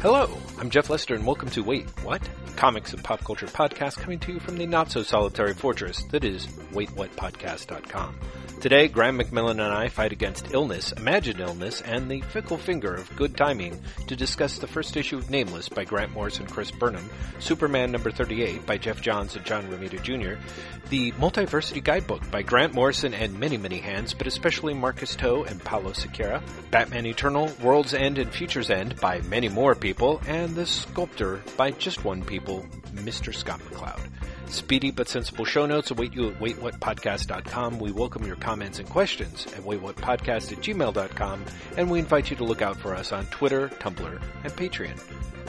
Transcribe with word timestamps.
Hello, 0.00 0.30
I'm 0.60 0.70
Jeff 0.70 0.90
Lester, 0.90 1.16
and 1.16 1.26
welcome 1.26 1.50
to 1.50 1.62
Wait, 1.62 1.88
What? 2.04 2.22
Comics 2.54 2.92
and 2.92 3.02
pop 3.02 3.24
culture 3.24 3.46
podcast 3.46 3.98
coming 3.98 4.20
to 4.20 4.32
you 4.34 4.38
from 4.38 4.56
the 4.56 4.64
not 4.64 4.92
so 4.92 5.02
solitary 5.02 5.54
fortress 5.54 6.04
that 6.12 6.24
is 6.24 6.46
waitwhatpodcast.com. 6.72 8.14
Today, 8.60 8.88
Graham 8.88 9.20
McMillan 9.20 9.52
and 9.52 9.60
I 9.60 9.86
fight 9.86 10.10
against 10.10 10.52
illness, 10.52 10.90
imagined 10.90 11.38
illness, 11.38 11.80
and 11.80 12.10
the 12.10 12.22
fickle 12.22 12.58
finger 12.58 12.92
of 12.92 13.14
good 13.14 13.36
timing 13.36 13.80
to 14.08 14.16
discuss 14.16 14.58
the 14.58 14.66
first 14.66 14.96
issue 14.96 15.16
of 15.16 15.30
Nameless 15.30 15.68
by 15.68 15.84
Grant 15.84 16.12
Morrison 16.12 16.42
and 16.42 16.52
Chris 16.52 16.72
Burnham, 16.72 17.08
Superman 17.38 17.92
number 17.92 18.10
38 18.10 18.66
by 18.66 18.76
Geoff 18.76 19.00
Johns 19.00 19.36
and 19.36 19.44
John 19.46 19.70
Romita 19.70 20.02
Jr., 20.02 20.42
the 20.88 21.12
Multiversity 21.12 21.84
Guidebook 21.84 22.28
by 22.32 22.42
Grant 22.42 22.74
Morrison 22.74 23.14
and 23.14 23.38
many, 23.38 23.56
many 23.56 23.78
hands, 23.78 24.12
but 24.12 24.26
especially 24.26 24.74
Marcus 24.74 25.14
To 25.14 25.44
and 25.44 25.62
Paolo 25.62 25.92
Siqueira, 25.92 26.42
Batman 26.72 27.06
Eternal, 27.06 27.52
World's 27.62 27.94
End 27.94 28.18
and 28.18 28.32
Future's 28.32 28.70
End 28.70 29.00
by 29.00 29.20
many 29.20 29.48
more 29.48 29.76
people, 29.76 30.20
and 30.26 30.56
The 30.56 30.66
Sculptor 30.66 31.40
by 31.56 31.70
just 31.70 32.04
one 32.04 32.24
people, 32.24 32.66
Mr. 32.92 33.32
Scott 33.32 33.60
McCloud. 33.60 34.07
Speedy 34.50 34.90
but 34.90 35.08
sensible 35.08 35.44
show 35.44 35.66
notes 35.66 35.90
await 35.90 36.14
you 36.14 36.28
at 36.28 36.38
waitwhatpodcast.com. 36.40 37.78
We 37.78 37.92
welcome 37.92 38.24
your 38.26 38.36
comments 38.36 38.78
and 38.78 38.88
questions 38.88 39.46
at 39.46 39.60
waitwhatpodcast 39.62 40.52
at 40.52 40.58
gmail.com, 40.58 41.44
and 41.76 41.90
we 41.90 41.98
invite 41.98 42.30
you 42.30 42.36
to 42.36 42.44
look 42.44 42.62
out 42.62 42.78
for 42.78 42.94
us 42.94 43.12
on 43.12 43.26
Twitter, 43.26 43.68
Tumblr, 43.68 44.22
and 44.44 44.52
Patreon. 44.52 44.98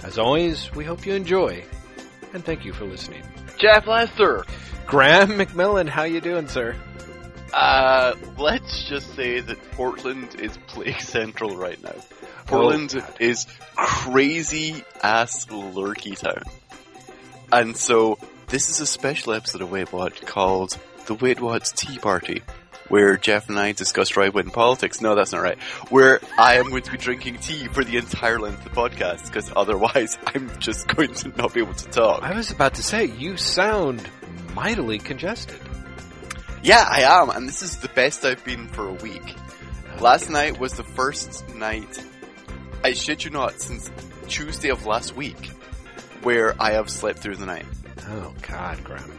As 0.04 0.18
always, 0.18 0.72
we 0.76 0.84
hope 0.86 1.06
you 1.06 1.14
enjoy, 1.14 1.64
and 2.34 2.44
thank 2.44 2.66
you 2.66 2.74
for 2.74 2.86
listening. 2.86 3.24
Jeff 3.58 3.88
Lester. 3.88 4.46
Graham 4.86 5.30
McMillan, 5.30 5.88
how 5.88 6.04
you 6.04 6.20
doing, 6.20 6.48
sir? 6.48 6.76
Uh, 7.54 8.16
let's 8.38 8.88
just 8.90 9.16
say 9.16 9.40
that 9.40 9.58
Portland 9.72 10.36
is 10.40 10.58
plague 10.68 11.00
central 11.02 11.56
right 11.58 11.82
now. 11.84 11.96
Portland 12.48 12.94
Oh, 12.98 13.04
is 13.20 13.46
crazy 13.76 14.84
ass 15.02 15.50
lurky 15.50 16.16
town. 16.16 16.44
And 17.52 17.76
so, 17.76 18.20
this 18.50 18.72
is 18.72 18.80
a 18.80 18.88
special 18.88 19.34
episode 19.34 19.62
of 19.62 19.70
Wait 19.70 19.94
What 19.94 20.26
called 20.26 20.76
the 21.06 21.14
Wait 21.14 21.40
What's 21.40 21.72
Tea 21.72 22.00
Party, 22.00 22.42
where 22.88 23.16
Jeff 23.16 23.48
and 23.48 23.60
I 23.60 23.74
discuss 23.74 24.18
right 24.18 24.34
wing 24.34 24.50
politics. 24.50 25.02
No, 25.02 25.14
that's 25.14 25.32
not 25.32 25.44
right. 25.44 25.60
Where 25.90 26.20
I 26.36 26.56
am 26.56 26.70
going 26.72 26.82
to 26.82 26.92
be 26.92 26.98
drinking 26.98 27.38
tea 27.38 27.68
for 27.68 27.84
the 27.84 27.98
entire 27.98 28.40
length 28.40 28.66
of 28.66 28.74
the 28.74 28.82
podcast, 28.82 29.28
because 29.28 29.52
otherwise 29.56 30.18
I'm 30.26 30.50
just 30.60 30.88
going 30.88 31.14
to 31.14 31.30
not 31.30 31.54
be 31.54 31.60
able 31.60 31.76
to 31.76 31.90
talk. 31.90 32.24
I 32.24 32.36
was 32.36 32.50
about 32.50 32.74
to 32.76 32.84
say, 32.84 33.06
you 33.06 33.38
sound 33.38 34.02
mightily 34.56 34.98
congested. 34.98 35.62
Yeah, 36.64 36.84
I 36.90 37.02
am, 37.02 37.30
and 37.30 37.48
this 37.48 37.62
is 37.62 37.78
the 37.78 37.90
best 37.90 38.26
I've 38.26 38.44
been 38.44 38.68
for 38.68 38.88
a 38.88 38.94
week. 38.94 39.36
Last 40.00 40.28
night 40.28 40.60
was 40.60 40.74
the 40.74 40.84
first 40.84 41.48
night, 41.54 42.04
I 42.84 42.94
shit 42.94 43.26
you 43.26 43.30
not, 43.30 43.62
since 43.62 43.92
Tuesday 44.28 44.70
of 44.70 44.88
last 44.88 45.16
week, 45.16 45.52
where 46.24 46.56
I 46.60 46.72
have 46.72 46.90
slept 46.90 47.20
through 47.20 47.36
the 47.36 47.46
night. 47.46 47.66
Oh, 48.10 48.34
God, 48.42 48.84
Graham. 48.84 49.12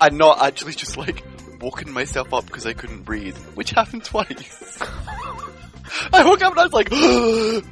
And 0.00 0.16
not 0.16 0.40
actually 0.42 0.72
just 0.72 0.96
like 0.96 1.22
woken 1.60 1.92
myself 1.92 2.32
up 2.32 2.46
because 2.46 2.66
I 2.66 2.72
couldn't 2.72 3.02
breathe, 3.02 3.36
which 3.54 3.70
happened 3.70 4.04
twice. 4.04 4.78
I 6.12 6.24
woke 6.24 6.42
up 6.42 6.52
and 6.52 6.60
I 6.60 6.64
was 6.64 6.72
like, 6.72 6.88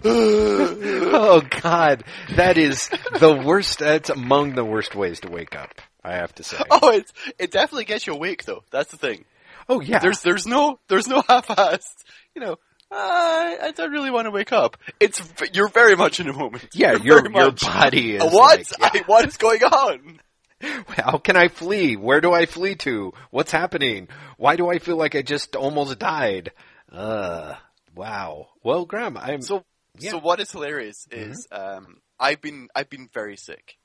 oh 0.05 1.43
God, 1.63 2.05
that 2.35 2.59
is 2.59 2.89
the 3.19 3.43
worst. 3.45 3.79
That's 3.79 4.11
among 4.11 4.55
the 4.55 4.65
worst 4.65 4.95
ways 4.95 5.21
to 5.21 5.31
wake 5.31 5.55
up. 5.55 5.81
I 6.03 6.15
have 6.15 6.35
to 6.37 6.43
say. 6.43 6.59
oh, 6.71 6.91
it's, 6.91 7.13
it 7.39 7.51
definitely 7.51 7.85
gets 7.85 8.07
you 8.07 8.15
awake 8.15 8.45
though. 8.45 8.65
That's 8.71 8.91
the 8.91 8.97
thing. 8.97 9.25
Oh 9.69 9.81
yeah, 9.81 9.99
There's, 9.99 10.21
there's 10.21 10.47
no, 10.47 10.79
there's 10.89 11.07
no 11.09 11.23
half-assed, 11.29 12.05
you 12.35 12.41
know, 12.41 12.57
I, 12.91 13.59
I 13.63 13.71
don't 13.73 13.91
really 13.91 14.11
want 14.11 14.27
to 14.27 14.31
wake 14.31 14.53
up. 14.53 14.77
It's, 15.01 15.21
you're 15.53 15.69
very 15.69 15.97
much 15.97 16.21
in 16.21 16.29
a 16.29 16.33
moment. 16.33 16.69
yeah. 16.73 16.93
You're 16.93 17.29
Your 17.29 17.33
your 17.33 17.51
body 17.53 18.17
is 18.17 18.23
what? 18.23 18.59
like, 18.81 18.95
yeah. 18.95 19.01
I, 19.03 19.05
what 19.07 19.27
is 19.27 19.37
going 19.37 19.63
on? 19.63 20.21
How 20.89 21.19
can 21.19 21.37
I 21.37 21.49
flee? 21.49 21.97
Where 21.97 22.21
do 22.21 22.33
I 22.33 22.47
flee 22.47 22.75
to? 22.77 23.13
What's 23.31 23.53
happening? 23.53 24.09
Why 24.39 24.57
do 24.57 24.69
I 24.71 24.79
feel 24.79 24.97
like 24.97 25.15
I 25.15 25.23
just 25.23 25.55
almost 25.57 25.99
died? 25.99 26.53
Uh, 26.91 27.55
wow. 27.95 28.49
Well, 28.63 28.85
Graham, 28.87 29.17
I'm 29.17 29.43
So, 29.43 29.65
Yeah. 29.99 30.13
so 30.13 30.19
what 30.19 30.41
is 30.41 30.51
hilarious 30.51 31.07
is, 31.11 31.47
um, 31.53 32.01
I've 32.19 32.41
been, 32.41 32.69
I've 32.75 32.89
been 32.91 33.09
very 33.13 33.37
sick. 33.37 33.77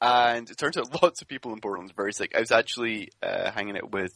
And 0.00 0.50
it 0.50 0.58
turns 0.58 0.76
out 0.76 0.92
lots 1.02 1.22
of 1.22 1.28
people 1.28 1.52
in 1.54 1.60
Portland 1.60 1.90
are 1.90 1.94
very 1.94 2.12
sick. 2.12 2.32
I 2.36 2.40
was 2.40 2.52
actually, 2.52 3.10
uh, 3.22 3.50
hanging 3.52 3.76
out 3.76 3.90
with 3.90 4.12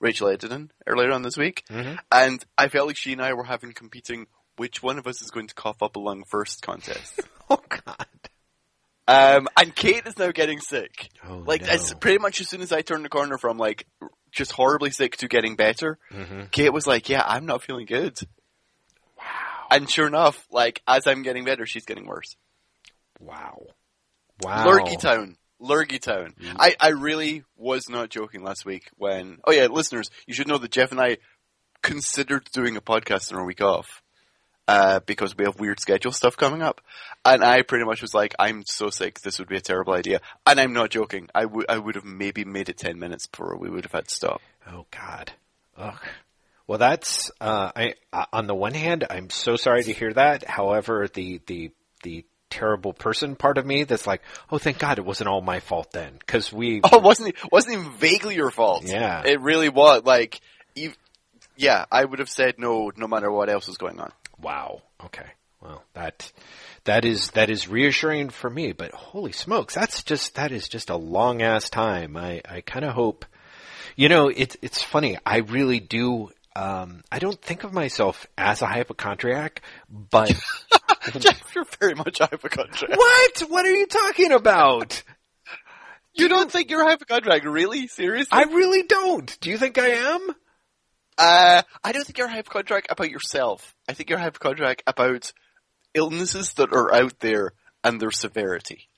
Rachel 0.00 0.28
Edidon 0.28 0.70
earlier 0.86 1.12
on 1.12 1.22
this 1.22 1.36
week. 1.36 1.62
Mhm. 1.70 1.98
And 2.10 2.44
I 2.56 2.68
felt 2.68 2.88
like 2.88 2.96
she 2.96 3.12
and 3.12 3.22
I 3.22 3.32
were 3.34 3.44
having 3.44 3.72
competing 3.72 4.26
which 4.56 4.82
one 4.82 4.98
of 4.98 5.06
us 5.06 5.22
is 5.22 5.30
going 5.30 5.46
to 5.46 5.54
cough 5.54 5.82
up 5.82 5.94
a 5.96 6.00
lung 6.00 6.24
first 6.28 6.62
contest. 6.62 7.20
oh 7.50 7.62
God. 7.68 8.06
Um, 9.08 9.48
and 9.60 9.74
Kate 9.74 10.06
is 10.06 10.16
now 10.18 10.30
getting 10.30 10.60
sick. 10.60 11.08
Oh, 11.26 11.42
Like, 11.46 11.62
no. 11.62 11.68
as 11.68 11.94
pretty 11.94 12.18
much 12.18 12.40
as 12.40 12.48
soon 12.48 12.60
as 12.60 12.70
I 12.72 12.82
turned 12.82 13.04
the 13.04 13.08
corner 13.08 13.38
from 13.38 13.58
like, 13.58 13.86
just 14.30 14.52
horribly 14.52 14.90
sick 14.90 15.16
to 15.16 15.26
getting 15.28 15.56
better, 15.56 15.98
Mhm. 16.12 16.50
Kate 16.52 16.72
was 16.72 16.86
like, 16.86 17.08
yeah, 17.08 17.22
I'm 17.26 17.46
not 17.46 17.62
feeling 17.62 17.86
good. 17.86 18.16
Wow. 19.16 19.24
And 19.70 19.90
sure 19.90 20.06
enough, 20.06 20.46
like, 20.50 20.82
as 20.86 21.06
I'm 21.06 21.22
getting 21.22 21.44
better, 21.44 21.66
she's 21.66 21.86
getting 21.86 22.06
worse. 22.06 22.36
Wow. 23.18 23.66
Wow. 24.42 24.66
Lurgy 24.66 24.96
Town. 24.96 25.36
Lurgy 25.58 25.98
Town. 25.98 26.34
I, 26.56 26.76
I 26.78 26.90
really 26.90 27.42
was 27.56 27.88
not 27.88 28.10
joking 28.10 28.44
last 28.44 28.64
week 28.64 28.88
when, 28.96 29.38
oh 29.44 29.50
yeah, 29.50 29.66
listeners, 29.66 30.08
you 30.26 30.34
should 30.34 30.46
know 30.46 30.58
that 30.58 30.70
Jeff 30.70 30.92
and 30.92 31.00
I 31.00 31.16
considered 31.82 32.48
doing 32.52 32.76
a 32.76 32.80
podcast 32.80 33.32
on 33.32 33.38
our 33.38 33.44
week 33.44 33.60
off. 33.62 34.02
Uh, 34.68 35.00
because 35.06 35.34
we 35.34 35.44
have 35.44 35.58
weird 35.58 35.80
schedule 35.80 36.12
stuff 36.12 36.36
coming 36.36 36.60
up. 36.62 36.82
And 37.24 37.42
I 37.42 37.62
pretty 37.62 37.86
much 37.86 38.02
was 38.02 38.12
like, 38.12 38.34
I'm 38.38 38.64
so 38.66 38.90
sick, 38.90 39.20
this 39.20 39.38
would 39.38 39.48
be 39.48 39.56
a 39.56 39.62
terrible 39.62 39.94
idea. 39.94 40.20
And 40.46 40.60
I'm 40.60 40.74
not 40.74 40.90
joking. 40.90 41.28
I 41.34 41.46
would, 41.46 41.66
I 41.70 41.78
would 41.78 41.94
have 41.94 42.04
maybe 42.04 42.44
made 42.44 42.68
it 42.68 42.76
10 42.76 42.98
minutes 42.98 43.26
before 43.26 43.56
we 43.56 43.70
would 43.70 43.84
have 43.84 43.92
had 43.92 44.08
to 44.08 44.14
stop. 44.14 44.42
Oh 44.70 44.84
God. 44.90 45.32
Ugh. 45.78 45.98
Well, 46.66 46.78
that's 46.78 47.30
uh, 47.40 47.72
I. 47.74 47.94
Uh, 48.12 48.26
on 48.30 48.46
the 48.46 48.54
one 48.54 48.74
hand, 48.74 49.06
I'm 49.08 49.30
so 49.30 49.56
sorry 49.56 49.82
to 49.84 49.92
hear 49.94 50.12
that. 50.12 50.44
However, 50.44 51.08
the 51.12 51.40
the 51.46 51.70
the 52.02 52.26
terrible 52.50 52.92
person 52.92 53.36
part 53.36 53.56
of 53.56 53.64
me 53.64 53.84
that's 53.84 54.06
like, 54.06 54.20
oh, 54.52 54.58
thank 54.58 54.78
God 54.78 54.98
it 54.98 55.04
wasn't 55.04 55.28
all 55.28 55.40
my 55.40 55.60
fault 55.60 55.92
then, 55.92 56.12
because 56.18 56.52
we. 56.52 56.82
Oh, 56.84 56.98
it 56.98 57.02
wasn't, 57.02 57.28
it 57.30 57.52
wasn't 57.52 57.78
even 57.78 57.92
vaguely 57.92 58.34
your 58.34 58.50
fault. 58.50 58.84
Yeah. 58.84 59.22
It 59.24 59.40
really 59.40 59.70
was. 59.70 60.02
Like, 60.04 60.40
ev- 60.76 60.96
yeah, 61.56 61.86
I 61.90 62.04
would 62.04 62.18
have 62.18 62.28
said 62.30 62.58
no, 62.58 62.92
no 62.96 63.06
matter 63.08 63.30
what 63.30 63.48
else 63.48 63.66
was 63.66 63.78
going 63.78 63.98
on. 63.98 64.12
Wow. 64.40 64.82
Okay. 65.04 65.26
Well, 65.60 65.82
that 65.94 66.30
that 66.84 67.04
is 67.04 67.32
that 67.32 67.50
is 67.50 67.66
reassuring 67.68 68.30
for 68.30 68.48
me. 68.48 68.72
But 68.72 68.92
holy 68.92 69.32
smokes, 69.32 69.74
that's 69.74 70.02
just 70.04 70.36
that 70.36 70.52
is 70.52 70.68
just 70.68 70.90
a 70.90 70.96
long 70.96 71.42
ass 71.42 71.68
time. 71.68 72.16
I 72.16 72.42
I 72.48 72.60
kind 72.60 72.84
of 72.84 72.94
hope. 72.94 73.24
You 73.96 74.08
know, 74.08 74.28
it's 74.28 74.56
it's 74.62 74.82
funny. 74.82 75.18
I 75.26 75.38
really 75.38 75.80
do. 75.80 76.30
Um, 76.54 77.02
I 77.10 77.18
don't 77.18 77.40
think 77.40 77.64
of 77.64 77.72
myself 77.72 78.26
as 78.36 78.62
a 78.62 78.66
hypochondriac, 78.66 79.62
but 79.88 80.28
Jeff, 81.18 81.54
you're 81.54 81.66
very 81.80 81.94
much 81.94 82.20
a 82.20 82.26
hypochondriac. 82.26 82.96
what? 82.96 83.38
What 83.48 83.64
are 83.66 83.74
you 83.74 83.86
talking 83.86 84.32
about? 84.32 85.02
You 86.14 86.28
don't 86.28 86.50
think 86.50 86.70
you're 86.70 86.82
a 86.82 86.86
hypochondriac, 86.86 87.44
really? 87.44 87.86
Seriously? 87.86 88.30
I 88.32 88.42
really 88.44 88.82
don't. 88.82 89.38
Do 89.40 89.50
you 89.50 89.58
think 89.58 89.78
I 89.78 89.88
am? 89.88 90.34
Uh, 91.18 91.62
I 91.84 91.92
don't 91.92 92.04
think 92.04 92.18
you're 92.18 92.28
a 92.28 92.30
hypochondriac 92.32 92.86
about 92.90 93.10
yourself. 93.10 93.74
I 93.88 93.92
think 93.94 94.08
you're 94.10 94.18
a 94.18 94.22
hypochondriac 94.22 94.82
about 94.86 95.32
illnesses 95.94 96.52
that 96.54 96.72
are 96.72 96.94
out 96.94 97.18
there 97.20 97.52
and 97.84 98.00
their 98.00 98.10
severity. 98.10 98.88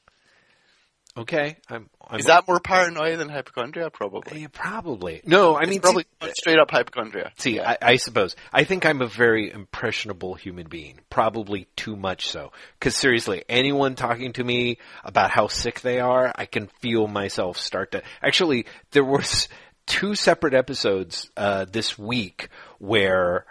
Okay, 1.16 1.56
I'm. 1.68 1.90
I'm 2.08 2.20
Is 2.20 2.26
that 2.26 2.46
more 2.46 2.60
paranoia 2.60 3.16
than 3.16 3.28
hypochondria? 3.28 3.90
Probably. 3.90 4.42
Yeah, 4.42 4.46
probably. 4.52 5.20
No, 5.24 5.54
I 5.56 5.62
It's 5.62 5.70
mean, 5.70 5.80
probably 5.80 6.04
see- 6.22 6.30
straight 6.38 6.58
up 6.60 6.70
hypochondria. 6.70 7.32
See, 7.36 7.56
Yeah. 7.56 7.68
I, 7.68 7.78
I 7.82 7.96
suppose. 7.96 8.36
I 8.52 8.62
think 8.62 8.86
I'm 8.86 9.02
a 9.02 9.08
very 9.08 9.50
impressionable 9.50 10.34
human 10.34 10.68
being. 10.68 11.00
Probably 11.10 11.66
too 11.74 11.96
much 11.96 12.28
so. 12.28 12.52
Because 12.78 12.94
seriously, 12.94 13.42
anyone 13.48 13.96
talking 13.96 14.34
to 14.34 14.44
me 14.44 14.78
about 15.02 15.32
how 15.32 15.48
sick 15.48 15.80
they 15.80 15.98
are, 15.98 16.32
I 16.36 16.46
can 16.46 16.68
feel 16.80 17.08
myself 17.08 17.58
start 17.58 17.90
to. 17.92 18.02
Actually, 18.22 18.66
there 18.92 19.04
was 19.04 19.48
two 19.90 20.14
separate 20.14 20.54
episodes 20.54 21.28
uh, 21.36 21.66
this 21.70 21.98
week 21.98 22.48
where 22.78 23.44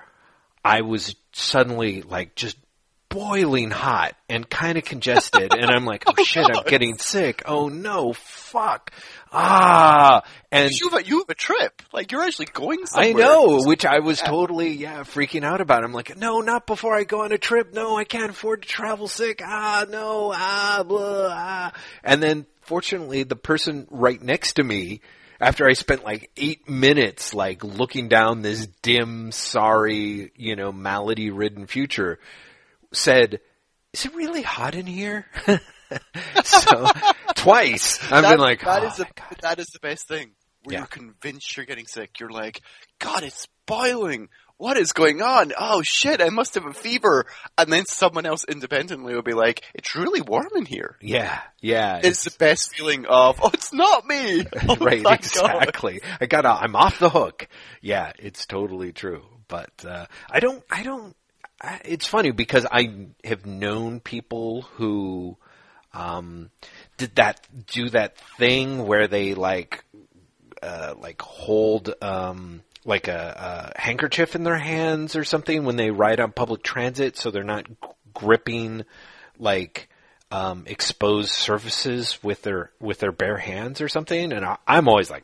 I 0.64 0.82
was 0.82 1.16
suddenly 1.34 2.02
like 2.02 2.34
just 2.34 2.58
boiling 3.10 3.72
hot 3.72 4.16
and 4.30 4.50
kind 4.50 4.78
of 4.78 4.86
congested, 4.86 5.54
and 5.54 5.70
I'm 5.70 5.84
like, 5.84 6.04
oh 6.08 6.24
shit, 6.24 6.46
I'm 6.50 6.64
getting 6.64 6.98
sick. 6.98 7.44
Oh 7.46 7.68
no, 7.68 8.14
fuck. 8.14 8.92
Ah, 9.34 10.22
and 10.50 10.72
you 10.72 10.90
have 10.90 11.02
a, 11.02 11.06
you 11.06 11.20
have 11.20 11.30
a 11.30 11.36
trip. 11.36 11.82
Like 11.92 12.14
you're 12.14 12.24
actually 12.24 12.48
going 12.48 12.86
somewhere. 12.86 13.10
I 13.10 13.28
know, 13.28 13.60
which 13.66 13.86
I 13.86 14.00
was 14.00 14.22
totally, 14.22 14.70
yeah, 14.70 15.02
freaking 15.02 15.44
out 15.44 15.60
about. 15.60 15.84
I'm 15.84 15.92
like, 15.92 16.18
no, 16.18 16.40
not 16.40 16.66
before 16.66 16.96
I 16.96 17.04
go 17.04 17.24
on 17.24 17.34
a 17.34 17.38
trip. 17.38 17.74
No, 17.74 17.98
I 17.98 18.06
can't 18.06 18.30
afford 18.30 18.62
to 18.62 18.68
travel 18.68 19.10
sick. 19.10 19.42
Ah, 19.44 19.86
no, 19.90 20.32
ah, 20.34 20.84
blah, 20.88 21.28
ah. 21.32 21.74
And 22.02 22.24
then, 22.24 22.46
fortunately, 22.62 23.24
the 23.24 23.36
person 23.36 23.88
right 23.92 24.22
next 24.22 24.54
to 24.54 24.64
me, 24.64 25.02
after 25.40 25.68
I 25.68 25.74
spent 25.74 26.04
like 26.04 26.32
eight 26.38 26.68
minutes, 26.70 27.34
like 27.34 27.64
looking 27.64 28.08
down 28.10 28.42
this 28.42 28.68
dim, 28.82 29.32
sorry, 29.32 30.32
you 30.36 30.56
know, 30.56 30.72
malady-ridden 30.72 31.68
future, 31.68 32.20
said, 32.92 33.40
is 33.94 34.06
it 34.06 34.16
really 34.16 34.42
hot 34.42 34.76
in 34.76 34.86
here? 34.86 35.26
so 36.44 36.88
twice 37.36 38.00
I've 38.12 38.24
That- 38.24 38.32
been 38.32 38.40
like, 38.40 38.62
that 38.62 38.84
oh 38.84 38.88
is 38.88 38.96
the 38.98 39.08
that 39.42 39.60
is 39.60 39.68
the 39.68 39.80
best 39.80 40.08
thing. 40.08 40.32
Where 40.64 40.74
Yeah. 40.74 40.80
you're 40.80 40.88
convinced 40.88 41.56
you're 41.56 41.66
getting 41.66 41.88
sick. 41.88 42.20
You're 42.20 42.30
like, 42.30 42.62
God, 43.00 43.24
it's 43.24 43.48
boiling. 43.66 44.28
What 44.60 44.78
is 44.78 44.92
going 44.92 45.22
on? 45.22 45.54
Oh 45.58 45.82
shit, 45.84 46.22
I 46.22 46.28
must 46.28 46.56
have 46.56 46.66
a 46.66 46.74
fever. 46.74 47.26
And 47.58 47.72
then 47.72 47.86
someone 47.86 48.26
else 48.26 48.44
independently 48.44 49.16
will 49.16 49.22
be 49.22 49.32
like, 49.34 49.64
It's 49.74 49.96
really 49.96 50.20
warm 50.20 50.50
in 50.54 50.66
here. 50.66 50.98
yeah, 51.02 51.40
yeah, 51.62 52.02
It's 52.04 52.26
the 52.26 52.36
best 52.38 52.76
feeling 52.76 53.06
of, 53.06 53.40
oh, 53.42 53.52
it's 53.54 53.72
not 53.72 54.06
me. 54.06 54.44
Oh, 54.68 54.76
right, 54.76 55.02
thank 55.02 55.34
God. 55.34 55.56
exactly. 55.64 56.02
I 56.20 56.26
got, 56.26 56.46
I'm 56.46 56.76
off 56.76 57.00
the 57.00 57.10
hook. 57.10 57.48
Yeah, 57.82 58.12
it's 58.20 58.46
totally 58.46 58.92
true. 58.92 59.24
But 59.48 59.72
uh, 59.88 60.08
I 60.30 60.42
don't, 60.42 60.62
I 60.70 60.84
don't. 60.84 61.16
I, 61.62 61.80
it's 61.86 62.06
funny 62.06 62.32
because 62.32 62.66
I 62.70 63.08
have 63.24 63.46
known 63.46 64.02
people 64.02 64.64
who 64.74 65.38
um, 65.94 66.50
did 66.98 67.16
that, 67.16 67.40
do 67.68 67.88
that 67.92 68.18
thing 68.38 68.86
where 68.86 69.08
they 69.08 69.36
like, 69.36 69.86
uh, 70.62 70.96
like 71.00 71.22
hold. 71.22 71.94
Um, 72.02 72.62
like 72.86 73.08
a, 73.08 73.74
a 73.76 73.82
handkerchief 73.82 74.36
in 74.36 74.44
their 74.44 74.58
hands 74.58 75.16
or 75.16 75.24
something 75.24 75.66
when 75.66 75.76
they 75.76 75.92
ride 75.92 76.20
on 76.20 76.32
public 76.32 76.64
transit, 76.64 77.18
so 77.18 77.32
they're 77.32 77.44
not 77.44 77.66
gripping 78.14 78.86
like 79.38 79.90
um, 80.32 80.64
exposed 80.68 81.32
surfaces 81.32 82.22
with 82.24 82.42
their 82.44 82.72
with 82.80 83.00
their 83.00 83.12
bare 83.12 83.38
hands 83.38 83.82
or 83.82 83.88
something. 83.88 84.32
And 84.32 84.46
I, 84.46 84.58
I'm 84.68 84.88
always 84.88 85.10
like, 85.10 85.24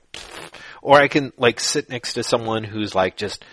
or 0.82 0.98
I 0.98 1.08
can 1.08 1.32
like 1.38 1.60
sit 1.60 1.90
next 1.90 2.14
to 2.14 2.24
someone 2.24 2.64
who's 2.64 2.96
like 2.96 3.18
just 3.18 3.44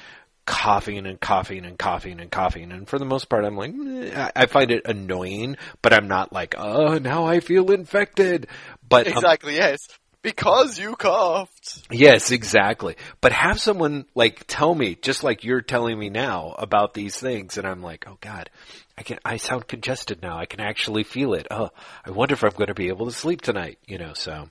coughing 0.47 1.07
and 1.07 1.21
coughing 1.21 1.65
and 1.65 1.79
coughing 1.79 2.21
and 2.21 2.31
coughing. 2.31 2.73
And 2.73 2.89
for 2.89 2.99
the 2.99 3.05
most 3.05 3.29
part, 3.29 3.45
I'm 3.45 3.57
like, 3.57 3.73
"Eh," 3.73 4.31
I, 4.35 4.47
find 4.47 4.71
it 4.71 4.87
annoying, 4.87 5.57
but 5.83 5.93
I'm 5.93 6.09
not 6.09 6.33
like, 6.33 6.55
oh, 6.59 6.99
now 6.99 7.27
I 7.27 7.41
feel 7.41 7.71
infected. 7.71 8.49
But 8.89 9.07
um, 9.07 9.13
Exactly, 9.13 9.57
yes. 9.57 9.89
Because 10.23 10.79
you 10.79 10.95
coughed. 10.95 11.87
Yes, 11.91 12.31
exactly. 12.31 12.97
But 13.21 13.33
have 13.33 13.61
someone 13.61 14.07
like 14.15 14.45
tell 14.47 14.73
me, 14.73 14.95
just 14.95 15.25
like 15.25 15.43
you're 15.43 15.61
telling 15.61 15.99
me 15.99 16.11
now 16.11 16.55
about 16.57 16.95
these 16.95 17.17
things, 17.17 17.59
and 17.59 17.67
I'm 17.67 17.83
like, 17.83 18.05
oh 18.07 18.19
God, 18.21 18.49
I 18.97 19.03
can, 19.03 19.19
I 19.25 19.37
sound 19.39 19.67
congested 19.67 20.23
now. 20.23 20.39
I 20.39 20.47
can 20.47 20.61
actually 20.61 21.03
feel 21.03 21.35
it. 21.35 21.49
Oh, 21.51 21.71
I 22.05 22.11
wonder 22.11 22.35
if 22.35 22.45
I'm 22.45 22.51
going 22.51 22.69
to 22.69 22.75
be 22.75 22.89
able 22.89 23.07
to 23.07 23.13
sleep 23.13 23.41
tonight. 23.41 23.79
You 23.87 23.99
know, 23.99 24.13
so 24.15 24.49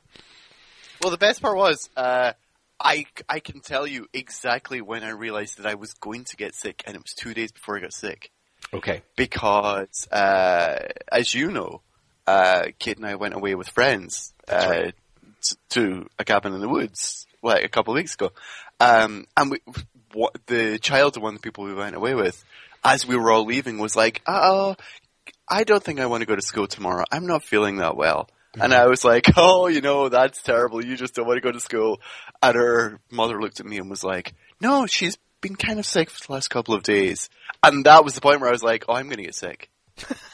Well, 1.01 1.12
the 1.12 1.18
best 1.18 1.41
part 1.41 1.56
was, 1.56 1.89
uh, 1.95 2.33
I, 2.77 3.06
I 3.29 3.39
can 3.39 3.62
tell 3.62 3.88
you 3.88 4.07
exactly 4.13 4.81
when 4.81 5.03
I 5.03 5.12
realized 5.12 5.57
that 5.57 5.65
I 5.65 5.75
was 5.75 5.94
going 5.94 6.25
to 6.25 6.35
get 6.35 6.53
sick, 6.53 6.83
and 6.85 6.95
it 6.95 7.01
was 7.01 7.13
two 7.13 7.33
days 7.33 7.51
before 7.53 7.77
I 7.77 7.81
got 7.81 7.94
sick. 7.94 8.29
okay, 8.73 9.03
Because, 9.15 10.07
uh, 10.12 10.79
as 11.12 11.33
you 11.33 11.51
know, 11.51 11.81
uh, 12.27 12.63
Kate 12.79 12.97
and 12.97 13.06
I 13.06 13.15
went 13.15 13.35
away 13.35 13.56
with 13.56 13.69
friends, 13.69 14.33
That's 14.47 14.65
uh, 14.65 14.69
right. 14.69 14.95
To 15.70 16.08
a 16.20 16.26
cabin 16.26 16.54
in 16.54 16.62
the 16.62 16.70
woods, 16.70 17.26
like 17.42 17.64
a 17.64 17.70
couple 17.70 17.94
of 17.94 17.96
weeks 17.96 18.14
ago. 18.14 18.32
Um, 18.80 19.26
and 19.38 19.52
we, 19.52 19.60
what, 20.14 20.36
the 20.48 20.80
child 20.80 21.18
of 21.18 21.24
one 21.24 21.36
of 21.36 21.42
the 21.42 21.44
people 21.44 21.64
we 21.64 21.74
went 21.74 21.96
away 21.96 22.16
with, 22.16 22.44
as 22.84 23.06
we 23.06 23.16
were 23.16 23.32
all 23.32 23.46
leaving, 23.46 23.78
was 23.78 23.96
like, 23.96 24.22
oh, 24.28 24.76
I 25.48 25.64
don't 25.64 25.84
think 25.84 26.00
I 26.00 26.06
want 26.06 26.22
to 26.22 26.28
go 26.28 26.36
to 26.36 26.42
school 26.42 26.68
tomorrow. 26.68 27.06
I'm 27.12 27.28
not 27.28 27.44
feeling 27.44 27.78
that 27.78 27.96
well. 27.96 28.30
And 28.60 28.74
I 28.74 28.88
was 28.88 29.06
like, 29.06 29.26
oh, 29.38 29.68
you 29.68 29.82
know, 29.82 30.10
that's 30.10 30.42
terrible. 30.42 30.84
You 30.84 30.98
just 30.98 31.16
don't 31.16 31.28
want 31.28 31.38
to 31.38 31.42
go 31.42 31.52
to 31.52 31.60
school. 31.60 32.02
And 32.42 32.56
her 32.56 33.00
mother 33.10 33.40
looked 33.40 33.60
at 33.60 33.66
me 33.66 33.78
and 33.78 33.90
was 33.90 34.04
like, 34.04 34.34
no, 34.60 34.86
she's 34.86 35.18
been 35.42 35.56
kind 35.56 35.80
of 35.80 35.86
sick 35.86 36.10
for 36.10 36.28
the 36.28 36.34
last 36.34 36.50
couple 36.50 36.74
of 36.74 36.84
days. 36.84 37.30
And 37.64 37.86
that 37.86 38.04
was 38.04 38.14
the 38.14 38.22
point 38.22 38.42
where 38.42 38.50
I 38.50 38.54
was 38.54 38.64
like, 38.64 38.86
oh, 38.88 38.94
I'm 38.94 39.08
going 39.08 39.18
to 39.18 39.24
get 39.24 39.36
sick. 39.36 39.70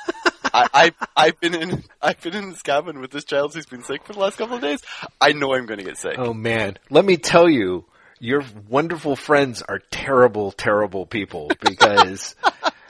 I, 0.57 0.67
I, 0.73 0.91
I've 1.15 1.39
been 1.39 1.55
in, 1.55 1.83
I've 2.01 2.21
been 2.21 2.35
in 2.35 2.49
this 2.49 2.61
cabin 2.61 2.99
with 2.99 3.11
this 3.11 3.23
child 3.23 3.53
who's 3.53 3.65
been 3.65 3.83
sick 3.83 4.03
for 4.03 4.13
the 4.13 4.19
last 4.19 4.37
couple 4.37 4.55
of 4.55 4.61
days. 4.61 4.81
I 5.21 5.33
know 5.33 5.53
I'm 5.53 5.65
going 5.65 5.79
to 5.79 5.85
get 5.85 5.97
sick. 5.97 6.15
oh 6.17 6.33
man, 6.33 6.77
let 6.89 7.05
me 7.05 7.17
tell 7.17 7.49
you, 7.49 7.85
your 8.19 8.43
wonderful 8.67 9.15
friends 9.15 9.61
are 9.61 9.79
terrible, 9.91 10.51
terrible 10.51 11.05
people 11.05 11.51
because. 11.61 12.35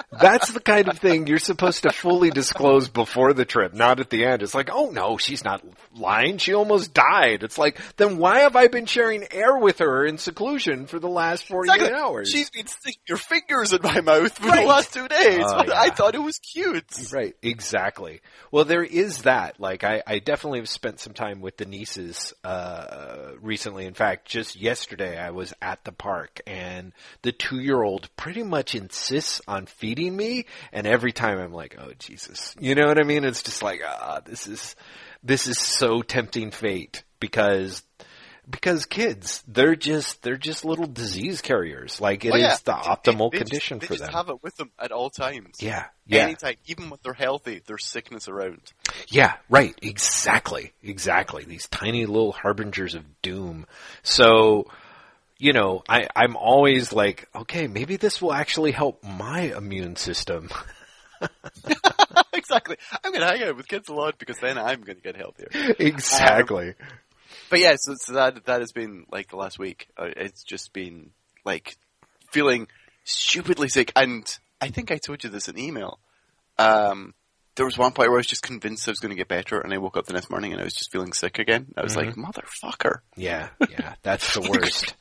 That's 0.09 0.53
the 0.53 0.61
kind 0.61 0.87
of 0.87 0.97
thing 0.99 1.27
you're 1.27 1.37
supposed 1.37 1.83
to 1.83 1.91
fully 1.91 2.29
disclose 2.29 2.87
before 2.87 3.33
the 3.33 3.43
trip, 3.43 3.73
not 3.73 3.99
at 3.99 4.09
the 4.09 4.23
end. 4.23 4.41
It's 4.41 4.55
like, 4.55 4.69
oh 4.71 4.89
no, 4.89 5.17
she's 5.17 5.43
not 5.43 5.61
lying. 5.97 6.37
She 6.37 6.53
almost 6.53 6.93
died. 6.93 7.43
It's 7.43 7.57
like, 7.57 7.77
then 7.97 8.17
why 8.17 8.39
have 8.39 8.55
I 8.55 8.67
been 8.69 8.85
sharing 8.85 9.25
air 9.33 9.57
with 9.57 9.79
her 9.79 10.05
in 10.05 10.17
seclusion 10.17 10.87
for 10.87 10.99
the 10.99 11.09
last 11.09 11.45
48 11.47 11.73
Exactly. 11.75 11.99
hours? 11.99 12.29
She's 12.31 12.49
been 12.49 12.67
sticking 12.67 13.01
your 13.05 13.17
fingers 13.17 13.73
in 13.73 13.81
my 13.83 13.99
mouth 13.99 14.37
for 14.37 14.47
Right. 14.47 14.61
the 14.61 14.67
last 14.67 14.93
two 14.93 15.09
days. 15.09 15.43
Oh, 15.45 15.57
but 15.57 15.73
I 15.73 15.89
thought 15.89 16.15
it 16.15 16.19
was 16.23 16.37
cute. 16.39 16.85
Right, 17.11 17.35
exactly. 17.41 18.21
Well, 18.49 18.63
there 18.63 18.83
is 18.85 19.23
that. 19.23 19.59
Like, 19.59 19.83
I, 19.83 20.03
I 20.07 20.19
definitely 20.19 20.59
have 20.59 20.69
spent 20.69 21.01
some 21.01 21.13
time 21.13 21.41
with 21.41 21.57
the 21.57 21.65
nieces 21.65 22.33
uh, 22.45 23.31
recently. 23.41 23.85
In 23.85 23.93
fact, 23.93 24.25
just 24.25 24.55
yesterday, 24.55 25.17
I 25.19 25.31
was 25.31 25.53
at 25.61 25.83
the 25.83 25.91
park, 25.91 26.39
and 26.47 26.93
the 27.23 27.33
two-year-old 27.33 28.07
pretty 28.15 28.43
much 28.43 28.73
insists 28.73 29.41
on 29.49 29.65
feeding 29.65 29.96
me, 29.97 30.45
and 30.71 30.85
every 30.85 31.11
time 31.11 31.39
I'm 31.39 31.53
like, 31.53 31.75
"Oh 31.79 31.91
Jesus," 31.99 32.55
you 32.59 32.75
know 32.75 32.87
what 32.87 32.99
I 32.99 33.03
mean? 33.03 33.23
It's 33.23 33.43
just 33.43 33.63
like, 33.63 33.81
ah, 33.85 34.21
this 34.25 34.47
is 34.47 34.75
this 35.23 35.47
is 35.47 35.57
so 35.59 36.01
tempting 36.01 36.51
fate 36.51 37.03
because. 37.19 37.83
Because 38.49 38.85
kids, 38.85 39.43
they're 39.45 39.75
just 39.75 40.23
they're 40.23 40.37
just 40.37 40.63
little 40.63 40.87
disease 40.87 41.41
carriers. 41.41 41.99
Like 41.99 42.23
it 42.23 42.29
is 42.29 42.33
Oh, 42.35 42.37
yeah. 42.37 42.55
the 42.63 42.71
optimal 42.71 43.29
They 43.29 43.39
just- 43.39 43.49
condition 43.51 43.79
they 43.79 43.87
for 43.87 43.93
just 43.95 44.05
them. 44.05 44.13
have 44.13 44.29
it 44.29 44.41
with 44.41 44.55
them 44.55 44.71
at 44.79 44.93
all 44.93 45.09
times. 45.09 45.57
yeah, 45.59 45.87
yeah. 46.05 46.19
Anytime, 46.23 46.55
even 46.65 46.89
when 46.89 46.97
they're 47.03 47.11
healthy, 47.11 47.61
there's 47.67 47.85
sickness 47.85 48.29
around. 48.29 48.61
Yeah, 49.09 49.33
right. 49.49 49.77
Exactly. 49.81 50.71
Exactly. 50.81 51.43
These 51.43 51.67
tiny 51.67 52.05
little 52.05 52.31
harbingers 52.31 52.95
of 52.95 53.03
doom. 53.21 53.65
So, 54.01 54.71
you 55.39 55.53
know, 55.53 55.83
I, 55.87 56.07
I'm 56.15 56.35
always 56.35 56.91
like, 56.91 57.27
okay, 57.35 57.67
maybe 57.67 57.97
this 57.97 58.21
will 58.21 58.33
actually 58.33 58.71
help 58.71 59.03
my 59.03 59.41
immune 59.55 59.95
system. 59.95 60.49
exactly. 62.33 62.77
I'm 63.03 63.11
going 63.11 63.21
to 63.21 63.27
hang 63.27 63.43
out 63.43 63.57
with 63.57 63.67
kids 63.67 63.89
a 63.89 63.93
lot 63.93 64.17
because 64.17 64.37
then 64.39 64.57
I'm 64.57 64.81
going 64.81 64.97
to 64.97 65.03
get 65.03 65.15
healthier. 65.15 65.49
exactly. 65.79 66.73
But 67.49 67.59
yeah, 67.59 67.75
so, 67.77 67.93
so 67.97 68.13
that 68.13 68.45
that 68.45 68.61
has 68.61 68.71
been 68.71 69.05
like 69.11 69.29
the 69.29 69.37
last 69.37 69.59
week. 69.59 69.87
Uh, 69.97 70.09
it's 70.15 70.43
just 70.43 70.73
been 70.73 71.11
like 71.45 71.77
feeling 72.31 72.67
stupidly 73.03 73.69
sick, 73.69 73.91
and 73.95 74.25
I 74.59 74.69
think 74.69 74.91
I 74.91 74.97
told 74.97 75.23
you 75.23 75.29
this 75.29 75.47
in 75.47 75.57
email. 75.57 75.99
Um, 76.57 77.13
there 77.55 77.65
was 77.65 77.77
one 77.77 77.91
point 77.91 78.09
where 78.09 78.17
I 78.17 78.19
was 78.19 78.27
just 78.27 78.43
convinced 78.43 78.87
I 78.87 78.91
was 78.91 78.99
going 78.99 79.11
to 79.11 79.15
get 79.15 79.27
better, 79.27 79.59
and 79.59 79.73
I 79.73 79.77
woke 79.77 79.97
up 79.97 80.05
the 80.05 80.13
next 80.13 80.29
morning 80.29 80.51
and 80.51 80.61
I 80.61 80.63
was 80.63 80.73
just 80.73 80.91
feeling 80.91 81.13
sick 81.13 81.39
again. 81.39 81.67
I 81.77 81.83
was 81.83 81.95
like, 81.95 82.15
motherfucker! 82.15 82.99
yeah, 83.15 83.49
yeah. 83.69 83.95
That's 84.03 84.33
the 84.33 84.41
worst. 84.51 84.95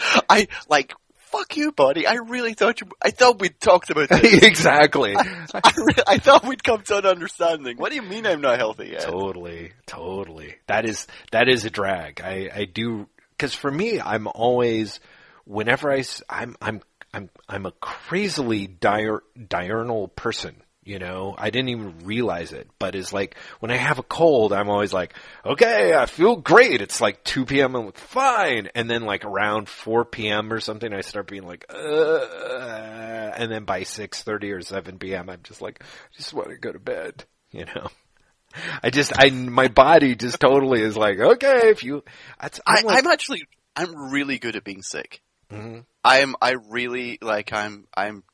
I 0.28 0.48
like. 0.68 0.94
Fuck 1.16 1.56
you, 1.56 1.70
buddy. 1.70 2.08
I 2.08 2.14
really 2.14 2.54
thought 2.54 2.80
you. 2.80 2.88
I 3.00 3.10
thought 3.12 3.38
we'd 3.38 3.60
talked 3.60 3.90
about 3.90 4.08
this. 4.08 4.42
exactly. 4.42 5.14
I, 5.16 5.72
re- 5.76 6.02
I 6.08 6.18
thought 6.18 6.44
we'd 6.44 6.64
come 6.64 6.82
to 6.82 6.98
an 6.98 7.06
understanding. 7.06 7.76
What 7.76 7.90
do 7.90 7.94
you 7.94 8.02
mean 8.02 8.26
I'm 8.26 8.40
not 8.40 8.58
healthy 8.58 8.88
yet? 8.88 9.02
Totally, 9.02 9.70
totally. 9.86 10.56
That 10.66 10.86
is 10.86 11.06
that 11.30 11.48
is 11.48 11.64
a 11.64 11.70
drag. 11.70 12.20
I 12.20 12.50
I 12.52 12.64
do 12.64 13.06
because 13.30 13.54
for 13.54 13.70
me, 13.70 14.00
I'm 14.00 14.26
always 14.26 14.98
whenever 15.44 15.92
I 15.92 16.02
I'm 16.28 16.56
I'm 16.60 16.80
I'm 17.14 17.30
I'm 17.48 17.66
a 17.66 17.72
crazily 17.72 18.66
diur, 18.66 19.20
diurnal 19.48 20.08
person. 20.08 20.56
You 20.82 20.98
know, 20.98 21.34
I 21.36 21.50
didn't 21.50 21.68
even 21.68 21.98
realize 22.04 22.52
it, 22.52 22.66
but 22.78 22.94
it's 22.94 23.12
like 23.12 23.36
when 23.58 23.70
I 23.70 23.76
have 23.76 23.98
a 23.98 24.02
cold, 24.02 24.52
I'm 24.54 24.70
always 24.70 24.94
like, 24.94 25.12
okay, 25.44 25.94
I 25.94 26.06
feel 26.06 26.36
great. 26.36 26.80
It's 26.80 27.02
like 27.02 27.22
2 27.24 27.44
p.m. 27.44 27.76
I'm 27.76 27.84
like, 27.86 27.98
fine. 27.98 28.70
And 28.74 28.88
then 28.88 29.02
like 29.02 29.26
around 29.26 29.68
4 29.68 30.06
p.m. 30.06 30.50
or 30.50 30.58
something, 30.58 30.90
I 30.90 31.02
start 31.02 31.26
being 31.28 31.42
like, 31.46 31.66
uh, 31.68 33.30
and 33.36 33.52
then 33.52 33.64
by 33.64 33.82
6.30 33.82 34.56
or 34.56 34.62
7 34.62 34.98
p.m., 34.98 35.28
I'm 35.28 35.42
just 35.42 35.60
like, 35.60 35.82
I 35.82 36.16
just 36.16 36.32
want 36.32 36.48
to 36.48 36.56
go 36.56 36.72
to 36.72 36.78
bed, 36.78 37.24
you 37.50 37.66
know? 37.66 37.88
I 38.82 38.88
just, 38.90 39.12
I, 39.16 39.28
my 39.30 39.68
body 39.68 40.16
just 40.16 40.40
totally 40.40 40.80
is 40.82 40.96
like, 40.96 41.18
okay, 41.18 41.68
if 41.68 41.84
you, 41.84 42.02
I, 42.40 42.48
I'm 42.66 42.84
like, 42.84 42.98
I'm 43.04 43.10
actually, 43.10 43.42
I'm 43.76 44.10
really 44.10 44.38
good 44.38 44.56
at 44.56 44.64
being 44.64 44.82
sick. 44.82 45.20
Mhm. 45.52 45.84
I'm, 46.02 46.34
I 46.40 46.54
really, 46.70 47.18
like, 47.20 47.52
I'm, 47.52 47.86
I'm, 47.94 48.24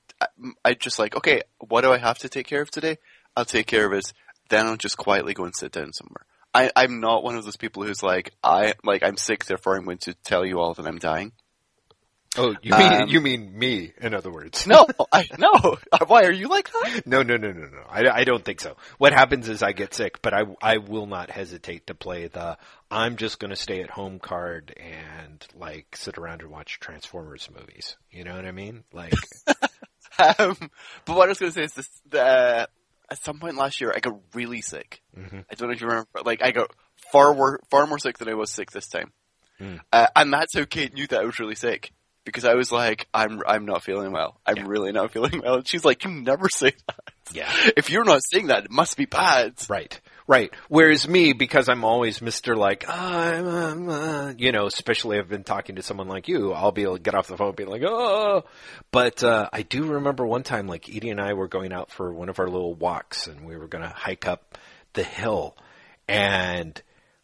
I 0.64 0.74
just 0.74 0.98
like, 0.98 1.16
okay, 1.16 1.42
what 1.58 1.82
do 1.82 1.92
I 1.92 1.98
have 1.98 2.18
to 2.18 2.28
take 2.28 2.46
care 2.46 2.62
of 2.62 2.70
today? 2.70 2.98
I'll 3.36 3.44
take 3.44 3.66
care 3.66 3.86
of 3.86 3.92
it. 3.92 4.12
Then 4.48 4.66
I'll 4.66 4.76
just 4.76 4.96
quietly 4.96 5.34
go 5.34 5.44
and 5.44 5.54
sit 5.54 5.72
down 5.72 5.92
somewhere. 5.92 6.24
I, 6.54 6.70
I'm 6.74 7.00
not 7.00 7.22
one 7.22 7.36
of 7.36 7.44
those 7.44 7.56
people 7.56 7.82
who's 7.82 8.02
like, 8.02 8.32
I, 8.42 8.74
like, 8.82 9.02
I'm 9.02 9.18
sick, 9.18 9.44
therefore 9.44 9.76
I'm 9.76 9.84
going 9.84 9.98
to 9.98 10.14
tell 10.14 10.44
you 10.46 10.58
all 10.58 10.72
that 10.74 10.86
I'm 10.86 10.98
dying. 10.98 11.32
oh, 12.38 12.54
you 12.62 12.72
mean, 12.74 12.92
um, 12.92 13.08
you 13.08 13.20
mean 13.20 13.58
me, 13.58 13.92
in 14.00 14.14
other 14.14 14.30
words. 14.30 14.66
No, 14.66 14.86
I, 15.12 15.26
no. 15.38 15.76
Why 16.06 16.24
are 16.24 16.32
you 16.32 16.48
like 16.48 16.70
that? 16.70 17.02
No, 17.04 17.22
no, 17.22 17.36
no, 17.36 17.52
no, 17.52 17.66
no. 17.66 17.82
I, 17.88 18.08
I 18.08 18.24
don't 18.24 18.42
think 18.44 18.62
so. 18.62 18.76
What 18.96 19.12
happens 19.12 19.50
is 19.50 19.62
I 19.62 19.72
get 19.72 19.92
sick, 19.92 20.22
but 20.22 20.32
I, 20.32 20.44
I 20.62 20.78
will 20.78 21.06
not 21.06 21.30
hesitate 21.30 21.88
to 21.88 21.94
play 21.94 22.28
the 22.28 22.56
I'm 22.90 23.16
just 23.16 23.38
going 23.38 23.50
to 23.50 23.56
stay 23.56 23.82
at 23.82 23.90
home 23.90 24.18
card 24.18 24.74
and 24.78 25.44
like 25.54 25.94
sit 25.96 26.16
around 26.16 26.40
and 26.40 26.50
watch 26.50 26.78
Transformers 26.80 27.50
movies. 27.54 27.96
You 28.10 28.24
know 28.24 28.34
what 28.34 28.46
I 28.46 28.52
mean? 28.52 28.84
Like, 28.92 29.12
Um, 30.38 30.56
but 31.04 31.16
what 31.16 31.26
I 31.26 31.28
was 31.28 31.38
going 31.38 31.52
to 31.52 31.58
say 31.58 31.64
is 31.64 31.74
this, 31.74 31.88
the, 32.08 32.68
at 33.10 33.22
some 33.22 33.38
point 33.38 33.56
last 33.56 33.80
year, 33.80 33.92
I 33.94 34.00
got 34.00 34.14
really 34.34 34.60
sick. 34.60 35.02
I 35.16 35.20
don't 35.54 35.68
know 35.68 35.74
if 35.74 35.80
you 35.80 35.86
remember, 35.86 36.08
like 36.24 36.42
I 36.42 36.50
got 36.52 36.70
far 37.12 37.32
wor- 37.34 37.60
far 37.70 37.86
more 37.86 37.98
sick 37.98 38.18
than 38.18 38.28
I 38.28 38.34
was 38.34 38.50
sick 38.50 38.70
this 38.70 38.88
time, 38.88 39.12
Mm. 39.60 39.80
uh, 39.90 40.06
and 40.14 40.30
that's 40.32 40.54
how 40.54 40.64
Kate 40.66 40.92
knew 40.92 41.06
that 41.06 41.20
I 41.20 41.24
was 41.24 41.38
really 41.38 41.54
sick 41.54 41.90
because 42.24 42.44
I 42.44 42.54
was 42.54 42.70
like, 42.70 43.06
I'm 43.14 43.40
I'm 43.46 43.64
not 43.64 43.82
feeling 43.82 44.12
well. 44.12 44.38
I'm 44.44 44.56
Yeah. 44.58 44.64
really 44.66 44.92
not 44.92 45.12
feeling 45.14 45.40
well. 45.42 45.54
And 45.56 45.66
she's 45.68 45.82
like, 45.84 46.04
you 46.04 46.10
never 46.10 46.48
say 46.50 46.72
that. 46.88 47.00
Yeah. 47.32 47.50
If 47.76 47.88
you're 47.88 48.04
not 48.04 48.20
saying 48.30 48.48
that, 48.48 48.64
it 48.66 48.70
must 48.70 48.96
be 48.98 49.06
bad. 49.06 49.54
Right, 49.70 49.98
right. 50.26 50.52
Whereas 50.68 51.08
me, 51.08 51.32
because 51.32 51.68
I'm 51.68 51.84
always 51.84 52.20
Mister 52.20 52.56
like, 52.56 52.84
oh, 52.88 52.92
I'm, 52.92 53.46
um, 53.46 53.88
uh, 53.88 54.32
you 54.36 54.52
know, 54.52 54.66
especially 54.66 55.18
I've 55.18 55.28
been 55.28 55.44
talking 55.44 55.76
to 55.76 55.82
someone 55.82 56.08
like 56.08 56.28
you, 56.28 56.52
I'll 56.52 56.72
be 56.72 56.82
able 56.82 56.96
to 56.96 57.02
get 57.02 57.14
off 57.14 57.28
the 57.28 57.36
phone 57.36 57.48
and 57.48 57.56
be 57.56 57.64
like, 57.64 57.82
oh. 57.84 58.44
But 58.90 59.22
uh, 59.22 59.48
I 59.52 59.62
do 59.62 59.84
remember 59.84 60.26
one 60.26 60.42
time, 60.42 60.66
like 60.66 60.88
Edie 60.88 61.10
and 61.10 61.20
I 61.20 61.34
were 61.34 61.48
going 61.48 61.72
out 61.72 61.90
for 61.90 62.12
one 62.12 62.28
of 62.28 62.38
our 62.38 62.48
little 62.48 62.74
walks, 62.74 63.26
and 63.26 63.46
we 63.46 63.56
were 63.56 63.68
going 63.68 63.84
to 63.84 63.94
hike 63.94 64.26
up 64.26 64.58
the 64.92 65.04
hill, 65.04 65.56
and 66.08 66.80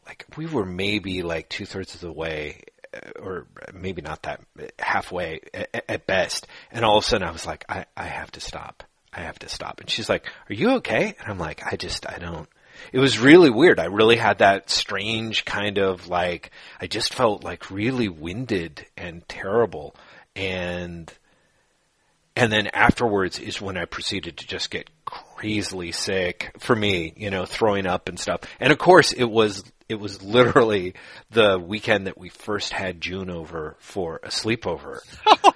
like 0.06 0.26
we 0.36 0.46
were 0.46 0.66
maybe 0.66 1.22
like 1.22 1.48
two 1.48 1.66
thirds 1.66 1.94
of 1.94 2.00
the 2.00 2.12
way. 2.12 2.62
uh, 2.94 3.20
Or 3.20 3.46
maybe 3.72 4.02
not 4.02 4.22
that 4.24 4.40
halfway 4.78 5.40
at, 5.54 5.84
at 5.88 6.06
best, 6.06 6.46
and 6.70 6.84
all 6.84 6.98
of 6.98 7.04
a 7.04 7.06
sudden 7.06 7.26
I 7.26 7.32
was 7.32 7.46
like, 7.46 7.64
I, 7.68 7.86
I 7.96 8.04
have 8.04 8.30
to 8.32 8.40
stop. 8.40 8.82
I 9.14 9.22
have 9.22 9.38
to 9.40 9.48
stop. 9.48 9.80
And 9.80 9.90
she's 9.90 10.08
like, 10.08 10.26
are 10.48 10.54
you 10.54 10.70
okay? 10.76 11.14
And 11.18 11.28
I'm 11.28 11.38
like, 11.38 11.62
I 11.64 11.76
just, 11.76 12.06
I 12.06 12.18
don't. 12.18 12.48
It 12.92 12.98
was 12.98 13.18
really 13.18 13.50
weird. 13.50 13.78
I 13.78 13.86
really 13.86 14.16
had 14.16 14.38
that 14.38 14.70
strange 14.70 15.44
kind 15.44 15.78
of 15.78 16.08
like, 16.08 16.50
I 16.80 16.86
just 16.86 17.14
felt 17.14 17.44
like 17.44 17.70
really 17.70 18.08
winded 18.08 18.86
and 18.96 19.26
terrible. 19.28 19.94
And, 20.34 21.12
and 22.34 22.52
then 22.52 22.68
afterwards 22.68 23.38
is 23.38 23.60
when 23.60 23.76
I 23.76 23.84
proceeded 23.84 24.38
to 24.38 24.46
just 24.46 24.70
get 24.70 24.88
crazily 25.04 25.92
sick 25.92 26.54
for 26.58 26.74
me, 26.74 27.12
you 27.16 27.30
know, 27.30 27.44
throwing 27.44 27.86
up 27.86 28.08
and 28.08 28.18
stuff. 28.18 28.40
And 28.60 28.72
of 28.72 28.78
course 28.78 29.12
it 29.12 29.24
was, 29.24 29.64
it 29.88 29.96
was 30.00 30.22
literally 30.22 30.94
the 31.30 31.58
weekend 31.58 32.06
that 32.06 32.16
we 32.16 32.30
first 32.30 32.72
had 32.72 33.00
June 33.00 33.28
over 33.28 33.76
for 33.80 34.20
a 34.22 34.28
sleepover. 34.28 35.00
Oh, 35.44 35.52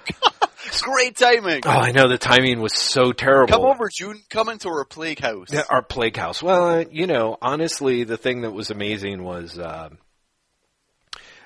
Great 0.81 1.17
timing. 1.17 1.61
Oh, 1.65 1.69
I 1.69 1.91
know 1.91 2.07
the 2.07 2.17
timing 2.17 2.61
was 2.61 2.73
so 2.73 3.11
terrible. 3.11 3.47
Come 3.47 3.65
over, 3.65 3.89
June. 3.89 4.21
Come 4.29 4.49
into 4.49 4.69
our 4.69 4.85
plague 4.85 5.19
house. 5.19 5.47
Yeah, 5.51 5.63
our 5.69 5.81
plague 5.81 6.17
house. 6.17 6.41
Well, 6.41 6.79
uh, 6.79 6.85
you 6.91 7.07
know, 7.07 7.37
honestly, 7.41 8.03
the 8.03 8.17
thing 8.17 8.41
that 8.41 8.51
was 8.51 8.69
amazing 8.71 9.23
was, 9.23 9.57
uh, 9.57 9.89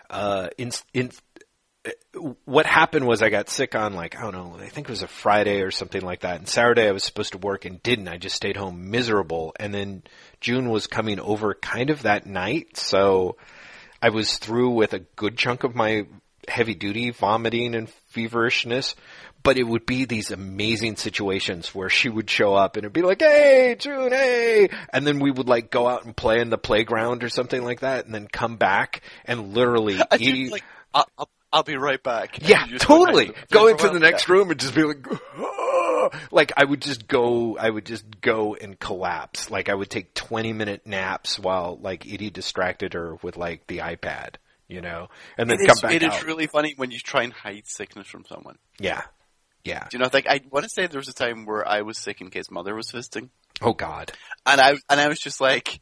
uh, 0.10 0.50
in, 0.58 0.72
in, 0.94 1.12
uh, 1.86 1.90
what 2.46 2.66
happened 2.66 3.08
was 3.08 3.22
I 3.22 3.30
got 3.30 3.50
sick 3.50 3.76
on 3.76 3.94
like, 3.94 4.18
I 4.18 4.22
don't 4.22 4.34
know, 4.34 4.58
I 4.60 4.68
think 4.68 4.88
it 4.88 4.92
was 4.92 5.04
a 5.04 5.08
Friday 5.08 5.62
or 5.62 5.72
something 5.72 6.02
like 6.02 6.22
that. 6.22 6.38
And 6.38 6.48
Saturday 6.48 6.88
I 6.88 6.92
was 6.92 7.04
supposed 7.04 7.32
to 7.32 7.38
work 7.38 7.66
and 7.66 7.82
didn't. 7.82 8.08
I 8.08 8.18
just 8.18 8.36
stayed 8.36 8.58
home 8.58 8.92
miserable. 8.92 9.54
And 9.60 9.74
then 9.74 10.04
June 10.40 10.70
was 10.70 10.88
coming 10.88 11.20
over 11.20 11.54
kind 11.54 11.90
of 11.90 12.04
that 12.04 12.26
night. 12.26 12.78
So 12.78 13.38
I 14.02 14.10
was 14.10 14.38
through 14.38 14.72
with 14.72 14.94
a 14.94 15.00
good 15.00 15.38
chunk 15.38 15.64
of 15.64 15.76
my 15.76 16.08
heavy 16.48 16.74
duty 16.76 17.12
vomiting 17.12 17.76
and 17.76 17.90
feverishness, 18.10 18.96
but 19.44 19.58
it 19.58 19.64
would 19.64 19.86
be 19.86 20.06
these 20.06 20.32
amazing 20.32 20.96
situations 20.96 21.74
where 21.74 21.90
she 21.90 22.10
would 22.10 22.30
show 22.30 22.54
up 22.54 22.76
and 22.76 22.84
it'd 22.84 22.94
be 22.94 23.02
like, 23.02 23.22
"Hey, 23.22 23.76
June, 23.80 24.12
hey," 24.12 24.70
and 24.94 25.06
then 25.06 25.20
we 25.20 25.32
would 25.32 25.48
like 25.48 25.72
go 25.72 25.88
out 25.88 26.06
and 26.06 26.16
play 26.16 26.40
in 26.40 26.50
the 26.50 26.58
playground 26.58 27.24
or 27.24 27.30
something 27.30 27.64
like 27.64 27.80
that, 27.82 28.06
and 28.06 28.14
then 28.14 28.28
come 28.28 28.58
back 28.58 29.02
and 29.26 29.54
literally 29.54 30.00
I 30.12 30.18
eat. 30.20 30.52
like, 30.52 30.64
I'll, 30.94 31.08
I'll, 31.18 31.30
I'll 31.54 31.64
be 31.64 31.76
right 31.78 32.02
back. 32.02 32.48
Yeah, 32.48 32.66
go 32.68 32.78
totally. 32.78 33.32
Go 33.52 33.68
into 33.68 33.90
the 33.90 34.00
next 34.00 34.28
Yeah. 34.28 34.34
room 34.36 34.52
and 34.52 34.60
just 34.60 34.74
be 34.76 34.84
like, 34.84 35.06
like 36.32 36.52
I 36.58 36.64
would 36.66 36.82
just 36.82 37.08
go, 37.08 37.58
I 37.58 37.70
would 37.70 37.86
just 37.86 38.22
go 38.22 38.56
and 38.56 38.80
collapse. 38.80 39.50
Like 39.52 39.70
I 39.70 39.74
would 39.74 39.90
take 39.90 40.14
20 40.14 40.54
minute 40.54 40.86
naps 40.86 41.38
while 41.40 41.78
like 41.82 42.06
Edie 42.08 42.30
distracted 42.30 42.94
her 42.94 43.16
with 43.22 43.38
like 43.38 43.68
the 43.68 43.80
iPad, 43.80 44.36
you 44.72 44.82
know, 44.82 45.10
and 45.38 45.50
then 45.50 45.60
It 45.60 45.68
come 45.68 45.76
is, 45.76 45.82
back 45.82 45.94
it 45.94 46.04
out. 46.04 46.16
is 46.18 46.24
really 46.24 46.48
funny 46.48 46.74
when 46.78 46.90
you 46.92 47.00
try 47.00 47.24
and 47.24 47.34
hide 47.34 47.68
sickness 47.68 48.08
from 48.08 48.26
someone. 48.26 48.58
yeah. 48.80 49.02
Yeah. 49.64 49.86
Do 49.92 49.98
you 49.98 50.04
know, 50.04 50.10
like 50.12 50.26
I 50.28 50.42
want 50.50 50.64
to 50.64 50.70
say 50.70 50.88
there 50.88 50.98
was 51.00 51.08
a 51.08 51.14
time 51.14 51.46
where 51.46 51.68
I 51.68 51.84
was 51.84 52.00
sick 52.00 52.20
and 52.20 52.32
Kate's 52.32 52.50
mother 52.50 52.74
was 52.74 52.90
visiting, 52.90 53.30
Oh 53.62 53.74
God. 53.74 54.12
and 54.44 54.60
I 54.60 54.72
and 54.90 55.00
I 55.00 55.08
was 55.08 55.20
just 55.20 55.40
like, 55.40 55.80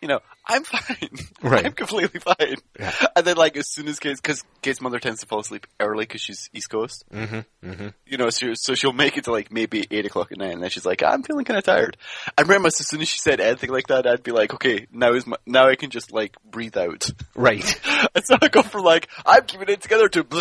you 0.00 0.08
know, 0.08 0.20
I'm 0.46 0.64
fine, 0.64 1.10
Right. 1.42 1.66
I'm 1.66 1.72
completely 1.72 2.20
fine. 2.20 2.56
Yeah. 2.78 2.92
And 3.14 3.26
then 3.26 3.36
like 3.36 3.56
as 3.56 3.68
soon 3.68 3.86
as 3.86 3.98
Kate's 3.98 4.20
because 4.20 4.42
Kate's 4.62 4.80
mother 4.80 4.98
tends 4.98 5.20
to 5.20 5.26
fall 5.26 5.40
asleep 5.40 5.66
early 5.78 6.04
because 6.04 6.22
she's 6.22 6.48
East 6.54 6.70
Coast, 6.70 7.04
Mm-hmm. 7.12 7.68
Mm-hmm. 7.68 7.88
you 8.06 8.16
know, 8.16 8.30
so, 8.30 8.54
so 8.54 8.74
she'll 8.74 8.92
make 8.94 9.18
it 9.18 9.24
to 9.24 9.32
like 9.32 9.52
maybe 9.52 9.86
eight 9.90 10.06
o'clock 10.06 10.32
at 10.32 10.38
night, 10.38 10.52
and 10.52 10.62
then 10.62 10.70
she's 10.70 10.86
like, 10.86 11.02
I'm 11.02 11.22
feeling 11.22 11.44
kind 11.44 11.58
of 11.58 11.64
tired. 11.64 11.96
I 12.38 12.42
remember 12.42 12.68
as 12.68 12.88
soon 12.88 13.02
as 13.02 13.08
she 13.08 13.18
said 13.18 13.40
anything 13.40 13.70
like 13.70 13.88
that, 13.88 14.06
I'd 14.06 14.22
be 14.22 14.32
like, 14.32 14.54
okay, 14.54 14.86
now 14.90 15.12
is 15.12 15.26
my, 15.26 15.36
now 15.46 15.68
I 15.68 15.76
can 15.76 15.90
just 15.90 16.12
like 16.12 16.34
breathe 16.44 16.76
out. 16.76 17.10
Right. 17.34 17.64
And 18.14 18.24
so 18.24 18.36
I 18.40 18.48
go 18.48 18.62
from 18.62 18.82
like, 18.84 19.08
I'm 19.26 19.44
keeping 19.44 19.68
it 19.68 19.82
together 19.82 20.08
to 20.08 20.24
but 20.30 20.38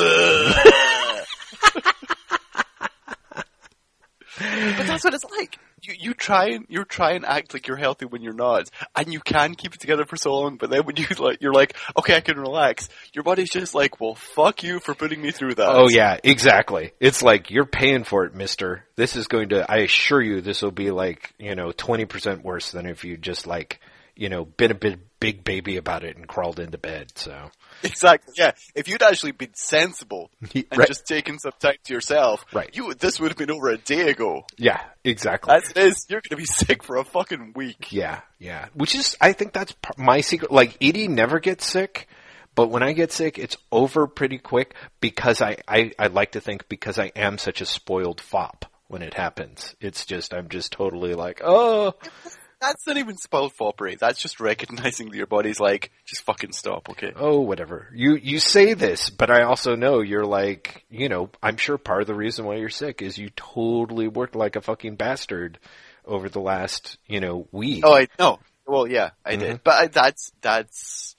that's 4.87 5.03
what 5.03 5.13
it's 5.13 5.25
like. 5.37 5.59
You, 5.83 5.93
you 5.97 6.13
try 6.13 6.49
and, 6.49 6.65
you 6.69 6.83
try 6.85 7.13
and 7.13 7.25
act 7.25 7.53
like 7.53 7.67
you're 7.67 7.77
healthy 7.77 8.05
when 8.05 8.21
you're 8.21 8.33
not. 8.33 8.69
And 8.95 9.11
you 9.11 9.19
can 9.19 9.55
keep 9.55 9.73
it 9.73 9.79
together 9.79 10.05
for 10.05 10.17
so 10.17 10.33
long, 10.33 10.57
but 10.57 10.69
then 10.69 10.85
when 10.85 10.95
you 10.95 11.05
like, 11.17 11.41
you're 11.41 11.53
like, 11.53 11.75
okay, 11.97 12.15
I 12.15 12.21
can 12.21 12.39
relax. 12.39 12.89
Your 13.13 13.23
body's 13.23 13.49
just 13.49 13.73
like, 13.73 13.99
well, 13.99 14.15
fuck 14.15 14.63
you 14.63 14.79
for 14.79 14.93
putting 14.93 15.21
me 15.21 15.31
through 15.31 15.55
that. 15.55 15.69
Oh 15.69 15.89
yeah, 15.89 16.17
exactly. 16.23 16.93
It's 16.99 17.21
like 17.21 17.49
you're 17.51 17.65
paying 17.65 18.03
for 18.03 18.25
it, 18.25 18.35
mister. 18.35 18.85
This 18.95 19.15
is 19.15 19.27
going 19.27 19.49
to 19.49 19.69
I 19.69 19.77
assure 19.79 20.21
you 20.21 20.41
this 20.41 20.61
will 20.61 20.71
be 20.71 20.91
like, 20.91 21.33
you 21.37 21.55
know, 21.55 21.71
20% 21.71 22.43
worse 22.43 22.71
than 22.71 22.85
if 22.85 23.03
you 23.03 23.17
just 23.17 23.47
like, 23.47 23.79
you 24.15 24.29
know, 24.29 24.45
been 24.45 24.71
a 24.71 24.75
bit 24.75 24.99
big 25.19 25.43
baby 25.43 25.77
about 25.77 26.03
it 26.03 26.15
and 26.17 26.27
crawled 26.27 26.59
into 26.59 26.77
bed. 26.77 27.11
So, 27.15 27.49
Exactly. 27.83 28.33
Yeah. 28.37 28.51
If 28.75 28.87
you'd 28.87 29.03
actually 29.03 29.31
been 29.33 29.53
sensible 29.53 30.31
and 30.53 30.65
Right. 30.75 30.87
just 30.87 31.05
taken 31.05 31.39
some 31.39 31.51
time 31.59 31.75
to 31.85 31.93
yourself, 31.93 32.45
Right. 32.53 32.69
you 32.73 32.93
this 32.93 33.19
would 33.19 33.31
have 33.31 33.37
been 33.37 33.51
over 33.51 33.69
a 33.69 33.77
day 33.77 34.09
ago. 34.09 34.45
yeah, 34.57 34.81
exactly. 35.03 35.53
As 35.53 35.69
it 35.71 35.77
is, 35.77 36.05
you're 36.09 36.21
going 36.21 36.29
to 36.29 36.35
be 36.37 36.45
sick 36.65 36.83
for 36.83 36.97
a 36.97 37.03
fucking 37.03 37.53
week. 37.55 37.91
Yeah, 37.91 38.21
yeah. 38.37 38.67
Which 38.73 38.95
is, 38.95 39.15
I 39.19 39.33
think 39.33 39.53
that's 39.53 39.73
my 39.97 40.21
secret. 40.21 40.51
Like, 40.51 40.77
Edie 40.81 41.07
never 41.07 41.39
gets 41.39 41.65
sick, 41.65 42.07
but 42.55 42.67
when 42.69 42.83
I 42.83 42.93
get 42.93 43.11
sick, 43.11 43.37
it's 43.37 43.57
over 43.71 44.07
pretty 44.07 44.37
quick 44.37 44.73
because 45.01 45.41
I, 45.41 45.57
I, 45.67 45.91
I 45.99 46.07
like 46.07 46.31
to 46.33 46.41
think 46.41 46.67
because 46.69 46.97
I 46.99 47.11
am 47.15 47.37
such 47.37 47.61
a 47.61 47.65
spoiled 47.65 48.19
fop 48.21 48.65
when 48.87 49.01
it 49.01 49.13
happens. 49.13 49.75
It's 49.79 50.05
just, 50.05 50.33
I'm 50.33 50.49
just 50.49 50.71
totally 50.71 51.13
like, 51.13 51.41
oh, 51.43 51.93
That's 52.61 52.85
not 52.85 52.97
even 52.97 53.17
spoiled 53.17 53.53
foppery. 53.53 53.95
That's 53.95 54.21
just 54.21 54.39
recognizing 54.39 55.09
that 55.09 55.15
your 55.17 55.27
body's 55.27 55.59
like, 55.59 55.91
just 56.05 56.23
fucking 56.23 56.51
stop, 56.51 56.89
okay? 56.89 57.13
oh, 57.15 57.39
whatever. 57.39 57.87
You, 57.93 58.15
you 58.15 58.39
say 58.39 58.73
this, 58.73 59.09
but 59.09 59.31
I 59.31 59.43
also 59.43 59.75
know 59.75 60.01
you're 60.01 60.25
like, 60.25 60.83
you 60.89 61.07
know, 61.09 61.29
I'm 61.41 61.57
sure 61.57 61.77
part 61.77 62.01
of 62.01 62.07
the 62.07 62.15
reason 62.15 62.45
why 62.45 62.55
you're 62.55 62.69
sick 62.69 63.01
is 63.01 63.17
you 63.17 63.29
totally 63.35 64.07
worked 64.07 64.35
like 64.35 64.55
a 64.55 64.61
fucking 64.61 64.95
bastard 64.95 65.57
over 66.05 66.27
the 66.27 66.41
last, 66.41 66.97
you 67.07 67.19
know, 67.21 67.47
week. 67.51 67.83
Oh, 67.85 67.95
I 67.95 68.07
no. 68.19 68.39
Well, 68.67 68.87
yeah, 68.87 69.11
I 69.25 69.35
Mhm. 69.35 69.39
did, 69.39 69.63
but 69.63 69.73
I, 69.73 69.87
that's 69.87 70.31
that's 70.41 71.15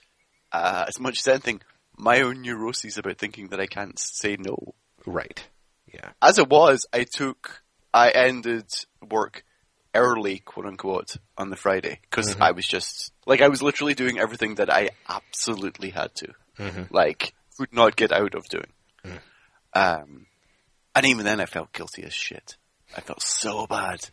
uh, 0.52 0.84
as 0.88 1.00
much 1.00 1.18
as 1.20 1.28
anything, 1.28 1.62
my 1.96 2.20
own 2.20 2.42
neuroses 2.42 2.98
about 2.98 3.18
thinking 3.18 3.48
that 3.48 3.60
I 3.60 3.66
can't 3.66 3.98
say 3.98 4.36
no. 4.38 4.74
Right. 5.06 5.42
Yeah. 5.92 6.10
As 6.22 6.38
it 6.38 6.48
was, 6.48 6.86
I 6.92 7.04
took, 7.04 7.62
I 7.92 8.10
ended 8.10 8.66
work 9.08 9.44
early, 9.94 10.38
quote 10.40 10.66
unquote, 10.66 11.16
on 11.36 11.50
the 11.50 11.56
Friday 11.56 11.98
because 12.02 12.34
Mhm. 12.36 12.40
I 12.42 12.50
was 12.52 12.66
just 12.66 13.12
like 13.26 13.40
I 13.40 13.48
was 13.48 13.62
literally 13.62 13.94
doing 13.94 14.18
everything 14.18 14.56
that 14.56 14.70
I 14.72 14.90
absolutely 15.08 15.90
had 15.90 16.14
to, 16.16 16.32
Mhm. 16.58 16.90
like 16.90 17.34
could 17.58 17.72
not 17.72 17.96
get 17.96 18.12
out 18.12 18.34
of 18.34 18.48
doing. 18.48 18.72
Mm. 19.04 19.20
Um, 19.74 20.26
and 20.94 21.06
even 21.06 21.24
then, 21.24 21.40
I 21.40 21.46
felt 21.46 21.72
guilty 21.72 22.02
as 22.04 22.12
shit. 22.14 22.56
I 22.96 23.00
felt 23.00 23.22
so 23.22 23.66
bad. 23.66 24.08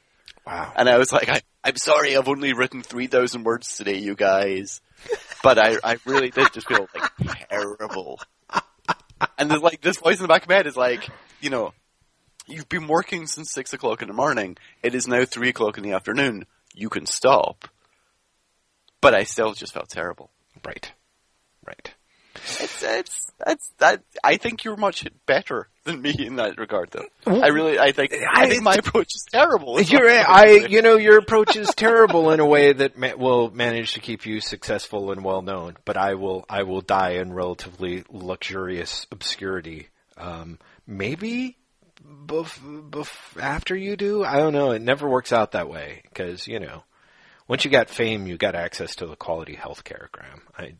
Wow. 0.46 0.72
And 0.76 0.88
I 0.88 0.98
was 0.98 1.12
like, 1.12 1.28
I, 1.30 1.42
I'm 1.64 1.76
sorry, 1.78 2.16
I've 2.16 2.28
only 2.30 2.54
written 2.54 2.82
3,000 2.84 3.44
words 3.44 3.76
today, 3.76 3.98
you 3.98 4.16
guys. 4.16 4.82
But 5.44 5.58
I, 5.60 5.78
I 5.84 5.98
really 6.06 6.30
did 6.30 6.54
just 6.54 6.68
feel 6.68 6.88
like 6.96 7.12
terrible. 7.50 8.20
And 9.38 9.50
there's 9.50 9.62
like, 9.62 9.82
this 9.82 9.98
voice 9.98 10.18
in 10.18 10.22
the 10.24 10.28
back 10.28 10.44
of 10.44 10.50
my 10.50 10.56
head 10.56 10.68
is 10.68 10.78
like, 10.78 11.08
you 11.42 11.50
know, 11.50 11.74
you've 12.48 12.70
been 12.70 12.88
working 12.88 13.28
since 13.28 13.52
6 13.52 13.74
o'clock 13.74 14.02
in 14.02 14.08
the 14.08 14.14
morning. 14.14 14.58
It 14.82 14.96
is 14.96 15.08
now 15.08 15.26
3 15.26 15.50
o'clock 15.50 15.78
in 15.78 15.84
the 15.84 15.94
afternoon. 15.94 16.46
You 16.74 16.90
can 16.90 17.06
stop. 17.06 17.68
But 19.02 19.14
I 19.14 19.24
still 19.24 19.54
just 19.54 19.74
felt 19.74 19.90
terrible. 19.90 20.32
Right. 20.66 20.92
Right. 21.66 21.94
It's, 22.36 22.84
it's, 22.84 23.32
that's, 23.44 23.72
that, 23.80 24.04
I 24.24 24.38
think 24.38 24.64
you're 24.64 24.78
much 24.78 25.06
better 25.26 25.70
than 25.84 26.02
me 26.02 26.16
in 26.18 26.36
that 26.38 26.58
regard 26.58 26.92
though. 26.92 27.08
I 27.26 27.48
really, 27.48 27.80
I 27.80 27.92
think, 27.92 28.14
I 28.14 28.48
think 28.48 28.64
my 28.64 28.76
approach 28.76 29.08
is 29.16 29.26
terrible. 29.32 29.82
You're, 29.82 30.08
I, 30.08 30.68
you 30.70 30.82
know, 30.82 30.98
your 30.98 31.18
approach 31.18 31.56
is 31.56 31.74
terrible 31.76 32.30
in 32.32 32.40
a 32.40 32.46
way 32.46 32.74
that 32.74 32.98
ma- 32.98 33.16
will 33.18 33.50
manage 33.50 33.94
to 33.94 34.02
keep 34.02 34.26
you 34.26 34.40
successful 34.40 35.12
and 35.12 35.24
well 35.24 35.42
known. 35.42 35.78
But 35.84 35.98
I 35.98 36.14
will, 36.14 36.46
I 36.48 36.64
will 36.64 36.82
die 36.82 37.14
in 37.14 37.34
relatively 37.34 38.04
luxurious 38.10 39.08
obscurity. 39.12 39.90
Um, 40.16 40.60
maybe 40.86 41.58
bef- 42.08 42.90
bef- 42.90 43.42
after 43.42 43.76
you 43.76 43.96
do. 43.96 44.24
I 44.24 44.38
don't 44.38 44.54
know. 44.54 44.72
It 44.72 44.82
never 44.82 45.08
works 45.10 45.32
out 45.34 45.52
that 45.54 45.70
way 45.70 46.02
because 46.04 46.48
you 46.48 46.60
know, 46.60 46.84
once 47.48 47.66
you 47.66 47.72
got 47.72 47.90
fame, 47.90 48.28
you 48.28 48.38
got 48.38 48.56
access 48.56 48.96
to 48.96 49.06
the 49.06 49.16
quality 49.16 49.56
health 49.56 49.84
care, 49.84 50.10
Graham. 50.12 50.42
I, 50.58 50.76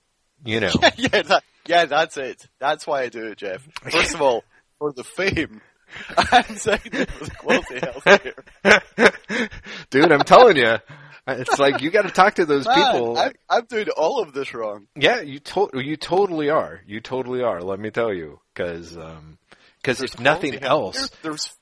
you 0.46 0.60
know, 0.60 0.72
yeah, 0.98 1.22
that, 1.24 1.44
yeah, 1.66 1.86
that's 1.86 2.18
it. 2.18 2.46
That's 2.60 2.86
why 2.88 3.02
I 3.04 3.10
do 3.10 3.28
it, 3.28 3.38
Jeff. 3.38 3.68
First 3.90 4.14
of 4.16 4.22
all, 4.22 4.44
for 4.80 4.94
the 4.94 5.04
fame, 5.04 5.62
second, 6.56 7.10
for 7.10 7.26
the 7.26 7.32
quality 7.32 7.80
healthcare. 7.80 9.50
dude, 9.90 10.12
I'm 10.12 10.22
telling 10.22 10.58
you, 10.58 10.78
it's 11.28 11.60
like 11.60 11.82
you 11.82 11.90
got 11.90 12.04
to 12.04 12.12
talk 12.12 12.36
to 12.36 12.46
those 12.46 12.66
Man, 12.66 12.76
people. 12.76 13.18
I'm, 13.18 13.34
I'm 13.50 13.66
doing 13.66 13.88
all 13.98 14.22
of 14.22 14.34
this 14.34 14.54
wrong. 14.54 14.88
Yeah, 14.96 15.22
you 15.22 15.40
to- 15.40 15.70
you 15.74 15.98
totally 15.98 16.50
are. 16.50 16.82
You 16.86 17.02
totally 17.02 17.42
are. 17.42 17.62
Let 17.62 17.80
me 17.80 17.90
tell 17.90 18.14
you, 18.14 18.40
because 18.54 18.96
um, 18.96 19.38
because 19.88 20.02
if 20.02 20.20
nothing 20.20 20.64
else, 20.64 21.10
There's 21.22 21.56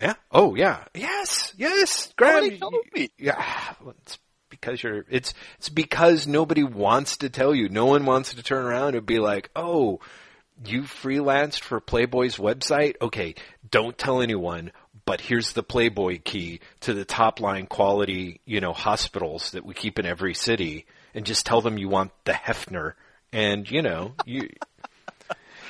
yeah. 0.00 0.14
Oh 0.32 0.56
yeah. 0.56 0.84
Yes. 0.94 1.54
Yes. 1.56 2.12
Graham. 2.16 2.42
Nobody 2.42 2.58
told 2.58 2.74
me. 2.92 3.10
Yeah. 3.18 3.74
It's 4.00 4.18
because 4.50 4.82
you're. 4.82 5.04
It's 5.08 5.32
it's 5.58 5.68
because 5.68 6.26
nobody 6.26 6.64
wants 6.64 7.18
to 7.18 7.30
tell 7.30 7.54
you. 7.54 7.68
No 7.68 7.86
one 7.86 8.04
wants 8.04 8.34
to 8.34 8.42
turn 8.42 8.64
around 8.64 8.96
and 8.96 9.06
be 9.06 9.18
like, 9.18 9.50
oh. 9.54 10.00
You 10.64 10.82
freelanced 10.82 11.60
for 11.60 11.80
Playboy's 11.80 12.36
website? 12.36 12.94
Okay, 13.00 13.34
don't 13.68 13.98
tell 13.98 14.20
anyone, 14.20 14.70
but 15.04 15.20
here's 15.20 15.54
the 15.54 15.62
Playboy 15.62 16.20
key 16.22 16.60
to 16.80 16.94
the 16.94 17.06
top 17.06 17.40
line 17.40 17.66
quality, 17.66 18.40
you 18.44 18.60
know, 18.60 18.72
hospitals 18.72 19.52
that 19.52 19.64
we 19.64 19.74
keep 19.74 19.98
in 19.98 20.06
every 20.06 20.34
city 20.34 20.86
and 21.14 21.26
just 21.26 21.46
tell 21.46 21.62
them 21.62 21.78
you 21.78 21.88
want 21.88 22.12
the 22.24 22.32
Hefner 22.32 22.92
and, 23.32 23.68
you 23.68 23.82
know, 23.82 24.14
you 24.24 24.50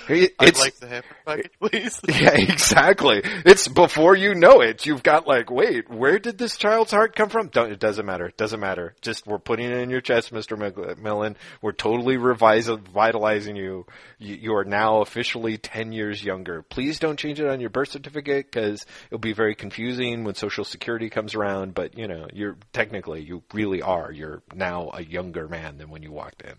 it- 0.08 0.34
I'd 0.38 0.48
it's 0.48 0.60
like 0.60 0.74
the 0.76 0.86
heifer 0.88 1.16
package, 1.26 1.50
please. 1.60 2.00
yeah, 2.08 2.32
exactly. 2.34 3.20
It's 3.24 3.68
before 3.68 4.14
you 4.16 4.34
know 4.34 4.60
it. 4.60 4.86
You've 4.86 5.02
got 5.02 5.26
like, 5.26 5.50
wait, 5.50 5.88
where 5.90 6.18
did 6.18 6.38
this 6.38 6.56
child's 6.56 6.90
heart 6.90 7.14
come 7.16 7.28
from? 7.28 7.48
Don't, 7.48 7.72
it 7.72 7.78
doesn't 7.80 8.04
matter. 8.06 8.26
It 8.26 8.36
doesn't 8.36 8.60
matter. 8.60 8.94
Just 9.00 9.26
we're 9.26 9.38
putting 9.38 9.66
it 9.70 9.78
in 9.78 9.90
your 9.90 10.00
chest, 10.00 10.32
Mr. 10.32 10.56
McMillan. 10.56 11.36
We're 11.60 11.72
totally 11.72 12.16
revise- 12.16 12.68
vitalizing 12.68 13.56
you. 13.56 13.86
you. 14.18 14.34
You 14.34 14.54
are 14.56 14.64
now 14.64 15.00
officially 15.00 15.58
10 15.58 15.92
years 15.92 16.22
younger. 16.22 16.62
Please 16.62 16.98
don't 16.98 17.18
change 17.18 17.40
it 17.40 17.48
on 17.48 17.60
your 17.60 17.70
birth 17.70 17.90
certificate 17.90 18.50
because 18.50 18.84
it'll 19.08 19.18
be 19.18 19.32
very 19.32 19.54
confusing 19.54 20.24
when 20.24 20.34
social 20.34 20.64
security 20.64 21.10
comes 21.10 21.34
around. 21.34 21.74
But 21.74 21.96
you 21.98 22.08
know, 22.08 22.26
you're 22.32 22.56
technically, 22.72 23.22
you 23.22 23.42
really 23.52 23.82
are. 23.82 24.10
You're 24.10 24.42
now 24.54 24.90
a 24.94 25.02
younger 25.02 25.48
man 25.48 25.78
than 25.78 25.90
when 25.90 26.02
you 26.02 26.12
walked 26.12 26.42
in. 26.42 26.54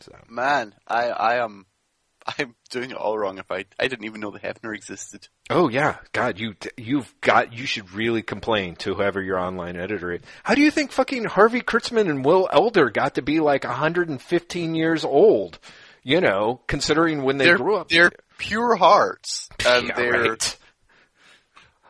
So. 0.00 0.16
Man, 0.28 0.74
I, 0.88 1.08
I 1.08 1.44
am, 1.44 1.66
I'm 2.38 2.54
doing 2.70 2.90
it 2.90 2.96
all 2.96 3.18
wrong. 3.18 3.38
If 3.38 3.50
I, 3.50 3.64
I 3.78 3.88
didn't 3.88 4.04
even 4.04 4.20
know 4.20 4.30
the 4.30 4.38
Hefner 4.38 4.74
existed. 4.74 5.28
Oh 5.48 5.68
yeah, 5.68 5.96
God, 6.12 6.38
you 6.38 6.54
you've 6.76 7.12
got 7.20 7.52
you 7.52 7.66
should 7.66 7.92
really 7.92 8.22
complain 8.22 8.76
to 8.76 8.94
whoever 8.94 9.22
your 9.22 9.38
online 9.38 9.76
editor 9.76 10.12
is. 10.12 10.20
How 10.44 10.54
do 10.54 10.60
you 10.62 10.70
think 10.70 10.92
fucking 10.92 11.24
Harvey 11.24 11.60
Kurtzman 11.62 12.08
and 12.10 12.24
Will 12.24 12.48
Elder 12.52 12.90
got 12.90 13.14
to 13.16 13.22
be 13.22 13.40
like 13.40 13.64
115 13.64 14.74
years 14.74 15.04
old? 15.04 15.58
You 16.02 16.20
know, 16.20 16.62
considering 16.66 17.24
when 17.24 17.36
they 17.36 17.44
they're, 17.46 17.58
grew 17.58 17.76
up. 17.76 17.88
they're 17.90 18.12
pure 18.38 18.74
hearts, 18.74 19.50
and 19.66 19.88
Yeah, 19.88 19.94
they're 19.94 20.12
right. 20.12 20.56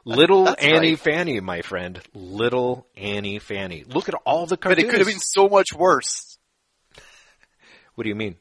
Little 0.04 0.44
That's 0.44 0.64
Annie 0.64 0.90
right. 0.90 0.98
Fanny, 0.98 1.40
my 1.40 1.62
friend. 1.62 2.00
Little 2.14 2.86
Annie 2.96 3.38
Fanny. 3.38 3.84
Look 3.86 4.08
at 4.08 4.14
all 4.24 4.46
the 4.46 4.56
cartoons. 4.56 4.82
but 4.82 4.84
it 4.84 4.90
could 4.90 4.98
have 5.00 5.06
been 5.06 5.20
so 5.20 5.48
much 5.48 5.72
worse. 5.72 6.38
What 7.94 8.04
do 8.04 8.08
you 8.08 8.14
mean? 8.16 8.36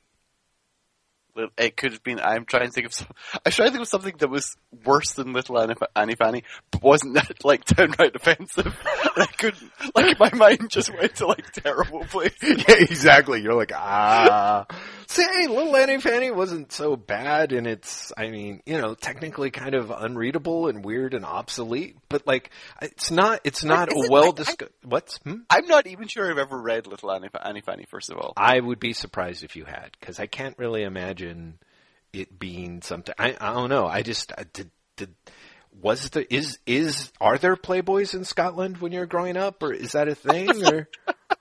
It 1.57 1.77
could 1.77 1.93
have 1.93 2.03
been. 2.03 2.19
I'm 2.19 2.45
trying 2.45 2.67
to 2.67 2.71
think 2.71 2.87
of. 2.87 2.93
Some, 2.93 3.07
I 3.33 3.39
was 3.45 3.55
trying 3.55 3.67
to 3.69 3.71
think 3.71 3.81
of 3.81 3.87
something 3.87 4.15
that 4.19 4.29
was 4.29 4.55
worse 4.85 5.13
than 5.13 5.33
Little 5.33 5.59
Annie, 5.59 5.75
Annie 5.95 6.15
Fanny, 6.15 6.43
but 6.71 6.83
wasn't 6.83 7.15
that 7.15 7.31
like 7.43 7.65
downright 7.65 8.15
offensive. 8.15 8.75
I 8.85 9.27
couldn't. 9.37 9.71
Like 9.95 10.19
my 10.19 10.33
mind 10.33 10.69
just 10.69 10.93
went 10.93 11.15
to 11.17 11.27
like 11.27 11.51
terrible 11.51 12.05
places. 12.05 12.63
yeah, 12.67 12.75
exactly. 12.75 13.41
You're 13.41 13.55
like, 13.55 13.71
ah. 13.73 14.65
Say, 15.11 15.47
Little 15.47 15.75
Annie 15.75 15.99
Fanny 15.99 16.29
wasn't 16.29 16.71
so 16.71 16.95
bad, 16.95 17.51
and 17.51 17.65
it's, 17.65 18.13
I 18.15 18.29
mean, 18.29 18.61
you 18.67 18.79
know, 18.79 18.93
technically 18.93 19.49
kind 19.49 19.73
of 19.73 19.89
unreadable 19.89 20.67
and 20.67 20.85
weird 20.85 21.15
and 21.15 21.25
obsolete, 21.25 21.97
but 22.09 22.27
like, 22.27 22.51
it's 22.79 23.09
not, 23.09 23.41
it's 23.43 23.63
not 23.63 23.91
a 23.91 24.07
well 24.07 24.27
like- 24.27 24.35
discussed. 24.35 24.71
What's? 24.83 25.17
Hmm? 25.17 25.37
I'm 25.49 25.65
not 25.65 25.87
even 25.87 26.07
sure 26.07 26.29
I've 26.29 26.37
ever 26.37 26.61
read 26.61 26.85
Little 26.85 27.11
Annie, 27.11 27.29
Annie 27.43 27.61
Fanny. 27.61 27.85
First 27.89 28.11
of 28.11 28.17
all, 28.17 28.33
I 28.37 28.59
would 28.59 28.79
be 28.79 28.93
surprised 28.93 29.43
if 29.43 29.55
you 29.55 29.65
had, 29.65 29.89
because 29.99 30.19
I 30.19 30.27
can't 30.27 30.57
really 30.59 30.83
imagine 30.83 31.57
it 32.13 32.37
being 32.37 32.83
something. 32.83 33.15
I, 33.17 33.35
I 33.41 33.53
don't 33.53 33.69
know. 33.69 33.87
I 33.87 34.03
just 34.03 34.31
I 34.37 34.43
did. 34.53 34.69
Did 34.95 35.15
was 35.81 36.09
there 36.09 36.25
is 36.29 36.59
is 36.65 37.11
are 37.21 37.37
there 37.37 37.55
Playboys 37.55 38.13
in 38.13 38.25
Scotland 38.25 38.77
when 38.79 38.91
you're 38.91 39.05
growing 39.05 39.37
up, 39.37 39.63
or 39.63 39.73
is 39.73 39.93
that 39.93 40.07
a 40.07 40.15
thing? 40.15 40.65
Or 40.65 40.87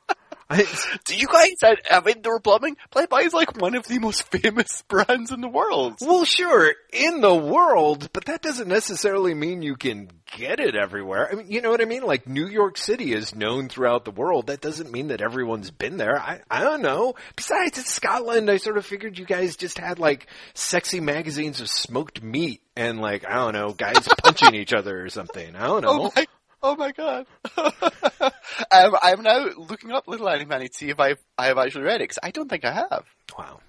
do 1.05 1.17
you 1.17 1.27
guys 1.27 1.57
have- 1.91 2.07
indoor 2.07 2.41
plumbing? 2.41 2.77
Playboy 2.91 3.25
is 3.25 3.35
like 3.35 3.61
one 3.61 3.75
of 3.75 3.87
the 3.87 3.99
most 3.99 4.23
famous 4.31 4.83
brands 4.89 5.31
in 5.31 5.41
the 5.41 5.49
world. 5.49 5.97
Well, 6.01 6.25
sure, 6.25 6.75
in 6.93 7.21
the 7.21 7.35
world, 7.35 8.09
but 8.13 8.27
that 8.27 8.41
doesn't 8.41 8.69
necessarily 8.69 9.35
mean 9.35 9.63
you 9.63 9.77
can 9.77 10.11
get 10.37 10.61
it 10.61 10.75
everywhere. 10.75 11.29
I 11.31 11.35
mean, 11.35 11.51
you 11.51 11.61
know 11.61 11.71
what 11.71 11.83
I 11.83 11.85
mean? 11.85 12.03
Like 12.03 12.27
New 12.27 12.47
York 12.47 12.79
City 12.79 13.13
is 13.13 13.35
known 13.35 13.69
throughout 13.69 14.05
the 14.05 14.11
world. 14.11 14.47
That 14.47 14.61
doesn't 14.61 14.91
mean 14.91 15.09
that 15.09 15.21
everyone's 15.21 15.71
been 15.71 15.97
there. 15.97 16.19
I, 16.19 16.41
I 16.51 16.65
don't 16.65 16.83
know. 16.83 17.15
Besides, 17.37 17.79
it's 17.79 17.93
Scotland. 17.93 18.51
I 18.51 18.57
sort 18.57 18.79
of 18.79 18.87
figured 18.87 19.19
you 19.19 19.27
guys 19.27 19.57
just 19.57 19.79
had 19.79 19.99
like 19.99 20.29
sexy 20.55 21.01
magazines 21.01 21.61
of 21.61 21.69
smoked 21.69 22.23
meat 22.23 22.63
and 22.77 23.01
like, 23.01 23.27
I 23.29 23.35
don't 23.35 23.53
know, 23.53 23.73
guys 23.73 24.07
punching 24.23 24.55
each 24.55 24.73
other 24.73 25.05
or 25.05 25.11
something. 25.11 25.57
I 25.57 25.67
don't 25.67 25.85
oh 25.85 25.97
know. 25.97 26.03
Oh 26.05 26.13
my, 26.15 26.27
oh 26.63 26.77
my 26.77 26.93
god. 26.93 27.27
um, 27.57 28.97
I'm 29.03 29.23
now 29.23 29.49
looking 29.57 29.93
up 29.93 30.09
Little 30.09 30.29
Annie 30.29 30.45
Fanny 30.45 30.69
to 30.69 30.75
see 30.75 30.91
if 30.91 31.01
I've, 31.01 31.19
I 31.37 31.47
have 31.47 31.59
actually 31.59 31.85
read 31.85 31.97
it, 32.01 32.05
because 32.05 32.19
I 32.23 32.31
don't 32.31 32.49
think 32.49 32.65
I 32.65 32.73
have. 32.73 33.05
Wow. 33.39 33.61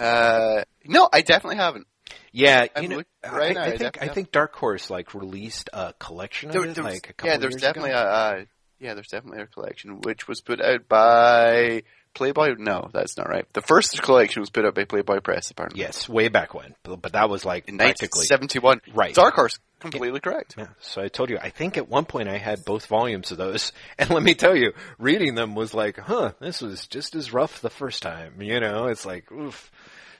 Uh, 0.00 0.62
no, 0.84 1.08
I 1.12 1.22
definitely 1.22 1.56
haven't. 1.56 1.86
Yeah, 2.32 2.66
I'm 2.76 2.82
you 2.82 2.88
know, 2.90 2.96
looking 2.96 3.10
I, 3.24 3.36
right 3.36 3.54
now, 3.54 3.62
I 3.62 3.66
I 3.66 3.76
think 3.78 4.02
I 4.02 4.08
think 4.08 4.30
Dark 4.30 4.54
Horse 4.54 4.90
like 4.90 5.14
released 5.14 5.70
a 5.72 5.94
collection 5.98 6.50
of 6.50 6.54
There- 6.54 6.64
it 6.66 6.74
there's- 6.74 6.92
like 6.94 7.10
a 7.10 7.12
couple 7.14 7.30
yeah, 7.30 7.38
there's 7.38 7.54
years 7.54 7.62
definitely 7.62 7.90
ago. 7.90 7.98
a, 8.00 8.02
uh, 8.02 8.44
yeah, 8.78 8.94
there's 8.94 9.08
definitely 9.08 9.40
a 9.42 9.46
collection, 9.46 10.00
which 10.02 10.28
was 10.28 10.42
put 10.42 10.60
out 10.60 10.86
by 10.86 11.82
Playboy. 12.16 12.54
No, 12.58 12.88
that's 12.92 13.16
not 13.16 13.28
right. 13.28 13.44
The 13.52 13.60
first 13.60 14.02
collection 14.02 14.40
was 14.40 14.50
put 14.50 14.64
out 14.64 14.74
by 14.74 14.84
Playboy 14.84 15.20
Press, 15.20 15.50
apparently. 15.50 15.80
Yes, 15.80 16.08
way 16.08 16.28
back 16.28 16.54
when, 16.54 16.74
but, 16.82 17.02
but 17.02 17.12
that 17.12 17.28
was 17.28 17.44
like 17.44 17.68
In 17.68 17.76
practically 17.76 18.26
1971. 18.28 18.80
Right. 18.94 19.14
Dark 19.14 19.34
Horse, 19.34 19.58
completely 19.78 20.20
correct. 20.20 20.54
Yeah, 20.56 20.68
so 20.80 21.02
I 21.02 21.08
told 21.08 21.28
you, 21.28 21.38
I 21.40 21.50
think 21.50 21.76
at 21.76 21.88
one 21.88 22.06
point 22.06 22.28
I 22.28 22.38
had 22.38 22.64
both 22.64 22.86
volumes 22.86 23.30
of 23.30 23.38
those, 23.38 23.72
and 23.98 24.10
let 24.10 24.22
me 24.22 24.34
tell 24.34 24.56
you, 24.56 24.72
reading 24.98 25.34
them 25.34 25.54
was 25.54 25.74
like, 25.74 25.98
huh, 25.98 26.32
this 26.40 26.62
was 26.62 26.86
just 26.86 27.14
as 27.14 27.32
rough 27.32 27.60
the 27.60 27.70
first 27.70 28.02
time, 28.02 28.40
you 28.40 28.58
know, 28.60 28.86
it's 28.86 29.04
like, 29.04 29.30
oof. 29.30 29.70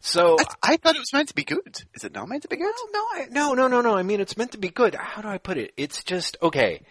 So, 0.00 0.36
I, 0.38 0.74
I 0.74 0.76
thought 0.76 0.94
it 0.94 1.00
was 1.00 1.12
meant 1.14 1.28
to 1.28 1.34
be 1.34 1.44
good. 1.44 1.82
Is 1.94 2.04
it 2.04 2.14
not 2.14 2.28
meant 2.28 2.42
to 2.42 2.48
be 2.48 2.56
good? 2.56 2.74
no, 2.92 3.06
I, 3.14 3.26
no, 3.30 3.54
no, 3.54 3.66
no, 3.66 3.80
no, 3.80 3.96
I 3.96 4.02
mean, 4.02 4.20
it's 4.20 4.36
meant 4.36 4.52
to 4.52 4.58
be 4.58 4.68
good. 4.68 4.94
How 4.94 5.22
do 5.22 5.28
I 5.28 5.38
put 5.38 5.56
it? 5.56 5.72
It's 5.76 6.04
just, 6.04 6.36
okay. 6.42 6.82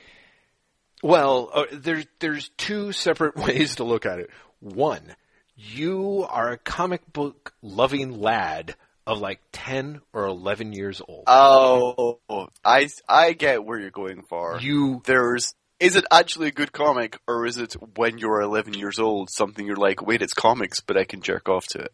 Well, 1.03 1.51
uh, 1.53 1.65
there's, 1.71 2.07
there's 2.19 2.49
two 2.57 2.91
separate 2.91 3.35
ways 3.45 3.75
to 3.75 3.83
look 3.83 4.05
at 4.05 4.19
it. 4.19 4.31
One, 4.59 5.15
you 5.55 6.25
are 6.29 6.51
a 6.51 6.57
comic 6.57 7.11
book 7.11 7.53
loving 7.61 8.19
lad 8.19 8.75
of 9.07 9.19
like 9.19 9.39
10 9.51 10.01
or 10.13 10.25
11 10.25 10.73
years 10.73 11.01
old. 11.07 11.23
Oh, 11.27 12.19
I, 12.63 12.89
I 13.07 13.33
get 13.33 13.63
where 13.63 13.79
you're 13.79 13.91
going 13.91 14.23
for. 14.23 14.59
you 14.59 15.01
There's, 15.05 15.53
is 15.79 15.95
it 15.95 16.05
actually 16.11 16.47
a 16.47 16.51
good 16.51 16.71
comic, 16.71 17.19
or 17.27 17.45
is 17.45 17.57
it 17.57 17.75
when 17.95 18.17
you're 18.17 18.41
11 18.41 18.73
years 18.73 18.99
old, 18.99 19.29
something 19.29 19.65
you're 19.65 19.75
like, 19.75 20.05
wait, 20.05 20.21
it's 20.21 20.33
comics, 20.33 20.79
but 20.79 20.97
I 20.97 21.03
can 21.03 21.21
jerk 21.21 21.47
off 21.49 21.65
to 21.67 21.79
it? 21.79 21.93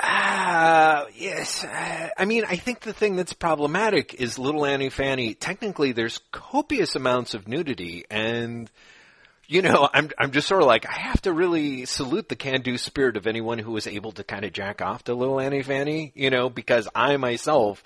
Ah, 0.00 1.06
yes. 1.14 1.64
Uh, 1.64 2.08
I 2.18 2.24
mean, 2.24 2.44
I 2.48 2.56
think 2.56 2.80
the 2.80 2.92
thing 2.92 3.16
that's 3.16 3.32
problematic 3.32 4.14
is 4.14 4.38
Little 4.38 4.66
Annie 4.66 4.90
Fanny. 4.90 5.34
Technically, 5.34 5.92
there's 5.92 6.20
copious 6.32 6.96
amounts 6.96 7.34
of 7.34 7.46
nudity, 7.46 8.04
and 8.10 8.70
you 9.48 9.62
know, 9.62 9.88
I'm 9.92 10.10
I'm 10.18 10.30
just 10.30 10.48
sort 10.48 10.62
of 10.62 10.66
like 10.66 10.86
I 10.88 10.98
have 10.98 11.22
to 11.22 11.32
really 11.32 11.84
salute 11.84 12.28
the 12.28 12.36
can-do 12.36 12.78
spirit 12.78 13.16
of 13.16 13.26
anyone 13.26 13.58
who 13.58 13.72
was 13.72 13.86
able 13.86 14.12
to 14.12 14.24
kind 14.24 14.44
of 14.44 14.52
jack 14.52 14.82
off 14.82 15.04
to 15.04 15.14
Little 15.14 15.40
Annie 15.40 15.62
Fanny. 15.62 16.12
You 16.14 16.30
know, 16.30 16.48
because 16.48 16.88
I 16.94 17.16
myself 17.16 17.82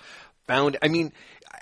found. 0.47 0.79
I 0.83 0.89
mean, 0.89 1.13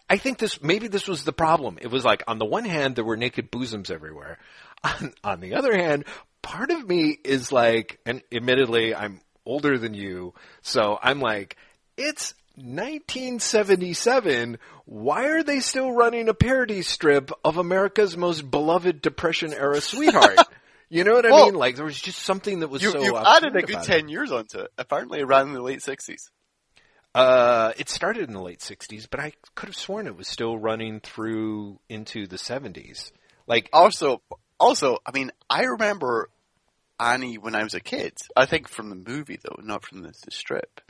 I 0.08 0.16
think 0.18 0.38
this 0.38 0.62
maybe 0.62 0.88
this 0.88 1.08
was 1.08 1.24
the 1.24 1.32
problem. 1.32 1.78
It 1.80 1.90
was 1.90 2.04
like 2.04 2.22
on 2.28 2.38
the 2.38 2.44
one 2.44 2.64
hand 2.64 2.96
there 2.96 3.04
were 3.04 3.16
naked 3.16 3.50
bosoms 3.50 3.90
everywhere. 3.90 4.38
On, 4.84 5.14
on 5.24 5.40
the 5.40 5.54
other 5.54 5.74
hand, 5.74 6.04
part 6.42 6.70
of 6.70 6.86
me 6.86 7.18
is 7.24 7.50
like, 7.50 7.98
and 8.06 8.22
admittedly, 8.30 8.94
I'm 8.94 9.20
older 9.44 9.78
than 9.78 9.94
you, 9.94 10.34
so 10.60 10.98
I'm 11.02 11.18
like, 11.18 11.56
it's 11.96 12.34
1977. 12.56 14.58
Why 14.84 15.26
are 15.28 15.42
they 15.42 15.60
still 15.60 15.92
running 15.92 16.28
a 16.28 16.34
parody 16.34 16.82
strip 16.82 17.30
of 17.44 17.56
America's 17.56 18.16
most 18.16 18.50
beloved 18.50 19.00
Depression 19.02 19.52
era 19.52 19.80
sweetheart? 19.80 20.38
You 20.88 21.02
know 21.02 21.14
what 21.14 21.26
I 21.26 21.30
Well, 21.32 21.46
mean? 21.46 21.54
Like 21.56 21.74
there 21.74 21.84
was 21.84 22.00
just 22.00 22.20
something 22.20 22.60
that 22.60 22.68
was 22.68 22.80
You, 22.80 22.92
so 22.92 23.00
absurd 23.00 23.24
added 23.26 23.56
a 23.56 23.60
good 23.62 23.70
about 23.70 23.88
it. 23.88 24.00
10 24.02 24.08
years 24.08 24.30
onto 24.30 24.60
it. 24.60 24.70
Apparently 24.78 25.18
it 25.18 25.26
ran 25.26 25.48
in 25.48 25.52
the 25.52 25.60
late 25.60 25.80
60s. 25.80 26.30
Uh, 27.12 27.72
it 27.76 27.88
started 27.88 28.28
in 28.28 28.32
the 28.34 28.40
late 28.40 28.60
'60s, 28.60 29.08
but 29.10 29.18
I 29.18 29.32
could 29.56 29.68
have 29.70 29.74
sworn 29.74 30.06
it 30.06 30.16
was 30.16 30.28
still 30.28 30.56
running 30.56 31.00
through 31.00 31.80
into 31.88 32.28
the 32.28 32.36
'70s. 32.36 33.10
Like, 33.48 33.68
Also, 33.72 34.22
also, 34.60 34.98
I 35.04 35.10
mean, 35.12 35.32
I 35.50 35.64
remember 35.64 36.30
Annie 37.00 37.38
when 37.38 37.56
I 37.56 37.64
was 37.64 37.74
a 37.74 37.80
kid. 37.80 38.12
I 38.36 38.46
think 38.46 38.68
from 38.68 38.88
the 38.90 38.94
movie 39.10 39.40
though, 39.42 39.58
not 39.64 39.84
from 39.84 40.02
the, 40.02 40.12
the 40.24 40.30
strip. 40.30 40.80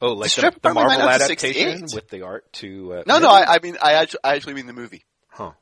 Oh, 0.00 0.12
like 0.12 0.30
the, 0.32 0.42
the 0.42 0.46
apparently 0.48 0.72
Marvel 0.84 0.98
went 0.98 1.02
out 1.10 1.18
to 1.18 1.24
adaptation 1.24 1.82
with 1.94 2.08
the 2.08 2.22
art 2.22 2.52
to. 2.54 2.94
Uh, 2.94 3.02
No, 3.06 3.18
no, 3.18 3.28
I, 3.30 3.54
I 3.54 3.58
mean, 3.62 3.76
I 3.82 3.94
actually, 3.94 4.20
I 4.24 4.34
actually 4.36 4.54
mean 4.54 4.66
the 4.66 4.72
movie. 4.72 5.04
Huh. 5.28 5.52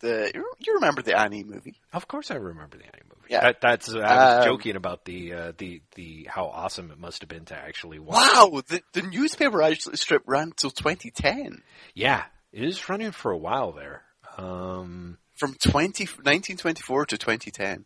The 0.00 0.30
you- 0.34 0.74
remember 0.74 1.02
the 1.02 1.18
Annie 1.18 1.44
movie? 1.44 1.80
Of 1.92 2.06
course, 2.06 2.30
I 2.30 2.34
remember 2.34 2.76
the 2.76 2.84
Annie 2.84 3.02
movie. 3.08 3.26
Yeah. 3.28 3.40
That, 3.40 3.60
that's 3.60 3.88
I 3.88 3.94
was 3.98 4.46
Um, 4.46 4.52
joking 4.52 4.76
about 4.76 5.04
the 5.04 5.32
uh, 5.32 5.52
the 5.56 5.80
the 5.94 6.28
how 6.30 6.46
awesome 6.46 6.90
it 6.90 6.98
must 6.98 7.22
have 7.22 7.28
been 7.28 7.46
to 7.46 7.56
actually 7.56 7.98
watch. 7.98 8.16
Wow, 8.16 8.62
the, 8.68 8.82
the 8.92 9.02
newspaper 9.02 9.62
actually 9.62 9.96
strip 9.96 10.22
ran 10.26 10.52
till 10.54 10.70
2010. 10.70 11.62
Yeah, 11.94 12.24
it 12.52 12.62
is 12.64 12.88
running 12.88 13.10
for 13.12 13.32
a 13.32 13.36
while 13.38 13.72
there. 13.72 14.02
Um, 14.38 15.16
From 15.34 15.54
20, 15.54 16.04
1924 16.04 17.06
to 17.06 17.18
2010. 17.18 17.84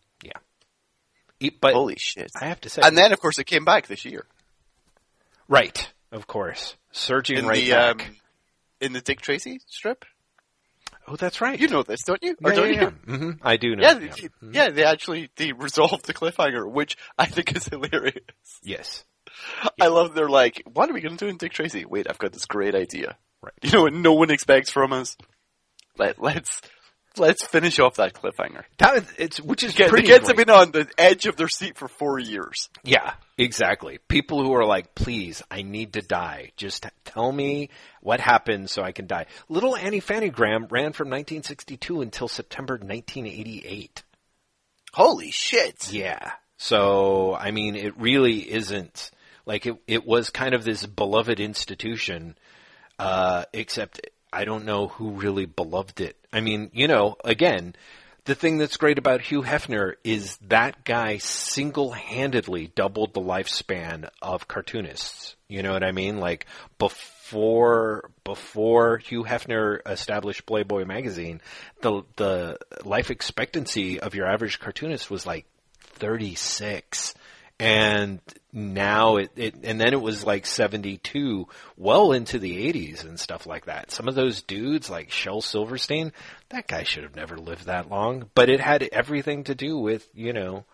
it- 1.38 1.60
but 1.60 1.72
Holy 1.74 1.96
shit. 1.96 2.30
I 2.40 2.46
have 2.46 2.60
to 2.62 2.68
say, 2.68 2.82
And 2.84 2.98
then, 2.98 3.12
of 3.12 3.20
course, 3.20 3.38
it 3.38 3.44
came 3.44 3.64
back 3.64 3.86
this 3.86 4.04
year. 4.04 4.26
Right, 5.50 5.92
of 6.12 6.26
course, 6.26 6.76
surging 6.92 7.36
In 7.38 7.46
right 7.46 7.56
the, 7.62 7.70
back. 7.72 8.06
um, 8.08 8.16
in 8.80 8.92
the 8.94 9.02
Dick 9.02 9.20
Tracy 9.20 9.60
strip? 9.66 10.06
oh, 11.06 11.16
that's 11.16 11.40
right. 11.40 11.58
You 11.60 11.68
know 11.68 11.82
this, 11.82 12.02
don't 12.04 12.22
you? 12.22 12.36
yeah, 12.40 12.54
don't 12.54 12.72
yeah, 12.72 12.80
you? 12.80 12.92
yeah. 13.08 13.16
hmm 13.16 13.30
I 13.42 13.56
do 13.58 13.76
know. 13.76 13.82
Yeah, 13.82 13.92
yeah. 13.92 13.98
they, 13.98 14.06
Mhm. 14.08 14.54
yeah, 14.54 14.70
they 14.70 14.84
actually 14.84 15.28
they 15.36 15.52
resolved 15.52 16.06
the 16.06 16.14
cliffhanger, 16.14 16.70
which 16.70 16.96
I 17.18 17.26
think 17.26 17.54
is 17.56 17.66
hilarious. 17.66 18.14
Yes. 18.62 19.04
I 19.80 19.88
love 19.88 20.14
they're 20.14 20.28
like, 20.28 20.62
what 20.72 20.88
are 20.90 20.92
we 20.92 21.00
going 21.00 21.16
to 21.16 21.24
do 21.24 21.28
in 21.28 21.36
Dick 21.36 21.52
Tracy? 21.52 21.84
Wait, 21.84 22.06
I've 22.08 22.18
got 22.18 22.32
this 22.32 22.46
great 22.46 22.74
idea. 22.74 23.16
Right. 23.42 23.52
You 23.62 23.70
know 23.72 23.82
what 23.82 23.92
no 23.92 24.12
one 24.12 24.30
expects 24.30 24.70
from 24.70 24.92
us? 24.92 25.16
Let, 25.96 26.20
let's 26.20 26.60
let's 27.20 27.44
finish 27.44 27.78
off 27.78 27.96
that 27.96 28.14
cliffhanger. 28.14 28.64
That 28.78 29.04
it's 29.18 29.40
which 29.40 29.62
is 29.62 29.74
Get, 29.74 29.84
the 29.86 29.90
pretty 29.90 30.08
kids 30.08 30.24
great. 30.24 30.38
have 30.38 30.46
been 30.46 30.54
on 30.54 30.70
the 30.72 30.90
edge 30.98 31.26
of 31.26 31.36
their 31.36 31.48
seat 31.48 31.76
for 31.76 31.86
four 31.86 32.18
years. 32.18 32.68
Yeah, 32.82 33.14
exactly. 33.38 33.98
People 34.08 34.44
who 34.44 34.54
are 34.54 34.64
like, 34.64 34.94
please, 34.94 35.42
I 35.50 35.62
need 35.62 35.92
to 35.92 36.00
die. 36.00 36.52
Just 36.56 36.86
tell 37.04 37.30
me 37.30 37.70
what 38.00 38.20
happened 38.20 38.70
so 38.70 38.82
I 38.82 38.92
can 38.92 39.06
die. 39.06 39.26
Little 39.48 39.76
Annie 39.76 40.00
Fanny 40.00 40.30
Graham 40.30 40.66
ran 40.70 40.92
from 40.92 41.08
1962 41.10 42.00
until 42.00 42.26
September 42.26 42.74
1988. 42.74 44.02
Holy 44.92 45.30
shit! 45.30 45.92
Yeah. 45.92 46.32
So, 46.56 47.34
I 47.34 47.52
mean, 47.52 47.76
it 47.76 47.96
really 47.98 48.50
isn't 48.52 49.10
like 49.46 49.66
it, 49.66 49.76
it 49.86 50.06
was 50.06 50.30
kind 50.30 50.54
of 50.54 50.64
this 50.64 50.84
beloved 50.84 51.40
institution, 51.40 52.36
uh, 52.98 53.44
except 53.52 54.00
I 54.32 54.44
don't 54.44 54.64
know 54.64 54.88
who 54.88 55.10
really 55.10 55.46
beloved 55.46 56.00
it. 56.00 56.16
I 56.32 56.40
mean, 56.40 56.70
you 56.72 56.88
know, 56.88 57.16
again, 57.24 57.74
the 58.24 58.34
thing 58.34 58.58
that's 58.58 58.76
great 58.76 58.98
about 58.98 59.22
Hugh 59.22 59.42
Hefner 59.42 59.94
is 60.04 60.36
that 60.48 60.84
guy 60.84 61.18
single-handedly 61.18 62.72
doubled 62.74 63.14
the 63.14 63.20
lifespan 63.20 64.08
of 64.22 64.46
cartoonists. 64.46 65.36
You 65.48 65.62
know 65.62 65.72
what 65.72 65.82
I 65.82 65.92
mean? 65.92 66.18
Like 66.18 66.46
before 66.78 68.10
before 68.24 68.98
Hugh 68.98 69.24
Hefner 69.24 69.80
established 69.86 70.46
Playboy 70.46 70.84
magazine, 70.84 71.40
the 71.80 72.02
the 72.16 72.58
life 72.84 73.10
expectancy 73.10 73.98
of 73.98 74.14
your 74.14 74.26
average 74.26 74.60
cartoonist 74.60 75.10
was 75.10 75.26
like 75.26 75.46
36 75.80 77.14
and 77.60 78.20
now 78.52 79.16
it, 79.16 79.30
it 79.36 79.54
and 79.62 79.80
then 79.80 79.92
it 79.92 80.00
was 80.00 80.24
like 80.24 80.46
72 80.46 81.46
well 81.76 82.12
into 82.12 82.38
the 82.38 82.72
80s 82.72 83.04
and 83.04 83.20
stuff 83.20 83.46
like 83.46 83.66
that. 83.66 83.90
Some 83.92 84.08
of 84.08 84.14
those 84.14 84.42
dudes 84.42 84.90
like 84.90 85.10
shel 85.10 85.40
silverstein 85.40 86.12
that 86.48 86.66
guy 86.66 86.82
should 86.82 87.04
have 87.04 87.14
never 87.14 87.36
lived 87.38 87.66
that 87.66 87.88
long. 87.90 88.28
But 88.34 88.48
it 88.50 88.60
had 88.60 88.82
everything 88.92 89.44
to 89.44 89.54
do 89.54 89.78
with 89.78 90.08
you 90.14 90.32
know 90.32 90.64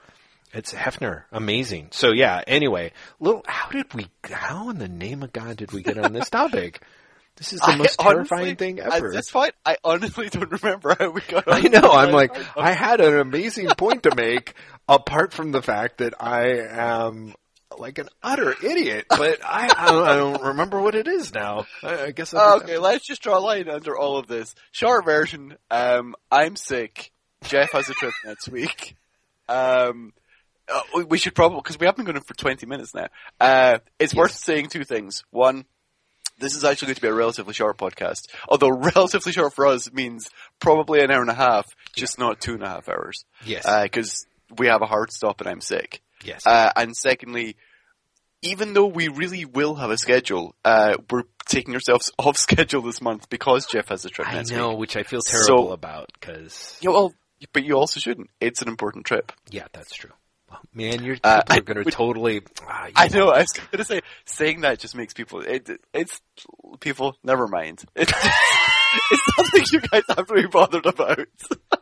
it's 0.55 0.72
hefner. 0.72 1.25
Amazing. 1.33 1.88
So 1.90 2.12
yeah 2.12 2.42
anyway 2.46 2.92
little 3.20 3.42
how 3.46 3.68
did 3.70 3.92
we 3.92 4.07
how 4.22 4.70
in 4.70 4.79
the 4.79 4.88
name 4.88 5.22
of 5.22 5.33
god 5.33 5.57
did 5.59 5.72
we 5.72 5.83
get 5.83 5.99
on 5.99 6.12
this 6.12 6.31
topic? 6.31 6.81
This 7.38 7.53
is 7.53 7.61
the 7.61 7.66
I 7.72 7.77
most 7.77 7.96
honestly- 8.01 8.14
terrifying 8.14 8.57
thing 8.57 8.81
At 8.81 8.94
ever. 8.94 9.12
this 9.12 9.31
point, 9.31 9.53
I 9.62 9.77
honestly 9.85 10.31
don't 10.31 10.51
remember 10.51 10.96
how 10.99 11.11
we 11.11 11.20
got. 11.20 11.44
I 11.46 11.61
know. 11.68 11.90
I'm 11.92 12.11
like, 12.11 12.35
I 12.57 12.72
had 12.72 13.03
an 13.03 13.18
amazing 13.18 13.68
point 13.77 14.05
to 14.05 14.14
make, 14.16 14.55
apart 14.88 15.33
from 15.33 15.53
the 15.53 15.62
fact 15.62 15.99
that 15.99 16.14
I 16.20 16.61
am 16.70 17.35
like 17.79 17.99
an 17.99 18.09
utter 18.22 18.55
idiot. 18.62 19.07
But 19.09 19.40
I, 19.44 19.68
I, 19.77 19.87
don't, 19.88 20.09
I 20.09 20.16
don't 20.16 20.42
remember 20.42 20.81
what 20.81 20.94
it 20.94 21.09
is 21.09 21.35
now. 21.35 21.66
I, 21.83 22.05
I 22.05 22.11
guess. 22.12 22.33
I'll 22.33 22.59
just 22.61 22.64
Okay, 22.64 22.79
let's 22.79 23.07
just 23.07 23.22
draw 23.22 23.38
a 23.38 23.40
line 23.40 23.68
under 23.68 23.96
all 23.99 24.16
of 24.18 24.27
this. 24.27 24.55
Short 24.70 25.05
version, 25.05 25.57
um, 25.70 26.14
I'm 26.31 26.57
sick. 26.57 27.11
Jeff 27.44 27.72
has 27.72 27.88
a 27.88 27.94
trip 27.94 28.14
next 28.25 28.49
week. 28.49 28.96
Um, 29.49 30.12
uh, 30.68 30.81
we- 31.07 31.18
should 31.18 31.35
probably, 31.35 31.59
because 31.59 31.79
we 31.79 31.87
have 31.87 31.96
been 31.96 32.05
going 32.07 32.20
for 32.20 32.35
20 32.35 32.66
minutes 32.66 32.94
now. 32.94 33.09
Uh, 33.40 33.79
it's 33.99 34.14
worth 34.14 34.33
saying 34.33 34.68
two 34.68 34.85
things. 34.85 35.22
One, 35.31 35.64
this 36.38 36.55
is 36.55 36.64
actually 36.64 36.87
going 36.87 36.94
to 36.96 37.03
be 37.03 37.09
a 37.09 37.14
relatively 37.14 37.55
short 37.55 37.79
podcast. 37.79 38.29
Although 38.49 38.70
relatively 38.94 39.33
short 39.33 39.55
for 39.55 39.66
us 39.66 39.92
means 39.92 40.29
probably 40.61 41.01
an 41.03 41.11
hour 41.11 41.20
and 41.20 41.31
a 41.31 41.35
half, 41.35 41.66
just 41.94 42.18
not 42.18 42.40
two 42.40 42.55
and 42.55 42.62
a 42.62 42.68
half 42.68 42.88
hours. 42.88 43.25
yes. 43.44 43.64
Because 43.83 44.27
we 44.59 44.67
have 44.69 44.83
a 44.83 44.87
hard 44.87 45.13
stop 45.13 45.41
and 45.41 45.49
I'm 45.49 45.61
sick. 45.61 46.03
yes. 46.25 46.47
Uh, 46.47 46.71
and 46.77 46.97
secondly, 46.97 47.57
even 48.43 48.75
though 48.75 48.87
we 48.87 49.09
really 49.09 49.45
will 49.45 49.75
have 49.75 49.91
a 49.91 49.97
schedule, 49.99 50.55
uh, 50.65 50.97
we're 51.11 51.25
taking 51.47 51.75
ourselves 51.75 52.13
off 52.19 52.37
schedule 52.37 52.83
this 52.83 53.01
month 53.01 53.29
because 53.29 53.67
Jeff 53.67 53.89
has 53.89 54.05
a 54.05 54.09
trip 54.09 54.29
I 54.29 54.43
know, 54.43 54.71
week. 54.71 54.79
which 54.79 54.97
I 54.97 55.03
feel 55.03 55.21
So- 55.23 55.47
terrible 55.47 55.73
about 55.73 56.11
because 56.21 56.79
Yeah, 56.81 56.91
well, 56.91 57.15
but 57.53 57.65
you 57.65 57.75
also 57.75 58.01
shouldn't. 58.01 58.31
It's 58.41 58.63
an 58.63 58.69
important 58.69 59.07
trip. 59.07 59.33
yeah, 59.51 59.67
that's 59.73 59.95
true. 59.95 60.11
Well, 60.51 60.61
man, 60.73 61.03
your 61.05 61.17
Uh, 61.25 61.43
people 61.43 61.55
I 61.55 61.59
are 61.59 61.61
going 61.63 61.85
to 61.85 61.91
totally. 61.91 62.41
ah, 62.63 62.89
I 62.95 63.09
know. 63.09 63.31
I 63.31 63.41
was 63.41 63.49
going 63.53 63.79
to 63.79 63.85
say 63.85 64.01
saying 64.27 64.61
that 64.61 64.79
just 64.79 64.95
makes 64.95 65.13
people. 65.13 65.41
It, 65.41 65.69
it's 65.93 66.21
people. 66.81 67.17
Never 67.25 67.49
mind. 67.49 67.85
It's, 67.97 69.13
it's 69.13 69.23
something 69.37 69.65
you 69.73 69.81
guys 69.81 70.03
have 70.09 70.27
to 70.29 70.35
be 70.35 70.47
bothered 70.47 70.87
about. 70.87 71.19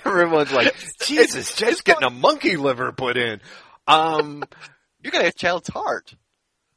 Everyone's 0.04 0.52
like, 0.52 0.74
Jesus, 1.02 1.54
Jeff's 1.54 1.82
getting 1.82 2.04
a 2.04 2.10
monkey 2.10 2.56
liver 2.56 2.92
put 2.92 3.16
in. 3.16 3.40
Um, 3.86 4.44
You're 5.02 5.12
gonna 5.12 5.24
have 5.24 5.36
child's 5.36 5.68
heart. 5.68 6.14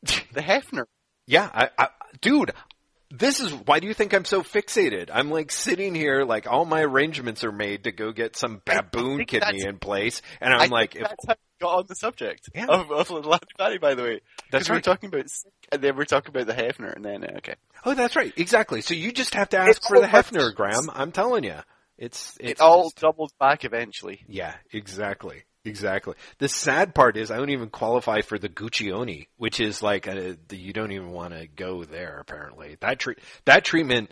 The 0.04 0.42
Hefner. 0.42 0.86
Yeah, 1.28 1.50
I, 1.54 1.70
I, 1.78 1.88
dude, 2.22 2.52
this 3.10 3.40
is 3.40 3.54
why 3.54 3.80
do 3.80 3.88
you 3.88 3.94
think 3.94 4.14
I'm 4.14 4.26
so 4.26 4.42
fixated? 4.42 5.10
I'm 5.14 5.30
like 5.30 5.52
sitting 5.52 5.94
here, 5.94 6.24
like 6.24 6.48
all 6.48 6.66
my 6.66 6.82
arrangements 6.82 7.44
are 7.44 7.52
made 7.52 7.84
to 7.84 7.92
go 7.92 8.12
get 8.12 8.36
some 8.36 8.62
baboon 8.66 9.26
kidney 9.26 9.64
in 9.64 9.78
place, 9.78 10.22
and 10.42 10.54
I 10.54 10.64
I'm 10.64 10.70
like, 10.70 10.94
think 10.94 11.06
if, 11.06 11.10
that's 11.10 11.26
how 11.28 11.34
we 11.36 11.66
got 11.66 11.78
on 11.78 11.86
the 11.88 11.96
subject 11.96 12.50
Yeah. 12.56 12.66
of, 12.68 12.92
of 12.92 13.10
Latin 13.26 13.48
Fatty, 13.58 13.78
by 13.78 13.94
the 13.94 14.04
way. 14.04 14.22
That's 14.52 14.68
Because 14.68 14.70
We're 14.70 14.82
talking 14.82 15.08
about 15.10 15.26
and 15.72 15.82
then 15.82 15.94
we 15.94 16.00
we're 16.00 16.06
talking 16.06 16.30
about 16.36 16.48
the 16.48 16.54
Hefner, 16.62 16.96
and 16.96 17.06
then 17.06 17.24
uh, 17.24 17.38
okay. 17.38 17.56
oh, 17.86 17.94
that's 17.94 18.16
right, 18.16 18.34
exactly. 18.36 18.82
So 18.82 18.94
you 18.94 19.12
just 19.12 19.36
have 19.36 19.50
to 19.50 19.58
ask 19.58 19.82
It 19.84 19.88
for 19.88 20.00
the. 20.00 20.08
Hefner, 20.08 20.54
Graham. 20.54 20.90
I'm 20.92 21.12
telling 21.12 21.44
you, 21.44 21.58
it's, 22.06 22.38
it's 22.40 22.52
It 22.52 22.62
all 22.62 22.84
just- 22.86 23.00
doubles 23.00 23.34
back 23.40 23.64
eventually. 23.66 24.24
yeah, 24.28 24.56
exactly. 24.72 25.44
Exactly. 25.66 26.16
The 26.40 26.50
sad 26.50 26.94
part 26.94 27.16
is 27.16 27.32
I 27.32 27.38
don't 27.38 27.50
even 27.52 27.70
qualify 27.70 28.20
for 28.20 28.38
the 28.38 28.50
Guccione, 28.50 29.28
which 29.38 29.62
is 29.62 29.82
like 29.82 30.08
a, 30.08 30.36
the, 30.50 30.58
you 30.58 30.74
don't 30.74 30.92
even 30.92 31.12
want 31.12 31.34
to 31.34 31.48
go 31.48 31.86
there. 31.86 32.18
Apparently, 32.20 32.76
that 32.82 33.00
treat 33.00 33.20
that 33.46 33.64
treatment 33.64 34.12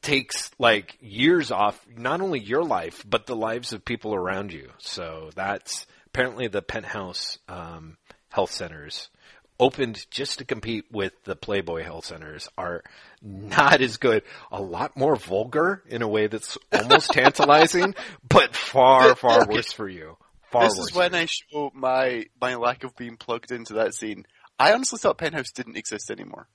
takes 0.00 0.50
like 0.58 0.96
years 1.00 1.50
off 1.50 1.78
not 1.96 2.20
only 2.22 2.40
your 2.40 2.64
life 2.64 3.04
but 3.08 3.26
the 3.26 3.36
lives 3.36 3.72
of 3.74 3.84
people 3.84 4.14
around 4.14 4.52
you. 4.54 4.70
So 4.78 5.28
that's 5.34 5.86
apparently 6.06 6.48
the 6.48 6.62
penthouse 6.62 7.38
um, 7.46 7.98
health 8.30 8.50
centers 8.52 9.10
opened 9.58 10.06
just 10.10 10.38
to 10.38 10.44
compete 10.44 10.84
with 10.90 11.12
the 11.24 11.34
Playboy 11.36 11.82
health 11.82 12.04
centers 12.06 12.48
are 12.58 12.82
not 13.22 13.80
as 13.80 13.96
good. 13.96 14.22
A 14.52 14.60
lot 14.60 14.96
more 14.96 15.16
vulgar 15.16 15.82
in 15.88 16.02
a 16.02 16.08
way 16.08 16.26
that's 16.26 16.58
almost 16.72 17.10
tantalizing, 17.12 17.94
but 18.28 18.54
far 18.54 19.14
far 19.16 19.46
worse 19.48 19.72
for 19.72 19.88
you. 19.88 20.16
Far 20.50 20.64
This 20.64 20.78
is 20.78 20.94
when. 20.94 21.14
I 21.14 21.26
show 21.26 21.70
my 21.74 22.26
my 22.40 22.54
lack 22.56 22.84
of 22.84 22.94
being 22.96 23.16
plugged 23.16 23.50
into 23.50 23.74
that 23.74 23.94
scene. 23.94 24.26
I 24.58 24.72
honestly 24.72 24.98
thought 24.98 25.18
Penthouse 25.18 25.50
didn't 25.54 25.76
exist 25.76 26.10
anymore. 26.10 26.48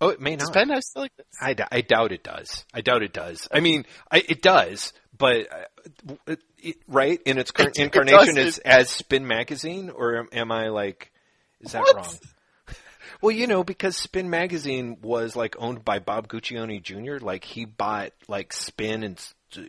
Oh, 0.00 0.08
it 0.08 0.20
may 0.20 0.36
Does 0.36 0.48
not. 0.48 0.54
Penthouse 0.54 0.86
still 0.88 1.02
exist? 1.02 1.28
I, 1.42 1.52
d- 1.54 1.64
I 1.70 1.80
doubt 1.82 2.12
it 2.12 2.22
does. 2.24 2.64
I 2.72 2.80
doubt 2.80 3.02
it 3.02 3.12
does. 3.12 3.48
I 3.52 3.60
mean, 3.60 3.84
I, 4.10 4.18
it 4.26 4.40
does, 4.40 4.94
but 5.16 5.46
uh, 5.52 6.14
it, 6.26 6.40
it, 6.58 6.76
right 6.88 7.20
in 7.26 7.36
its 7.38 7.50
current 7.50 7.76
It- 7.78 7.80
it 7.82 7.84
incarnation 7.84 8.36
does, 8.36 8.46
is 8.46 8.58
as 8.58 8.88
Spin 8.88 9.26
Magazine, 9.26 9.90
or 9.90 10.16
am, 10.20 10.28
am 10.32 10.52
I 10.52 10.68
like, 10.68 11.12
is 11.60 11.72
that 11.72 11.80
What? 11.82 11.96
wrong? 11.96 12.14
Well, 13.20 13.30
you 13.30 13.46
know, 13.46 13.64
because 13.64 13.96
Spin 13.96 14.30
Magazine 14.30 14.98
was 15.02 15.36
like 15.36 15.56
owned 15.58 15.84
by 15.84 15.98
Bob 15.98 16.28
Guccione 16.28 16.82
Jr. 16.82 17.24
Like 17.24 17.44
he 17.44 17.64
bought 17.64 18.12
like 18.28 18.52
Spin 18.52 19.02
and 19.02 19.20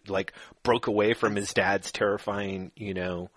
like 0.08 0.34
broke 0.64 0.88
away 0.88 1.14
from 1.14 1.36
his 1.36 1.54
dad's 1.54 1.92
terrifying, 1.92 2.72
you 2.76 2.94
know, 2.94 3.30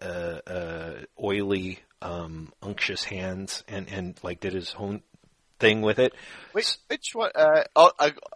uh, 0.00 0.40
uh, 0.46 0.94
oily 1.22 1.78
um, 2.02 2.52
unctuous 2.62 3.04
hands 3.04 3.64
and 3.68 3.88
and 3.90 4.18
like 4.22 4.40
did 4.40 4.52
his 4.52 4.74
own 4.78 5.02
thing 5.58 5.82
with 5.82 5.98
it. 5.98 6.12
Wait, 6.52 6.76
which 6.88 7.14
one? 7.14 7.30
Uh, 7.34 7.64
oh, 7.74 7.90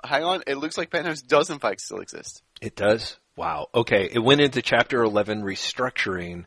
hang 0.04 0.24
on. 0.24 0.42
It 0.46 0.56
looks 0.56 0.78
like 0.78 0.90
Penthouse 0.90 1.22
does 1.22 1.50
in 1.50 1.58
fact 1.58 1.80
still 1.80 2.00
exist. 2.00 2.42
It 2.60 2.76
does. 2.76 3.16
Wow. 3.36 3.68
Okay. 3.74 4.08
It 4.10 4.18
went 4.18 4.40
into 4.40 4.62
Chapter 4.62 5.02
11 5.02 5.42
restructuring. 5.42 6.46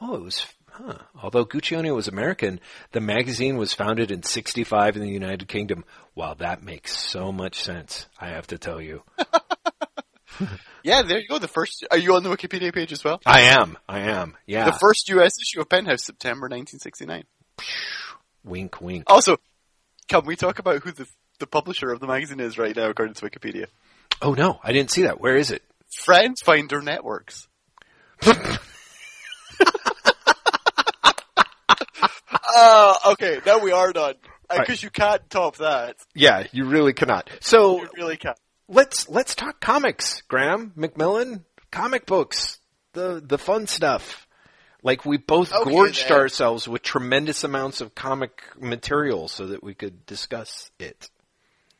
Oh, 0.00 0.16
it 0.16 0.22
was. 0.22 0.46
Huh. 0.74 0.98
Although 1.22 1.46
Guccione 1.46 1.94
was 1.94 2.08
American, 2.08 2.58
the 2.90 3.00
magazine 3.00 3.56
was 3.56 3.72
founded 3.72 4.10
in 4.10 4.24
65 4.24 4.96
in 4.96 5.02
the 5.02 5.08
United 5.08 5.46
Kingdom. 5.46 5.84
Wow, 6.16 6.34
that 6.34 6.64
makes 6.64 6.98
so 6.98 7.30
much 7.30 7.62
sense, 7.62 8.08
I 8.20 8.30
have 8.30 8.48
to 8.48 8.58
tell 8.58 8.80
you. 8.80 9.04
Yeah, 10.82 11.02
there 11.02 11.18
you 11.18 11.28
go. 11.28 11.38
The 11.38 11.48
first. 11.48 11.86
Are 11.90 11.96
you 11.96 12.14
on 12.14 12.22
the 12.24 12.28
Wikipedia 12.28 12.72
page 12.74 12.92
as 12.92 13.02
well? 13.02 13.20
I 13.24 13.42
am. 13.42 13.78
I 13.88 14.00
am. 14.00 14.36
Yeah. 14.46 14.66
The 14.66 14.78
first 14.78 15.08
U.S. 15.10 15.32
issue 15.40 15.60
of 15.60 15.68
Penthouse, 15.68 16.04
September 16.04 16.46
1969. 16.46 17.24
wink, 18.44 18.80
wink. 18.80 19.04
Also, 19.06 19.38
can 20.08 20.26
we 20.26 20.36
talk 20.36 20.58
about 20.58 20.82
who 20.82 20.92
the 20.92 21.06
the 21.38 21.46
publisher 21.46 21.90
of 21.90 22.00
the 22.00 22.06
magazine 22.06 22.40
is 22.40 22.58
right 22.58 22.76
now, 22.76 22.90
according 22.90 23.14
to 23.14 23.24
Wikipedia? 23.24 23.66
Oh 24.20 24.34
no, 24.34 24.60
I 24.62 24.72
didn't 24.72 24.90
see 24.90 25.02
that. 25.02 25.20
Where 25.20 25.36
is 25.36 25.50
it? 25.50 25.62
Friends 26.04 26.42
Finder 26.42 26.82
Networks. 26.82 27.48
uh, 32.56 32.94
okay, 33.12 33.40
now 33.46 33.58
we 33.58 33.72
are 33.72 33.92
done. 33.92 34.14
Because 34.48 34.68
Right. 34.68 34.82
you 34.82 34.90
can't 34.90 35.28
top 35.30 35.56
that. 35.56 35.96
Yeah, 36.14 36.46
you 36.52 36.66
really 36.66 36.92
cannot. 36.92 37.30
So 37.40 37.80
You 37.80 37.88
really 37.96 38.16
can't. 38.18 38.38
let's 38.68 39.08
let's 39.08 39.34
talk 39.34 39.60
comics, 39.60 40.22
Graham 40.28 40.72
McMillan. 40.76 41.44
Comic 41.70 42.06
books, 42.06 42.58
the 42.92 43.22
the 43.24 43.38
fun 43.38 43.66
stuff. 43.66 44.26
Like 44.82 45.06
we 45.06 45.16
both 45.16 45.50
Okay, 45.52 45.70
gorged 45.70 46.08
then. 46.10 46.18
ourselves 46.18 46.68
with 46.68 46.82
tremendous 46.82 47.42
amounts 47.42 47.80
of 47.80 47.94
comic 47.94 48.42
material 48.60 49.28
so 49.28 49.46
that 49.46 49.64
we 49.64 49.72
could 49.74 50.04
discuss 50.04 50.70
it. 50.78 51.08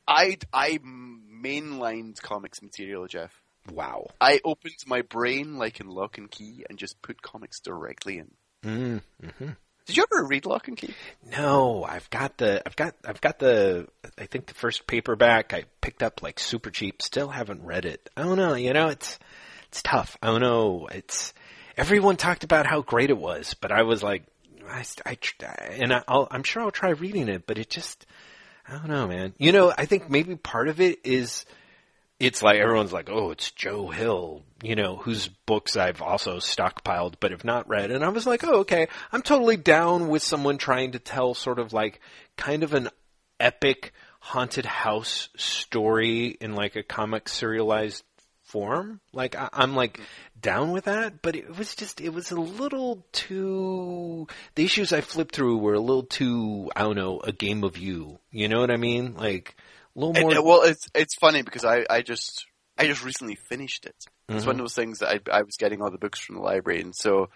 I, 0.08 0.38
I 0.52 0.78
mainlined 0.78 2.20
comics 2.22 2.62
material, 2.62 3.06
Jeff. 3.06 3.30
Wow. 3.70 4.06
I 4.20 4.40
opened 4.44 4.74
my 4.86 5.02
brain 5.02 5.56
like 5.58 5.80
in 5.80 5.88
Locke 5.88 6.18
& 6.24 6.30
Key 6.30 6.64
and 6.68 6.78
just 6.78 7.00
put 7.02 7.20
comics 7.22 7.60
directly 7.60 8.18
in. 8.18 8.30
Mm, 8.64 9.02
hmm 9.38 9.50
Did 9.86 9.96
you 9.98 10.04
ever 10.10 10.24
read 10.24 10.46
Locke 10.46 10.68
& 10.74 10.76
Key? 10.76 10.94
No, 11.36 11.84
I've 11.84 12.08
got 12.08 12.38
the 12.38 12.62
I've 12.66 12.76
got 12.76 12.94
I've 13.04 13.20
got 13.20 13.38
the 13.38 13.86
I 14.18 14.24
think 14.26 14.46
the 14.46 14.54
first 14.54 14.86
paperback 14.86 15.52
I 15.52 15.64
picked 15.82 16.02
up 16.02 16.22
like 16.22 16.40
super 16.40 16.70
cheap. 16.70 17.02
Still 17.02 17.28
haven't 17.28 17.62
read 17.62 17.84
it. 17.84 18.08
I 18.16 18.22
don't 18.22 18.38
know. 18.38 18.54
You 18.54 18.72
know, 18.72 18.88
it's 18.88 19.18
it's 19.68 19.82
tough. 19.82 20.16
I 20.22 20.28
don't 20.28 20.40
know. 20.40 20.88
It's 20.90 21.34
everyone 21.76 22.16
talked 22.16 22.44
about 22.44 22.66
how 22.66 22.80
great 22.80 23.10
it 23.10 23.18
was, 23.18 23.54
but 23.54 23.72
I 23.72 23.82
was 23.82 24.02
like, 24.02 24.24
I, 24.66 24.84
I 25.04 25.18
and 25.70 25.92
I, 25.92 26.02
I'll, 26.08 26.28
I'm 26.30 26.44
sure 26.44 26.62
I'll 26.62 26.70
try 26.70 26.90
reading 26.90 27.28
it, 27.28 27.46
but 27.46 27.58
it 27.58 27.68
just 27.68 28.06
I 28.66 28.72
don't 28.72 28.88
know, 28.88 29.06
man. 29.06 29.34
You 29.36 29.52
know, 29.52 29.72
I 29.76 29.84
think 29.84 30.08
maybe 30.08 30.36
part 30.36 30.68
of 30.68 30.80
it 30.80 31.00
is 31.04 31.44
it's 32.24 32.42
like 32.42 32.58
everyone's 32.58 32.92
like, 32.92 33.10
oh, 33.10 33.30
it's 33.30 33.50
Joe 33.50 33.88
Hill, 33.88 34.42
you 34.62 34.74
know, 34.74 34.96
whose 34.96 35.28
books 35.28 35.76
I've 35.76 36.02
also 36.02 36.38
stockpiled 36.38 37.14
but 37.20 37.30
have 37.30 37.44
not 37.44 37.68
read. 37.68 37.90
And 37.90 38.04
I 38.04 38.08
was 38.08 38.26
like, 38.26 38.44
oh, 38.44 38.60
okay, 38.60 38.88
I'm 39.12 39.22
totally 39.22 39.56
down 39.56 40.08
with 40.08 40.22
someone 40.22 40.58
trying 40.58 40.92
to 40.92 40.98
tell 40.98 41.34
sort 41.34 41.58
of 41.58 41.72
like 41.72 42.00
kind 42.36 42.62
of 42.62 42.72
an 42.74 42.88
epic 43.38 43.92
haunted 44.20 44.64
house 44.64 45.28
story 45.36 46.28
in 46.40 46.54
like 46.54 46.76
a 46.76 46.82
comic 46.82 47.28
serialized 47.28 48.02
form. 48.42 49.00
Like 49.12 49.36
I, 49.36 49.48
I'm 49.52 49.74
like 49.74 50.00
down 50.40 50.70
with 50.72 50.84
that, 50.84 51.20
but 51.20 51.36
it 51.36 51.56
was 51.56 51.74
just 51.74 52.00
it 52.00 52.10
was 52.10 52.30
a 52.30 52.40
little 52.40 53.04
too. 53.12 54.28
The 54.54 54.64
issues 54.64 54.92
I 54.92 55.00
flipped 55.00 55.34
through 55.34 55.58
were 55.58 55.74
a 55.74 55.80
little 55.80 56.04
too 56.04 56.70
I 56.74 56.82
don't 56.82 56.96
know 56.96 57.20
a 57.20 57.32
game 57.32 57.64
of 57.64 57.76
you. 57.76 58.18
You 58.30 58.48
know 58.48 58.60
what 58.60 58.70
I 58.70 58.76
mean? 58.76 59.14
Like 59.14 59.56
a 59.96 59.98
little 60.00 60.14
more. 60.20 60.30
And, 60.30 60.38
uh, 60.38 60.42
well, 60.42 60.62
it's 60.62 60.88
it's 60.94 61.14
funny 61.14 61.42
because 61.42 61.64
I, 61.64 61.84
I 61.88 62.02
just 62.02 62.46
I 62.78 62.86
just 62.86 63.04
recently 63.04 63.34
finished 63.36 63.86
it. 63.86 63.94
It's 63.96 64.06
Mm-hmm. 64.26 64.46
one 64.46 64.54
of 64.56 64.60
those 64.60 64.74
things 64.74 65.00
that 65.00 65.08
I 65.30 65.38
I 65.38 65.42
was 65.42 65.56
getting 65.58 65.82
all 65.82 65.90
the 65.90 65.98
books 65.98 66.18
from 66.18 66.36
the 66.36 66.42
library, 66.42 66.80
and 66.80 66.94
so 66.96 67.28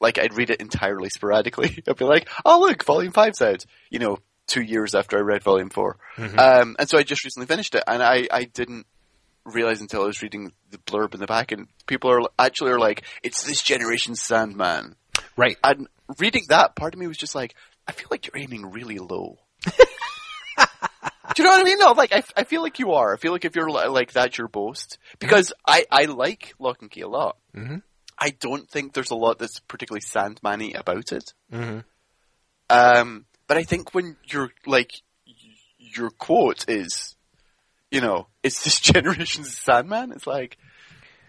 like 0.00 0.18
I'd 0.18 0.34
read 0.34 0.50
it 0.50 0.60
entirely 0.60 1.08
sporadically. 1.10 1.82
I'd 1.88 1.96
be 1.96 2.04
like, 2.04 2.28
oh 2.44 2.60
look, 2.60 2.84
volume 2.84 3.12
five's 3.12 3.42
out. 3.42 3.64
You 3.90 3.98
know, 3.98 4.18
two 4.46 4.62
years 4.62 4.94
after 4.94 5.16
I 5.18 5.22
read 5.22 5.42
volume 5.42 5.70
4 5.70 5.96
Mm-hmm. 6.16 6.38
um, 6.38 6.76
and 6.78 6.88
so 6.88 6.98
I 6.98 7.02
just 7.02 7.24
recently 7.24 7.46
finished 7.46 7.74
it, 7.74 7.82
and 7.86 8.02
I 8.02 8.28
I 8.30 8.44
didn't 8.44 8.86
realize 9.44 9.80
until 9.80 10.02
I 10.02 10.06
was 10.06 10.22
reading 10.22 10.52
the 10.70 10.78
blurb 10.78 11.14
in 11.14 11.20
the 11.20 11.26
back, 11.26 11.50
and 11.52 11.66
people 11.86 12.10
are 12.10 12.20
actually 12.38 12.70
are 12.72 12.78
like, 12.80 13.02
it's 13.22 13.44
this 13.44 13.62
generation's 13.62 14.20
Sandman. 14.20 14.96
right. 15.36 15.56
And 15.64 15.88
reading 16.18 16.44
that, 16.48 16.74
part 16.76 16.94
of 16.94 17.00
me 17.00 17.06
was 17.06 17.16
just 17.16 17.34
like, 17.34 17.54
I 17.88 17.92
feel 17.92 18.08
like 18.10 18.26
you're 18.26 18.40
aiming 18.42 18.70
really 18.70 18.98
low. 18.98 19.38
Do 21.34 21.42
you 21.42 21.48
know 21.48 21.54
what 21.54 21.60
I 21.60 21.64
mean? 21.64 21.78
No, 21.78 21.92
like 21.92 22.12
I, 22.12 22.22
I 22.36 22.44
feel 22.44 22.62
like 22.62 22.78
you 22.78 22.92
are. 22.92 23.14
I 23.14 23.18
feel 23.18 23.32
like 23.32 23.44
if 23.44 23.56
you're 23.56 23.68
like 23.70 24.12
that's 24.12 24.38
your 24.38 24.48
boast 24.48 24.98
because 25.18 25.52
I 25.66 25.84
I 25.90 26.04
like 26.04 26.54
Locke 26.58 26.88
& 26.88 26.90
Key 26.90 27.00
a 27.02 27.08
lot. 27.08 27.36
Mhm. 27.54 27.82
I 28.18 28.30
don't 28.30 28.68
think 28.70 28.92
there's 28.94 29.10
a 29.10 29.14
lot 29.16 29.38
that's 29.38 29.60
particularly 29.60 30.00
Sandman-y 30.00 30.72
about 30.74 31.12
it. 31.12 31.34
Mhm. 31.52 31.84
Um, 32.70 33.26
but 33.46 33.56
I 33.56 33.62
think 33.64 33.94
when 33.94 34.16
you're 34.24 34.50
like 34.66 34.92
y- 35.26 35.34
your 35.78 36.10
quote 36.10 36.68
is, 36.68 37.14
you 37.90 38.00
know, 38.00 38.28
it's 38.42 38.62
this 38.64 38.80
generation's 38.92 39.56
Sandman. 39.56 40.12
It's 40.12 40.26
like 40.26 40.56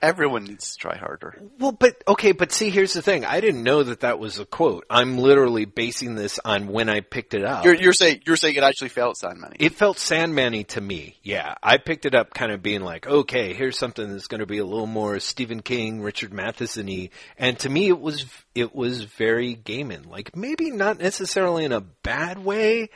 everyone 0.01 0.43
needs 0.45 0.73
to 0.73 0.77
try 0.77 0.97
harder. 0.97 1.39
Well, 1.60 1.71
but 1.71 2.03
okay, 2.07 2.31
but 2.31 2.51
see, 2.51 2.69
here's 2.69 2.93
the 2.93 3.01
thing. 3.01 3.25
I 3.25 3.39
didn't 3.41 3.63
know 3.63 3.83
that 3.83 4.01
that 4.01 4.19
was 4.19 4.39
a 4.39 4.45
quote. 4.45 4.86
I'm 4.89 5.17
literally 5.17 5.65
basing 5.65 6.15
this 6.15 6.39
on 6.43 6.67
when 6.67 6.89
I 6.89 7.01
picked 7.01 7.33
it 7.33 7.43
up. 7.43 7.65
You're 7.65 7.75
you're 7.75 7.93
saying 7.93 8.21
you're 8.25 8.36
saying 8.36 8.55
it 8.55 8.63
actually 8.63 8.89
felt 8.89 9.17
Sandman-y. 9.17 9.57
It 9.60 9.73
felt 9.73 9.99
Sandman-y 9.99 10.63
to 10.63 10.81
me. 10.81 11.17
Yeah, 11.23 11.55
I 11.62 11.77
picked 11.77 12.05
it 12.05 12.15
up 12.15 12.33
kind 12.33 12.51
of 12.51 12.62
being 12.62 12.81
like, 12.81 13.07
okay, 13.07 13.53
here's 13.53 13.77
something 13.77 14.12
that's 14.12 14.27
going 14.27 14.39
to 14.39 14.45
be 14.45 14.60
a 14.60 14.65
little 14.65 14.88
more 14.88 15.19
Stephen 15.19 15.62
King, 15.62 16.01
Richard 16.01 16.33
Matheson-y, 16.33 17.10
and 17.38 17.57
to 17.60 17.69
me 17.69 17.88
it 17.88 17.99
was 17.99 18.25
it 18.55 18.75
was 18.75 19.03
very 19.03 19.55
Gaiman. 19.55 20.07
Like 20.07 20.36
maybe 20.36 20.71
not 20.71 20.99
necessarily 20.99 21.65
in 21.65 21.71
a 21.71 21.81
bad 21.81 22.39
way, 22.39 22.89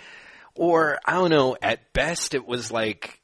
or 0.56 1.00
I 1.06 1.14
don't 1.14 1.30
know. 1.30 1.58
At 1.62 1.94
best, 1.94 2.34
it 2.34 2.46
was 2.46 2.72
like 2.72 3.22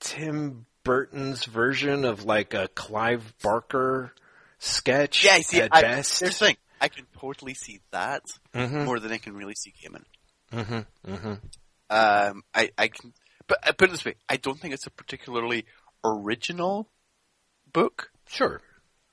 Tim 0.00 0.66
Burton's 0.88 1.44
version 1.44 2.06
of 2.06 2.24
like 2.24 2.54
a 2.54 2.68
Clive 2.68 3.34
Barker 3.42 4.10
sketch. 4.58 5.22
Yeah, 5.22 5.36
see, 5.40 5.60
at 5.60 5.68
I, 5.70 5.82
best. 5.82 6.18
here's 6.20 6.38
the 6.38 6.46
thing. 6.46 6.56
I 6.80 6.88
can 6.88 7.04
totally 7.20 7.52
see 7.52 7.80
that 7.90 8.22
Mhm. 8.54 8.86
more 8.86 8.98
than 8.98 9.12
I 9.12 9.18
can 9.18 9.34
really 9.34 9.54
see 9.54 9.74
Gaiman. 9.82 10.04
Mm-hmm, 10.50 11.12
mm-hmm. 11.12 11.34
Um, 11.90 12.42
I, 12.54 12.70
I 12.78 12.88
can, 12.88 13.12
but 13.46 13.68
uh, 13.68 13.72
put 13.72 13.90
it 13.90 13.92
this 13.92 14.04
way: 14.06 14.14
I 14.30 14.38
don't 14.38 14.58
think 14.58 14.72
it's 14.72 14.86
a 14.86 14.90
particularly 14.90 15.66
original 16.02 16.88
book, 17.70 18.10
Sure. 18.28 18.62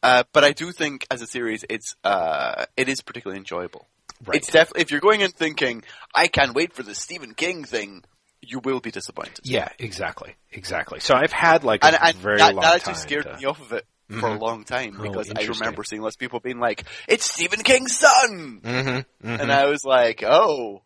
uh, 0.01 0.23
but 0.31 0.45
I 0.45 0.53
do 0.53 0.71
think 0.71 1.05
as 1.11 1.21
a 1.21 1.27
series, 1.27 1.65
it's 1.69 1.95
uh, 2.05 2.67
it 2.77 2.87
is 2.87 3.01
particularly 3.01 3.39
enjoyable. 3.39 3.85
Right. 4.25 4.37
It's 4.37 4.49
definitely 4.49 4.83
if 4.83 4.91
you're 4.91 5.01
going 5.01 5.19
in 5.19 5.31
thinking 5.31 5.83
I 6.13 6.27
can't 6.29 6.53
wait 6.55 6.71
for 6.71 6.83
the 6.83 6.95
Stephen 6.95 7.33
King 7.33 7.65
thing, 7.65 8.05
you 8.47 8.59
will 8.59 8.79
be 8.79 8.91
disappointed. 8.91 9.39
Yeah, 9.43 9.69
exactly, 9.79 10.35
exactly. 10.51 10.99
So 10.99 11.15
I've 11.15 11.31
had 11.31 11.63
like 11.63 11.83
a 11.83 11.87
and, 11.87 11.97
and 12.01 12.15
very 12.17 12.37
that, 12.37 12.53
long 12.55 12.61
that 12.63 12.75
actually 12.75 12.95
scared 12.95 13.23
to- 13.25 13.37
me 13.37 13.45
off 13.45 13.59
of 13.61 13.71
it 13.73 13.85
for 14.09 14.29
a 14.29 14.37
Mhm. 14.37 14.39
long 14.41 14.63
time 14.65 14.97
Oh, 14.99 15.03
because 15.03 15.31
I 15.35 15.41
remember 15.43 15.83
seeing 15.83 16.01
lots 16.01 16.15
of 16.15 16.19
people 16.19 16.39
being 16.39 16.59
like, 16.59 16.83
"It's 17.07 17.25
Stephen 17.25 17.61
King's 17.63 17.97
son," 17.97 18.61
Mm-hmm, 18.63 19.27
and 19.27 19.51
I 19.51 19.65
was 19.65 19.83
like, 19.83 20.21
"Oh, 20.23 20.83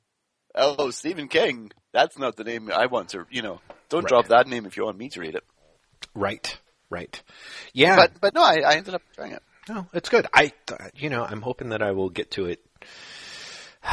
oh, 0.56 0.89
Stephen 0.91 1.28
King. 1.28 1.72
That's 1.91 2.17
not 2.17 2.36
the 2.38 2.43
name 2.45 2.72
I 2.72 2.86
want 2.86 3.10
to. 3.10 3.26
You 3.30 3.41
know, 3.41 3.60
don't 3.89 4.04
Right. 4.04 4.08
drop 4.10 4.28
that 4.30 4.48
name 4.48 4.65
if 4.65 4.78
you 4.78 4.86
want 4.86 4.98
me 4.98 5.10
to 5.10 5.19
read 5.19 5.36
it." 5.36 5.43
right, 6.15 6.58
right. 6.89 7.22
Yeah, 7.74 7.95
But 7.98 8.22
but 8.22 8.34
no, 8.34 8.41
I, 8.41 8.62
I 8.65 8.76
ended 8.76 8.93
up 8.95 9.02
trying 9.15 9.34
it. 9.34 9.43
no, 9.67 9.88
it's 9.93 10.08
good. 10.10 10.26
I, 10.34 10.54
you 10.95 11.10
know, 11.10 11.24
I'm 11.26 11.41
hoping 11.41 11.69
that 11.69 11.82
I 11.82 11.91
will 11.91 12.10
get 12.10 12.32
to 12.32 12.45
it 12.45 12.65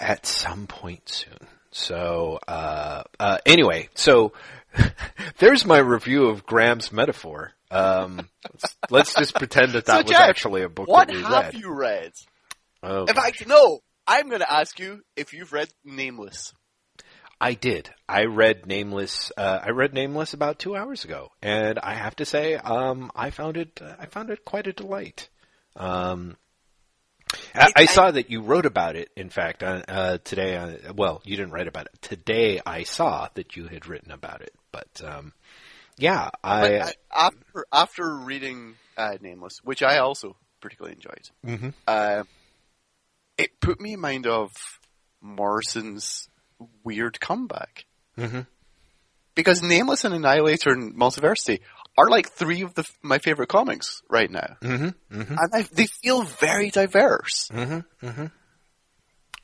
at 0.00 0.26
some 0.26 0.66
point 0.66 1.08
soon. 1.08 1.48
So, 1.76 2.38
uh, 2.48 3.02
uh, 3.20 3.38
anyway, 3.44 3.90
so 3.94 4.32
there's 5.38 5.66
my 5.66 5.78
review 5.78 6.26
of 6.28 6.46
Graham's 6.46 6.90
metaphor. 6.90 7.52
Um, 7.70 8.28
let's, 8.50 8.76
let's 8.90 9.14
just 9.14 9.34
pretend 9.34 9.72
that 9.72 9.84
that 9.86 10.06
So, 10.08 10.12
was 10.12 10.20
actually 10.20 10.62
a 10.62 10.68
book 10.70 10.88
What 10.88 11.08
that 11.08 11.16
we 11.16 11.22
have 11.22 11.52
read. 11.52 11.54
you 11.54 11.74
read? 11.74 12.12
Oh, 12.82 13.04
In 13.04 13.14
fact, 13.14 13.46
no. 13.46 13.80
I'm 14.06 14.28
going 14.28 14.40
to 14.40 14.50
ask 14.50 14.78
you 14.78 15.02
if 15.16 15.32
you've 15.34 15.52
read 15.52 15.68
Nameless. 15.84 16.54
I 17.40 17.52
did. 17.54 17.90
I 18.08 18.24
read 18.24 18.64
Nameless. 18.66 19.30
Uh, 19.36 19.58
I 19.62 19.70
read 19.70 19.92
Nameless 19.92 20.32
about 20.32 20.58
two 20.58 20.76
hours 20.76 21.04
ago, 21.04 21.30
and 21.42 21.78
I 21.78 21.92
have 21.94 22.16
to 22.16 22.24
say, 22.24 22.54
um, 22.54 23.10
I 23.14 23.28
found 23.30 23.56
it. 23.58 23.80
Uh, 23.82 23.96
I 23.98 24.06
found 24.06 24.30
it 24.30 24.44
quite 24.46 24.66
a 24.68 24.72
delight. 24.72 25.28
Um, 25.74 26.36
I, 27.54 27.66
I 27.66 27.72
I- 27.76 27.86
saw 27.86 28.10
that 28.10 28.30
you 28.30 28.40
wrote 28.42 28.66
about 28.66 28.96
it. 28.96 29.10
In 29.16 29.28
fact, 29.30 29.62
uh, 29.62 29.82
uh, 29.88 30.18
today. 30.24 30.56
Uh, 30.56 30.92
well, 30.94 31.20
you 31.24 31.36
didn't 31.36 31.52
write 31.52 31.68
about 31.68 31.86
it 31.86 32.02
today. 32.02 32.60
I 32.64 32.84
saw 32.84 33.28
that 33.34 33.56
you 33.56 33.66
had 33.68 33.86
written 33.86 34.12
about 34.12 34.42
it, 34.42 34.52
but 34.72 34.88
um, 35.04 35.32
yeah, 35.98 36.30
But 36.42 36.48
I. 36.48 36.80
I, 36.80 36.92
after 37.12 37.66
after 37.72 38.16
reading 38.16 38.74
uh, 38.96 39.16
Nameless, 39.20 39.60
which 39.64 39.82
I 39.82 39.98
also 39.98 40.36
particularly 40.60 40.94
enjoyed, 40.96 41.30
Mhm. 41.44 41.74
uh, 41.86 42.24
it 43.38 43.58
put 43.60 43.80
me 43.80 43.94
in 43.94 44.00
mind 44.00 44.26
of 44.26 44.52
Morrison's 45.20 46.28
weird 46.84 47.20
comeback. 47.20 47.84
Mm-hmm. 48.18 48.40
Because 49.34 49.62
Nameless 49.62 50.04
and 50.04 50.14
Annihilator 50.14 50.70
and 50.70 50.94
Multiversity 50.94 51.60
are 51.98 52.08
like 52.10 52.30
three 52.30 52.62
of 52.62 52.74
the 52.74 52.84
my 53.02 53.18
favorite 53.18 53.48
comics 53.48 54.02
right 54.08 54.30
now, 54.30 54.56
Mm-hmm. 54.62 55.18
Mm-hmm. 55.20 55.34
and 55.38 55.50
I, 55.54 55.62
they 55.72 55.86
feel 55.86 56.22
very 56.22 56.70
diverse. 56.70 57.48
Mm-hmm. 57.52 58.06
Mm-hmm. 58.06 58.26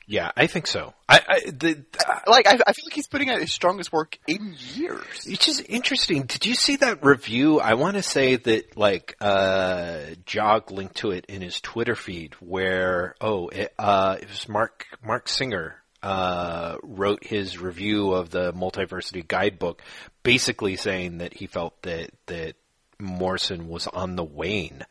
Yeah, 0.05 0.31
I 0.35 0.47
think 0.47 0.67
so. 0.67 0.93
I, 1.07 1.21
I 1.29 1.39
the, 1.49 1.85
Like 2.27 2.45
I, 2.45 2.59
I 2.67 2.73
feel 2.73 2.83
like 2.85 2.93
he's 2.93 3.07
putting 3.07 3.29
out 3.29 3.39
his 3.39 3.53
strongest 3.53 3.93
work 3.93 4.17
in 4.27 4.53
years. 4.75 5.25
It's 5.25 5.45
just 5.45 5.63
interesting. 5.69 6.23
Did 6.23 6.45
you 6.45 6.55
see 6.55 6.75
that 6.77 7.05
review? 7.05 7.61
I 7.61 7.75
want 7.75 7.95
to 7.95 8.03
say 8.03 8.35
that 8.35 8.75
like 8.75 9.15
uh 9.21 9.99
Jog 10.25 10.71
linked 10.71 10.95
to 10.97 11.11
it 11.11 11.25
in 11.29 11.41
his 11.41 11.61
Twitter 11.61 11.95
feed 11.95 12.33
where 12.41 13.15
oh 13.21 13.47
it, 13.47 13.73
uh 13.79 14.17
it 14.21 14.27
was 14.27 14.49
Marc 14.49 14.87
Marc 15.05 15.29
Singer 15.29 15.75
uh 16.03 16.77
wrote 16.83 17.23
his 17.23 17.57
review 17.57 18.11
of 18.11 18.29
the 18.29 18.53
Multiversity 18.53 19.27
Guidebook 19.27 19.81
basically 20.21 20.75
saying 20.75 21.19
that 21.19 21.33
he 21.33 21.47
felt 21.47 21.81
that 21.83 22.11
that 22.27 22.55
Morrison 22.99 23.67
was 23.67 23.87
on 23.87 24.15
the 24.15 24.23
wane 24.23 24.85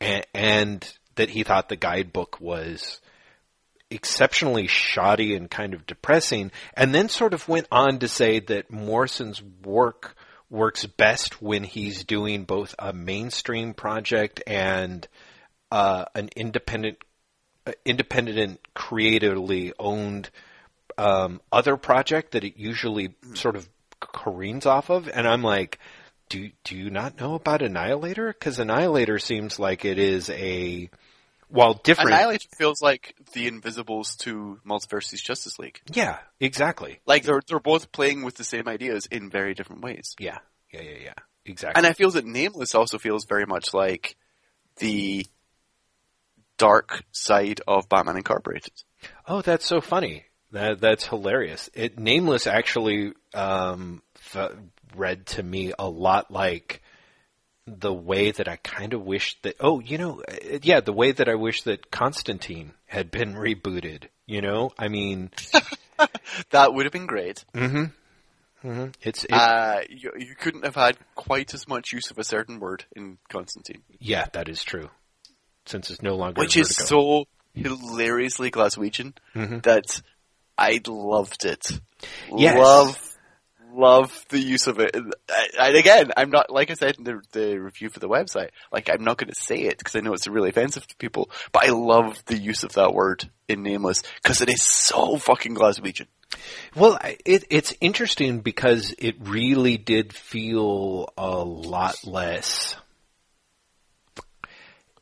and, 0.00 0.26
and 0.34 0.98
that 1.16 1.30
he 1.30 1.42
thought 1.42 1.68
the 1.68 1.76
guidebook 1.76 2.40
was 2.40 3.00
exceptionally 3.90 4.66
shoddy 4.66 5.34
and 5.34 5.50
kind 5.50 5.74
of 5.74 5.86
depressing, 5.86 6.50
and 6.74 6.94
then 6.94 7.08
sort 7.08 7.34
of 7.34 7.48
went 7.48 7.66
on 7.70 7.98
to 7.98 8.08
say 8.08 8.40
that 8.40 8.70
Morrison's 8.70 9.42
work 9.64 10.16
works 10.48 10.86
best 10.86 11.42
when 11.42 11.64
he's 11.64 12.04
doing 12.04 12.44
both 12.44 12.74
a 12.78 12.92
mainstream 12.92 13.74
project 13.74 14.42
and 14.46 15.06
uh, 15.70 16.04
an 16.14 16.28
independent, 16.34 16.98
uh, 17.66 17.72
independent 17.84 18.38
and 18.38 18.58
creatively 18.74 19.72
owned 19.78 20.30
um, 21.00 21.40
other 21.50 21.76
project 21.78 22.32
that 22.32 22.44
it 22.44 22.58
usually 22.58 23.14
sort 23.34 23.56
of 23.56 23.66
careens 24.00 24.66
off 24.66 24.90
of. 24.90 25.08
And 25.08 25.26
I'm 25.26 25.42
like, 25.42 25.78
do 26.28 26.50
do 26.62 26.76
you 26.76 26.90
not 26.90 27.18
know 27.18 27.34
about 27.34 27.62
Annihilator? 27.62 28.32
Because 28.32 28.58
Annihilator 28.58 29.18
seems 29.18 29.58
like 29.58 29.84
it 29.84 29.98
is 29.98 30.28
a 30.28 30.90
while 31.48 31.74
different. 31.74 32.10
Annihilator 32.10 32.48
feels 32.56 32.82
like 32.82 33.14
the 33.32 33.46
Invisibles 33.46 34.16
to 34.18 34.60
Multiversity's 34.64 35.22
Justice 35.22 35.58
League. 35.58 35.80
Yeah, 35.92 36.18
exactly. 36.38 37.00
Like 37.06 37.24
they're 37.24 37.42
they're 37.48 37.60
both 37.60 37.92
playing 37.92 38.22
with 38.22 38.36
the 38.36 38.44
same 38.44 38.68
ideas 38.68 39.06
in 39.06 39.30
very 39.30 39.54
different 39.54 39.82
ways. 39.82 40.14
Yeah, 40.18 40.38
yeah, 40.70 40.82
yeah, 40.82 40.98
yeah. 41.04 41.14
Exactly. 41.46 41.78
And 41.78 41.86
I 41.86 41.94
feel 41.94 42.10
that 42.10 42.26
Nameless 42.26 42.74
also 42.74 42.98
feels 42.98 43.24
very 43.24 43.46
much 43.46 43.72
like 43.72 44.16
the 44.76 45.26
dark 46.58 47.02
side 47.10 47.62
of 47.66 47.88
Batman 47.88 48.18
Incorporated. 48.18 48.74
oh, 49.26 49.40
that's 49.40 49.66
so 49.66 49.80
funny. 49.80 50.26
That 50.52 50.80
that's 50.80 51.06
hilarious. 51.06 51.70
It 51.74 51.98
Nameless 51.98 52.46
actually 52.46 53.12
um, 53.34 54.02
f- 54.34 54.52
read 54.96 55.26
to 55.26 55.42
me 55.42 55.72
a 55.78 55.88
lot 55.88 56.30
like 56.30 56.82
the 57.66 57.92
way 57.92 58.32
that 58.32 58.48
I 58.48 58.56
kind 58.56 58.94
of 58.94 59.02
wish 59.02 59.36
that. 59.42 59.56
Oh, 59.60 59.78
you 59.80 59.96
know, 59.98 60.22
uh, 60.28 60.58
yeah, 60.62 60.80
the 60.80 60.92
way 60.92 61.12
that 61.12 61.28
I 61.28 61.34
wish 61.36 61.62
that 61.62 61.90
Constantine 61.90 62.72
had 62.86 63.10
been 63.10 63.34
rebooted. 63.34 64.04
You 64.26 64.40
know, 64.40 64.72
I 64.78 64.88
mean, 64.88 65.30
That 66.50 66.72
would 66.74 66.86
have 66.86 66.92
been 66.92 67.06
great. 67.06 67.44
hmm 67.54 67.84
hmm 68.62 68.86
it's 69.02 69.24
it, 69.24 69.32
Uh, 69.32 69.80
you, 69.88 70.12
you 70.18 70.34
couldn't 70.34 70.64
have 70.64 70.74
had 70.74 70.96
quite 71.14 71.54
as 71.54 71.66
much 71.68 71.92
use 71.92 72.10
of 72.10 72.18
a 72.18 72.24
certain 72.24 72.58
word 72.60 72.84
in 72.96 73.18
Constantine, 73.28 73.82
yeah, 73.98 74.26
that 74.32 74.48
is 74.48 74.62
true. 74.62 74.90
Since 75.66 75.90
it's 75.90 76.02
no 76.02 76.14
longer 76.16 76.40
which 76.40 76.56
is 76.56 76.74
so 76.74 77.24
hilariously 77.54 78.50
Glaswegian 78.50 79.14
Mhm. 79.34 79.62
that 79.62 80.00
I 80.60 80.80
loved 80.86 81.46
it. 81.46 81.80
Yes. 82.36 82.58
Love, 82.58 83.16
love 83.72 84.26
the 84.28 84.38
use 84.38 84.66
of 84.66 84.78
it. 84.78 84.94
And 84.94 85.14
and 85.58 85.76
again, 85.76 86.10
I'm 86.16 86.30
not 86.30 86.50
like 86.50 86.70
I 86.70 86.74
said 86.74 86.96
in 86.98 87.04
the, 87.04 87.22
the 87.32 87.58
review 87.58 87.88
for 87.88 87.98
the 87.98 88.08
website. 88.08 88.50
Like 88.70 88.90
I'm 88.90 89.02
not 89.02 89.16
going 89.16 89.32
to 89.32 89.40
say 89.40 89.62
it 89.62 89.78
because 89.78 89.96
I 89.96 90.00
know 90.00 90.12
it's 90.12 90.26
really 90.26 90.50
offensive 90.50 90.86
to 90.86 90.96
people. 90.96 91.30
But 91.50 91.64
I 91.66 91.70
love 91.72 92.22
the 92.26 92.36
use 92.36 92.62
of 92.62 92.74
that 92.74 92.92
word 92.92 93.30
in 93.48 93.62
Nameless 93.62 94.02
because 94.22 94.42
it 94.42 94.50
is 94.50 94.62
so 94.62 95.16
fucking 95.16 95.54
Glaswegian. 95.54 96.06
Well, 96.76 96.98
it, 97.24 97.44
it's 97.50 97.74
interesting 97.80 98.40
because 98.40 98.94
it 98.98 99.16
really 99.18 99.78
did 99.78 100.12
feel 100.12 101.08
a 101.16 101.38
lot 101.38 101.96
less. 102.04 102.76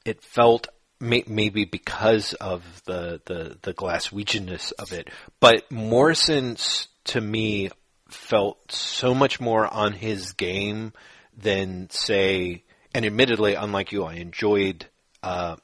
It 0.05 0.23
felt 0.23 0.69
may, 1.01 1.25
maybe 1.27 1.65
because 1.65 2.35
of 2.35 2.63
the 2.85 3.21
the 3.25 3.57
the 3.63 3.75
Glaswegianness 3.75 4.73
of 4.79 4.93
it, 4.93 5.09
but 5.41 5.71
Morrison's 5.71 6.89
to 7.05 7.21
me 7.21 7.71
felt 8.09 8.73
so 8.73 9.15
much 9.15 9.41
more 9.41 9.67
on 9.67 9.93
his 9.93 10.33
game 10.33 10.93
than 11.37 11.89
say, 11.91 12.65
and 12.95 13.05
admittedly, 13.05 13.55
unlike 13.55 13.93
you, 13.93 14.05
I 14.05 14.15
enjoyed 14.15 14.87
uh, 15.23 15.57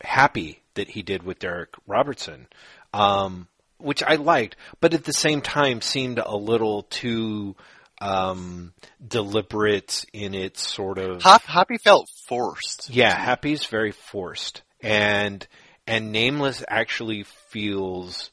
Happy 0.00 0.62
that 0.74 0.88
he 0.88 1.02
did 1.02 1.22
with 1.24 1.40
Darick 1.40 1.74
Robertson. 1.86 2.46
Um, 2.94 3.48
which 3.78 4.02
I 4.02 4.14
liked, 4.16 4.56
but 4.80 4.92
at 4.94 5.04
the 5.04 5.12
same 5.12 5.40
time 5.40 5.80
seemed 5.80 6.18
a 6.18 6.36
little 6.36 6.82
too 6.82 7.54
um, 8.00 8.72
deliberate 9.06 10.04
in 10.12 10.34
its 10.34 10.68
sort 10.68 10.98
of 10.98 11.22
Hap- 11.22 11.42
Happy 11.44 11.78
felt 11.78 12.08
forced. 12.26 12.90
yeah. 12.90 13.14
Happy's 13.14 13.66
very 13.66 13.92
forced, 13.92 14.62
and 14.80 15.46
and 15.86 16.12
Nameless 16.12 16.62
actually 16.68 17.22
feels 17.22 18.30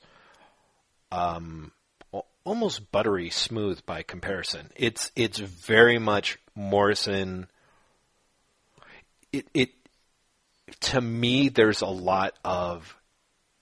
um, 1.12 1.71
almost 2.43 2.91
buttery 2.91 3.29
smooth 3.29 3.86
by 3.86 4.03
comparison. 4.03 4.71
It's 4.75 5.12
it's 5.15 5.39
very 5.39 5.99
much 5.99 6.38
Morrison. 6.55 7.47
It 9.31 9.47
it 9.53 9.69
to 10.81 11.01
me 11.01 11.49
there's 11.49 11.81
a 11.81 11.88
lot 11.88 12.34
of 12.43 12.95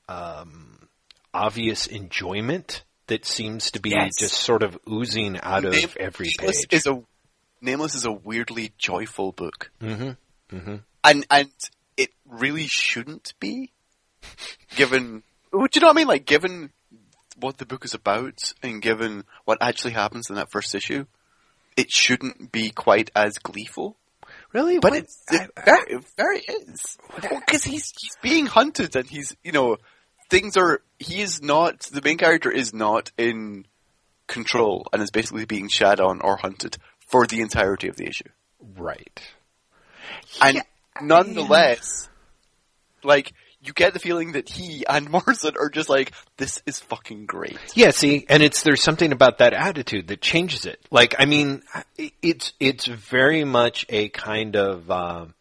um, 0.08 0.88
obvious 1.34 1.88
enjoyment 1.88 2.84
that 3.08 3.26
seems 3.26 3.72
to 3.72 3.80
be 3.80 3.90
Yes. 3.92 4.12
just 4.18 4.36
sort 4.36 4.64
of 4.64 4.78
oozing 4.90 5.40
out 5.42 5.66
of 5.66 5.74
every 6.00 6.30
Nameless 6.40 6.66
page. 6.66 6.80
is 6.80 6.88
a 6.88 7.04
Nameless 7.62 7.96
is 7.96 8.06
a 8.06 8.12
weirdly 8.12 8.74
joyful 8.78 9.32
book, 9.32 9.72
hmm 9.80 10.12
hmm 10.50 10.76
and 11.04 11.26
and 11.30 11.50
it 11.98 12.10
really 12.28 12.68
shouldn't 12.68 13.34
be, 13.40 13.72
given. 14.76 15.24
What 15.52 15.76
you 15.76 15.82
know 15.82 15.90
what 15.90 15.98
I 15.98 15.98
mean? 15.98 16.08
Like 16.08 16.26
given 16.26 16.72
what 17.40 17.60
the 17.60 17.68
book 17.68 17.86
is 17.86 17.94
about, 17.94 18.54
and 18.64 18.82
given 18.82 19.24
what 19.46 19.60
actually 19.62 19.94
happens 19.94 20.32
in 20.32 20.36
that 20.38 20.50
first 20.50 20.74
issue, 20.74 21.06
it 21.78 21.92
shouldn't 21.92 22.52
be 22.52 22.72
quite 22.72 23.12
as 23.16 23.34
gleeful. 23.34 23.96
Really, 24.52 24.80
But 24.80 24.94
it's 24.94 25.24
it 25.30 25.52
very, 25.64 26.00
very 26.18 26.40
is 26.40 26.98
because 27.20 27.64
he's 27.64 27.92
he's 28.00 28.16
being 28.24 28.48
hunted, 28.48 28.96
and 28.96 29.08
he's 29.08 29.36
you 29.44 29.52
know 29.52 29.78
things 30.30 30.58
are 30.58 30.82
he 30.98 31.22
is 31.22 31.42
not 31.42 31.82
the 31.82 32.02
main 32.02 32.18
character 32.18 32.50
is 32.50 32.74
not 32.74 33.12
in 33.18 33.66
control, 34.28 34.88
and 34.92 35.02
is 35.02 35.12
basically 35.12 35.46
being 35.46 35.68
shat 35.68 36.00
on 36.00 36.22
or 36.22 36.38
hunted 36.38 36.78
for 37.08 37.28
the 37.28 37.42
entirety 37.42 37.88
of 37.88 37.96
the 37.96 38.08
issue. 38.08 38.30
right. 38.76 39.22
And 40.42 40.62
nonetheless, 41.02 42.10
like, 43.04 43.34
you 43.64 43.74
get 43.74 43.94
the 43.94 44.00
feeling 44.00 44.34
that 44.34 44.50
he 44.50 44.86
and 44.88 45.10
Morrison 45.12 45.56
are 45.60 45.70
just 45.70 45.90
like, 45.90 46.12
this 46.38 46.62
is 46.66 46.80
fucking 46.80 47.26
great. 47.26 47.58
Yeah, 47.74 47.92
see, 47.92 48.26
and 48.30 48.44
it's 48.44 48.64
there's 48.64 48.84
something 48.84 49.12
about 49.12 49.38
that 49.40 49.54
attitude 49.54 50.08
that 50.08 50.22
changes 50.22 50.66
it. 50.66 50.80
Like, 50.92 51.16
I 51.18 51.26
mean, 51.26 51.64
it's 52.22 52.54
it's 52.60 52.86
very 52.86 53.44
much 53.44 53.86
a 53.90 54.10
kind 54.10 54.56
of, 54.56 54.92
um, 54.92 55.34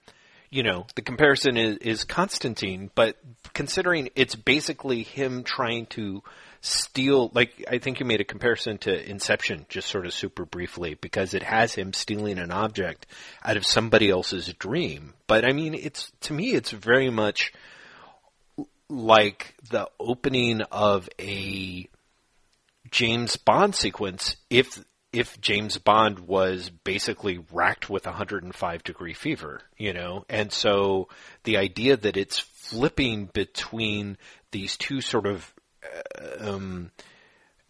you 0.51 0.63
know, 0.63 0.87
the 0.95 1.03
comparison 1.03 1.57
is, 1.57 1.77
is 1.79 2.05
Constantine, 2.05 2.91
but 2.95 3.17
considering 3.55 4.11
it's 4.15 4.35
basically 4.35 5.03
him 5.03 5.45
trying 5.45 5.87
to 5.87 6.23
steal, 6.63 7.31
like 7.35 7.65
I 7.71 7.79
think 7.79 8.01
you 8.01 8.07
made 8.07 8.21
a 8.21 8.25
comparison 8.25 8.79
to 8.79 9.11
Inception, 9.11 9.67
just 9.69 9.89
sort 9.89 10.07
of 10.07 10.15
super 10.15 10.47
briefly, 10.47 10.95
because 10.95 11.35
it 11.35 11.43
has 11.43 11.75
him 11.75 11.93
stealing 11.93 12.39
an 12.39 12.53
object 12.53 13.07
out 13.45 13.57
of 13.57 13.67
somebody 13.67 14.09
else's 14.09 14.47
dream. 14.55 15.13
But 15.27 15.45
I 15.45 15.53
mean, 15.53 15.75
it's 15.75 16.11
to 16.23 16.33
me, 16.33 16.53
it's 16.53 16.71
very 16.71 17.11
much 17.11 17.53
like 18.89 19.57
the 19.71 19.91
opening 19.99 20.63
of 20.71 21.09
a 21.19 21.89
James 22.91 23.37
Bond 23.37 23.75
sequence 23.75 24.37
if 24.49 24.83
if 25.13 25.39
James 25.41 25.77
Bond 25.79 26.21
was 26.21 26.71
basically 26.71 27.45
racked 27.53 27.91
with 27.91 28.07
105 28.07 28.83
degree 28.85 29.13
fever, 29.13 29.61
you 29.77 29.93
know, 29.93 30.25
and 30.29 30.51
so 30.51 31.09
the 31.45 31.59
idea 31.59 31.97
that 31.97 32.17
it's 32.17 32.39
flipping 32.39 33.27
between 33.27 34.17
these 34.53 34.77
two 34.77 35.01
sort 35.01 35.27
of 35.27 35.53
um, 36.41 36.91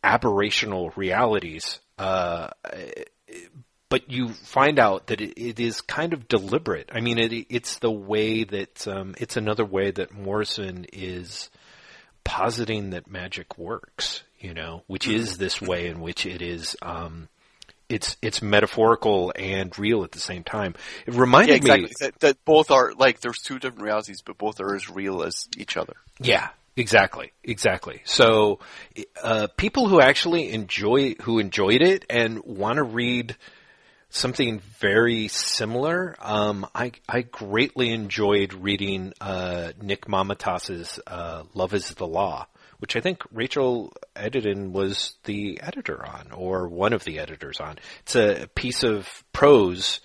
aberrational 0.05 0.95
realities, 0.97 1.81
uh, 1.99 2.49
but 3.89 4.11
you 4.11 4.31
find 4.31 4.79
out 4.79 5.09
that 5.09 5.21
it, 5.21 5.39
it 5.41 5.61
is 5.61 5.81
kind 5.83 6.13
of 6.13 6.27
deliberate. 6.29 6.91
I 6.93 7.01
mean, 7.01 7.19
it, 7.19 7.33
it's 7.51 7.79
the 7.79 7.91
way 7.91 8.45
that 8.45 8.87
um, 8.89 9.15
it's 9.19 9.37
another 9.37 9.65
way 9.65 9.91
that 9.91 10.13
Morrison 10.15 10.87
is 10.93 11.51
positing 12.25 12.91
that 12.91 13.11
magic 13.11 13.59
works, 13.59 14.23
you 14.39 14.55
know, 14.55 14.83
which 14.87 15.07
Mm-hmm. 15.07 15.17
is 15.17 15.39
this 15.39 15.61
way 15.61 15.89
in 15.89 16.01
which 16.01 16.25
it 16.25 16.41
is, 16.41 16.77
um, 16.83 17.29
it's, 17.89 18.17
it's 18.23 18.41
metaphorical 18.41 19.33
and 19.37 19.77
real 19.79 20.03
at 20.05 20.13
the 20.13 20.21
same 20.21 20.43
time. 20.45 20.75
It 21.07 21.15
reminded 21.15 21.51
Yeah, 21.51 21.57
exactly. 21.57 21.89
me, 21.89 21.93
That, 22.01 22.19
that 22.21 22.45
both 22.45 22.71
are 22.71 22.93
like 22.95 23.21
there's 23.21 23.41
two 23.41 23.59
different 23.59 23.83
realities, 23.85 24.23
but 24.23 24.39
both 24.39 24.61
are 24.61 24.75
as 24.75 24.89
real 24.89 25.23
as 25.23 25.49
each 25.59 25.77
other. 25.77 25.95
Yeah, 26.21 26.49
exactly, 26.77 27.33
exactly. 27.43 28.03
So, 28.05 28.61
uh, 29.23 29.49
people 29.57 29.89
who 29.89 30.01
actually 30.01 30.53
enjoy, 30.53 31.15
who 31.23 31.39
enjoyed 31.39 31.83
it 31.83 32.05
and 32.09 32.43
want 32.45 32.77
to 32.77 32.83
read 32.83 33.37
something 34.11 34.61
very 34.79 35.29
similar, 35.29 36.17
um, 36.21 36.67
I 36.75 36.93
I 37.09 37.23
greatly 37.23 37.91
enjoyed 37.91 38.53
reading 38.55 39.13
uh, 39.21 39.73
Nick 39.81 40.07
Mamatas's 40.09 41.01
uh, 41.07 41.45
"Love 41.55 41.75
Is 41.75 41.89
the 41.91 42.07
Law," 42.07 42.47
which 42.79 42.97
I 42.97 43.01
think 43.01 43.23
Rachel 43.33 43.93
Edidin 44.15 44.73
was 44.73 45.15
the 45.25 45.61
editor 45.63 46.05
on, 46.05 46.33
or 46.33 46.69
one 46.69 46.93
of 46.93 47.05
the 47.05 47.19
editors 47.19 47.61
on. 47.61 47.79
It's 48.01 48.17
a 48.17 48.49
piece 48.55 48.83
of 48.83 49.25
prose. 49.33 50.01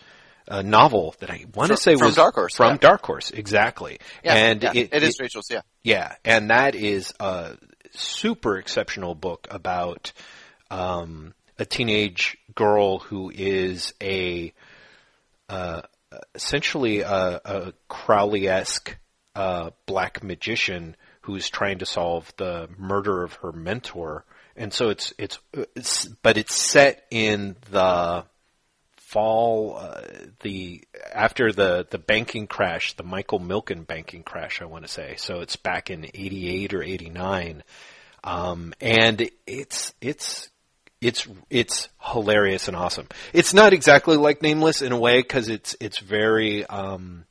A 0.50 0.64
novel 0.64 1.14
that 1.20 1.30
I 1.30 1.46
want 1.54 1.72
to 1.72 1.78
say 1.78 1.96
from 1.96 2.08
was 2.08 2.16
Dark 2.16 2.36
Horse, 2.36 2.56
From 2.56 2.74
yeah. 2.74 2.78
Dark 2.78 3.06
Horse, 3.06 3.32
exactly. 3.32 4.00
Yeah, 4.24 4.34
and 4.34 4.64
yeah, 4.64 4.72
it, 4.74 4.90
it 4.94 5.04
is 5.04 5.20
Rachel's. 5.20 5.50
Yeah, 5.52 5.62
yeah, 5.84 6.16
and 6.24 6.50
that 6.50 6.74
is 6.74 7.14
a 7.20 7.58
super 7.92 8.58
exceptional 8.58 9.14
book 9.14 9.48
about 9.52 10.14
um, 10.72 11.34
a 11.60 11.66
teenage 11.66 12.38
girl 12.56 13.00
who 13.00 13.32
is 13.34 13.94
a 14.02 14.54
uh, 15.50 15.82
essentially 16.36 17.02
a, 17.02 17.42
a 17.44 17.74
Crowley-esque 17.88 18.98
uh, 19.36 19.72
black 19.86 20.24
magician 20.24 20.96
who's 21.22 21.50
trying 21.50 21.80
to 21.80 21.86
solve 21.86 22.32
the 22.38 22.70
murder 22.78 23.24
of 23.24 23.34
her 23.36 23.52
mentor, 23.52 24.26
and 24.56 24.74
so 24.74 24.90
it's 24.90 25.14
it's, 25.18 25.40
it's 25.76 26.06
but 26.06 26.38
it's 26.38 26.56
set 26.56 27.06
in 27.12 27.56
the 27.72 28.24
fall 29.08 29.78
uh, 29.78 30.02
the 30.42 30.84
after 31.14 31.54
the 31.54 31.88
the 31.90 31.98
banking 31.98 32.46
crash 32.46 32.94
the 32.94 33.04
Michael 33.04 33.40
Milken 33.40 33.88
banking 33.88 34.22
crash 34.22 34.62
I 34.62 34.66
want 34.66 34.84
to 34.84 34.92
say. 34.92 35.16
So 35.18 35.40
it's 35.40 35.56
back 35.56 35.90
in 35.90 36.06
88 36.14 36.74
or 36.74 36.84
89 36.84 37.64
um, 38.26 38.74
and 38.82 39.30
it's 39.46 39.94
it's 40.02 40.50
it's 41.00 41.26
it's 41.50 41.88
hilarious 42.02 42.68
and 42.68 42.76
awesome. 42.76 43.08
It's 43.32 43.54
not 43.54 43.72
exactly 43.72 44.18
like 44.18 44.42
nameless 44.42 44.82
in 44.82 44.92
a 44.92 45.00
way 45.00 45.24
cuz 45.24 45.48
it's 45.48 45.78
it's 45.80 46.00
very 46.00 46.66
um 46.66 47.24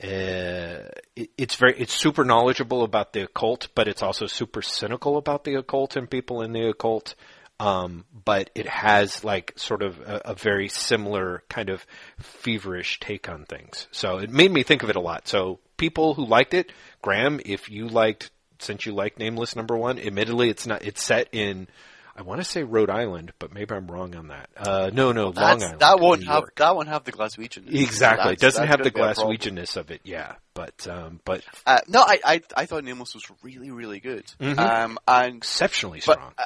uh, 0.00 0.86
it, 1.16 1.30
it's 1.36 1.56
very 1.56 1.74
it's 1.78 1.92
super 1.92 2.24
knowledgeable 2.24 2.84
about 2.84 3.12
the 3.12 3.22
occult, 3.22 3.68
but 3.74 3.88
it's 3.88 4.02
also 4.02 4.26
super 4.26 4.62
cynical 4.62 5.16
about 5.16 5.42
the 5.42 5.54
occult 5.56 5.96
and 5.96 6.08
people 6.08 6.42
in 6.42 6.52
the 6.52 6.68
occult. 6.68 7.16
Um, 7.60 8.04
but 8.24 8.50
it 8.54 8.68
has 8.68 9.22
like 9.22 9.52
sort 9.56 9.82
of 9.82 10.00
a, 10.00 10.22
a 10.26 10.34
very 10.34 10.68
similar 10.68 11.42
kind 11.48 11.70
of 11.70 11.86
feverish 12.18 12.98
take 13.00 13.28
on 13.28 13.44
things. 13.44 13.86
So 13.92 14.18
it 14.18 14.30
made 14.30 14.50
me 14.50 14.62
think 14.64 14.82
of 14.82 14.90
it 14.90 14.96
a 14.96 15.00
lot. 15.00 15.28
So 15.28 15.60
people 15.76 16.14
who 16.14 16.26
liked 16.26 16.52
it, 16.54 16.72
Graham, 17.00 17.40
if 17.44 17.70
you 17.70 17.88
liked, 17.88 18.30
since 18.58 18.86
you 18.86 18.92
like 18.92 19.18
Nameless 19.18 19.54
Number 19.54 19.76
One, 19.76 19.98
admittedly 19.98 20.48
it's 20.50 20.66
not. 20.66 20.82
It's 20.84 21.04
set 21.04 21.28
in. 21.32 21.68
I 22.16 22.22
want 22.22 22.40
to 22.40 22.44
say 22.44 22.62
Rhode 22.62 22.90
Island, 22.90 23.32
but 23.40 23.52
maybe 23.52 23.74
I'm 23.74 23.88
wrong 23.88 24.14
on 24.14 24.28
that. 24.28 24.48
Uh, 24.56 24.90
no, 24.92 25.10
no, 25.10 25.24
Long 25.24 25.34
That's, 25.34 25.64
Island. 25.64 25.80
that 25.80 25.98
won't 26.00 26.24
have 26.24 26.44
that 26.56 26.76
won't 26.76 26.88
have 26.88 27.02
the 27.04 27.10
Glaswegian. 27.12 27.72
Exactly. 27.74 28.34
It 28.34 28.38
doesn't 28.38 28.66
have 28.68 28.82
the 28.82 28.90
gonna 28.92 29.08
be 29.08 29.10
a 29.12 29.14
problem. 29.14 29.36
Glaswegianness 29.36 29.76
of 29.76 29.90
it, 29.90 30.00
yeah. 30.04 30.34
But 30.54 30.86
um, 30.88 31.20
but 31.24 31.42
Uh, 31.66 31.80
no, 31.88 32.00
I, 32.02 32.20
I 32.24 32.40
I 32.56 32.66
thought 32.66 32.84
Nameless 32.84 33.14
was 33.14 33.24
really 33.42 33.70
really 33.72 33.98
good. 34.00 34.24
Mhm. 34.40 34.58
Um, 34.58 34.98
and 35.08 35.36
exceptionally 35.38 36.00
but 36.06 36.14
strong. 36.18 36.32
uh, 36.38 36.44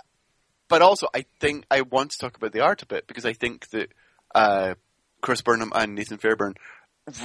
but 0.69 0.83
also 0.83 1.09
I 1.15 1.25
think 1.41 1.65
I 1.71 1.83
want 1.83 2.13
to 2.13 2.19
talk 2.19 2.37
about 2.37 2.53
the 2.53 2.61
art 2.61 2.83
a 2.83 2.87
bit 2.87 3.07
because 3.07 3.25
I 3.25 3.33
think 3.33 3.69
that 3.71 3.93
uh, 4.35 4.75
Chris 5.21 5.43
Burnham 5.43 5.73
and 5.75 5.95
Nathan 5.95 6.19
Fairbairn 6.19 6.55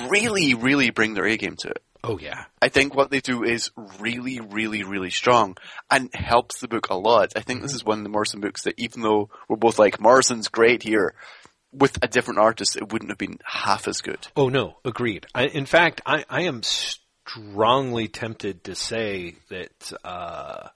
really 0.07 0.53
really 0.53 0.89
bring 0.89 1.13
their 1.13 1.25
A 1.25 1.37
game 1.37 1.55
to 1.57 1.69
it. 1.69 1.83
oh 2.03 2.17
yeah. 2.17 2.45
I 2.61 2.69
think 2.69 2.95
what 2.95 3.09
they 3.11 3.19
do 3.19 3.43
is 3.43 3.71
really, 3.99 4.39
really, 4.39 4.83
really 4.83 5.09
strong 5.09 5.57
and 5.91 6.09
helps 6.13 6.59
the 6.59 6.67
book 6.67 6.89
a 6.89 6.95
lot. 6.95 7.33
I 7.35 7.41
think 7.41 7.61
this 7.61 7.73
is 7.73 7.83
one 7.83 7.97
of 7.99 8.03
the 8.03 8.09
Morrison 8.09 8.39
books 8.41 8.63
that 8.63 8.79
even 8.79 9.01
though 9.01 9.29
we're 9.47 9.57
both 9.57 9.79
like, 9.79 9.99
Morrison's 9.99 10.47
great 10.47 10.83
here, 10.83 11.15
with 11.71 11.97
a 12.03 12.07
different 12.07 12.39
artist, 12.39 12.75
it 12.75 12.91
wouldn't 12.93 13.09
have 13.11 13.17
been 13.17 13.39
half 13.43 13.87
as 13.87 14.01
good. 14.01 14.27
Oh 14.35 14.47
no, 14.49 14.77
agreed. 14.85 15.25
I, 15.33 15.47
in 15.47 15.65
fact, 15.65 16.01
I, 16.05 16.23
I 16.29 16.41
am 16.43 16.61
strongly 16.63 18.07
tempted 18.07 18.65
to 18.65 18.75
say 18.75 19.35
that, 19.49 19.93
uh, 20.03 20.69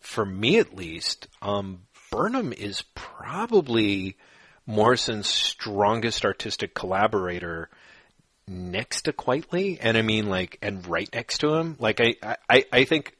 for 0.00 0.24
me 0.24 0.58
at 0.58 0.74
least, 0.74 1.28
um, 1.42 1.82
Burnham 2.10 2.52
is 2.52 2.82
probably 2.94 4.16
Morrison's 4.66 5.28
strongest 5.28 6.24
artistic 6.24 6.74
collaborator 6.74 7.70
next 8.46 9.02
to 9.02 9.12
Quitely, 9.12 9.78
and 9.80 9.96
I 9.96 10.02
mean 10.02 10.28
like, 10.28 10.58
and 10.62 10.86
right 10.86 11.08
next 11.12 11.38
to 11.38 11.54
him. 11.54 11.76
Like 11.78 12.00
I, 12.00 12.36
I, 12.48 12.64
I 12.72 12.84
think 12.84 13.16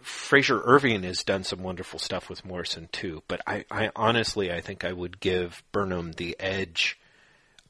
Frazer 0.00 0.60
Irving 0.62 1.02
has 1.04 1.24
done 1.24 1.44
some 1.44 1.62
wonderful 1.62 1.98
stuff 1.98 2.28
with 2.28 2.44
Morrison 2.44 2.88
too, 2.92 3.22
but 3.26 3.40
I, 3.46 3.64
I 3.70 3.90
honestly, 3.96 4.52
I 4.52 4.60
think 4.60 4.84
I 4.84 4.92
would 4.92 5.20
give 5.20 5.62
Burnham 5.72 6.12
the 6.12 6.36
edge 6.38 6.98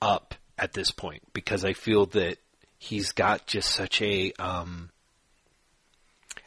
up 0.03 0.35
at 0.59 0.73
this 0.73 0.91
point 0.91 1.23
because 1.33 1.65
I 1.65 1.73
feel 1.75 2.07
that 2.07 2.39
he's 2.79 3.13
got 3.13 3.47
just 3.47 3.71
such 3.71 4.03
a, 4.03 4.33
um, 4.39 4.91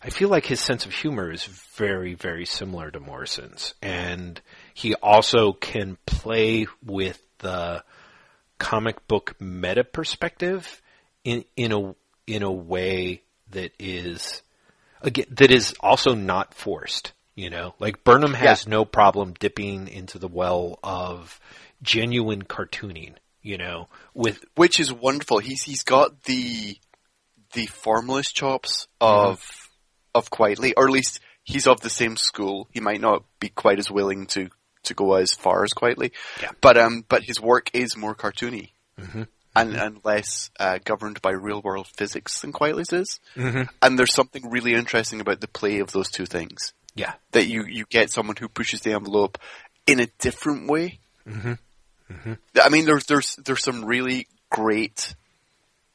I 0.02 0.10
feel 0.10 0.30
like 0.30 0.46
his 0.46 0.60
sense 0.60 0.86
of 0.86 0.94
humor 0.94 1.32
is 1.32 1.46
very, 1.46 2.14
very 2.14 2.46
similar 2.46 2.92
to 2.92 3.00
Morrison's, 3.00 3.74
and 3.82 4.40
he 4.74 4.94
also 4.96 5.54
can 5.54 5.98
play 6.06 6.68
with 6.86 7.22
the 7.40 7.84
comic 8.60 9.08
book 9.08 9.36
meta 9.40 9.84
perspective 9.84 10.82
in 11.24 11.46
in 11.56 11.72
a 11.72 11.96
in 12.26 12.44
a 12.44 12.52
way 12.52 13.22
that 13.52 13.72
is 13.80 14.42
again 15.02 15.26
that 15.32 15.52
is 15.52 15.76
also 15.80 16.14
not 16.14 16.54
forced. 16.54 17.14
You 17.36 17.52
know, 17.52 17.76
like 17.80 18.04
Burnham 18.04 18.34
has 18.34 18.68
no 18.68 18.84
problem 18.84 19.36
dipping 19.40 19.88
into 19.88 20.18
the 20.18 20.28
well 20.28 20.80
of 20.84 21.40
genuine 21.84 22.44
cartooning. 22.44 23.14
You 23.44 23.58
know, 23.58 23.88
with 24.14 24.44
Which 24.56 24.80
is 24.80 24.92
wonderful. 24.92 25.38
He's, 25.38 25.62
he's 25.62 25.84
got 25.84 26.24
the, 26.24 26.78
the 27.54 27.68
formalist 27.68 28.36
chops 28.36 28.88
mm-hmm. 29.00 29.30
of, 29.30 29.67
of 30.18 30.30
Quitely, 30.30 30.74
or 30.76 30.88
at 30.88 30.92
least 30.92 31.20
he's 31.44 31.68
of 31.68 31.82
the 31.82 31.90
same 31.90 32.18
school. 32.18 32.68
He 32.72 32.80
might 32.80 33.02
not 33.02 33.24
be 33.40 33.50
quite 33.50 33.80
as 33.80 33.90
willing 33.90 34.28
to, 34.28 34.50
to 34.84 34.94
go 34.94 35.14
as 35.14 35.34
far 35.34 35.64
as 35.64 35.72
Quitely. 35.72 36.12
Yeah. 36.42 36.52
But, 36.62 36.78
um, 36.78 37.06
but 37.08 37.24
his 37.24 37.40
work 37.40 37.70
is 37.74 37.96
more 37.96 38.16
cartoony. 38.16 38.72
Mm-hmm. 39.00 39.24
And, 39.56 39.76
and 39.76 40.00
less 40.04 40.52
uh, 40.60 40.78
governed 40.84 41.20
by 41.22 41.32
real 41.32 41.62
world 41.64 41.88
physics 41.88 42.42
than 42.42 42.54
Quitely's 42.54 42.94
is. 42.94 43.20
Mm-hmm. 43.36 43.64
And 43.82 43.98
there's 43.98 44.14
something 44.14 44.52
really 44.52 44.76
interesting 44.76 45.20
about 45.20 45.42
the 45.42 45.48
play 45.48 45.80
of 45.80 45.92
those 45.92 46.12
two 46.12 46.28
things. 46.28 46.74
yeah, 46.94 47.14
That 47.32 47.48
you, 47.48 47.66
you 47.66 47.86
get 47.90 48.12
someone 48.12 48.36
who 48.36 48.50
pushes 48.50 48.82
the 48.82 48.94
envelope 48.94 49.40
in 49.88 50.00
a 50.00 50.08
different 50.20 50.70
way. 50.70 51.00
Mm-hmm. 51.28 51.54
I 52.62 52.70
mean, 52.70 52.86
there's 52.86 53.06
there's 53.06 53.36
there's 53.44 53.64
some 53.64 53.84
really 53.84 54.28
great 54.50 55.16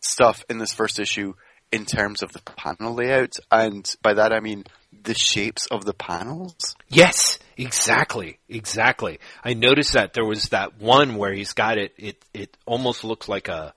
stuff 0.00 0.44
in 0.50 0.58
this 0.58 0.72
first 0.72 0.98
issue 0.98 1.34
in 1.72 1.86
terms 1.86 2.22
of 2.22 2.32
the 2.32 2.40
panel 2.40 2.94
layout, 2.94 3.36
and 3.50 3.92
by 4.02 4.14
that 4.14 4.32
I 4.32 4.40
mean 4.40 4.64
the 5.04 5.14
shapes 5.14 5.66
of 5.66 5.84
the 5.84 5.94
panels. 5.94 6.76
Yes, 6.88 7.38
exactly, 7.56 8.38
exactly. 8.48 9.18
I 9.42 9.54
noticed 9.54 9.94
that 9.94 10.12
there 10.12 10.24
was 10.24 10.50
that 10.50 10.80
one 10.80 11.16
where 11.16 11.32
he's 11.32 11.54
got 11.54 11.78
it. 11.78 11.94
It 11.96 12.22
it 12.32 12.56
almost 12.66 13.04
looks 13.04 13.28
like 13.28 13.48
a. 13.48 13.74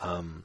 Um, 0.00 0.44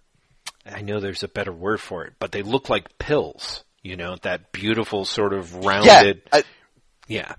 I 0.65 0.81
know 0.81 0.99
there's 0.99 1.23
a 1.23 1.27
better 1.27 1.51
word 1.51 1.79
for 1.79 2.05
it, 2.05 2.13
but 2.17 2.31
they 2.31 2.41
look 2.41 2.69
like 2.69 2.97
pills. 2.97 3.63
You 3.83 3.97
know 3.97 4.15
that 4.23 4.51
beautiful 4.51 5.05
sort 5.05 5.33
of 5.33 5.53
rounded. 5.53 6.21
Yeah, 6.25 6.39
I, 6.39 6.43
Yeah, 7.07 7.35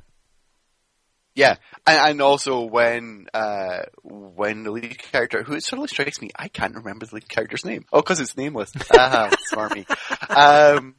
yeah, 1.37 1.57
and, 1.87 2.11
and 2.11 2.21
also 2.23 2.63
when 2.63 3.27
uh, 3.33 3.83
when 4.03 4.65
the 4.65 4.73
lead 4.73 4.99
character, 4.99 5.43
who 5.45 5.53
it 5.53 5.63
suddenly 5.63 5.87
strikes 5.89 6.21
me, 6.21 6.31
I 6.35 6.49
can't 6.49 6.75
remember 6.75 7.07
the 7.07 7.15
lead 7.17 7.29
character's 7.29 7.65
name. 7.65 7.85
Oh, 7.93 8.01
because 8.01 8.21
it's 8.21 8.37
nameless. 8.37 8.73
Ah, 8.91 9.31
smart 9.47 9.75
me. 9.75 9.85
Um, 10.31 10.97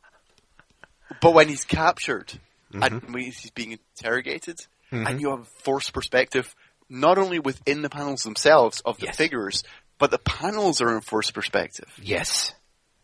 but 1.19 1.33
when 1.33 1.49
he's 1.49 1.65
captured 1.65 2.31
and 2.71 3.01
when 3.01 3.23
he's 3.23 3.49
being 3.51 3.77
interrogated, 3.99 4.59
and 4.91 5.19
you 5.19 5.31
have 5.31 5.47
forced 5.47 5.91
perspective, 5.91 6.55
not 6.89 7.17
only 7.17 7.39
within 7.39 7.81
the 7.81 7.89
panels 7.89 8.21
themselves 8.21 8.81
of 8.85 8.97
the 8.99 9.07
Yes. 9.07 9.17
figures, 9.17 9.63
but 9.97 10.11
the 10.11 10.19
panels 10.19 10.81
are 10.81 10.95
in 10.95 11.01
forced 11.01 11.33
perspective. 11.33 11.89
yes, 12.01 12.53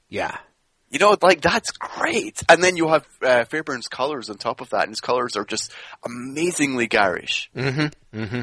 yeah, 0.07 0.37
You 0.93 0.99
know, 0.99 1.17
like 1.23 1.41
that's 1.41 1.71
great. 1.71 2.43
And 2.47 2.63
then 2.63 2.77
you 2.77 2.89
have 2.89 3.07
uh, 3.23 3.45
Fairbairn's 3.45 3.87
colors 3.87 4.29
on 4.29 4.37
top 4.37 4.61
of 4.61 4.69
that, 4.69 4.83
and 4.83 4.91
his 4.91 5.01
colors 5.01 5.35
are 5.35 5.43
just 5.43 5.73
amazingly 6.05 6.85
garish. 6.85 7.49
mm-hmm, 7.55 7.87
mm-hmm. 8.15 8.41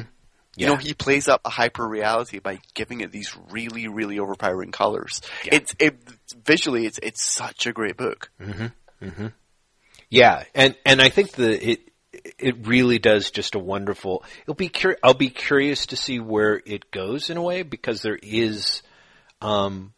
You 0.57 0.67
know, 0.67 0.75
he 0.75 0.93
plays 0.93 1.29
up 1.29 1.39
a 1.45 1.49
hyper 1.49 1.87
reality 1.87 2.39
by 2.39 2.59
giving 2.73 2.99
it 2.99 3.09
these 3.09 3.33
really, 3.51 3.87
really 3.87 4.19
overpowering 4.19 4.73
colors. 4.73 5.21
Yeah. 5.45 5.55
It's 5.55 5.73
it 5.79 5.97
visually, 6.45 6.85
it's 6.85 6.99
it's 7.01 7.23
such 7.23 7.67
a 7.67 7.71
great 7.71 7.95
book. 7.95 8.29
Mm-hmm. 8.41 9.05
Mm-hmm. 9.05 9.27
Yeah, 10.09 10.43
and 10.53 10.75
and 10.85 11.01
I 11.01 11.07
think 11.07 11.31
the 11.31 11.69
it 11.71 11.89
it 12.37 12.67
really 12.67 12.99
does 12.99 13.31
just 13.31 13.55
a 13.55 13.59
wonderful. 13.59 14.25
It'll 14.41 14.55
be 14.55 14.67
cur- 14.67 14.97
I'll 15.01 15.13
be 15.13 15.29
curious 15.29 15.85
to 15.87 15.95
see 15.95 16.19
where 16.19 16.61
it 16.65 16.91
goes 16.91 17.29
in 17.29 17.37
a 17.37 17.41
way 17.41 17.63
because 17.63 18.01
there 18.01 18.19
is. 18.21 18.83
Um, 19.39 19.93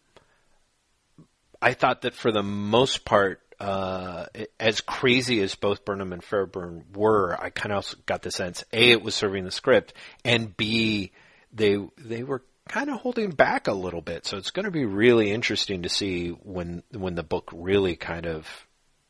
I 1.64 1.74
thought 1.74 2.02
that 2.02 2.14
for 2.14 2.32
the 2.32 2.44
most 2.44 3.06
part, 3.06 3.40
uh, 3.60 4.26
as 4.60 4.82
crazy 4.82 5.42
as 5.42 5.56
both 5.56 5.86
Burnham 5.86 6.12
and 6.12 6.24
Fairbairn 6.24 6.86
were, 6.94 7.38
I 7.40 7.50
kind 7.50 7.72
of 7.72 7.96
got 8.06 8.22
the 8.22 8.32
sense 8.32 8.64
a 8.74 8.92
it 8.92 9.02
was 9.02 9.16
serving 9.16 9.46
the 9.46 9.52
script, 9.52 9.94
and 10.26 10.56
b 10.56 11.12
they 11.54 11.78
they 11.98 12.24
were 12.24 12.44
kind 12.68 12.90
of 12.90 13.00
holding 13.00 13.32
back 13.32 13.68
a 13.68 13.74
little 13.74 14.02
bit. 14.02 14.26
So 14.26 14.38
it's 14.38 14.52
going 14.52 14.66
to 14.66 14.72
be 14.72 14.86
really 14.86 15.32
interesting 15.32 15.84
to 15.84 15.90
see 15.90 16.30
when 16.30 16.84
when 16.92 17.16
the 17.16 17.24
book 17.24 17.50
really 17.54 17.96
kind 17.96 18.26
of 18.26 18.48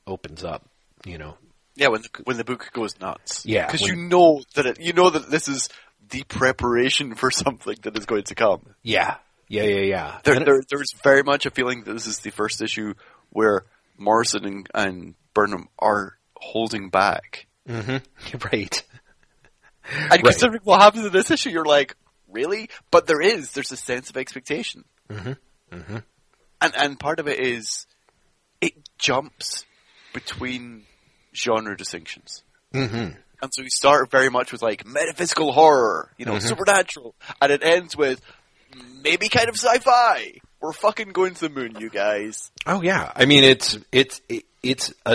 opens 0.05 0.43
up. 0.43 0.65
You 1.05 1.17
know, 1.17 1.37
Yeah, 1.75 1.87
when 1.87 2.03
the, 2.03 2.09
when 2.23 2.37
the 2.37 2.43
book 2.43 2.69
goes 2.73 2.99
nuts. 2.99 3.45
Yeah, 3.45 3.65
because 3.65 3.81
you 3.81 3.95
know 3.95 4.43
that 4.53 4.65
it, 4.65 4.79
you 4.79 4.93
know 4.93 5.09
that 5.09 5.29
this 5.29 5.47
is 5.47 5.69
the 6.09 6.23
preparation 6.23 7.15
for 7.15 7.31
something 7.31 7.77
that 7.81 7.97
is 7.97 8.05
going 8.05 8.23
to 8.25 8.35
come. 8.35 8.75
yeah, 8.83 9.15
yeah, 9.47 9.63
yeah, 9.63 9.81
yeah. 9.81 10.19
There, 10.23 10.39
there, 10.39 10.61
there's 10.69 10.93
very 11.03 11.23
much 11.23 11.45
a 11.45 11.51
feeling 11.51 11.83
that 11.83 11.93
this 11.93 12.07
is 12.07 12.19
the 12.19 12.31
first 12.31 12.61
issue 12.61 12.93
where 13.29 13.63
Morrison 13.97 14.45
and, 14.45 14.67
and 14.73 15.15
Burnham 15.33 15.69
are 15.79 16.17
holding 16.35 16.89
back. 16.89 17.47
right. 17.67 18.83
And 19.85 20.11
Right. 20.11 20.23
considering 20.23 20.61
what 20.63 20.81
happens 20.81 21.05
in 21.05 21.11
this 21.11 21.29
issue, 21.31 21.49
you're 21.49 21.65
like, 21.65 21.95
really? 22.31 22.69
But 22.91 23.05
there 23.07 23.21
is. 23.21 23.51
There's 23.51 23.71
a 23.71 23.77
sense 23.77 24.09
of 24.09 24.17
expectation. 24.17 24.85
Mm-hmm. 25.09 25.75
Mm-hmm. 25.75 25.97
And 26.61 26.73
and 26.77 26.99
part 26.99 27.19
of 27.19 27.27
it 27.27 27.39
is 27.39 27.85
it 28.61 28.73
jumps 28.97 29.65
between 30.13 30.83
genre 31.35 31.75
distinctions. 31.75 32.43
Mm-hmm. 32.73 33.17
And 33.41 33.53
so 33.53 33.61
we 33.61 33.69
start 33.69 34.09
very 34.09 34.29
much 34.29 34.53
with 34.53 34.61
like 34.61 34.85
metaphysical 34.85 35.51
horror, 35.51 36.11
you 36.17 36.25
know, 36.25 36.33
Mhm. 36.35 36.41
supernatural, 36.47 37.13
and 37.41 37.51
it 37.51 37.61
ends 37.63 37.97
with 37.97 38.21
maybe 39.03 39.29
kind 39.29 39.49
of 39.49 39.55
sci-fi. 39.55 40.39
We're 40.61 40.73
fucking 40.73 41.09
going 41.09 41.33
to 41.35 41.41
the 41.41 41.49
moon, 41.49 41.75
you 41.79 41.89
guys. 41.89 42.51
Oh 42.65 42.81
yeah, 42.81 43.11
I 43.15 43.25
mean 43.25 43.43
it's 43.43 43.77
it's 43.91 44.21
it's 44.61 44.93
a 45.05 45.13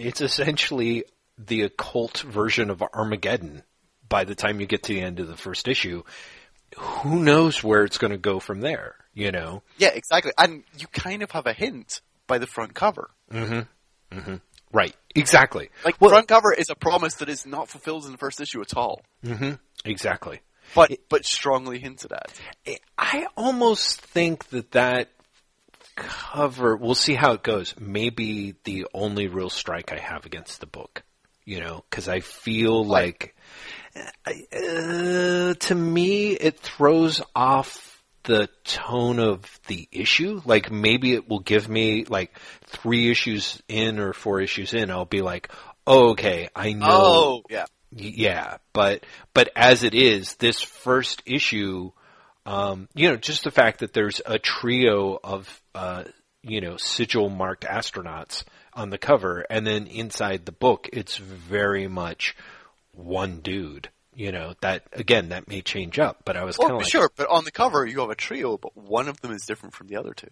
it's 0.00 0.20
essentially 0.20 1.04
the 1.38 1.62
occult 1.62 2.20
version 2.20 2.70
of 2.70 2.82
Armageddon. 2.82 3.62
By 4.08 4.24
the 4.24 4.34
time 4.34 4.60
you 4.60 4.66
get 4.66 4.82
to 4.84 4.94
the 4.94 5.00
end 5.00 5.20
of 5.20 5.28
the 5.28 5.36
first 5.36 5.68
issue, 5.68 6.02
who 6.78 7.18
knows 7.22 7.62
where 7.62 7.84
it's 7.84 7.98
going 7.98 8.10
to 8.12 8.18
go 8.18 8.40
from 8.40 8.60
there? 8.60 8.96
You 9.14 9.30
know. 9.32 9.62
Yeah, 9.78 9.88
exactly. 9.94 10.32
And 10.38 10.64
you 10.78 10.86
kind 10.88 11.22
of 11.22 11.30
have 11.32 11.46
a 11.46 11.52
hint 11.52 12.00
by 12.26 12.38
the 12.38 12.46
front 12.46 12.74
cover. 12.74 13.10
Mm-hmm. 13.30 14.16
Mm-hmm. 14.18 14.34
Right. 14.72 14.94
Exactly. 15.14 15.68
Like 15.84 16.00
Well- 16.00 16.10
front 16.10 16.28
cover 16.28 16.52
is 16.52 16.70
a 16.70 16.74
promise 16.74 17.14
that 17.16 17.28
is 17.28 17.44
not 17.46 17.68
fulfilled 17.68 18.06
in 18.06 18.12
the 18.12 18.18
first 18.18 18.40
issue 18.40 18.60
at 18.62 18.74
all, 18.76 19.02
Mm-hmm. 19.24 19.52
Exactly. 19.84 20.40
But 20.74 20.90
but 21.08 21.24
strongly 21.24 21.78
hinted 21.78 22.12
at. 22.12 22.38
I 22.98 23.26
almost 23.36 24.00
think 24.00 24.48
that 24.50 24.72
that 24.72 25.08
cover. 25.96 26.76
We'll 26.76 26.94
see 26.94 27.14
how 27.14 27.32
it 27.32 27.42
goes. 27.42 27.74
Maybe 27.78 28.54
the 28.64 28.86
only 28.94 29.26
real 29.28 29.50
strike 29.50 29.92
I 29.92 29.98
have 29.98 30.26
against 30.26 30.60
the 30.60 30.66
book, 30.66 31.02
you 31.44 31.60
know, 31.60 31.84
because 31.90 32.08
I 32.08 32.20
feel 32.20 32.84
like, 32.84 33.34
I- 34.26 34.46
uh, 34.52 35.54
to 35.54 35.74
me, 35.74 36.32
it 36.32 36.58
throws 36.60 37.20
off 37.34 38.02
the 38.24 38.48
tone 38.64 39.18
of 39.18 39.60
the 39.66 39.88
issue. 39.90 40.40
Like 40.44 40.70
maybe 40.70 41.12
it 41.14 41.28
will 41.28 41.40
give 41.40 41.68
me 41.68 42.04
like 42.04 42.38
three 42.64 43.10
issues 43.10 43.60
in 43.68 43.98
or 43.98 44.12
four 44.12 44.40
issues 44.40 44.74
in. 44.74 44.90
I'll 44.90 45.04
be 45.04 45.22
like, 45.22 45.50
oh, 45.86 46.10
okay, 46.10 46.48
I 46.54 46.72
know 46.72 46.86
Oh, 46.90 47.42
yeah. 47.50 47.66
Yeah, 47.94 48.56
but 48.72 49.04
but 49.34 49.50
as 49.54 49.82
it 49.84 49.94
is, 49.94 50.34
this 50.36 50.60
first 50.62 51.22
issue, 51.26 51.92
um, 52.46 52.88
you 52.94 53.10
know, 53.10 53.16
just 53.16 53.44
the 53.44 53.50
fact 53.50 53.80
that 53.80 53.92
there's 53.92 54.20
a 54.24 54.38
trio 54.38 55.18
of 55.22 55.62
uh, 55.74 56.04
you 56.42 56.60
know 56.60 56.76
sigil 56.78 57.28
marked 57.28 57.64
astronauts 57.64 58.44
on 58.72 58.88
the 58.90 58.98
cover, 58.98 59.44
and 59.50 59.66
then 59.66 59.86
inside 59.86 60.46
the 60.46 60.52
book, 60.52 60.88
it's 60.92 61.16
very 61.18 61.86
much 61.86 62.34
one 62.92 63.40
dude. 63.40 63.90
You 64.14 64.32
know 64.32 64.54
that 64.62 64.84
again, 64.92 65.28
that 65.30 65.48
may 65.48 65.60
change 65.60 65.98
up, 65.98 66.22
but 66.24 66.36
I 66.36 66.44
was 66.44 66.56
kind 66.56 66.70
Well, 66.70 66.76
of 66.76 66.82
like, 66.84 66.90
sure, 66.90 67.10
but 67.16 67.28
on 67.28 67.44
the 67.44 67.50
cover 67.50 67.84
you 67.86 68.00
have 68.00 68.10
a 68.10 68.14
trio, 68.14 68.56
but 68.56 68.76
one 68.76 69.08
of 69.08 69.20
them 69.20 69.32
is 69.32 69.44
different 69.46 69.74
from 69.74 69.88
the 69.88 69.96
other 69.96 70.14
two. 70.14 70.28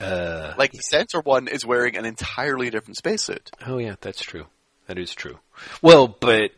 uh, 0.00 0.54
Like 0.56 0.72
the 0.72 0.78
center 0.82 1.20
one 1.20 1.48
is 1.48 1.64
wearing 1.66 1.96
an 1.96 2.04
entirely 2.04 2.70
different 2.70 2.96
spacesuit. 2.96 3.50
Oh 3.66 3.78
yeah, 3.78 3.96
that's 4.00 4.20
true. 4.22 4.46
That 4.88 4.98
is 4.98 5.14
true. 5.14 5.38
Well, 5.82 6.08
but 6.08 6.50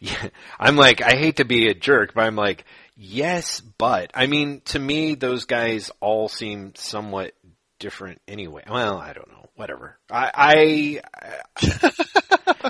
yeah, 0.00 0.28
I'm 0.58 0.76
like, 0.76 1.02
I 1.02 1.16
hate 1.16 1.36
to 1.36 1.44
be 1.44 1.68
a 1.68 1.74
jerk, 1.74 2.14
but 2.14 2.24
I'm 2.24 2.36
like, 2.36 2.64
yes, 2.96 3.60
but 3.60 4.10
I 4.14 4.26
mean, 4.26 4.60
to 4.66 4.78
me, 4.78 5.14
those 5.14 5.46
guys 5.46 5.90
all 6.00 6.28
seem 6.28 6.74
somewhat 6.76 7.32
different 7.78 8.20
anyway. 8.28 8.64
Well, 8.68 8.98
I 8.98 9.12
don't 9.12 9.28
know. 9.28 9.34
Whatever. 9.56 9.98
I, 10.10 11.00
I 11.60 11.90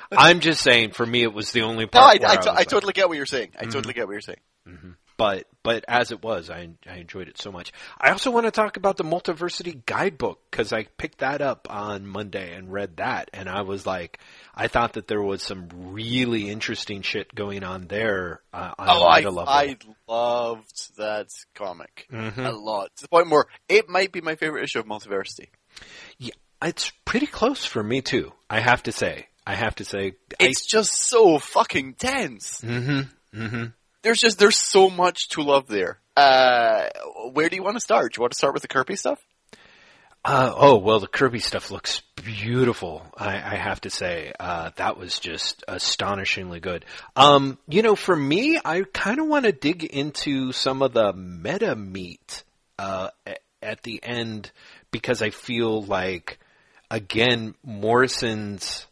I'm 0.17 0.41
just 0.41 0.63
saying. 0.63 0.93
For 0.93 1.05
me, 1.05 1.23
it 1.23 1.35
was 1.35 1.53
the 1.53 1.63
only 1.63 1.85
No, 1.85 1.89
part. 1.89 2.17
I, 2.17 2.19
where 2.19 2.31
I, 2.31 2.35
I, 2.35 2.51
I 2.51 2.55
like- 2.55 2.69
totally 2.69 2.95
get 2.95 3.09
what 3.09 3.17
you're 3.19 3.27
saying. 3.27 3.51
I 3.59 3.65
totally 3.65 3.81
mm-hmm. 3.83 3.91
get 3.93 4.07
what 4.07 4.13
you're 4.13 4.21
saying. 4.23 4.41
Mm-hmm. 4.67 4.91
But 5.19 5.47
but 5.63 5.85
as 5.87 6.13
it 6.13 6.23
was, 6.23 6.49
I 6.49 6.71
I 6.89 6.97
enjoyed 6.97 7.29
it 7.29 7.37
so 7.37 7.53
much. 7.53 7.73
I 8.01 8.11
also 8.13 8.31
want 8.31 8.47
to 8.47 8.51
talk 8.51 8.79
about 8.79 8.97
the 8.97 9.05
Multiversity 9.05 9.85
Guidebook 9.85 10.41
because 10.51 10.73
I 10.73 10.85
picked 10.85 11.19
that 11.19 11.43
up 11.43 11.67
on 11.69 12.07
Monday 12.07 12.55
and 12.55 12.73
read 12.73 12.97
that, 12.97 13.29
and 13.35 13.51
I 13.51 13.61
was 13.63 13.85
like, 13.85 14.19
I 14.55 14.69
thought 14.69 14.95
that 14.95 15.09
there 15.09 15.21
was 15.21 15.43
some 15.43 15.69
really 15.75 16.49
interesting 16.49 17.03
shit 17.03 17.35
going 17.35 17.65
on 17.65 17.89
there 17.89 18.41
uh, 18.55 18.73
on 18.79 18.89
Oh, 18.89 19.03
I, 19.03 19.21
level. 19.21 19.45
I 19.47 19.77
loved 20.09 20.97
that 20.97 21.27
comic 21.55 22.07
Mhm. 22.11 22.47
a 22.47 22.53
lot. 22.53 22.91
To 22.97 23.03
the 23.03 23.09
point 23.09 23.29
where 23.29 23.45
it 23.69 23.89
might 23.91 24.13
be 24.13 24.21
my 24.23 24.37
favorite 24.37 24.65
issue 24.65 24.79
of 24.79 24.87
Multiversity. 24.87 25.49
Yeah, 26.19 26.35
it's 26.63 26.93
pretty 27.05 27.27
close 27.27 27.65
for 27.65 27.83
me 27.83 28.01
too. 28.01 28.33
I 28.49 28.61
have 28.61 28.83
to 28.85 28.93
say. 28.93 29.27
I 29.47 29.55
have 29.55 29.75
to 29.77 29.85
say. 29.85 30.13
It's 30.41 30.65
just 30.67 30.93
so 30.93 31.39
fucking 31.39 31.95
tense. 31.95 32.61
mm-hmm. 32.61 33.01
Mm-hmm. 33.43 33.65
There's 34.03 34.19
just 34.19 34.39
there's 34.39 34.57
so 34.57 34.91
much 34.91 35.29
to 35.31 35.43
love 35.43 35.67
there. 35.67 35.99
Uh, 36.17 36.89
where 37.33 37.49
do 37.49 37.57
you 37.57 37.63
want 37.63 37.77
to 37.77 37.81
start? 37.81 38.13
Do 38.13 38.19
you 38.19 38.23
want 38.23 38.33
to 38.33 38.39
start 38.39 38.55
with 38.55 38.63
the 38.63 38.69
Kirby 38.69 38.97
stuff? 38.97 39.21
Uh, 40.25 40.53
oh 40.55 40.79
well, 40.79 41.01
the 41.01 41.07
Kirby 41.07 41.39
stuff 41.39 41.71
looks 41.71 42.03
beautiful. 42.17 43.07
I, 43.17 43.37
I 43.37 43.55
have 43.55 43.81
to 43.83 43.91
say 43.91 44.33
uh, 44.39 44.71
that 44.77 44.99
was 44.99 45.19
just 45.19 45.65
astonishingly 45.69 46.61
good. 46.61 46.85
Um, 47.15 47.57
you 47.69 47.83
know, 47.83 47.95
for 47.95 48.17
me, 48.17 48.59
I 48.65 48.83
kind 48.93 49.21
of 49.21 49.27
want 49.27 49.45
to 49.45 49.53
dig 49.53 49.85
into 49.85 50.53
some 50.53 50.83
of 50.83 50.93
the 50.93 51.13
meta 51.13 51.77
meat 51.77 52.43
uh, 52.79 53.11
at 53.63 53.83
the 53.85 54.01
end 54.03 54.51
because 54.91 55.23
I 55.23 55.31
feel 55.31 55.83
like 55.83 56.39
again 56.91 57.55
Morrison's 57.63 58.88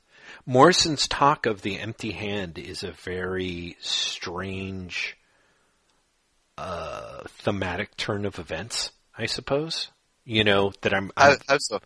Morrison's 0.46 1.08
talk 1.08 1.46
of 1.46 1.62
the 1.62 1.78
empty 1.78 2.12
hand 2.12 2.56
is 2.58 2.82
a 2.84 2.92
very 2.92 3.76
strange 3.80 5.16
uh, 6.56 7.22
thematic 7.26 7.96
turn 7.96 8.24
of 8.24 8.38
events. 8.38 8.92
I 9.18 9.26
suppose. 9.26 9.88
You 10.24 10.44
know 10.44 10.72
that 10.80 10.92
I'm, 10.92 11.12
I'm 11.16 11.38
how 11.48 11.58
so? 11.58 11.80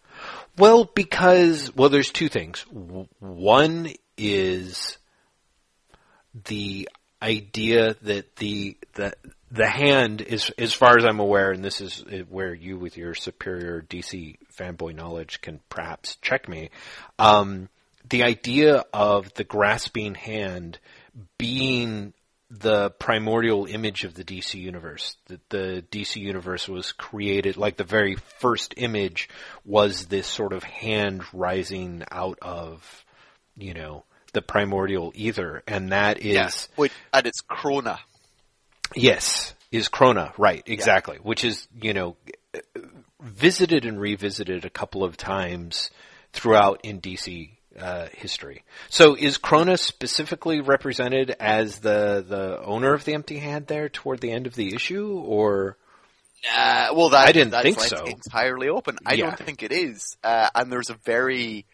well, 0.57 0.85
because 0.85 1.75
well, 1.77 1.91
there's 1.91 2.11
two 2.11 2.29
things. 2.29 2.65
W- 2.73 3.07
One 3.19 3.93
is 4.17 4.97
the 6.47 6.89
idea 7.23 7.97
that 8.03 8.37
the 8.37 8.79
the 8.95 9.13
the 9.51 9.69
hand 9.69 10.23
is, 10.23 10.51
as 10.57 10.73
far 10.73 10.97
as 10.97 11.05
I'm 11.05 11.21
aware, 11.21 11.51
and 11.51 11.63
this 11.63 11.81
is 11.81 12.05
where 12.29 12.55
you, 12.55 12.79
with 12.79 12.97
your 12.97 13.15
superior 13.15 13.83
DC 13.83 14.39
fanboy 14.57 14.95
knowledge, 14.95 15.41
can 15.43 15.61
perhaps 15.69 16.17
check 16.23 16.49
me. 16.49 16.71
Um, 17.19 17.69
the 18.11 18.25
idea 18.25 18.85
of 18.93 19.33
the 19.35 19.45
grasping 19.45 20.15
hand 20.15 20.79
being 21.39 22.13
the 22.51 22.91
primordial 22.91 23.67
image 23.67 24.03
of 24.05 24.15
the 24.15 24.25
DC 24.25 24.55
universe. 24.55 25.17
That 25.29 25.49
the 25.51 25.85
DC 25.91 26.17
universe 26.21 26.69
was 26.69 26.93
created, 26.93 27.57
like 27.57 27.77
the 27.77 27.85
very 27.85 28.17
first 28.17 28.75
image 28.77 29.29
was 29.65 30.07
this 30.07 30.27
sort 30.27 30.53
of 30.53 30.65
hand 30.65 31.23
rising 31.33 32.03
out 32.11 32.39
of, 32.43 33.05
you 33.57 33.73
know, 33.73 34.05
the 34.33 34.43
primordial 34.43 35.13
ether, 35.15 35.63
and 35.67 35.93
that 35.93 36.19
is 36.19 36.35
Yes. 36.35 36.69
Wait, 36.77 36.93
and 37.13 37.27
it's 37.27 37.43
Krona. 37.43 37.99
Yes, 38.95 39.55
is 39.71 39.89
Krona, 39.89 40.33
right, 40.37 40.63
exactly. 40.67 41.19
Which 41.23 41.45
is, 41.45 41.69
you 41.81 41.95
know, 41.95 42.17
visited 43.23 43.85
and 43.85 44.01
revisited 44.01 44.65
a 44.65 44.71
couple 44.71 45.05
of 45.05 45.17
times 45.17 45.91
throughout 46.33 46.81
in 46.83 47.01
DC 47.01 47.51
uh, 47.79 48.09
history. 48.13 48.65
So 48.89 49.15
is 49.15 49.39
Krona 49.39 49.79
specifically 49.79 50.61
represented 50.61 51.35
as 51.39 51.79
the, 51.81 52.25
the 52.27 52.61
owner 52.65 52.95
of 52.95 53.05
the 53.05 53.15
empty 53.15 53.39
hand 53.39 53.67
there 53.67 53.89
toward 53.89 54.21
the 54.21 54.33
end 54.33 54.47
of 54.47 54.55
the 54.55 54.75
issue, 54.75 55.09
or? 55.25 55.77
Uh, 56.57 56.89
well, 56.95 57.11
that, 57.11 57.29
I 57.29 57.33
didn't 57.33 57.51
that's 57.51 57.63
think 57.65 57.79
left 57.79 57.91
so. 57.91 58.05
entirely 58.07 58.69
open. 58.69 58.97
I 59.05 59.15
Yeah. 59.15 59.27
don't 59.27 59.39
think 59.39 59.63
it 59.63 59.73
is. 59.73 60.17
Uh, 60.25 60.49
and 60.55 60.73
there's 60.73 60.89
a 60.91 60.95
very, 61.05 61.67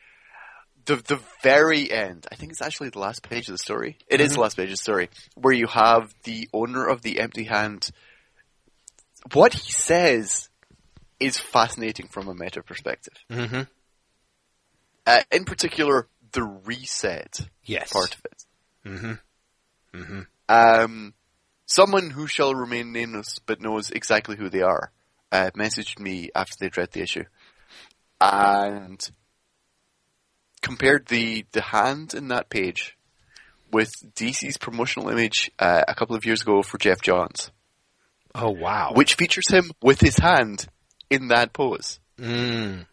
the 0.87 0.97
the 0.97 1.21
very 1.43 1.91
end. 1.91 2.27
I 2.31 2.35
think 2.35 2.51
it's 2.53 2.63
actually 2.63 2.91
the 2.91 2.99
last 2.99 3.23
page 3.23 3.49
of 3.49 3.53
the 3.55 3.59
story. 3.59 3.97
It 4.09 4.21
is 4.21 4.33
Mhm. 4.33 4.35
the 4.35 4.41
last 4.41 4.57
page 4.57 4.67
of 4.67 4.73
the 4.73 4.77
story 4.83 5.09
where 5.35 5.55
you 5.55 5.67
have 5.69 6.13
the 6.25 6.49
owner 6.53 6.87
of 6.87 7.03
the 7.03 7.21
empty 7.21 7.45
hand. 7.45 7.89
What 9.33 9.55
he 9.55 9.73
says 9.73 10.49
is 11.19 11.39
fascinating 11.39 12.09
from 12.09 12.29
a 12.29 12.35
meta 12.35 12.63
perspective. 12.63 13.15
Mm-hmm. 13.31 13.63
Uh, 15.07 15.23
in 15.31 15.45
particular, 15.45 16.09
the 16.33 16.43
reset 16.43 17.39
Yes. 17.65 17.93
part 17.93 18.15
of 18.15 18.25
it. 18.25 18.45
Mm-hmm. 18.85 19.99
Mm-hmm. 20.01 20.21
Um, 20.49 21.15
someone 21.67 22.11
who 22.11 22.27
shall 22.27 22.55
remain 22.55 22.93
nameless 22.93 23.39
but 23.47 23.61
knows 23.61 23.91
exactly 23.91 24.37
who 24.37 24.49
they 24.51 24.63
are 24.63 24.91
uh, 25.33 25.51
messaged 25.57 25.99
me 25.99 26.31
after 26.35 26.55
they'd 26.61 26.77
read 26.77 26.91
the 26.93 27.03
issue 27.03 27.25
and 28.21 29.11
compared 30.63 31.07
the, 31.07 31.45
the 31.53 31.61
hand 31.61 32.15
in 32.15 32.29
that 32.29 32.49
page 32.49 32.97
with 33.73 33.91
DC's 34.15 34.57
promotional 34.59 35.09
image 35.11 35.51
uh, 35.59 35.83
a 35.87 35.95
couple 35.95 36.17
of 36.17 36.25
years 36.25 36.43
ago 36.43 36.63
for 36.63 36.79
Geoff 36.79 37.03
Johns, 37.03 37.51
Oh 38.35 38.51
wow. 38.51 38.93
which 38.95 39.15
features 39.15 39.51
him 39.51 39.71
with 39.83 40.01
his 40.01 40.17
hand 40.19 40.67
in 41.11 41.29
that 41.29 41.53
pose, 41.53 42.01
Mm. 42.19 42.87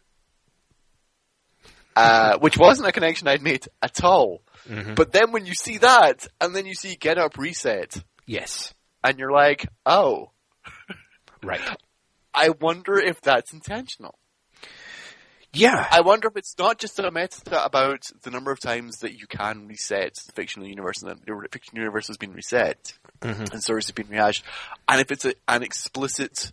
Uh, 1.95 2.37
which 2.39 2.57
wasn't 2.57 2.87
a 2.87 2.91
connection 2.91 3.27
I'd 3.27 3.41
made 3.41 3.67
at 3.81 4.03
all. 4.03 4.41
Mhm. 4.67 4.95
But 4.95 5.11
then 5.11 5.31
when 5.31 5.45
you 5.45 5.53
see 5.53 5.77
that, 5.79 6.27
and 6.41 6.55
then 6.55 6.65
you 6.65 6.73
see 6.73 6.95
Get 6.95 7.17
Up 7.17 7.37
Reset, 7.37 8.03
Yes. 8.25 8.73
and 9.03 9.19
you're 9.19 9.31
like, 9.31 9.67
oh, 9.85 10.31
Right. 11.43 11.61
I 12.33 12.49
wonder 12.49 12.97
if 12.97 13.19
that's 13.21 13.51
intentional. 13.53 14.17
Yeah. 15.55 15.87
I 15.91 16.01
wonder 16.01 16.29
if 16.29 16.35
it's 16.37 16.55
not 16.57 16.79
just 16.79 16.97
a 16.97 17.11
meta 17.11 17.63
about 17.63 18.01
the 18.23 18.31
number 18.31 18.51
of 18.51 18.59
times 18.59 18.99
that 18.99 19.13
you 19.19 19.27
can 19.27 19.67
reset 19.67 20.15
the 20.25 20.31
fictional 20.31 20.67
universe 20.67 21.03
and 21.03 21.11
that 21.11 21.23
the 21.23 21.47
fictional 21.51 21.81
universe 21.83 22.07
has 22.07 22.17
been 22.17 22.33
reset 22.33 22.93
Mhm. 23.21 23.51
and 23.51 23.61
stories 23.61 23.85
have 23.87 23.95
been 23.95 24.07
rehashed, 24.07 24.43
and 24.89 24.99
if 24.99 25.11
it's 25.11 25.25
a, 25.25 25.35
an 25.47 25.61
explicit 25.61 26.51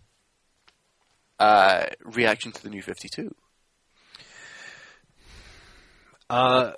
uh, 1.39 1.87
reaction 2.03 2.51
to 2.51 2.61
the 2.61 2.69
new 2.69 2.83
Fifty 2.83 3.09
Two. 3.09 3.33
Uh, 6.31 6.71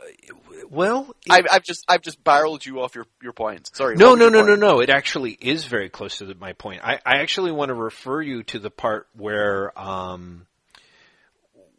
well, 0.71 1.15
it- 1.25 1.31
I've, 1.31 1.45
I've 1.51 1.63
just 1.63 1.85
I've 1.87 2.01
just 2.01 2.23
barreled 2.23 2.65
you 2.65 2.81
off 2.81 2.95
your 2.95 3.05
your 3.21 3.33
point. 3.33 3.69
Sorry. 3.75 3.95
no, 3.95 4.15
no, 4.15 4.29
no, 4.29 4.39
your 4.39 4.57
no, 4.57 4.73
no. 4.73 4.79
It 4.79 4.89
actually 4.89 5.37
is 5.39 5.65
very 5.65 5.89
close 5.89 6.17
to 6.17 6.25
the, 6.25 6.35
my 6.35 6.53
point. 6.53 6.81
I, 6.83 6.95
I 7.05 7.17
actually 7.21 7.51
want 7.51 7.69
to 7.69 7.75
refer 7.75 8.21
you 8.21 8.43
to 8.43 8.59
the 8.59 8.71
part 8.71 9.07
where, 9.15 9.77
um, 9.79 10.47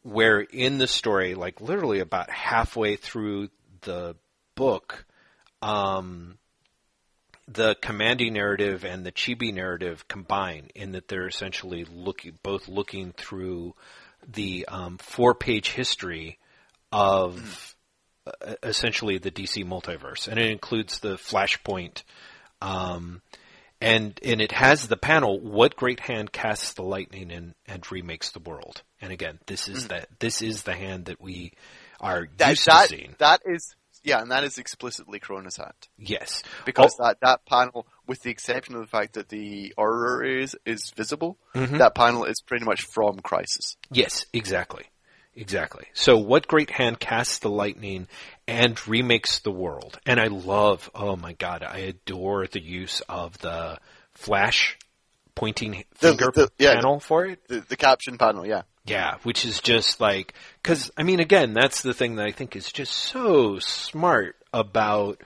where 0.03 0.41
in 0.41 0.79
the 0.79 0.87
story, 0.87 1.35
like 1.35 1.61
literally 1.61 1.99
about 1.99 2.31
halfway 2.31 2.95
through 2.95 3.49
the 3.81 4.15
book, 4.55 5.05
um, 5.61 6.39
the 7.49 7.75
Kamandi 7.75 8.31
narrative 8.31 8.85
and 8.85 9.05
the 9.05 9.13
chibi 9.13 9.53
narrative 9.53 10.07
combine 10.07 10.69
in 10.77 10.93
that 10.93 11.09
they're 11.09 11.27
essentially 11.27 11.85
looking 11.93 12.39
both 12.45 12.69
looking 12.69 13.13
through 13.13 13.75
the 14.33 14.65
um, 14.69 14.97
four-page 14.99 15.73
history 15.73 16.39
of 16.95 17.77
uh, 18.27 18.55
essentially 18.63 19.19
the 19.19 19.31
DC 19.31 19.65
multiverse, 19.67 20.29
and 20.29 20.39
it 20.39 20.51
includes 20.51 21.01
the 21.01 21.15
Flashpoint, 21.17 22.03
um, 22.63 23.21
and 23.81 24.19
and 24.25 24.41
it 24.41 24.53
has 24.53 24.89
the 24.89 24.97
panel 24.97 25.41
"What 25.41 25.77
great 25.77 26.01
hand 26.01 26.33
casts 26.33 26.75
the 26.75 26.83
lightning 26.83 27.31
and, 27.33 27.55
and 27.67 27.91
remakes 27.93 28.31
the 28.31 28.39
world." 28.41 28.83
And 29.01 29.13
again, 29.13 29.39
this 29.47 29.69
is 29.69 29.89
that 29.89 30.09
this 30.21 30.41
is 30.41 30.63
the 30.63 30.75
hand 30.75 31.07
that 31.07 31.21
we 31.21 31.53
are 32.01 32.29
That 32.39 32.51
used 32.51 32.67
that, 32.67 32.89
to 32.89 32.97
seeing. 32.97 33.15
that 33.19 33.43
is 33.45 33.75
yeah, 34.03 34.21
and 34.21 34.31
that 34.31 34.45
is 34.45 34.59
explicitly 34.59 35.19
Krona's 35.19 35.57
hand 35.57 35.73
Yes, 35.99 36.43
because 36.67 36.95
Oh. 37.01 37.05
that 37.05 37.19
that 37.23 37.47
panel, 37.47 37.87
with 38.07 38.23
the 38.23 38.31
exception 38.31 38.75
of 38.75 38.83
the 38.83 38.87
fact 38.87 39.15
that 39.15 39.29
the 39.29 39.73
horror 39.77 40.25
is 40.25 40.57
is 40.65 40.91
visible, 40.91 41.39
Mhm. 41.55 41.79
that 41.79 41.95
panel 41.95 42.25
is 42.25 42.41
pretty 42.41 42.65
much 42.65 42.83
from 42.83 43.19
Crisis. 43.21 43.77
Yes, 43.91 44.27
exactly. 44.33 44.85
Exactly. 45.37 45.87
So 45.95 46.17
what 46.17 46.47
great 46.47 46.71
hand 46.71 47.01
casts 47.01 47.39
the 47.41 47.51
lightning 47.51 48.07
and 48.47 48.79
remakes 48.87 49.41
the 49.41 49.51
world. 49.51 49.99
And 50.07 50.21
I 50.21 50.29
love, 50.29 50.89
oh 50.95 51.17
my 51.17 51.33
god, 51.33 51.63
I 51.65 51.79
adore 51.79 52.47
the 52.47 52.63
use 52.63 53.01
of 53.09 53.37
the 53.39 53.79
flash 54.13 54.79
pointing 55.35 55.85
The- 55.99 56.09
finger 56.11 56.31
the- 56.33 56.53
yeah. 56.59 56.75
panel 56.75 57.01
for 57.01 57.27
it. 57.27 57.47
The 57.49 57.61
the 57.61 57.77
caption 57.77 58.17
panel, 58.19 58.47
yeah. 58.47 58.63
Yeah, 58.87 59.17
which 59.23 59.45
is 59.45 59.61
just 59.61 60.01
like, 60.01 60.35
cause 60.63 60.91
I 60.97 61.03
mean, 61.05 61.19
again, 61.19 61.55
that's 61.55 61.83
the 61.83 61.95
thing 61.95 62.17
that 62.17 62.27
I 62.27 62.33
think 62.33 62.55
is 62.55 62.71
just 62.71 62.93
so 62.93 63.59
smart 63.59 64.37
about 64.53 65.21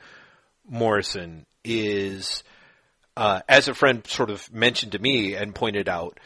Morrison 0.66 1.44
is, 1.64 2.44
uh, 3.16 3.40
as 3.48 3.68
a 3.68 3.74
friend 3.74 4.06
sort 4.06 4.30
of 4.30 4.50
mentioned 4.52 4.92
to 4.92 4.98
me 4.98 5.34
and 5.34 5.54
pointed 5.54 5.88
out, 5.88 6.18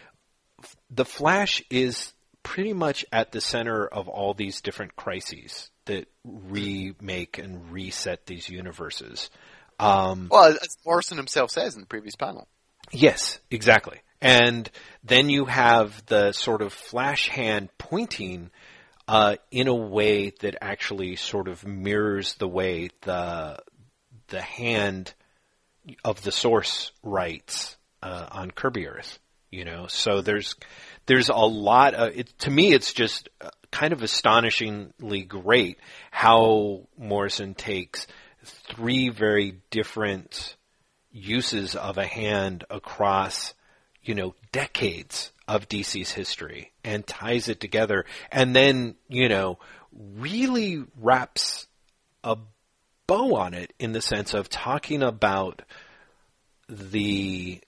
the 0.91 1.05
Flash 1.07 1.63
is 1.71 2.13
pretty 2.43 2.73
much 2.73 3.05
at 3.13 3.33
the 3.33 3.41
center 3.41 3.87
of 3.87 4.09
all 4.09 4.35
these 4.35 4.61
different 4.61 4.97
crises 4.97 5.71
that 5.87 6.09
remake 6.25 7.39
and 7.39 7.73
reset 7.73 8.27
these 8.27 8.49
universes. 8.49 9.31
Um, 9.79 10.29
Well, 10.31 10.51
as 10.51 10.77
Morrison 10.85 11.17
himself 11.17 11.51
says 11.51 11.75
in 11.75 11.81
the 11.81 11.87
previous 11.87 12.17
panel. 12.17 12.47
Yes, 12.91 13.39
exactly. 13.51 14.01
And 14.21 14.71
then 15.03 15.29
you 15.31 15.47
have 15.47 16.05
the 16.07 16.33
sort 16.33 16.63
of 16.63 16.73
flash 16.73 17.29
hand 17.29 17.71
pointing 17.79 18.51
uh, 19.09 19.37
in 19.51 19.67
a 19.67 19.75
way 19.75 20.31
that 20.41 20.57
actually 20.61 21.17
sort 21.17 21.49
of 21.49 21.67
mirrors 21.67 22.35
the 22.35 22.49
way 22.49 22.91
the 23.03 23.59
the 24.29 24.41
hand 24.41 25.13
of 26.05 26.23
the 26.23 26.31
source 26.31 26.93
writes 27.03 27.77
uh, 28.03 28.29
on 28.31 28.51
Kirby 28.51 28.87
Earth. 28.87 29.19
You 29.51 29.65
know, 29.65 29.87
so 29.89 30.23
there's 30.23 30.55
there's 31.07 31.29
a 31.29 31.35
lot. 31.35 31.95
Of, 31.95 32.17
it, 32.17 32.39
to 32.41 32.51
me, 32.51 32.73
it's 32.73 32.93
just 32.93 33.29
uh, 33.41 33.51
kind 33.71 33.93
of 33.93 34.03
astonishingly 34.03 35.23
great 35.23 35.79
how 36.11 36.87
Morrison 36.97 37.55
takes 37.55 38.07
three 38.45 39.09
very 39.09 39.61
different 39.71 40.57
uses 41.11 41.77
of 41.77 41.99
a 41.99 42.07
hand 42.07 42.65
across, 42.71 43.55
you 44.03 44.15
know, 44.15 44.35
decades 44.51 45.33
of 45.49 45.69
DC's 45.69 46.13
history 46.13 46.73
and 46.85 47.07
ties 47.07 47.49
it 47.49 47.61
together 47.61 48.05
and 48.31 48.55
then, 48.55 48.95
you 49.09 49.29
know, 49.29 49.59
really 49.93 50.85
wraps 50.99 51.67
a 52.25 52.37
bow 53.07 53.35
on 53.35 53.55
it 53.55 53.73
in 53.79 53.93
the 53.93 54.01
sense 54.01 54.35
of 54.35 54.49
talking 54.49 55.03
about 55.03 55.63
the 56.69 57.61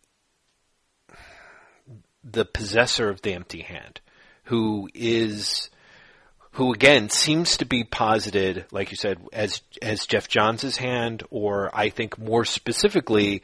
the 2.29 2.45
possessor 2.45 3.09
of 3.11 3.23
the 3.23 3.35
empty 3.35 3.61
hand 3.63 4.01
who 4.45 4.89
is 4.95 5.71
who 6.53 6.73
again 6.73 7.09
seems 7.09 7.57
to 7.57 7.65
be 7.65 7.83
posited, 7.85 8.65
like 8.71 8.91
you 8.91 8.97
said, 8.97 9.19
as 9.33 9.61
as 9.83 10.07
Geoff 10.07 10.29
Johns' 10.29 10.77
hand, 10.77 11.23
or 11.31 11.71
I 11.75 11.89
think 11.91 12.19
more 12.19 12.45
specifically, 12.45 13.43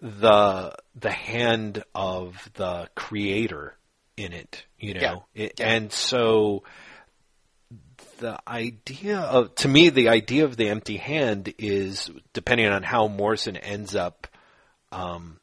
the 0.00 0.74
the 0.94 1.10
hand 1.10 1.82
of 1.94 2.48
the 2.54 2.88
creator 2.94 3.76
in 4.16 4.32
it. 4.32 4.64
You 4.78 4.94
know, 4.94 5.24
Yeah. 5.34 5.44
It- 5.44 5.60
and 5.60 5.92
so 5.92 6.62
the 8.18 8.38
idea 8.46 9.18
of 9.18 9.54
to 9.56 9.68
me 9.68 9.88
the 9.88 10.08
idea 10.08 10.44
of 10.44 10.56
the 10.56 10.68
empty 10.68 10.96
hand 10.98 11.52
is 11.58 12.10
depending 12.32 12.66
on 12.68 12.82
how 12.84 13.08
Morrison 13.08 13.56
ends 13.56 13.96
up 13.96 14.28
um, 14.92 15.40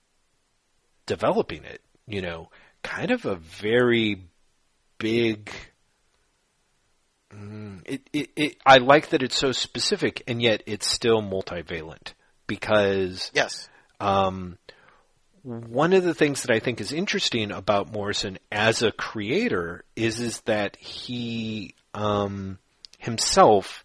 developing 1.05 1.63
it. 1.65 1.81
You 2.07 2.21
know, 2.21 2.49
kind 2.83 3.11
of 3.11 3.25
a 3.25 3.35
very 3.35 4.23
big 4.97 5.51
it, 7.85 8.01
it, 8.13 8.29
it, 8.35 8.57
I 8.65 8.77
like 8.77 9.09
that 9.09 9.23
it's 9.23 9.37
so 9.37 9.51
specific 9.51 10.23
and 10.27 10.41
yet 10.41 10.63
it's 10.65 10.89
still 10.89 11.21
multivalent 11.21 12.13
because 12.47 13.31
Yes. 13.33 13.69
um, 13.99 14.57
one 15.43 15.93
of 15.93 16.03
the 16.03 16.13
things 16.13 16.43
that 16.43 16.55
I 16.55 16.59
think 16.59 16.79
is 16.81 16.93
interesting 16.93 17.51
about 17.51 17.91
Morrison 17.91 18.37
as 18.51 18.81
a 18.81 18.91
creator 18.91 19.83
is 19.95 20.19
is 20.19 20.41
that 20.41 20.75
he 20.77 21.75
um, 21.93 22.59
himself 22.97 23.83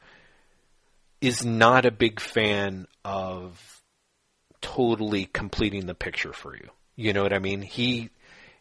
is 1.21 1.45
not 1.45 1.87
a 1.87 1.91
big 1.91 2.21
fan 2.21 2.87
of 3.05 3.83
totally 4.61 5.25
completing 5.27 5.87
the 5.87 5.95
picture 5.95 6.33
for 6.33 6.55
you. 6.55 6.69
You 6.95 7.13
know 7.13 7.23
what 7.23 7.33
I 7.33 7.39
mean? 7.39 7.63
He 7.63 8.11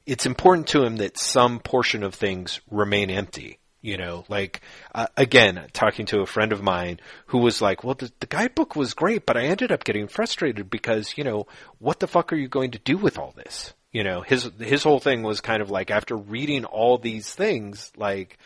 it's 0.06 0.26
important 0.26 0.68
to 0.68 0.84
him 0.84 0.98
that 0.98 1.18
some 1.18 1.60
portion 1.60 2.04
of 2.04 2.14
things 2.14 2.62
remain 2.70 3.10
empty. 3.10 3.60
You 3.82 3.98
know, 3.98 4.26
like 4.30 4.62
uh, 4.96 5.06
again, 5.16 5.68
talking 5.72 6.08
to 6.08 6.22
a 6.22 6.26
friend 6.26 6.52
of 6.52 6.64
mine 6.64 7.00
who 7.28 7.38
was 7.38 7.62
like, 7.62 7.84
"Well, 7.84 7.94
the, 7.94 8.12
the 8.20 8.26
guidebook 8.26 8.76
was 8.76 8.96
great, 8.96 9.28
but 9.28 9.38
I 9.38 9.44
ended 9.44 9.72
up 9.72 9.84
getting 9.84 10.08
frustrated 10.08 10.72
because 10.72 11.16
you 11.18 11.24
know, 11.24 11.46
what 11.78 12.00
the 12.00 12.08
fuck 12.08 12.34
are 12.34 12.36
you 12.36 12.48
going 12.48 12.72
to 12.72 12.80
do 12.80 12.98
with 12.98 13.20
all 13.20 13.32
this?" 13.36 13.76
You 13.92 14.04
know, 14.04 14.22
his 14.22 14.50
his 14.60 14.82
whole 14.82 15.00
thing 15.00 15.22
was 15.22 15.40
kind 15.40 15.62
of 15.62 15.70
like 15.70 15.92
after 15.92 16.18
reading 16.18 16.66
all 16.66 16.98
these 16.98 17.32
things, 17.32 17.92
like, 17.96 18.40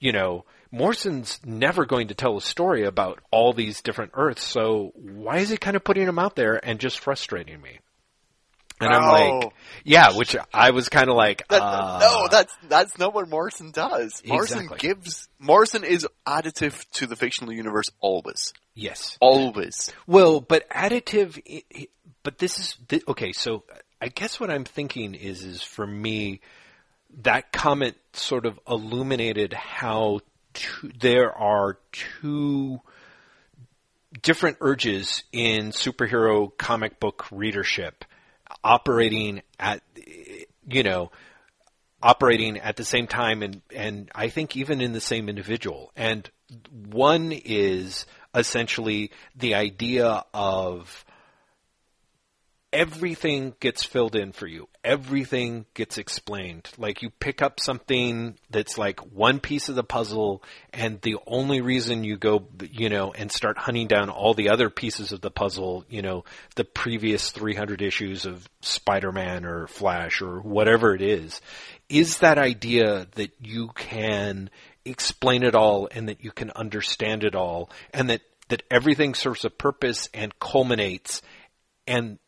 you 0.00 0.10
know, 0.10 0.46
Morrison's 0.70 1.38
never 1.44 1.84
going 1.84 2.08
to 2.08 2.14
tell 2.14 2.38
a 2.38 2.40
story 2.40 2.84
about 2.84 3.20
all 3.30 3.52
these 3.52 3.82
different 3.82 4.12
Earths, 4.14 4.42
so 4.42 4.92
why 4.94 5.36
is 5.36 5.50
he 5.50 5.58
kind 5.58 5.76
of 5.76 5.84
putting 5.84 6.06
them 6.06 6.18
out 6.18 6.34
there 6.34 6.58
and 6.64 6.80
just 6.80 6.98
frustrating 6.98 7.60
me? 7.60 7.78
And 8.82 8.92
I'm 8.94 9.10
like, 9.10 9.44
Oh. 9.46 9.52
yeah, 9.84 10.16
which 10.16 10.36
I 10.52 10.70
was 10.70 10.88
kind 10.88 11.08
of 11.08 11.16
like, 11.16 11.46
That, 11.48 11.62
uh, 11.62 11.98
no, 12.00 12.28
that's 12.30 12.54
that's 12.68 12.98
not 12.98 13.14
what 13.14 13.28
Morrison 13.28 13.70
does. 13.70 14.22
Morrison 14.24 14.60
Exactly. 14.64 14.88
gives 14.88 15.28
Morrison 15.38 15.84
is 15.84 16.06
additive 16.26 16.84
to 16.92 17.06
the 17.06 17.16
fictional 17.16 17.52
universe 17.52 17.90
always, 18.00 18.52
yes. 18.74 19.16
always. 19.20 19.92
Well, 20.06 20.40
but 20.40 20.68
additive, 20.70 21.40
but 22.22 22.38
this 22.38 22.58
is 22.58 22.76
okay. 23.08 23.32
So 23.32 23.64
I 24.00 24.08
guess 24.08 24.38
what 24.40 24.50
I'm 24.50 24.64
thinking 24.64 25.14
is, 25.14 25.44
is 25.44 25.62
for 25.62 25.86
me, 25.86 26.40
that 27.22 27.52
comment 27.52 27.96
sort 28.14 28.46
of 28.46 28.58
illuminated 28.68 29.52
how 29.52 30.20
two, 30.54 30.90
there 31.00 31.32
are 31.32 31.78
two 31.92 32.80
different 34.22 34.58
urges 34.60 35.22
in 35.32 35.70
superhero 35.70 36.56
comic 36.58 37.00
book 37.00 37.26
readership 37.30 38.04
operating 38.62 39.42
at, 39.58 39.82
you 40.68 40.82
know, 40.82 41.10
operating 42.02 42.58
at 42.58 42.76
the 42.76 42.84
same 42.84 43.06
time 43.06 43.42
and, 43.42 43.62
and 43.74 44.10
I 44.14 44.28
think 44.28 44.56
even 44.56 44.80
in 44.80 44.92
the 44.92 45.00
same 45.00 45.28
individual. 45.28 45.92
And 45.96 46.28
one 46.90 47.32
is 47.32 48.06
essentially 48.34 49.10
the 49.36 49.54
idea 49.54 50.24
of 50.34 51.04
everything 52.72 53.54
gets 53.60 53.84
filled 53.84 54.16
in 54.16 54.32
for 54.32 54.46
you. 54.46 54.68
Everything 54.84 55.64
gets 55.74 55.96
explained. 55.96 56.68
Like 56.76 57.02
you 57.02 57.10
pick 57.10 57.40
up 57.40 57.60
something 57.60 58.36
that's 58.50 58.76
like 58.76 58.98
one 59.12 59.38
piece 59.38 59.68
of 59.68 59.76
the 59.76 59.84
puzzle 59.84 60.42
and 60.72 61.00
the 61.02 61.16
only 61.26 61.60
reason 61.60 62.02
you 62.02 62.16
go, 62.16 62.48
you 62.70 62.88
know, 62.88 63.12
and 63.12 63.30
start 63.30 63.58
hunting 63.58 63.86
down 63.86 64.10
all 64.10 64.34
the 64.34 64.50
other 64.50 64.70
pieces 64.70 65.12
of 65.12 65.20
the 65.20 65.30
puzzle, 65.30 65.84
you 65.88 66.02
know, 66.02 66.24
the 66.56 66.64
previous 66.64 67.30
300 67.30 67.80
issues 67.80 68.26
of 68.26 68.48
Spider-Man 68.60 69.44
or 69.44 69.68
Flash 69.68 70.20
or 70.20 70.40
whatever 70.40 70.94
it 70.94 71.02
is, 71.02 71.40
is 71.88 72.18
that 72.18 72.38
idea 72.38 73.06
that 73.14 73.32
you 73.40 73.68
can 73.76 74.50
explain 74.84 75.44
it 75.44 75.54
all 75.54 75.88
and 75.92 76.08
that 76.08 76.24
you 76.24 76.32
can 76.32 76.50
understand 76.56 77.22
it 77.22 77.36
all 77.36 77.70
and 77.94 78.10
that, 78.10 78.22
that 78.48 78.64
everything 78.68 79.14
serves 79.14 79.44
a 79.44 79.50
purpose 79.50 80.08
and 80.12 80.36
culminates 80.40 81.22
and 81.86 82.18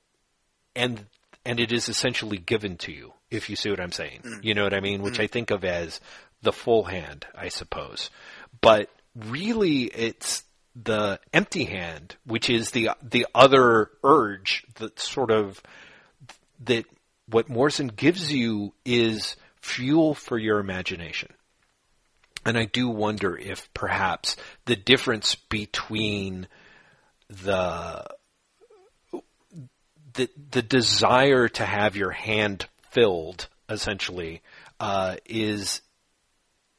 and 0.77 1.07
and 1.45 1.61
it 1.61 1.73
is 1.73 1.89
essentially 1.89 2.39
given 2.39 2.77
to 2.79 2.93
you 2.93 3.13
if 3.31 3.51
you 3.51 3.57
see 3.57 3.71
what 3.71 3.81
I'm 3.81 3.93
saying. 3.93 4.21
Mm. 4.25 4.45
You 4.45 4.55
know 4.55 4.65
what 4.65 4.75
I 4.75 4.81
mean? 4.81 5.03
Which 5.03 5.15
mm-hmm. 5.15 5.23
I 5.23 5.27
think 5.27 5.51
of 5.51 5.65
as 5.65 6.01
the 6.43 6.53
full 6.53 6.85
hand, 6.85 7.27
I 7.35 7.49
suppose. 7.49 8.11
But 8.61 8.91
really 9.15 9.85
it's 9.85 10.45
the 10.75 11.21
empty 11.33 11.65
hand, 11.65 12.17
which 12.27 12.51
is 12.51 12.71
the 12.71 12.91
the 13.03 13.27
other 13.35 13.91
urge 14.03 14.65
that 14.77 14.99
sort 14.99 15.31
of 15.31 15.63
that 16.65 16.85
what 17.29 17.49
Morrison 17.49 17.89
gives 17.89 18.33
you 18.33 18.75
is 18.85 19.37
fuel 19.61 20.15
for 20.15 20.39
your 20.39 20.59
imagination. 20.59 21.33
And 22.45 22.59
I 22.59 22.67
do 22.67 22.89
wonder 22.89 23.37
if 23.37 23.73
perhaps 23.73 24.37
the 24.67 24.77
difference 24.77 25.35
between 25.35 26.47
the 27.29 28.05
the 30.15 30.29
the 30.51 30.63
desire 30.63 31.49
to 31.49 31.65
have 31.65 31.97
your 31.97 32.11
hand 32.11 32.67
filled 32.91 33.49
essentially 33.69 34.43
uh, 34.81 35.17
is 35.27 35.81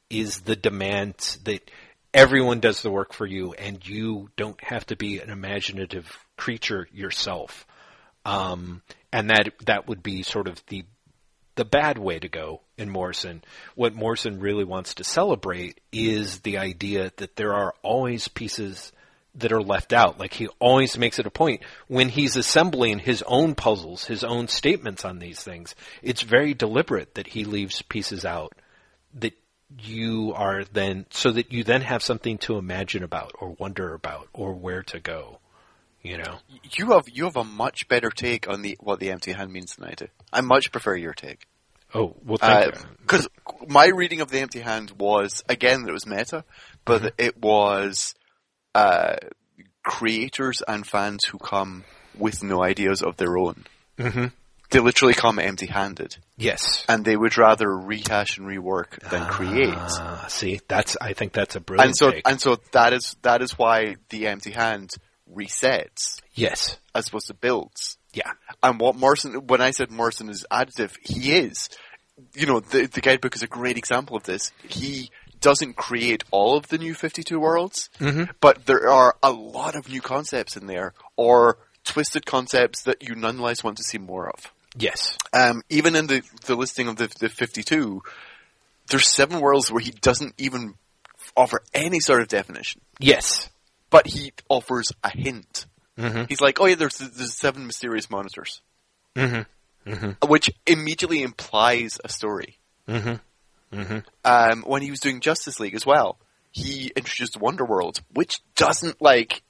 is 0.10 0.42
the 0.42 0.56
demand 0.56 1.38
that 1.44 1.70
everyone 2.14 2.60
does 2.60 2.82
the 2.82 2.92
work 2.92 3.14
for 3.14 3.26
you 3.26 3.54
and 3.54 3.86
you 3.88 4.30
don't 4.38 4.62
have 4.64 4.86
to 4.86 4.96
be 4.96 5.20
an 5.20 5.30
imaginative 5.30 6.18
creature 6.38 6.88
yourself 6.92 7.66
um, 8.24 8.82
and 9.12 9.30
that 9.30 9.50
that 9.66 9.88
would 9.88 10.02
be 10.02 10.24
sort 10.24 10.48
of 10.48 10.62
the 10.68 10.86
the 11.56 11.66
bad 11.66 11.98
way 11.98 12.20
to 12.20 12.28
go 12.28 12.62
in 12.78 12.90
Morrison. 12.90 13.42
What 13.76 13.96
Morrison 13.96 14.40
really 14.40 14.66
wants 14.66 14.96
to 14.96 15.04
celebrate 15.06 15.80
is 15.92 16.42
the 16.42 16.58
idea 16.58 17.12
that 17.18 17.38
there 17.38 17.54
are 17.54 17.74
always 17.82 18.28
pieces 18.28 18.92
that 19.36 19.52
are 19.52 19.62
left 19.62 19.94
out. 19.94 20.20
Like 20.20 20.34
he 20.34 20.48
always 20.60 20.98
makes 20.98 21.20
it 21.20 21.26
a 21.26 21.32
point 21.32 21.62
when 21.88 22.10
he's 22.10 22.36
assembling 22.36 23.00
his 23.00 23.24
own 23.28 23.56
puzzles, 23.56 24.06
his 24.06 24.24
own 24.24 24.48
statements 24.48 25.04
on 25.06 25.20
these 25.20 25.42
things. 25.42 25.76
It's 26.02 26.22
very 26.22 26.54
deliberate 26.54 27.16
that 27.16 27.28
he 27.28 27.44
leaves 27.44 27.82
pieces 27.82 28.26
out 28.26 28.54
that 29.16 29.34
you 29.80 30.34
are 30.36 30.64
then 30.64 31.06
so 31.10 31.32
that 31.32 31.52
you 31.52 31.64
then 31.64 31.82
have 31.82 32.04
something 32.04 32.38
to 32.38 32.58
imagine 32.58 33.04
about 33.04 33.34
or 33.40 33.50
wonder 33.60 33.94
about 33.94 34.28
or 34.34 34.54
where 34.54 34.84
to 34.84 35.00
go. 35.00 35.40
You 36.02 36.20
know. 36.20 36.38
You 36.72 36.92
have 36.92 37.10
you 37.12 37.24
have 37.26 37.36
a 37.36 37.44
much 37.44 37.88
better 37.88 38.12
take 38.12 38.48
on 38.48 38.62
the 38.62 38.78
what 38.80 39.00
the 39.00 39.10
empty 39.12 39.32
hand 39.32 39.52
means 39.52 39.76
than 39.76 39.90
I 39.90 39.94
do. 39.96 40.08
I 40.32 40.42
much 40.42 40.72
prefer 40.72 40.96
your 40.96 41.14
take. 41.14 41.48
Oh, 41.94 42.16
well 42.24 42.38
thank 42.38 42.76
you. 42.76 42.82
Because 43.02 43.28
my 43.68 43.88
reading 43.88 44.22
of 44.22 44.30
the 44.30 44.40
empty 44.40 44.60
hand 44.60 44.92
was 45.00 45.44
again 45.50 45.82
that 45.82 45.90
it 45.90 45.94
was 45.94 46.06
meta, 46.06 46.44
but 46.86 47.02
Mm-hmm. 47.02 47.08
it 47.18 47.38
was 47.42 48.14
uh, 48.76 49.16
creators 49.84 50.62
and 50.68 50.86
fans 50.86 51.26
who 51.26 51.38
come 51.38 51.84
with 52.18 52.44
no 52.44 52.64
ideas 52.64 53.02
of 53.02 53.18
their 53.18 53.38
own. 53.38 53.66
Mm-hmm. 53.98 54.26
They 54.72 54.80
literally 54.80 55.14
come 55.14 55.38
empty-handed, 55.40 56.18
Yes. 56.38 56.86
and 56.90 57.06
they 57.06 57.16
would 57.16 57.38
rather 57.38 57.70
rehash 57.70 58.38
and 58.38 58.48
rework 58.48 59.00
than 59.10 59.26
create. 59.28 59.74
Ah, 59.78 60.26
see, 60.28 60.60
that's 60.68 60.98
I 61.00 61.14
think 61.14 61.34
that's 61.34 61.56
a 61.56 61.60
brilliant 61.60 61.90
And 61.90 61.96
so, 61.98 62.12
take. 62.12 62.28
and 62.28 62.42
so 62.42 62.58
that 62.72 62.92
is 62.92 63.16
that 63.22 63.42
is 63.42 63.58
why 63.58 63.96
the 64.10 64.28
empty 64.28 64.52
hand 64.52 64.90
resets 65.34 66.20
yes. 66.34 66.78
as 66.96 67.08
opposed 67.08 67.28
to 67.28 67.34
builds. 67.36 67.98
Yeah. 68.14 68.32
And 68.64 68.80
what 68.80 68.96
Morrison, 68.96 69.46
when 69.48 69.62
I 69.62 69.72
said 69.72 69.92
Morrison 69.92 70.30
is 70.30 70.46
additive, 70.52 70.94
he 71.02 71.34
is. 71.34 71.70
You 72.34 72.46
know, 72.48 72.60
the, 72.62 72.88
the 72.88 73.02
guidebook 73.02 73.36
is 73.36 73.44
a 73.44 73.48
great 73.48 73.78
example 73.78 74.16
of 74.18 74.24
this. 74.24 74.52
He 74.68 75.12
doesn't 75.42 75.76
create 75.76 76.24
all 76.32 76.58
of 76.58 76.68
the 76.70 76.78
new 76.78 76.94
52 76.94 77.40
worlds, 77.40 77.90
but 78.42 78.66
there 78.66 78.90
are 78.90 79.16
a 79.24 79.32
lot 79.32 79.76
of 79.76 79.90
new 79.90 80.02
concepts 80.02 80.56
in 80.58 80.68
there, 80.68 80.94
or 81.16 81.58
twisted 81.84 82.26
concepts 82.26 82.84
that 82.84 83.04
you 83.08 83.16
nonetheless 83.16 83.64
want 83.64 83.78
to 83.78 83.84
see 83.84 83.98
more 83.98 84.30
of. 84.30 84.52
Yes. 84.78 85.18
Um, 85.34 85.62
even 85.70 85.96
in 85.96 86.08
the, 86.08 86.22
the 86.46 86.56
listing 86.56 86.88
of 86.88 86.96
the, 86.98 87.08
the 87.20 87.30
52, 87.30 88.02
there's 88.90 89.08
seven 89.08 89.40
worlds 89.40 89.72
where 89.72 89.82
he 89.82 89.92
doesn't 89.92 90.34
even 90.38 90.74
offer 91.38 91.62
any 91.74 92.00
sort 92.00 92.22
of 92.22 92.28
definition, 92.28 92.82
Yes. 93.00 93.50
but 93.90 94.08
he 94.08 94.34
offers 94.50 94.92
a 95.04 95.10
hint. 95.10 95.66
Mm-hmm. 95.98 96.24
He's 96.28 96.42
like, 96.42 96.60
oh 96.60 96.66
yeah, 96.66 96.76
there's, 96.76 96.98
there's 96.98 97.34
seven 97.34 97.66
mysterious 97.68 98.10
monitors. 98.10 98.62
Mm-hmm. 99.16 100.28
which 100.28 100.50
immediately 100.68 101.22
implies 101.22 102.00
a 102.04 102.10
story. 102.10 102.58
Mm-hmm. 103.76 103.98
Um, 104.24 104.64
when 104.64 104.82
he 104.82 104.90
was 104.92 105.00
doing 105.00 105.20
Justice 105.22 105.60
League 105.60 105.76
as 105.76 105.86
well, 105.86 106.18
he 106.52 106.92
introduced 106.96 107.40
Wonderworld, 107.40 108.02
which 108.14 108.40
doesn't 108.56 109.02
like 109.02 109.44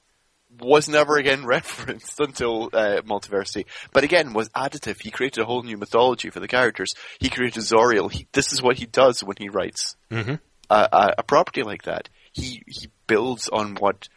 was 0.60 0.88
never 0.88 1.18
again 1.18 1.46
referenced 1.56 2.20
until 2.20 2.70
uh, 2.74 3.02
Multiversity, 3.02 3.66
but 3.94 4.04
again 4.04 4.34
was 4.34 4.50
additive. 4.50 5.02
He 5.02 5.12
created 5.12 5.42
a 5.42 5.46
whole 5.46 5.64
new 5.64 5.78
mythology 5.78 6.30
for 6.30 6.40
the 6.40 6.48
characters. 6.48 6.94
He 7.20 7.30
created 7.30 7.62
Zauriel. 7.62 8.12
He, 8.12 8.28
this 8.32 8.54
is 8.54 8.62
what 8.62 8.78
he 8.78 8.86
does 8.86 9.24
when 9.24 9.36
he 9.38 9.50
writes 9.50 9.96
Mm-hmm. 10.12 10.36
a, 10.70 10.90
a, 10.92 11.14
a 11.20 11.24
property 11.24 11.64
like 11.64 11.84
that. 11.84 12.10
He 12.32 12.64
he 12.68 12.90
builds 13.08 13.48
on 13.50 13.76
what. 13.76 14.08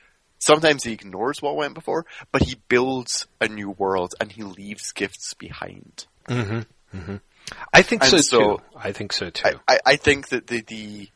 Sometimes 0.40 0.84
he 0.84 0.92
ignores 0.92 1.42
what 1.42 1.56
went 1.56 1.74
before, 1.74 2.06
but 2.30 2.42
he 2.44 2.54
builds 2.68 3.26
a 3.40 3.48
new 3.48 3.70
world 3.70 4.14
and 4.20 4.30
he 4.30 4.44
leaves 4.44 4.92
gifts 4.92 5.34
behind. 5.34 6.06
Mm-hmm. 6.28 6.96
Mm-hmm. 6.96 7.16
I 7.72 7.82
think 7.82 8.04
so, 8.04 8.18
so- 8.18 8.40
too. 8.40 8.62
I 8.76 8.92
think 8.92 9.12
so 9.12 9.30
too. 9.30 9.58
I, 9.66 9.74
I, 9.74 9.78
I 9.86 9.96
think 9.96 10.28
that 10.28 10.46
the, 10.46 10.62
the, 10.62 11.08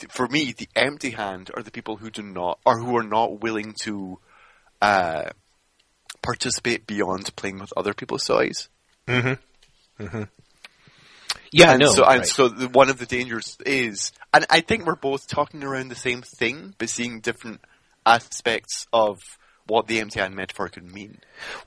the 0.00 0.08
for 0.08 0.26
me 0.28 0.52
the 0.52 0.68
empty 0.74 1.10
hand 1.10 1.50
are 1.54 1.62
the 1.62 1.70
people 1.70 1.96
who 1.96 2.10
do 2.10 2.22
not 2.22 2.58
or 2.64 2.78
who 2.78 2.96
are 2.96 3.04
not 3.04 3.40
willing 3.40 3.74
to 3.82 4.18
uh, 4.82 5.30
participate 6.22 6.86
beyond 6.86 7.34
playing 7.36 7.58
with 7.58 7.72
other 7.76 7.94
people's 7.94 8.24
toys. 8.24 8.68
mm-hmm. 9.06 10.02
Mm-hmm. 10.02 10.22
Yeah, 11.52 11.70
and 11.70 11.80
no. 11.80 11.92
so 11.92 12.04
and 12.04 12.18
right. 12.18 12.26
so 12.26 12.48
the, 12.48 12.68
one 12.68 12.90
of 12.90 12.98
the 12.98 13.06
dangers 13.06 13.56
is, 13.64 14.10
and 14.32 14.44
I 14.50 14.60
think 14.60 14.86
we're 14.86 14.96
both 14.96 15.28
talking 15.28 15.62
around 15.62 15.88
the 15.88 15.94
same 15.94 16.22
thing, 16.22 16.74
but 16.78 16.88
seeing 16.88 17.20
different 17.20 17.60
aspects 18.04 18.88
of 18.92 19.20
what 19.68 19.86
the 19.86 20.00
empty 20.00 20.18
hand 20.18 20.34
metaphor 20.34 20.68
could 20.68 20.92
mean. 20.92 21.18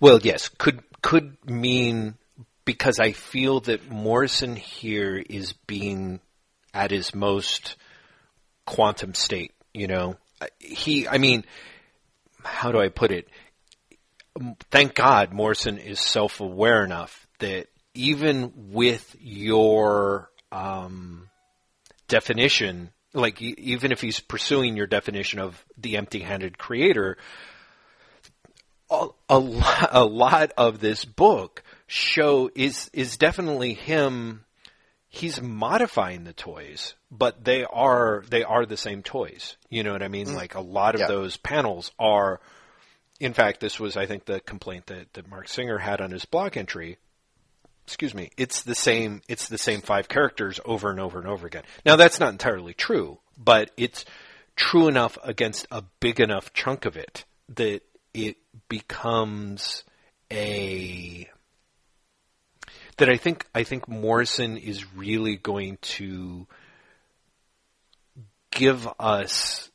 Well, 0.02 0.20
yes, 0.22 0.50
could 0.50 0.84
could 1.02 1.38
mean 1.46 2.16
because 2.68 3.00
I 3.00 3.14
feel 3.14 3.62
that 3.62 3.90
Morrison 3.90 4.58
here 4.58 5.16
is 5.18 5.54
being 5.54 6.20
at 6.74 6.92
his 6.92 7.16
most 7.16 7.78
quantum 8.66 9.14
state. 9.14 9.54
You 9.74 9.88
know, 9.88 10.18
he. 10.60 11.08
I 11.08 11.18
mean, 11.18 11.46
how 12.44 12.74
do 12.74 12.80
I 12.80 12.90
put 12.90 13.12
it? 13.12 13.30
Thank 14.70 14.96
God 14.96 15.32
Morrison 15.32 15.78
is 15.78 16.00
self-aware 16.00 16.84
enough 16.84 17.26
that 17.40 17.68
even 17.94 18.52
with 18.72 19.16
your 19.20 20.30
um, 20.52 21.30
definition, 22.10 22.92
like 23.14 23.42
even 23.42 23.94
if 23.94 24.02
he's 24.02 24.20
pursuing 24.20 24.76
your 24.76 24.88
definition 24.88 25.40
of 25.40 25.66
the 25.78 25.96
empty-handed 25.96 26.58
creator, 26.58 27.18
a, 28.92 29.08
a, 29.30 29.40
lot, 29.40 29.90
a 29.92 30.06
lot 30.06 30.52
of 30.58 30.80
this 30.80 31.06
book 31.06 31.64
show 31.88 32.50
is 32.54 32.90
is 32.94 33.18
definitely 33.18 33.74
him. 33.74 34.44
He's 35.10 35.42
modifying 35.42 36.26
the 36.26 36.34
toys, 36.34 36.94
but 37.10 37.44
they 37.44 37.64
are 37.64 38.24
they 38.30 38.44
are 38.44 38.66
the 38.66 38.78
same 38.78 39.02
toys. 39.04 39.56
You 39.70 39.84
know 39.84 39.94
what 39.94 40.04
I 40.04 40.10
mean? 40.10 40.28
Mm. 40.28 40.36
Like 40.36 40.56
a 40.56 40.62
lot 40.62 40.96
of 40.96 41.02
Yeah. 41.02 41.08
those 41.08 41.38
panels 41.38 41.92
are. 41.98 42.40
In 43.20 43.34
fact, 43.34 43.60
this 43.62 43.80
was 43.80 43.98
I 43.98 44.06
think 44.06 44.26
the 44.26 44.40
complaint 44.42 44.88
that, 44.88 45.14
that 45.14 45.28
Marc 45.30 45.48
Singer 45.48 45.80
had 45.80 46.02
on 46.02 46.12
his 46.12 46.26
blog 46.26 46.56
entry 46.56 46.98
excuse 47.88 48.14
me, 48.14 48.30
it's 48.36 48.64
the 48.64 48.76
same 48.76 49.22
it's 49.30 49.48
the 49.48 49.58
same 49.58 49.80
five 49.82 50.10
characters 50.10 50.60
over 50.66 50.92
and 50.92 51.00
over 51.00 51.20
and 51.20 51.28
over 51.28 51.48
again. 51.48 51.64
Now 51.86 51.96
that's 51.96 52.20
not 52.20 52.34
entirely 52.34 52.74
true, 52.74 53.18
but 53.38 53.72
it's 53.78 54.04
true 54.58 54.90
enough 54.90 55.18
against 55.24 55.66
a 55.72 55.84
big 56.02 56.20
enough 56.20 56.52
chunk 56.54 56.86
of 56.86 56.98
it 56.98 57.24
that 57.56 57.82
it 58.14 58.36
becomes 58.68 59.86
a 60.30 61.30
that 62.98 63.10
I 63.10 63.18
think 63.18 63.46
I 63.56 63.64
think 63.64 63.88
Morrison 63.88 64.58
is 64.58 64.86
really 64.96 65.36
going 65.36 65.78
to 65.82 66.48
give 68.52 68.88
us 69.00 69.70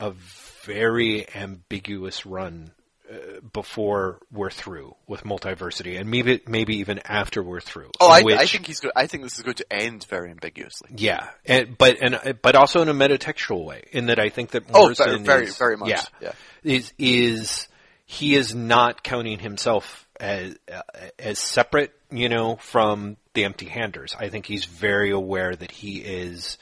a 0.00 0.12
very 0.64 1.26
ambiguous 1.34 2.24
run 2.24 2.70
uh, 3.10 3.40
before 3.52 4.20
we're 4.30 4.50
through 4.50 4.94
with 5.06 5.24
multiversity, 5.24 5.98
and 5.98 6.10
maybe 6.10 6.40
maybe 6.46 6.76
even 6.76 7.00
after 7.04 7.42
we're 7.42 7.60
through. 7.60 7.90
Oh, 8.00 8.08
I, 8.08 8.22
I 8.36 8.46
think 8.46 8.66
he's. 8.66 8.80
Go- 8.80 8.92
I 8.94 9.06
think 9.06 9.24
this 9.24 9.36
is 9.38 9.42
going 9.42 9.56
to 9.56 9.72
end 9.72 10.04
very 10.04 10.30
ambiguously. 10.30 10.90
yeah, 10.96 11.28
and, 11.46 11.76
but 11.76 11.96
and 12.00 12.38
but 12.42 12.54
also 12.54 12.80
in 12.82 12.88
a 12.88 12.94
metatextual 12.94 13.64
way, 13.64 13.84
in 13.92 14.06
that 14.06 14.18
I 14.18 14.28
think 14.28 14.50
that 14.50 14.64
Oh, 14.72 14.82
Morrison 14.82 15.06
very, 15.06 15.22
very, 15.24 15.44
is, 15.46 15.56
very 15.58 15.76
much. 15.76 15.88
yeah, 15.90 16.02
Yeah. 16.20 16.32
is 16.62 16.92
is 16.98 17.68
he 18.06 18.34
is 18.34 18.54
not 18.54 19.02
counting 19.02 19.38
himself 19.38 20.07
as 20.20 20.56
uh, 20.72 20.82
as 21.18 21.38
separate, 21.38 21.92
you 22.10 22.28
know, 22.28 22.56
from 22.56 23.16
the 23.34 23.44
empty 23.44 23.66
handers. 23.66 24.14
I 24.18 24.28
think 24.28 24.46
he's 24.46 24.64
very 24.64 25.10
aware 25.10 25.54
that 25.54 25.70
he 25.70 25.98
is 25.98 26.58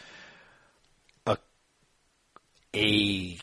a 1.26 1.36
a 2.74 3.38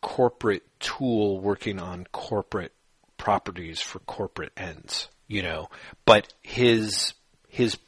corporate 0.00 0.64
tool 0.80 1.40
working 1.40 1.80
on 1.80 2.06
corporate 2.12 2.72
properties 3.16 3.80
for 3.80 4.00
corporate 4.00 4.52
ends, 4.56 5.08
you 5.26 5.42
know. 5.42 5.70
But 6.04 6.32
his 6.42 7.14
his 7.48 7.78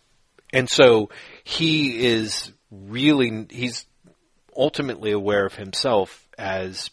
and 0.52 0.68
so 0.68 1.10
he 1.44 2.06
is 2.06 2.52
really 2.70 3.46
he's 3.50 3.86
ultimately 4.56 5.12
aware 5.12 5.44
of 5.44 5.54
himself 5.54 6.26
as 6.38 6.90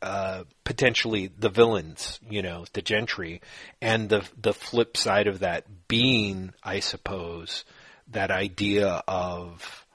uh, 0.00 0.44
potentially 0.64 1.30
the 1.38 1.48
villains, 1.48 2.20
you 2.28 2.42
know, 2.42 2.64
the 2.72 2.82
gentry, 2.82 3.40
and 3.80 4.08
the 4.08 4.28
the 4.40 4.54
flip 4.54 4.96
side 4.96 5.26
of 5.26 5.40
that 5.40 5.64
being, 5.88 6.52
I 6.62 6.80
suppose, 6.80 7.64
that 8.08 8.30
idea 8.30 9.02
of 9.06 9.86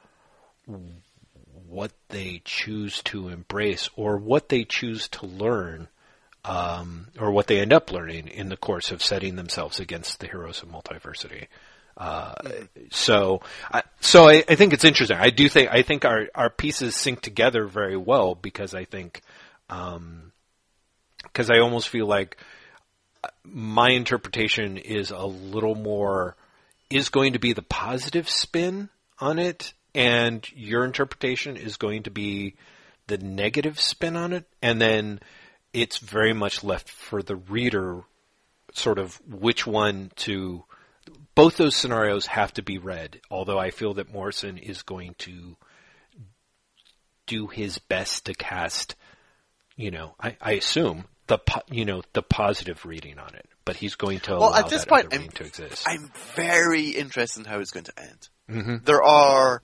what 1.68 1.92
they 2.10 2.42
choose 2.44 3.02
to 3.04 3.30
embrace 3.30 3.90
or 3.96 4.18
what 4.18 4.50
they 4.50 4.64
choose 4.66 5.08
to 5.08 5.26
learn, 5.26 5.88
um, 6.44 7.08
or 7.20 7.32
what 7.32 7.48
they 7.48 7.60
end 7.60 7.74
up 7.74 7.92
learning 7.92 8.28
in 8.28 8.50
the 8.50 8.58
course 8.58 8.92
of 8.92 9.02
setting 9.02 9.36
themselves 9.36 9.80
against 9.80 10.20
the 10.20 10.28
heroes 10.28 10.62
of 10.62 10.70
multiversity. 10.70 11.48
Uh, 11.98 12.34
so, 12.90 13.42
I, 13.72 13.84
so 14.00 14.28
I, 14.28 14.44
I 14.48 14.56
think 14.56 14.74
it's 14.74 14.86
interesting. 14.86 15.18
I 15.18 15.30
do 15.30 15.48
think 15.50 15.70
I 15.72 15.82
think 15.82 16.06
our 16.06 16.28
our 16.34 16.50
pieces 16.50 16.96
sync 16.96 17.22
together 17.22 17.66
very 17.66 17.98
well 17.98 18.34
because 18.34 18.74
I 18.74 18.86
think, 18.86 19.22
Um, 19.72 20.32
because 21.24 21.50
I 21.50 21.60
almost 21.60 21.90
feel 21.90 22.06
like 22.06 22.38
my 23.44 23.92
interpretation 23.92 24.78
is 24.78 25.12
a 25.12 25.26
little 25.26 25.76
more 25.76 26.36
is 26.90 27.10
going 27.10 27.34
to 27.34 27.40
be 27.40 27.54
the 27.54 27.62
positive 27.62 28.30
spin 28.30 28.90
on 29.20 29.40
it, 29.40 29.74
and 29.96 30.46
your 30.56 30.84
interpretation 30.84 31.56
is 31.58 31.78
going 31.78 32.04
to 32.04 32.12
be 32.12 32.56
the 33.08 33.18
negative 33.18 33.80
spin 33.80 34.16
on 34.16 34.34
it, 34.34 34.46
and 34.62 34.82
then 34.82 35.20
it's 35.74 36.00
very 36.00 36.34
much 36.34 36.64
left 36.64 36.90
for 36.90 37.22
the 37.22 37.36
reader, 37.36 38.02
sort 38.74 39.00
of 39.00 39.22
which 39.28 39.66
one 39.66 40.12
to. 40.18 40.64
Both 41.34 41.58
those 41.58 41.78
scenarios 41.78 42.26
have 42.28 42.54
to 42.56 42.62
be 42.62 42.78
read, 42.78 43.22
although 43.32 43.58
I 43.58 43.72
feel 43.72 43.94
that 43.96 44.14
Morrison 44.14 44.58
is 44.58 44.82
going 44.82 45.16
to 45.20 45.56
do 47.26 47.48
his 47.48 47.78
best 47.78 48.26
to 48.26 48.34
cast, 48.34 48.96
you 49.82 49.92
know, 49.92 50.16
I, 50.20 50.36
I 50.42 50.52
assume 50.54 51.06
the 51.28 51.38
po- 51.38 51.62
you 51.70 51.86
know 51.86 52.02
the 52.14 52.22
positive 52.22 52.86
reading 52.86 53.18
on 53.20 53.34
it, 53.36 53.46
but 53.66 53.76
he's 53.76 53.96
going 53.96 54.20
to 54.22 54.32
Well, 54.32 54.50
allow 54.50 54.60
at 54.60 54.70
this 54.70 54.82
that 54.86 54.90
point, 54.90 55.06
other 55.14 55.24
I'm, 55.24 55.30
to 55.30 55.44
exist. 55.44 55.84
I'm 55.88 56.12
very 56.36 56.90
interested 56.90 57.40
in 57.40 57.46
how 57.46 57.60
it's 57.60 57.72
going 57.72 57.86
to 57.86 58.00
end. 58.00 58.30
Mm-hmm. 58.50 58.76
There 58.86 59.04
are 59.04 59.62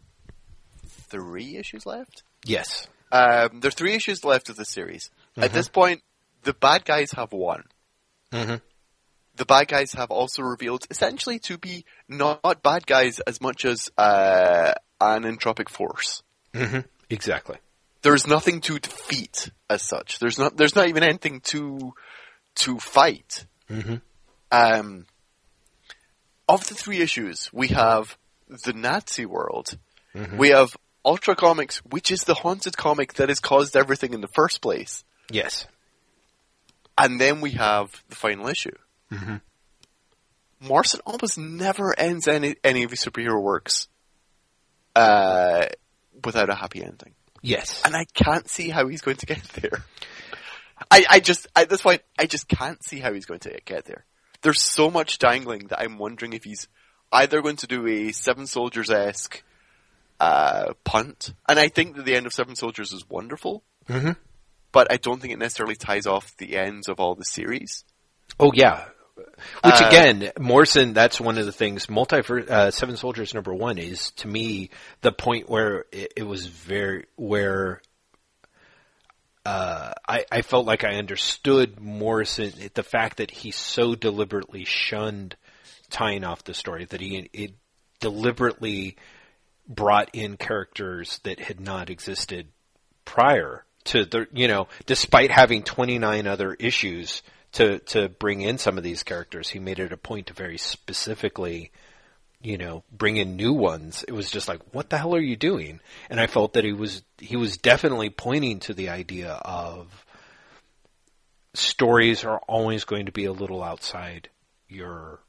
three 1.09 1.57
issues 1.57 1.85
left. 1.85 2.23
yes, 2.45 2.87
Um, 3.11 3.59
there 3.61 3.69
are 3.69 3.71
three 3.71 3.93
issues 3.93 4.23
left 4.25 4.49
of 4.49 4.55
the 4.55 4.65
series. 4.65 5.09
At 5.37 5.53
this 5.53 5.69
point, 5.69 6.01
the 6.43 6.53
bad 6.53 6.83
guys 6.83 7.11
have 7.11 7.31
won. 7.31 7.63
Mhm. 8.31 8.61
The 9.35 9.45
bad 9.45 9.67
guys 9.67 9.93
have 9.93 10.09
also 10.09 10.41
revealed 10.41 10.85
essentially 10.89 11.37
to 11.39 11.57
be 11.59 11.85
not 12.09 12.63
bad 12.63 12.87
guys 12.87 13.19
as 13.19 13.39
much 13.39 13.65
as 13.65 13.89
uh, 13.97 14.73
an 14.99 15.23
entropic 15.23 15.69
force. 15.69 16.23
hmm 16.55 16.79
exactly. 17.09 17.57
There's 18.07 18.25
nothing 18.25 18.61
to 18.61 18.79
defeat 18.79 19.49
as 19.69 19.81
such. 19.81 20.19
There's 20.19 20.39
not. 20.39 20.55
There's 20.55 20.77
not 20.77 20.87
even 20.87 21.03
anything 21.03 21.41
to 21.51 21.93
to 22.63 22.79
fight. 22.79 23.45
Mhm. 23.69 24.01
Um, 24.49 25.07
of 26.47 26.65
the 26.69 26.73
three 26.73 27.01
issues, 27.01 27.49
we 27.51 27.67
have 27.67 28.17
the 28.47 28.71
Nazi 28.71 29.25
world. 29.25 29.77
We 30.37 30.49
have 30.51 30.77
Ultra 31.03 31.35
Comics, 31.35 31.79
which 31.79 32.09
is 32.09 32.21
the 32.23 32.33
haunted 32.33 32.77
comic 32.77 33.15
that 33.15 33.27
has 33.27 33.39
caused 33.41 33.75
everything 33.75 34.13
in 34.13 34.21
the 34.21 34.29
first 34.29 34.61
place. 34.61 35.03
Yes. 35.29 35.67
And 36.97 37.19
then 37.19 37.41
we 37.41 37.51
have 37.51 38.03
the 38.07 38.15
final 38.15 38.47
issue. 38.47 38.77
Mhm. 39.11 39.41
Morrison 40.61 41.01
almost 41.05 41.37
never 41.37 41.93
ends 41.99 42.25
any 42.29 42.55
any 42.63 42.83
of 42.83 42.91
his 42.91 43.03
superhero 43.03 43.41
works 43.41 43.89
uh, 44.95 45.65
without 46.23 46.49
a 46.49 46.55
happy 46.55 46.81
ending, 46.81 47.13
Yes. 47.41 47.81
and 47.85 47.95
I 47.95 48.05
can't 48.13 48.49
see 48.49 48.69
how 48.69 48.87
he's 48.87 49.01
going 49.01 49.17
to 49.17 49.25
get 49.25 49.43
there. 49.43 49.83
I, 50.91 51.05
I 51.09 51.19
just 51.19 51.47
at 51.55 51.69
this 51.69 51.81
point 51.81 52.01
I 52.19 52.25
just 52.25 52.47
can't 52.47 52.83
see 52.83 52.99
how 52.99 53.13
he's 53.13 53.25
going 53.25 53.39
to 53.41 53.59
get 53.65 53.85
there. 53.85 54.05
There's 54.41 54.61
so 54.61 54.91
much 54.91 55.17
dangling 55.17 55.67
that 55.67 55.79
I'm 55.79 55.97
wondering 55.97 56.33
if 56.33 56.43
he's 56.43 56.67
either 57.11 57.41
going 57.41 57.55
to 57.57 57.67
do 57.67 57.87
a 57.87 58.11
Seven 58.11 58.45
Soldiers 58.45 58.89
esque 58.89 59.41
uh, 60.19 60.73
punt, 60.83 61.33
and 61.49 61.59
I 61.59 61.69
think 61.69 61.95
that 61.95 62.05
the 62.05 62.15
end 62.15 62.25
of 62.25 62.33
Seven 62.33 62.55
Soldiers 62.55 62.93
is 62.93 63.09
wonderful, 63.09 63.63
hmm 63.87 64.11
but 64.71 64.91
I 64.91 64.97
don't 64.97 65.19
think 65.19 65.33
it 65.33 65.39
necessarily 65.39 65.75
ties 65.75 66.05
off 66.05 66.35
the 66.37 66.55
ends 66.57 66.87
of 66.89 66.99
all 66.99 67.15
the 67.15 67.25
series. 67.25 67.83
Oh 68.39 68.51
yeah. 68.53 68.85
Which 69.17 69.81
Uh, 69.81 69.87
again, 69.87 70.31
Morrison, 70.39 70.93
that's 70.93 71.19
one 71.19 71.37
of 71.37 71.45
the 71.45 71.51
things. 71.51 71.89
Multi 71.89 72.17
uh, 72.17 72.71
Seven 72.71 72.97
Soldiers 72.97 73.33
number 73.33 73.53
one 73.53 73.77
is 73.77 74.11
to 74.17 74.27
me 74.27 74.69
the 75.01 75.11
point 75.11 75.49
where 75.49 75.85
it, 75.91 76.13
it 76.17 76.23
was 76.23 76.45
very 76.45 77.05
where 77.15 77.81
uh, 79.45 79.93
I, 80.07 80.25
I 80.29 80.41
felt 80.41 80.65
like 80.65 80.83
I 80.83 80.95
understood 80.95 81.79
Morrison 81.79 82.51
the 82.73 82.83
fact 82.83 83.17
that 83.17 83.31
he 83.31 83.51
so 83.51 83.95
deliberately 83.95 84.65
shunned 84.65 85.37
tying 85.89 86.25
off 86.25 86.43
the 86.43 86.53
story 86.53 86.83
that 86.85 86.99
he 86.99 87.29
it 87.31 87.53
deliberately 88.01 88.97
brought 89.67 90.09
in 90.13 90.35
characters 90.35 91.19
that 91.23 91.39
had 91.39 91.59
not 91.59 91.89
existed 91.89 92.47
prior 93.05 93.63
to 93.85 94.03
the 94.03 94.27
you 94.33 94.49
know 94.49 94.67
despite 94.85 95.31
having 95.31 95.63
29 95.63 96.27
other 96.27 96.53
issues 96.53 97.23
to 97.53 97.79
to 97.79 98.09
bring 98.09 98.41
in 98.41 98.57
some 98.57 98.77
of 98.77 98.83
these 98.83 99.03
characters 99.03 99.49
he 99.49 99.59
made 99.59 99.79
it 99.79 99.91
a 99.93 99.97
point 99.97 100.27
to 100.27 100.33
very 100.33 100.57
specifically 100.57 101.71
you 102.41 102.57
know 102.57 102.83
bring 102.91 103.17
in 103.17 103.35
new 103.35 103.53
ones 103.53 104.03
it 104.07 104.11
was 104.11 104.29
just 104.29 104.47
like 104.47 104.59
what 104.73 104.89
the 104.89 104.97
hell 104.97 105.15
are 105.15 105.19
you 105.19 105.35
doing 105.35 105.79
and 106.09 106.19
i 106.19 106.27
felt 106.27 106.53
that 106.53 106.63
he 106.63 106.73
was 106.73 107.03
he 107.19 107.35
was 107.35 107.57
definitely 107.57 108.09
pointing 108.09 108.59
to 108.59 108.73
the 108.73 108.89
idea 108.89 109.31
of 109.43 110.05
stories 111.53 112.23
are 112.23 112.39
always 112.47 112.83
going 112.83 113.05
to 113.07 113.11
be 113.11 113.25
a 113.25 113.31
little 113.31 113.63
outside 113.63 114.29
your 114.67 115.19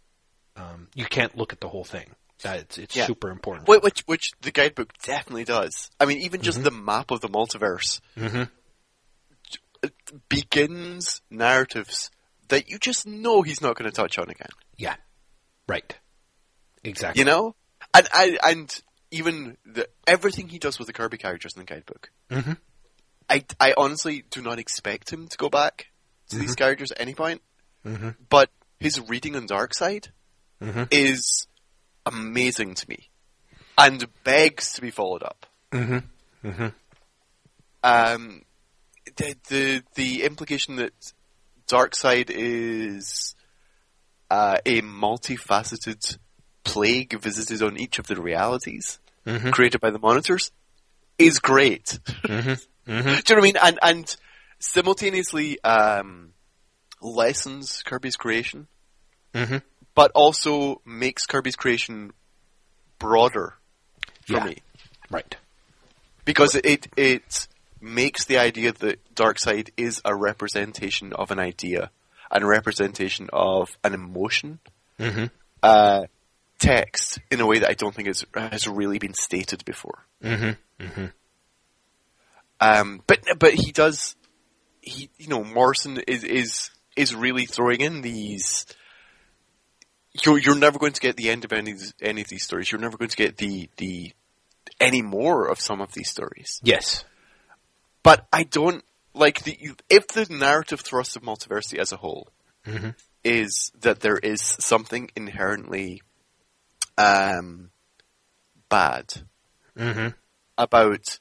um, 0.57 0.89
you 0.95 1.05
can't 1.05 1.37
look 1.37 1.53
at 1.53 1.61
the 1.61 1.69
whole 1.69 1.85
thing 1.85 2.11
that's 2.43 2.79
it's 2.79 2.95
Yeah. 2.97 3.07
super 3.07 3.31
important 3.31 3.67
Wh- 3.69 3.83
Which, 3.83 4.03
which 4.07 4.33
the 4.43 4.51
guidebook 4.53 4.93
definitely 5.03 5.45
does. 5.45 5.91
I 5.99 6.05
mean, 6.05 6.19
even 6.19 6.41
just 6.41 6.63
the 6.63 6.71
map 6.71 7.11
of 7.11 7.21
the 7.21 7.29
multiverse 7.29 8.01
Mhm. 8.17 8.51
Begins 10.29 11.21
narratives 11.31 12.11
that 12.49 12.69
you 12.69 12.79
just 12.79 13.07
know 13.07 13.43
he's 13.43 13.61
not 13.61 13.77
going 13.77 13.91
to 13.91 13.95
touch 13.95 14.19
on 14.19 14.29
again. 14.31 14.49
yeah 14.77 14.97
right 15.67 15.99
exactly 16.85 17.21
You 17.21 17.25
know, 17.27 17.55
and 17.95 18.09
I 18.13 18.39
and 18.45 18.83
even 19.11 19.57
the 19.67 19.89
everything 20.07 20.49
he 20.49 20.59
does 20.59 20.79
with 20.79 20.87
the 20.87 20.93
Kirby 20.93 21.19
characters 21.19 21.53
in 21.57 21.61
the 21.61 21.67
guidebook. 21.67 22.11
Mhm. 22.31 22.57
I 23.29 23.45
I 23.61 23.75
honestly 23.77 24.25
do 24.31 24.41
not 24.43 24.59
expect 24.59 25.11
him 25.13 25.29
to 25.29 25.37
go 25.37 25.49
back 25.49 25.89
to 26.31 26.37
these 26.39 26.51
Mm-hmm. 26.51 26.55
characters 26.55 26.91
at 26.93 27.01
any 27.01 27.15
point. 27.15 27.43
Mhm. 27.85 28.17
But 28.31 28.51
his 28.81 29.01
reading 29.01 29.37
on 29.37 29.47
Darkseid 29.47 30.09
Mhm. 30.61 30.89
is 30.91 31.47
amazing 32.07 32.75
to 32.77 32.89
me, 32.89 33.11
and 33.77 34.07
begs 34.25 34.73
to 34.75 34.81
be 34.81 34.91
followed 34.91 35.23
up. 35.23 35.47
Mhm. 35.73 36.05
Mhm. 36.45 36.73
Um, 37.83 38.45
the 39.19 39.37
the 39.49 39.83
the 39.95 40.23
implication 40.25 40.77
that 40.77 41.13
Darkseid 41.69 42.31
is 42.31 43.35
uh, 44.31 44.57
a 44.65 44.81
multifaceted 44.83 46.19
plague 46.65 47.19
visited 47.21 47.63
on 47.63 47.77
each 47.79 47.99
of 47.99 48.07
the 48.07 48.21
realities 48.21 48.99
Mhm. 49.27 49.53
created 49.53 49.81
by 49.81 49.91
the 49.91 49.99
monitors 49.99 50.51
is 51.19 51.39
great. 51.39 51.99
Mhm. 52.25 52.65
Do 52.87 52.93
you 52.95 53.03
know 53.03 53.13
what 53.13 53.31
I 53.39 53.41
mean? 53.41 53.57
And 53.63 53.79
and 53.83 54.17
simultaneously 54.61 55.63
um, 55.63 56.33
lessens 57.03 57.83
Kirby's 57.85 58.17
creation, 58.17 58.67
Mhm. 59.35 59.63
but 59.95 60.11
also 60.15 60.81
makes 60.87 61.27
Kirby's 61.27 61.57
creation 61.57 62.13
broader 62.99 63.55
for 64.27 64.33
Yeah. 64.39 64.45
me 64.45 64.57
Right. 65.11 65.37
because 66.25 66.55
it 66.55 66.89
it 66.97 67.49
makes 67.81 68.25
the 68.25 68.39
idea 68.39 68.73
that 68.73 69.15
Darkseid 69.15 69.71
is 69.77 70.01
a 70.05 70.15
representation 70.15 71.13
of 71.13 71.31
an 71.31 71.39
idea 71.39 71.91
and 72.31 72.45
a 72.45 72.47
representation 72.47 73.29
of 73.33 73.71
an 73.85 73.95
emotion 73.95 74.59
Mhm. 74.99 75.31
uh, 75.63 76.07
text 76.59 77.19
in 77.31 77.41
a 77.41 77.47
way 77.47 77.61
that 77.61 77.71
I 77.71 77.75
don't 77.75 77.95
think 77.95 78.09
is, 78.09 78.25
has 78.35 78.67
really 78.67 78.99
been 78.99 79.15
stated 79.15 79.65
before. 79.65 80.05
Mhm. 80.23 80.57
Mhm. 80.81 81.13
Um, 82.61 83.03
but 83.07 83.21
but 83.39 83.55
he 83.55 83.71
does 83.73 84.17
he 84.83 85.11
you 85.19 85.29
know 85.29 85.45
Morrison 85.45 85.99
is 86.09 86.25
is 86.25 86.71
is 86.97 87.15
really 87.15 87.47
throwing 87.47 87.81
in 87.81 88.01
these. 88.03 88.67
You're 90.25 90.39
you're 90.39 90.57
never 90.57 90.79
going 90.79 90.93
to 90.95 91.01
get 91.01 91.17
the 91.17 91.31
end 91.31 91.45
of 91.45 91.53
any 91.53 91.71
of 91.73 91.79
these, 91.79 91.95
any 92.01 92.21
of 92.23 92.29
these 92.29 92.43
stories. 92.45 92.73
You're 92.73 92.81
never 92.81 92.97
going 92.97 93.11
to 93.11 93.17
get 93.17 93.37
the 93.37 93.69
the 93.77 94.13
any 94.81 95.03
more 95.03 95.47
of 95.47 95.61
some 95.61 95.81
of 95.81 95.93
these 95.93 96.11
stories. 96.11 96.61
Yes. 96.65 97.05
But 98.09 98.27
I 98.33 98.45
don't 98.45 98.83
like 99.13 99.45
the 99.45 99.59
if 99.91 100.09
the 100.09 100.27
narrative 100.31 100.81
thrust 100.81 101.15
of 101.15 101.23
multiversity 101.23 101.79
as 101.79 101.93
a 101.93 101.99
whole 101.99 102.33
Mhm. 102.65 102.95
is 103.23 103.71
that 103.79 104.01
there 104.01 104.17
is 104.17 104.41
something 104.41 105.11
inherently 105.15 106.01
um, 106.97 107.71
bad 108.71 109.29
Mhm. 109.77 110.15
about 110.57 111.19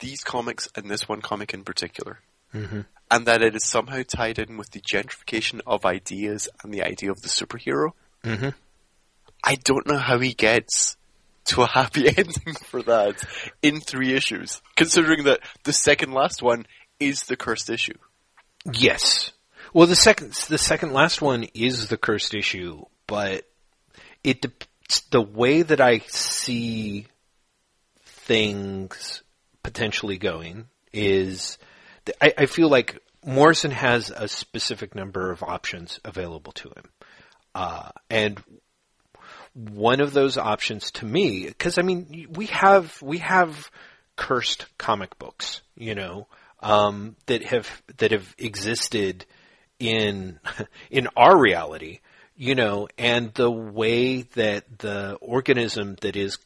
these 0.00 0.22
comics 0.22 0.68
and 0.74 0.90
this 0.90 1.08
one 1.08 1.22
comic 1.22 1.54
in 1.54 1.64
particular, 1.64 2.20
Mhm. 2.52 2.84
and 3.10 3.26
that 3.26 3.40
it 3.40 3.56
is 3.56 3.64
somehow 3.64 4.02
tied 4.06 4.38
in 4.38 4.58
with 4.58 4.70
the 4.72 4.82
gentrification 4.82 5.62
of 5.66 5.86
ideas 5.86 6.46
and 6.62 6.74
the 6.74 6.82
idea 6.82 7.10
of 7.10 7.22
the 7.22 7.28
superhero. 7.28 7.94
Mhm. 8.22 8.54
I 9.42 9.54
don't 9.54 9.86
know 9.86 9.98
how 9.98 10.18
he 10.18 10.34
gets 10.34 10.98
to 11.46 11.62
a 11.62 11.66
happy 11.66 12.06
ending 12.16 12.54
for 12.54 12.82
that 12.82 13.22
in 13.62 13.80
three 13.80 14.14
issues, 14.14 14.60
considering 14.76 15.24
that 15.24 15.40
the 15.64 15.72
second 15.72 16.12
last 16.12 16.42
one 16.42 16.66
is 17.00 17.24
the 17.24 17.36
cursed 17.36 17.70
issue. 17.70 17.98
Yes. 18.72 19.32
Well, 19.72 19.86
the 19.86 19.96
second 19.96 20.32
the 20.48 20.58
second 20.58 20.92
last 20.92 21.20
one 21.20 21.44
is 21.54 21.88
the 21.88 21.96
cursed 21.96 22.34
issue, 22.34 22.84
but 23.06 23.44
it 24.22 24.44
the 25.10 25.22
way 25.22 25.62
that 25.62 25.80
I 25.80 25.98
see 26.08 27.06
things 28.04 29.22
potentially 29.62 30.18
going 30.18 30.68
is 30.92 31.58
I, 32.20 32.32
I 32.38 32.46
feel 32.46 32.68
like 32.68 33.00
Morrison 33.24 33.70
has 33.70 34.10
a 34.10 34.28
specific 34.28 34.94
number 34.94 35.30
of 35.30 35.42
options 35.42 35.98
available 36.04 36.52
to 36.52 36.68
him, 36.68 36.90
uh, 37.54 37.90
and 38.10 38.42
one 39.54 40.00
of 40.00 40.12
those 40.12 40.36
options 40.36 40.90
to 40.92 41.06
me, 41.06 41.46
because 41.46 41.78
I 41.78 41.82
mean, 41.82 42.28
we 42.30 42.46
have 42.46 43.00
we 43.00 43.18
have 43.18 43.70
cursed 44.16 44.66
comic 44.78 45.18
books, 45.18 45.62
you 45.76 45.94
know, 45.94 46.26
um, 46.60 47.16
that 47.26 47.44
have 47.44 47.82
that 47.98 48.10
have 48.10 48.34
existed 48.38 49.24
in 49.78 50.40
in 50.90 51.08
our 51.16 51.38
reality, 51.38 52.00
you 52.36 52.54
know, 52.54 52.88
and 52.98 53.32
the 53.34 53.50
way 53.50 54.22
that 54.22 54.78
the 54.78 55.14
organism 55.20 55.96
that 56.00 56.16
is 56.16 56.38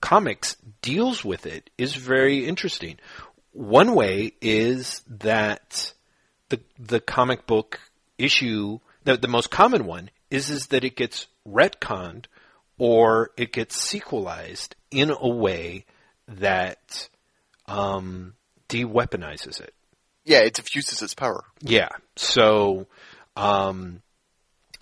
comics 0.00 0.56
deals 0.82 1.24
with 1.24 1.46
it 1.46 1.70
is 1.78 1.94
very 1.94 2.46
interesting. 2.46 2.98
One 3.52 3.94
way 3.94 4.32
is 4.40 5.02
that 5.08 5.92
the 6.48 6.60
the 6.78 7.00
comic 7.00 7.46
book 7.46 7.80
issue, 8.18 8.80
the, 9.04 9.16
the 9.16 9.28
most 9.28 9.50
common 9.50 9.86
one 9.86 10.10
is 10.30 10.50
is 10.50 10.66
that 10.66 10.84
it 10.84 10.96
gets 10.96 11.26
retconned 11.46 12.26
or 12.78 13.30
it 13.36 13.52
gets 13.52 13.76
sequelized 13.80 14.76
in 14.90 15.10
a 15.10 15.28
way 15.28 15.84
that 16.28 17.08
um, 17.66 18.34
de-weaponizes 18.68 19.60
it. 19.60 19.74
Yeah, 20.24 20.40
it 20.40 20.54
diffuses 20.54 21.02
its 21.02 21.14
power. 21.14 21.44
Yeah. 21.60 21.88
So 22.16 22.86
um, 23.36 24.02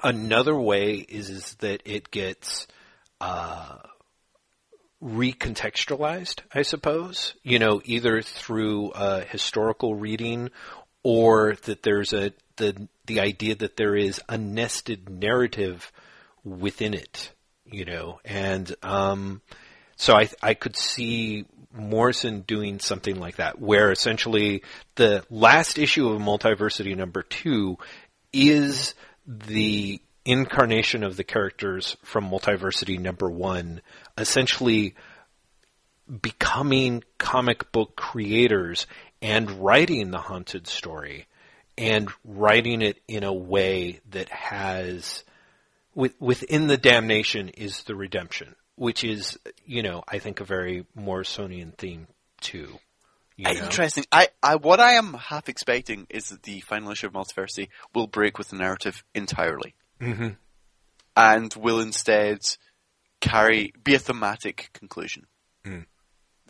another 0.03 0.57
way 0.59 0.95
is 0.95 1.31
is 1.31 1.55
that 1.57 1.83
it 1.85 2.11
gets 2.11 2.67
uh, 3.21 3.77
recontextualized, 5.03 6.41
I 6.53 6.63
suppose. 6.63 7.35
You 7.43 7.59
know, 7.59 7.83
either 7.85 8.23
through 8.23 8.93
a 8.93 9.21
historical 9.21 9.95
reading 9.95 10.51
or 11.03 11.57
that 11.65 11.83
there's 11.83 12.13
a 12.13 12.33
the 12.57 12.89
the 13.07 13.21
idea 13.21 13.55
that 13.57 13.77
there 13.77 13.95
is 13.95 14.21
a 14.29 14.39
nested 14.39 15.11
narrative 15.11 15.93
within 16.45 16.95
it. 16.95 17.33
You 17.67 17.85
know, 17.87 18.21
and 18.25 18.75
um, 18.83 19.41
so 19.97 20.15
I 20.15 20.29
I 20.43 20.55
could 20.55 20.77
see 20.77 21.47
Morrison 21.73 22.43
doing 22.43 22.79
something 22.79 23.19
like 23.19 23.37
that, 23.37 23.61
where 23.61 23.91
essentially 23.91 24.63
the 24.97 25.25
last 25.31 25.79
issue 25.79 26.09
of 26.09 26.21
Multiversity 26.21 26.97
number 26.97 27.23
two 27.23 27.79
is 28.33 28.95
the 29.27 30.01
incarnation 30.25 31.03
of 31.03 31.17
the 31.17 31.25
characters 31.25 31.97
from 32.03 32.29
Multiversity 32.29 32.99
number 32.99 33.31
one, 33.31 33.81
essentially 34.19 34.95
becoming 36.21 37.03
comic 37.19 37.73
book 37.73 37.97
creators 37.97 38.87
and 39.23 39.51
writing 39.51 40.11
the 40.11 40.19
haunted 40.19 40.67
story 40.67 41.27
and 41.79 42.11
writing 42.25 42.83
it 42.83 43.01
in 43.09 43.25
a 43.25 43.33
way 43.33 44.01
that 44.11 44.29
has 44.29 45.25
with, 45.95 46.21
within 46.21 46.67
the 46.67 46.77
damnation 46.77 47.49
is 47.51 47.83
the 47.85 47.95
redemption, 47.95 48.55
which 48.77 49.05
is, 49.05 49.39
you 49.65 49.83
know, 49.83 50.03
I 50.09 50.19
think 50.19 50.41
a 50.41 50.45
very 50.45 50.87
Morrisonian 50.97 51.75
theme 51.75 52.07
too. 52.41 52.79
You 53.37 53.45
know? 53.45 53.65
Interesting. 53.65 54.05
I, 54.13 54.29
I, 54.43 54.57
what 54.57 54.81
I 54.81 54.93
am 54.93 55.15
half 55.15 55.49
expecting 55.49 56.07
is 56.09 56.29
that 56.29 56.45
the 56.45 56.61
final 56.61 56.93
issue 56.93 57.09
of 57.09 57.13
Multiversity 57.13 57.69
will 57.95 58.07
break 58.07 58.39
with 58.39 58.49
the 58.49 58.57
narrative 58.57 59.03
entirely. 59.15 59.75
Mm-hmm. 60.01 60.29
And 61.17 61.55
will 61.55 61.81
instead 61.81 62.41
carry, 63.21 63.73
be 63.83 63.95
a 63.95 63.99
thematic 63.99 64.71
conclusion. 64.73 65.27
Mm. 65.65 65.87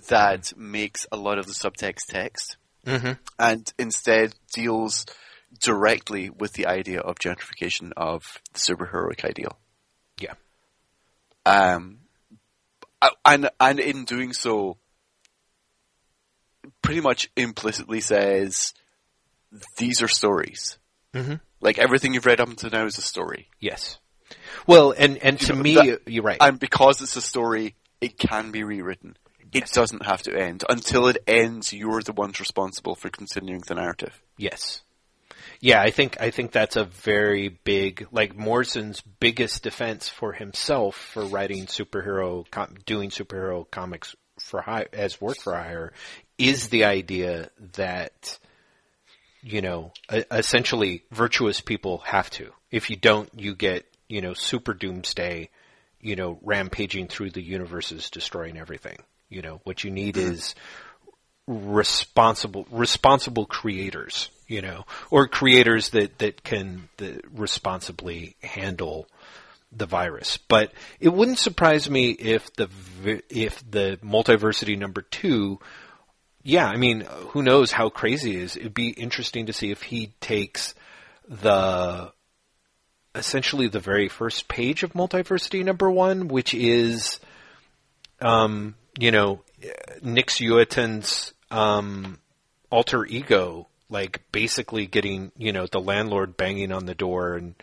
That 0.08 0.52
makes 0.56 1.06
a 1.12 1.16
lot 1.16 1.38
of 1.38 1.46
the 1.46 1.52
subtext 1.52 2.06
text. 2.08 2.56
Mm-hmm. 2.86 3.12
And 3.38 3.72
instead 3.78 4.34
deals 4.52 5.06
directly 5.60 6.30
with 6.30 6.52
the 6.54 6.66
idea 6.66 7.00
of 7.00 7.16
gentrification 7.16 7.92
of 7.96 8.40
the 8.52 8.58
superheroic 8.58 9.24
ideal. 9.24 9.58
Yeah. 10.20 10.34
Um, 11.46 11.98
and 13.24 13.50
and 13.60 13.80
in 13.80 14.04
doing 14.04 14.32
so, 14.32 14.78
pretty 16.82 17.00
much 17.00 17.30
implicitly 17.36 18.00
says 18.00 18.72
these 19.76 20.02
are 20.02 20.08
stories. 20.08 20.78
Mhm. 21.12 21.40
Like 21.60 21.78
everything 21.78 22.14
you've 22.14 22.26
read 22.26 22.40
up 22.40 22.48
until 22.48 22.70
now 22.70 22.86
is 22.86 22.98
a 22.98 23.02
story, 23.02 23.48
Yes. 23.60 23.98
Well, 24.66 24.92
and 24.96 25.18
and 25.18 25.38
to 25.40 25.52
know, 25.54 25.62
me, 25.62 25.74
that- 25.74 26.02
you're 26.08 26.22
right. 26.24 26.38
and 26.40 26.58
because 26.58 27.00
it's 27.02 27.16
a 27.16 27.20
story, 27.22 27.76
it 28.00 28.18
can 28.18 28.50
be 28.50 28.64
rewritten. 28.64 29.16
It 29.52 29.70
doesn't 29.70 30.04
have 30.06 30.22
to 30.22 30.36
end. 30.36 30.64
Until 30.68 31.06
it 31.06 31.18
ends, 31.28 31.72
you're 31.72 32.02
the 32.02 32.12
ones 32.12 32.40
responsible 32.40 32.94
for 32.96 33.10
continuing 33.10 33.60
the 33.68 33.74
narrative. 33.74 34.20
Yes. 34.36 34.82
Yeah, 35.64 35.80
I 35.80 35.90
think 35.90 36.20
I 36.20 36.30
think 36.30 36.52
that's 36.52 36.76
a 36.76 36.84
very 36.84 37.48
big 37.48 38.06
like 38.12 38.36
Morrison's 38.36 39.00
biggest 39.00 39.62
defense 39.62 40.08
for 40.08 40.32
himself 40.32 40.94
for 40.94 41.24
writing 41.24 41.66
superhero 41.66 42.44
com- 42.50 42.74
doing 42.84 43.10
superhero 43.10 43.70
comics 43.70 44.14
for 44.38 44.60
hire 44.60 44.88
as 44.92 45.20
work 45.20 45.38
for 45.38 45.54
hire 45.54 45.92
is 46.36 46.68
the 46.68 46.84
idea 46.84 47.48
that 47.76 48.38
you 49.40 49.62
know 49.62 49.92
essentially 50.30 51.04
virtuous 51.12 51.60
people 51.60 51.98
have 51.98 52.28
to 52.30 52.50
if 52.70 52.90
you 52.90 52.96
don't 52.96 53.30
you 53.34 53.54
get 53.54 53.86
you 54.08 54.20
know 54.20 54.34
super 54.34 54.74
doomsday 54.74 55.48
you 56.04 56.16
know, 56.16 56.38
rampaging 56.42 57.08
through 57.08 57.30
the 57.30 57.42
universes, 57.42 58.10
destroying 58.10 58.58
everything. 58.58 58.98
You 59.30 59.40
know, 59.40 59.60
what 59.64 59.84
you 59.84 59.90
need 59.90 60.16
Mm-hmm. 60.16 60.32
is 60.34 60.54
responsible 61.46 62.66
responsible 62.70 63.46
creators, 63.46 64.28
you 64.46 64.62
know, 64.62 64.84
or 65.10 65.28
creators 65.28 65.90
that 65.90 66.18
that 66.18 66.42
can 66.42 66.88
responsibly 67.32 68.36
handle 68.42 69.06
the 69.76 69.86
virus. 69.86 70.38
But 70.48 70.72
it 71.00 71.08
wouldn't 71.08 71.38
surprise 71.38 71.88
me 71.90 72.10
if 72.10 72.52
the 72.54 72.68
if 73.28 73.62
the 73.68 73.98
multiversity 74.02 74.78
number 74.78 75.02
two. 75.02 75.60
Yeah, 76.42 76.66
I 76.66 76.76
mean, 76.76 77.06
who 77.28 77.42
knows 77.42 77.72
how 77.72 77.88
crazy 77.88 78.36
it 78.36 78.42
is? 78.42 78.56
It'd 78.56 78.74
be 78.74 78.90
interesting 78.90 79.46
to 79.46 79.54
see 79.54 79.70
if 79.70 79.82
he 79.82 80.12
takes 80.20 80.74
the 81.26 82.12
essentially 83.14 83.68
the 83.68 83.80
very 83.80 84.08
first 84.08 84.48
page 84.48 84.82
of 84.82 84.92
multiversity 84.92 85.64
number 85.64 85.90
one, 85.90 86.28
which 86.28 86.52
is, 86.52 87.20
um, 88.20 88.74
you 88.98 89.10
know, 89.10 89.40
Nix 90.02 90.38
Uotan's 90.38 91.32
um, 91.50 92.18
alter 92.70 93.06
ego, 93.06 93.68
like 93.94 94.20
basically 94.32 94.86
getting, 94.86 95.30
you 95.38 95.52
know, 95.52 95.66
the 95.66 95.80
landlord 95.80 96.36
banging 96.36 96.72
on 96.72 96.84
the 96.84 96.96
door 96.96 97.36
and 97.36 97.54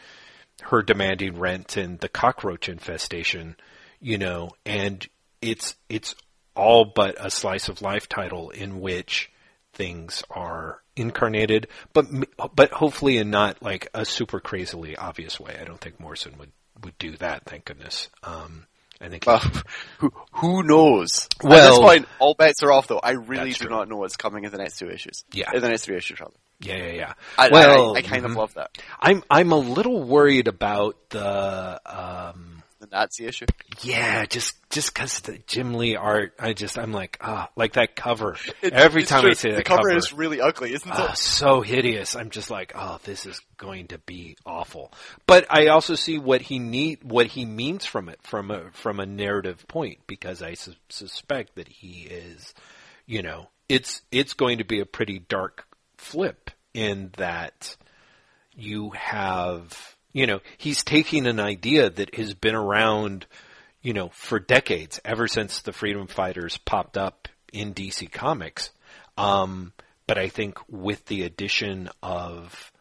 her 0.63 0.81
demanding 0.81 1.37
rent 1.37 1.75
and 1.75 1.99
the 1.99 2.07
cockroach 2.07 2.69
infestation, 2.69 3.57
you 3.99 4.17
know, 4.17 4.49
and 4.65 5.07
it's 5.41 5.75
it's 5.89 6.15
all 6.55 6.85
but 6.85 7.15
a 7.19 7.29
slice 7.29 7.67
of 7.67 7.81
life 7.81 8.07
title 8.07 8.49
in 8.49 8.79
which 8.79 9.29
things 9.73 10.23
are 10.31 10.81
incarnated, 10.95 11.67
but 11.93 12.05
but 12.55 12.71
hopefully 12.71 13.17
in 13.17 13.29
not 13.29 13.61
like 13.61 13.89
a 13.93 14.05
super 14.05 14.39
crazily 14.39 14.95
obvious 14.95 15.39
way. 15.39 15.57
I 15.59 15.65
don't 15.65 15.81
think 15.81 15.99
Morrison 15.99 16.37
would 16.39 16.51
would 16.81 16.97
do 16.97 17.17
that. 17.17 17.43
Thank 17.45 17.65
goodness. 17.65 18.07
Um, 18.23 18.67
I 19.01 19.09
think. 19.09 19.25
Well, 19.25 19.39
who, 19.97 20.11
who 20.33 20.63
knows? 20.63 21.27
At 21.43 21.49
this 21.49 21.79
point, 21.79 22.07
all 22.19 22.35
bets 22.35 22.61
are 22.63 22.71
off, 22.71 22.87
though. 22.87 22.99
I 23.01 23.11
really 23.11 23.49
do 23.49 23.65
true. 23.65 23.69
not 23.69 23.89
know 23.89 23.97
what's 23.97 24.15
coming 24.15 24.43
in 24.43 24.51
the 24.51 24.57
next 24.57 24.77
two 24.77 24.89
issues. 24.89 25.23
Yeah. 25.33 25.49
In 25.53 25.61
the 25.61 25.69
next 25.69 25.85
three 25.85 25.97
issues, 25.97 26.19
rather. 26.19 26.33
yeah, 26.59 26.77
yeah, 26.77 26.91
yeah. 26.91 27.13
I, 27.37 27.49
well, 27.49 27.95
I, 27.95 27.99
I 27.99 28.01
kind 28.03 28.23
mhm. 28.23 28.31
of 28.31 28.35
love 28.35 28.53
that. 28.53 28.77
I'm 28.99 29.23
I'm 29.29 29.51
a 29.51 29.57
little 29.57 30.03
worried 30.03 30.47
about 30.47 30.97
the 31.09 31.81
um, 31.85 32.50
The 32.50 32.50
Nazi 32.91 33.25
issue. 33.25 33.45
yeah, 33.81 34.25
just 34.25 34.55
just 34.69 34.93
because 34.93 35.19
the 35.21 35.37
Jim 35.47 35.73
Lee 35.75 35.95
art. 35.95 36.33
I 36.39 36.53
just 36.53 36.77
I'm 36.77 36.91
like 36.91 37.17
ah, 37.21 37.49
like 37.55 37.73
that 37.73 37.95
cover. 37.95 38.35
It- 38.61 38.73
Every 38.73 39.03
time 39.03 39.21
true. 39.21 39.31
I 39.31 39.33
see 39.33 39.49
the 39.49 39.55
that 39.57 39.65
cover, 39.65 39.83
cover, 39.89 39.97
is 39.97 40.11
really 40.13 40.41
ugly, 40.41 40.73
isn't 40.73 40.91
Oh, 40.93 41.05
it? 41.05 41.17
so 41.17 41.61
hideous. 41.61 42.15
I'm 42.15 42.29
just 42.29 42.49
like, 42.49 42.73
oh, 42.75 42.99
this 43.03 43.25
is 43.25 43.41
going 43.57 43.87
to 43.87 43.97
be 43.99 44.35
awful. 44.45 44.91
But 45.25 45.45
I 45.49 45.67
also 45.67 45.95
see 45.95 46.19
what 46.19 46.41
he 46.41 46.59
need, 46.59 47.03
what 47.03 47.27
he 47.27 47.45
means 47.45 47.85
from 47.85 48.09
it, 48.09 48.19
from 48.23 48.51
a 48.51 48.71
from 48.73 48.99
a 48.99 49.05
narrative 49.05 49.65
point, 49.67 49.99
because 50.07 50.41
I 50.41 50.55
su- 50.55 50.73
suspect 50.89 51.55
that 51.55 51.67
he 51.69 52.01
is, 52.09 52.53
you 53.05 53.21
know, 53.21 53.47
it's 53.69 54.01
it's 54.11 54.33
going 54.33 54.57
to 54.57 54.65
be 54.65 54.79
a 54.81 54.85
pretty 54.85 55.19
dark 55.19 55.65
flip 55.97 56.51
in 56.73 57.11
that 57.17 57.75
you 58.55 58.89
have, 58.91 59.95
you 60.13 60.27
know, 60.27 60.39
he's 60.57 60.83
taking 60.83 61.27
an 61.27 61.39
idea 61.39 61.89
that 61.89 62.15
has 62.15 62.33
been 62.33 62.55
around, 62.55 63.25
you 63.81 63.93
know, 63.93 64.09
for 64.09 64.39
decades, 64.39 64.99
ever 65.05 65.27
since 65.27 65.61
the 65.61 65.73
Freedom 65.73 66.07
Fighters 66.07 66.57
popped 66.57 66.97
up 66.97 67.27
in 67.53 67.73
DC 67.73 68.11
Comics. 68.11 68.71
Um, 69.17 69.73
but 70.07 70.17
I 70.17 70.29
think 70.29 70.57
with 70.69 71.05
the 71.05 71.23
addition 71.23 71.89
of 72.03 72.71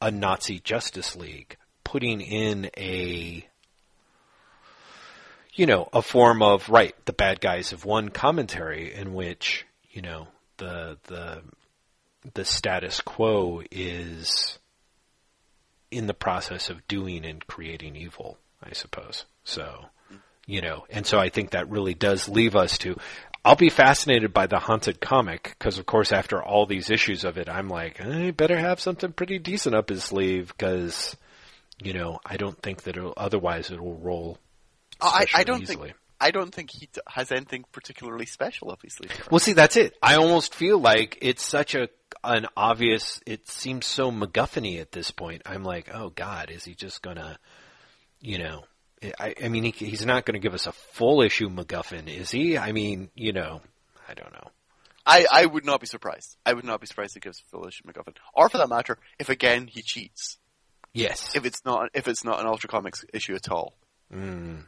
a 0.00 0.10
Nazi 0.10 0.58
Justice 0.58 1.16
League, 1.16 1.56
putting 1.84 2.20
in 2.20 2.70
a, 2.76 3.46
you 5.54 5.66
know, 5.66 5.88
a 5.92 6.02
form 6.02 6.42
of 6.42 6.68
right, 6.68 6.94
the 7.06 7.12
bad 7.12 7.40
guys 7.40 7.70
have 7.70 7.84
won 7.84 8.10
commentary 8.10 8.94
in 8.94 9.14
which 9.14 9.64
you 9.90 10.02
know 10.02 10.28
the 10.58 10.98
the 11.04 11.42
the 12.34 12.44
status 12.44 13.00
quo 13.00 13.62
is 13.70 14.58
in 15.90 16.06
the 16.06 16.14
process 16.14 16.70
of 16.70 16.86
doing 16.88 17.24
and 17.24 17.46
creating 17.46 17.96
evil, 17.96 18.38
I 18.62 18.72
suppose. 18.72 19.24
So, 19.44 19.86
you 20.46 20.60
know, 20.60 20.84
and 20.90 21.06
so 21.06 21.18
I 21.18 21.28
think 21.28 21.50
that 21.50 21.70
really 21.70 21.94
does 21.94 22.28
leave 22.28 22.56
us 22.56 22.78
to. 22.78 22.96
I'll 23.44 23.56
be 23.56 23.70
fascinated 23.70 24.34
by 24.34 24.46
the 24.46 24.58
haunted 24.58 25.00
comic 25.00 25.54
because, 25.58 25.78
of 25.78 25.86
course, 25.86 26.12
after 26.12 26.42
all 26.42 26.66
these 26.66 26.90
issues 26.90 27.24
of 27.24 27.38
it, 27.38 27.48
I'm 27.48 27.68
like, 27.68 28.00
eh, 28.00 28.26
I 28.26 28.30
better 28.32 28.58
have 28.58 28.80
something 28.80 29.12
pretty 29.12 29.38
decent 29.38 29.74
up 29.74 29.88
his 29.88 30.04
sleeve 30.04 30.48
because, 30.48 31.16
you 31.82 31.92
know, 31.92 32.18
I 32.26 32.36
don't 32.36 32.60
think 32.60 32.82
that 32.82 32.96
it'll, 32.96 33.14
otherwise 33.16 33.70
it 33.70 33.80
will 33.80 33.96
roll. 33.96 34.38
I, 35.00 35.26
I 35.34 35.44
don't 35.44 35.62
easily. 35.62 35.88
think. 35.88 35.96
I 36.20 36.30
don't 36.30 36.52
think 36.52 36.70
he 36.70 36.88
has 37.08 37.30
anything 37.30 37.64
particularly 37.72 38.26
special 38.26 38.70
up 38.70 38.82
his 38.82 38.94
sleeve. 38.94 39.12
Well, 39.30 39.38
see, 39.38 39.52
that's 39.52 39.76
it. 39.76 39.96
I 40.02 40.16
almost 40.16 40.54
feel 40.54 40.78
like 40.78 41.18
it's 41.22 41.44
such 41.44 41.74
a 41.74 41.88
an 42.24 42.46
obvious. 42.56 43.20
It 43.26 43.48
seems 43.48 43.86
so 43.86 44.10
MacGuffin-y 44.10 44.80
at 44.80 44.92
this 44.92 45.10
point. 45.10 45.42
I'm 45.46 45.62
like, 45.62 45.90
oh 45.94 46.10
God, 46.10 46.50
is 46.50 46.64
he 46.64 46.74
just 46.74 47.02
gonna, 47.02 47.38
you 48.20 48.38
know? 48.38 48.64
I, 49.20 49.34
I 49.44 49.48
mean, 49.48 49.62
he, 49.62 49.70
he's 49.70 50.04
not 50.04 50.24
going 50.24 50.34
to 50.34 50.40
give 50.40 50.54
us 50.54 50.66
a 50.66 50.72
full 50.72 51.22
issue 51.22 51.48
MacGuffin, 51.48 52.08
is 52.08 52.32
he? 52.32 52.58
I 52.58 52.72
mean, 52.72 53.10
you 53.14 53.32
know, 53.32 53.60
I 54.08 54.14
don't 54.14 54.32
know. 54.32 54.50
I, 55.06 55.24
I 55.32 55.46
would 55.46 55.64
not 55.64 55.80
be 55.80 55.86
surprised. 55.86 56.36
I 56.44 56.52
would 56.52 56.64
not 56.64 56.80
be 56.80 56.86
surprised 56.86 57.16
if 57.16 57.22
he 57.22 57.28
gives 57.28 57.40
full 57.50 57.66
issue 57.66 57.84
McGuffin, 57.84 58.14
or 58.34 58.48
for 58.48 58.58
that 58.58 58.68
matter, 58.68 58.98
if 59.18 59.28
again 59.28 59.68
he 59.68 59.82
cheats. 59.82 60.38
Yes. 60.92 61.34
If 61.36 61.46
it's 61.46 61.64
not 61.64 61.90
if 61.94 62.08
it's 62.08 62.24
not 62.24 62.40
an 62.40 62.46
Ultra 62.46 62.68
Comics 62.68 63.04
issue 63.14 63.34
at 63.34 63.50
all. 63.50 63.74
Mm. 64.12 64.64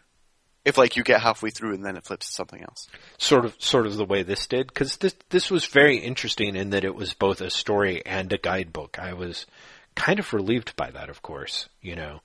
If 0.65 0.77
like 0.77 0.97
you 0.97 1.03
get 1.03 1.23
halfway 1.23 1.51
through 1.51 1.75
and 1.75 1.85
then 1.85 1.97
it 1.97 2.05
flips 2.05 2.27
to 2.27 2.33
something 2.33 2.63
else. 2.63 2.89
Sort 3.19 3.45
of, 3.45 3.55
sort 3.59 3.87
of 3.87 3.97
the 3.97 4.05
way 4.05 4.23
this 4.23 4.47
did, 4.47 4.67
because 4.67 4.99
this 4.99 5.15
this 5.31 5.51
was 5.51 5.65
very 5.67 5.97
interesting 5.97 6.55
in 6.57 6.71
that 6.71 6.85
it 6.85 6.95
was 6.95 7.15
both 7.15 7.41
a 7.41 7.51
story 7.51 8.05
and 8.05 8.33
a 8.33 8.39
guidebook. 8.39 8.99
I 8.99 9.15
was 9.15 9.47
kind 9.95 10.19
of 10.19 10.33
relieved 10.33 10.77
by 10.77 10.91
that, 10.91 11.09
of 11.09 11.23
course, 11.23 11.69
you 11.81 11.97
know, 11.97 12.21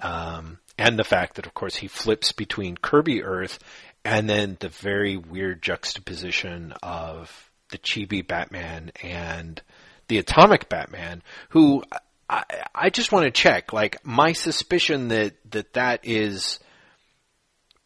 um, 0.00 0.58
and 0.78 0.98
the 0.98 1.04
fact 1.04 1.36
that, 1.36 1.46
of 1.46 1.54
course, 1.54 1.76
he 1.76 1.88
flips 1.88 2.32
between 2.32 2.76
Kirby 2.76 3.22
Earth 3.22 3.58
and 4.04 4.28
then 4.28 4.56
the 4.60 4.68
very 4.68 5.16
weird 5.16 5.62
juxtaposition 5.62 6.72
of 6.82 7.50
the 7.70 7.78
Chibi 7.78 8.26
Batman 8.26 8.92
and 9.02 9.62
the 10.08 10.18
Atomic 10.18 10.68
Batman, 10.68 11.22
who 11.50 11.84
I, 12.28 12.44
I 12.74 12.90
just 12.90 13.12
want 13.12 13.24
to 13.24 13.30
check. 13.30 13.72
Like 13.72 14.04
my 14.04 14.32
suspicion 14.32 15.08
that 15.08 15.34
that 15.50 15.74
that 15.74 16.00
is 16.02 16.58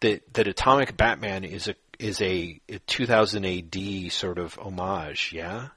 that 0.01 0.35
that 0.35 0.49
Atomic 0.49 0.97
Batman 0.97 1.45
is 1.45 1.69
a 1.69 1.75
is 1.99 2.21
a, 2.21 2.61
a 2.69 2.79
2000 2.81 3.45
AD 3.45 4.13
sort 4.13 4.39
of 4.39 4.59
homage. 4.59 5.33
Yeah. 5.35 5.69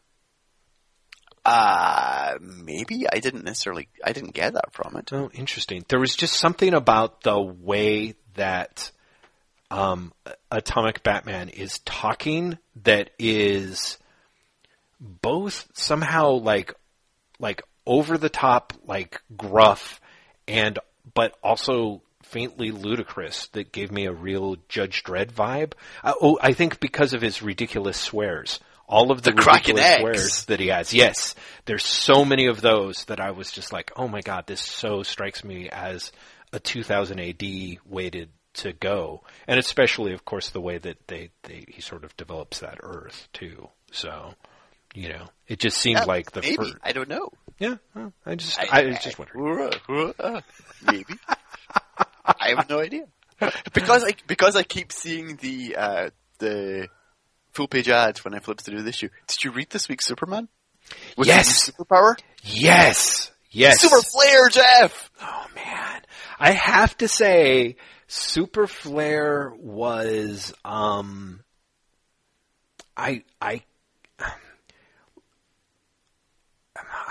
Uh 1.45 2.35
maybe 2.41 3.05
I 3.11 3.19
didn't 3.19 3.45
necessarily 3.45 3.87
I 4.03 4.11
didn't 4.11 4.33
get 4.33 4.53
that 4.53 4.73
from 4.73 4.97
it. 4.97 5.11
Oh, 5.13 5.29
interesting. 5.33 5.85
There 5.87 5.99
was 5.99 6.15
just 6.15 6.35
something 6.35 6.73
about 6.73 7.21
the 7.21 7.39
way 7.39 8.15
that 8.35 8.91
um, 9.71 10.13
Atomic 10.49 11.03
Batman 11.03 11.49
is 11.49 11.79
talking 11.85 12.57
that 12.83 13.11
is 13.19 13.97
both 14.99 15.67
somehow 15.73 16.31
like 16.31 16.73
like 17.39 17.61
over 17.85 18.17
the 18.17 18.29
top, 18.29 18.73
like 18.85 19.21
gruff, 19.35 20.01
and 20.47 20.79
but 21.13 21.35
also 21.43 22.01
faintly 22.29 22.71
ludicrous. 22.71 23.47
That 23.53 23.71
gave 23.71 23.91
me 23.91 24.05
a 24.05 24.11
real 24.13 24.57
Judge 24.67 25.03
Dredd 25.03 25.31
vibe. 25.31 25.73
Uh, 26.03 26.13
oh, 26.21 26.37
I 26.41 26.53
think 26.53 26.79
because 26.79 27.13
of 27.13 27.21
his 27.21 27.41
ridiculous 27.41 27.97
swears. 27.97 28.59
All 28.87 29.11
of 29.11 29.21
the, 29.21 29.31
The 29.31 29.37
ridiculous 29.37 29.95
swears 29.99 30.45
that 30.45 30.59
he 30.59 30.67
has. 30.69 30.93
Yes, 30.93 31.35
there's 31.65 31.85
so 31.85 32.25
many 32.25 32.47
of 32.47 32.59
those 32.61 33.05
that 33.05 33.19
I 33.19 33.31
was 33.31 33.51
just 33.51 33.71
like, 33.71 33.91
oh 33.95 34.07
my 34.07 34.21
god, 34.21 34.47
this 34.47 34.61
so 34.61 35.03
strikes 35.03 35.43
me 35.43 35.69
as 35.69 36.11
a 36.51 36.59
2000 36.59 37.19
AD 37.19 37.43
weighted 37.85 38.29
to 38.55 38.73
go, 38.73 39.21
and 39.47 39.59
especially, 39.59 40.13
of 40.13 40.25
course, 40.25 40.49
the 40.49 40.59
way 40.59 40.79
that 40.79 40.97
they, 41.07 41.29
they 41.43 41.65
he 41.67 41.81
sort 41.81 42.03
of 42.03 42.17
develops 42.17 42.61
that 42.61 42.79
Earth 42.81 43.27
too. 43.31 43.69
So, 43.91 44.33
you 44.95 45.09
know, 45.09 45.25
it 45.47 45.59
just 45.59 45.77
seemed 45.77 45.99
Yeah, 45.99 46.05
like 46.05 46.31
the 46.31 46.41
maybe 46.41 46.55
first. 46.55 46.75
I 46.81 46.91
don't 46.91 47.09
know. 47.09 47.29
Yeah, 47.59 47.75
well, 47.93 48.11
I 48.25 48.33
just 48.35 48.57
I, 48.59 48.85
was 48.87 48.97
just 49.03 49.19
wondering. 49.19 49.71
wondering. 49.87 50.43
Maybe. 50.83 51.13
I 52.39 52.49
have 52.55 52.69
no 52.69 52.79
idea. 52.79 53.05
Because 53.73 54.03
I 54.03 54.13
because 54.27 54.55
I 54.55 54.63
keep 54.63 54.91
seeing 54.91 55.37
the 55.37 55.75
uh, 55.77 56.09
the 56.39 56.87
full 57.53 57.67
page 57.67 57.87
ads 57.89 58.23
when 58.25 58.33
I 58.33 58.39
flip 58.39 58.57
to 58.57 58.71
do 58.71 58.81
this 58.81 58.95
issue. 58.95 59.09
Did 59.27 59.43
you 59.43 59.51
read 59.51 59.69
this 59.69 59.87
week's 59.87 60.05
Superman? 60.05 60.49
With 61.17 61.27
Yes! 61.27 61.69
superpower. 61.69 62.15
Yes, 62.43 63.31
yes. 63.51 63.79
Super 63.81 64.01
Flare, 64.01 64.49
Jeff. 64.49 65.09
Oh 65.21 65.45
man, 65.55 66.01
I 66.39 66.51
have 66.51 66.97
to 66.97 67.07
say, 67.07 67.77
Super 68.07 68.67
Flare 68.67 69.53
was 69.57 70.53
um, 70.65 71.41
I 72.97 73.23
I 73.39 73.61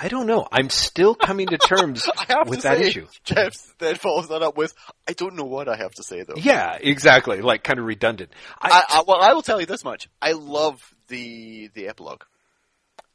I 0.01 0.07
don't 0.07 0.27
know. 0.27 0.47
I'm 0.53 0.71
still 0.71 1.17
coming 1.17 1.49
to 1.49 1.59
terms 1.59 2.09
with 2.47 2.61
to 2.61 2.69
that 2.69 2.79
say, 2.79 2.87
issue. 2.87 3.07
Jeff 3.25 3.57
then 3.79 3.97
follows 3.97 4.29
that 4.29 4.43
up 4.43 4.57
with, 4.57 4.73
I 5.09 5.13
don't 5.13 5.35
know 5.35 5.45
what 5.45 5.69
I 5.69 5.77
have 5.77 5.91
to 5.95 6.05
say 6.05 6.23
though. 6.23 6.37
Yeah, 6.37 6.79
exactly. 6.81 7.41
Like 7.41 7.65
kind 7.65 7.81
of 7.81 7.85
redundant. 7.85 8.31
I, 8.61 8.69
I, 8.71 8.99
I, 8.99 9.03
well, 9.09 9.21
I 9.21 9.33
will 9.33 9.43
tell 9.43 9.59
you 9.61 9.67
this 9.67 9.83
much. 9.85 10.09
I 10.23 10.33
love 10.33 10.81
the 11.09 11.69
the 11.75 11.89
epilogue. 11.89 12.23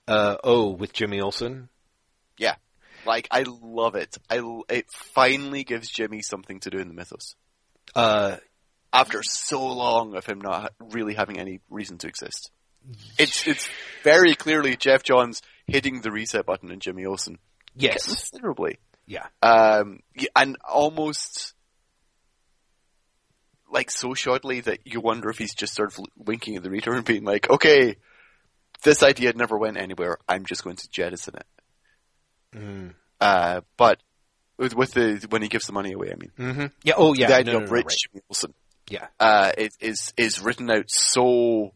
uh, 0.10 0.36
oh, 0.44 0.72
with 0.72 0.92
Jimmy 0.92 1.22
Olsen. 1.22 1.70
Yeah, 2.38 2.56
like 3.06 3.28
I 3.32 3.46
love 3.48 3.96
it. 3.96 4.18
I 4.30 4.42
it 4.68 4.88
finally 4.92 5.64
gives 5.64 5.90
Jimmy 5.90 6.22
something 6.22 6.60
to 6.62 6.70
do 6.70 6.80
in 6.80 6.88
the 6.90 6.94
mythos 6.94 7.36
Uh, 7.96 8.38
after 8.92 9.24
so 9.24 9.66
long 9.66 10.16
of 10.16 10.26
him 10.26 10.42
not 10.42 10.74
really 10.80 11.14
having 11.14 11.40
any 11.40 11.62
reason 11.70 11.98
to 12.00 12.08
exist. 12.08 12.52
It's 13.18 13.48
it's 13.48 13.70
very 14.04 14.36
clearly 14.36 14.76
Geoff 14.76 15.04
Johns 15.04 15.42
hitting 15.68 16.02
the 16.02 16.12
reset 16.12 16.46
button 16.46 16.72
in 16.72 16.80
Jimmy 16.80 17.06
Olsen 17.06 17.38
yes. 17.76 18.06
considerably. 18.06 18.80
Yeah. 19.06 19.28
Um, 19.42 20.00
and 20.36 20.58
almost 20.68 21.54
like 23.70 23.90
so 23.92 24.10
shoddily 24.10 24.64
that 24.64 24.80
you 24.86 25.02
wonder 25.02 25.30
if 25.30 25.38
he's 25.38 25.54
just 25.56 25.74
sort 25.74 25.92
of 25.98 26.06
winking 26.16 26.56
at 26.56 26.64
the 26.64 26.70
reader 26.70 26.94
and 26.94 27.04
being 27.06 27.24
like, 27.24 27.50
"Okay, 27.50 27.98
this 28.84 29.02
idea 29.04 29.34
never 29.34 29.58
went 29.58 29.78
anywhere. 29.78 30.18
I'm 30.30 30.46
just 30.46 30.64
going 30.64 30.76
to 30.78 30.90
jettison 30.90 31.36
it." 31.36 31.46
Mm. 32.58 32.94
Uh, 33.20 33.62
but 33.78 34.02
with, 34.58 34.76
with 34.76 34.92
the 34.94 35.26
when 35.30 35.42
he 35.42 35.48
gives 35.48 35.66
the 35.66 35.74
money 35.74 35.92
away, 35.94 36.12
I 36.12 36.16
mean, 36.16 36.32
hmm 36.54 36.66
Yeah. 36.84 36.94
Oh, 36.98 37.14
yeah. 37.14 37.28
the 37.28 37.34
No, 37.34 37.40
idea 37.40 37.54
no, 37.54 37.60
of 37.62 37.66
no, 37.66 37.72
Rich 37.72 37.86
right. 37.86 37.98
Jimmy 38.12 38.22
Olsen 38.30 38.54
Yeah. 38.90 39.08
uh, 39.20 39.52
is, 39.58 39.78
is 39.80 40.14
is 40.18 40.40
written 40.42 40.70
out 40.70 40.86
so 40.90 41.74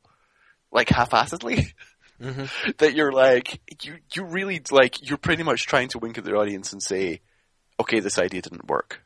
like 0.71 0.89
half-assedly 0.89 1.73
hmm 2.21 2.45
that 2.79 2.93
you're 2.95 3.11
like 3.11 3.59
you 3.83 3.97
you 4.13 4.23
really 4.25 4.61
like 4.71 5.07
you're 5.07 5.17
pretty 5.17 5.43
much 5.43 5.65
trying 5.65 5.87
to 5.89 5.99
wink 5.99 6.17
at 6.17 6.23
the 6.23 6.33
audience 6.33 6.73
and 6.73 6.81
say, 6.81 7.21
okay, 7.79 7.99
this 7.99 8.17
idea 8.17 8.41
didn't 8.41 8.67
work. 8.67 9.01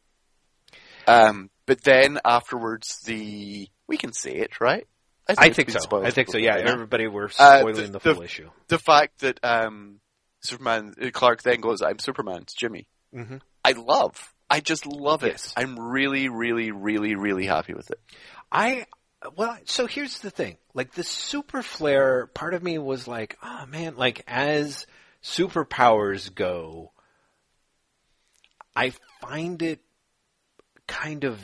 Um, 1.07 1.49
but 1.65 1.81
then 1.83 2.19
afterwards, 2.23 3.01
the 3.05 3.67
we 3.87 3.97
can 3.97 4.13
say 4.13 4.31
it, 4.35 4.61
right? 4.61 4.87
I 5.27 5.47
it's 5.47 5.55
think 5.55 5.69
so. 5.69 5.79
I 6.03 6.11
think 6.11 6.29
so. 6.31 6.37
Yeah. 6.37 6.57
Everybody, 6.57 7.07
we're 7.07 7.25
Uh, 7.37 7.59
spoiling 7.59 7.75
the- 7.75 7.81
the, 7.83 7.99
the- 7.99 8.13
full 8.15 8.23
issue. 8.23 8.49
the 8.67 8.79
fact 8.79 9.19
that 9.19 9.39
um, 9.43 9.99
Superman 10.41 10.93
uh, 11.01 11.09
Clark 11.11 11.43
then 11.43 11.61
goes, 11.61 11.81
"I'm 11.81 11.99
Superman," 11.99 12.41
it's 12.43 12.53
Jimmy. 12.53 12.87
hmm 13.13 13.37
I 13.63 13.73
love. 13.73 14.33
I 14.49 14.59
just 14.59 14.85
love 14.85 15.23
it. 15.23 15.33
Yes. 15.33 15.53
I'm 15.55 15.79
really, 15.79 16.27
really, 16.27 16.71
really, 16.71 17.15
really 17.15 17.45
happy 17.45 17.73
with 17.73 17.89
it. 17.91 17.99
I 18.51 18.85
well, 19.35 19.57
so 19.65 19.87
here's 19.87 20.19
the 20.19 20.31
thing. 20.31 20.57
Like 20.73 20.93
the 20.93 21.03
super 21.03 21.61
flare, 21.61 22.27
part 22.27 22.53
of 22.53 22.63
me 22.63 22.77
was 22.77 23.07
like, 23.07 23.37
oh 23.43 23.65
man, 23.67 23.95
like 23.97 24.23
as 24.27 24.87
superpowers 25.23 26.33
go, 26.33 26.91
I 28.75 28.93
find 29.21 29.61
it 29.61 29.81
kind 30.87 31.23
of 31.23 31.39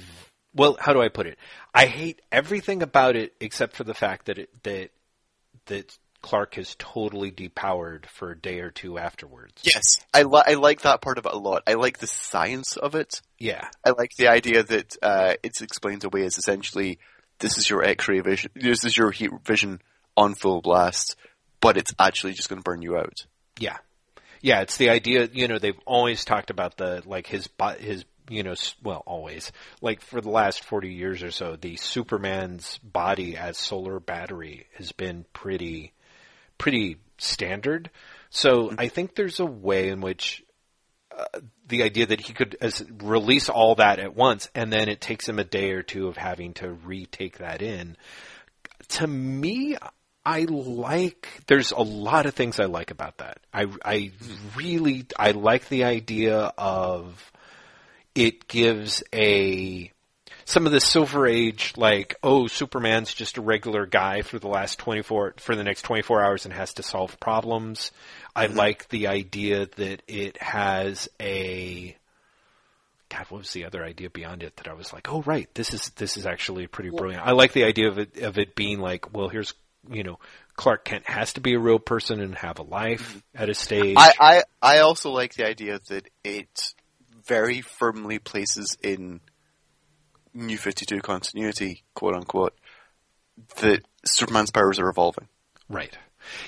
well, 0.53 0.75
how 0.79 0.93
do 0.93 1.01
I 1.01 1.09
put 1.09 1.27
it? 1.27 1.37
I 1.73 1.85
hate 1.85 2.21
everything 2.31 2.81
about 2.81 3.15
it 3.15 3.33
except 3.39 3.75
for 3.75 3.83
the 3.83 3.93
fact 3.93 4.25
that 4.25 4.39
it 4.39 4.63
that 4.63 4.89
that 5.67 5.97
Clark 6.21 6.57
is 6.57 6.75
totally 6.79 7.31
depowered 7.31 8.07
for 8.07 8.31
a 8.31 8.37
day 8.37 8.59
or 8.59 8.71
two 8.71 8.97
afterwards. 8.97 9.61
Yes, 9.63 9.99
I, 10.13 10.23
li- 10.23 10.43
I 10.45 10.55
like 10.55 10.81
that 10.81 10.99
part 10.99 11.19
of 11.19 11.25
it 11.25 11.33
a 11.33 11.37
lot. 11.37 11.63
I 11.67 11.75
like 11.75 11.99
the 11.99 12.07
science 12.07 12.75
of 12.75 12.95
it. 12.95 13.21
Yeah. 13.37 13.67
I 13.85 13.91
like 13.91 14.15
the 14.17 14.27
idea 14.27 14.63
that 14.63 14.97
uh, 15.01 15.33
it's 15.43 15.61
explained 15.61 16.03
away 16.03 16.23
as 16.23 16.37
essentially 16.37 16.99
this 17.39 17.57
is 17.57 17.69
your 17.69 17.84
X-ray 17.84 18.19
vision, 18.22 18.51
this 18.55 18.84
is 18.84 18.97
your 18.97 19.11
heat 19.11 19.31
vision 19.45 19.81
on 20.15 20.34
full 20.34 20.61
blast, 20.61 21.15
but 21.61 21.77
it's 21.77 21.93
actually 21.99 22.34
just 22.34 22.49
going 22.49 22.59
to 22.59 22.64
burn 22.64 22.81
you 22.81 22.97
out. 22.97 23.26
Yeah, 23.59 23.77
yeah. 24.41 24.61
It's 24.61 24.77
the 24.77 24.89
idea. 24.89 25.30
You 25.31 25.47
know, 25.47 25.59
they've 25.59 25.80
always 25.85 26.26
talked 26.26 26.49
about 26.49 26.77
the 26.77 27.03
like 27.05 27.27
his 27.27 27.49
his 27.80 28.05
you 28.30 28.43
know 28.43 28.55
well 28.84 29.03
always 29.05 29.51
like 29.81 30.01
for 30.01 30.19
the 30.22 30.30
last 30.30 30.64
forty 30.64 30.93
years 30.93 31.23
or 31.23 31.31
so, 31.31 31.55
the 31.55 31.77
Superman's 31.77 32.77
body 32.80 33.38
as 33.38 33.57
solar 33.57 33.99
battery 33.99 34.68
has 34.76 34.91
been 34.91 35.26
pretty 35.34 35.93
pretty 36.57 36.97
standard. 37.18 37.89
So 38.30 38.68
mm-hmm. 38.68 38.80
I 38.80 38.88
think 38.89 39.15
there's 39.15 39.39
a 39.39 39.45
way 39.45 39.89
in 39.89 40.01
which. 40.01 40.43
The 41.68 41.84
idea 41.84 42.06
that 42.07 42.22
he 42.22 42.34
could 42.34 42.56
as, 42.61 42.84
release 43.02 43.49
all 43.49 43.76
that 43.76 43.99
at 43.99 44.15
once, 44.15 44.49
and 44.53 44.72
then 44.72 44.89
it 44.89 45.02
takes 45.02 45.27
him 45.27 45.39
a 45.39 45.44
day 45.44 45.72
or 45.72 45.84
two 45.84 46.07
of 46.07 46.18
having 46.18 46.53
to 46.56 46.72
retake 46.72 47.39
that 47.39 47.61
in. 47.61 47.98
To 48.89 49.07
me, 49.07 49.77
I 50.26 50.41
like. 50.41 51.27
There's 51.48 51.72
a 51.72 51.81
lot 51.81 52.26
of 52.26 52.34
things 52.34 52.60
I 52.60 52.65
like 52.65 52.91
about 52.91 53.18
that. 53.18 53.39
I 53.53 53.68
I 53.84 54.11
really 54.56 55.06
I 55.18 55.31
like 55.31 55.69
the 55.69 55.85
idea 55.85 56.53
of 56.57 57.31
it 58.14 58.48
gives 58.48 59.03
a 59.14 59.91
some 60.44 60.65
of 60.65 60.72
the 60.72 60.80
silver 60.80 61.27
age 61.27 61.73
like 61.77 62.15
oh 62.23 62.48
superman's 62.48 63.14
just 63.14 63.38
a 63.38 63.41
regular 63.41 63.85
guy 63.85 64.22
for 64.22 64.39
the 64.39 64.48
last 64.48 64.80
24 64.80 65.35
for 65.38 65.56
the 65.56 65.64
next 65.64 65.84
24 65.84 66.23
hours 66.23 66.45
and 66.45 66.53
has 66.53 66.73
to 66.73 66.84
solve 66.84 67.19
problems 67.19 67.91
i 68.38 68.47
mm-hmm. 68.47 68.57
like 68.57 68.88
the 68.89 69.07
idea 69.07 69.68
that 69.76 70.01
it 70.07 70.41
has 70.41 71.09
a 71.19 71.95
god 73.09 73.26
what 73.30 73.39
was 73.39 73.51
the 73.51 73.65
other 73.65 73.84
idea 73.84 74.09
beyond 74.09 74.43
it 74.43 74.55
that 74.57 74.68
i 74.68 74.73
was 74.73 74.93
like 74.93 75.11
oh 75.11 75.22
right 75.23 75.53
this 75.53 75.73
is 75.73 75.89
this 75.91 76.18
is 76.18 76.26
actually 76.26 76.68
pretty 76.68 76.89
brilliant. 76.89 77.26
I 77.26 77.31
like 77.31 77.53
the 77.53 77.64
idea 77.64 77.89
of 77.89 77.97
it 77.97 78.18
of 78.19 78.38
it 78.38 78.55
being 78.55 78.80
like 78.80 79.14
well 79.14 79.30
here's 79.30 79.53
you 79.89 80.03
know 80.03 80.19
clark 80.55 80.84
kent 80.84 81.07
has 81.07 81.34
to 81.34 81.41
be 81.41 81.53
a 81.53 81.59
real 81.59 81.80
person 81.80 82.19
and 82.19 82.35
have 82.35 82.59
a 82.59 82.64
life 82.64 83.09
mm-hmm. 83.09 83.41
at 83.43 83.49
a 83.49 83.53
stage. 83.53 83.95
I, 83.97 84.14
I, 84.19 84.43
I 84.61 84.80
also 84.80 85.11
like 85.11 85.35
the 85.35 85.47
idea 85.47 85.80
that 85.89 86.09
it 86.23 86.73
very 87.26 87.61
firmly 87.61 88.19
places 88.19 88.77
in 88.81 89.19
New 90.34 90.57
52 90.57 90.99
continuity, 91.01 91.84
quote 91.93 92.15
unquote, 92.15 92.53
that 93.57 93.81
Superman's 94.05 94.51
powers 94.51 94.80
are 94.80 94.89
evolving. 94.89 95.27
right 95.69 95.97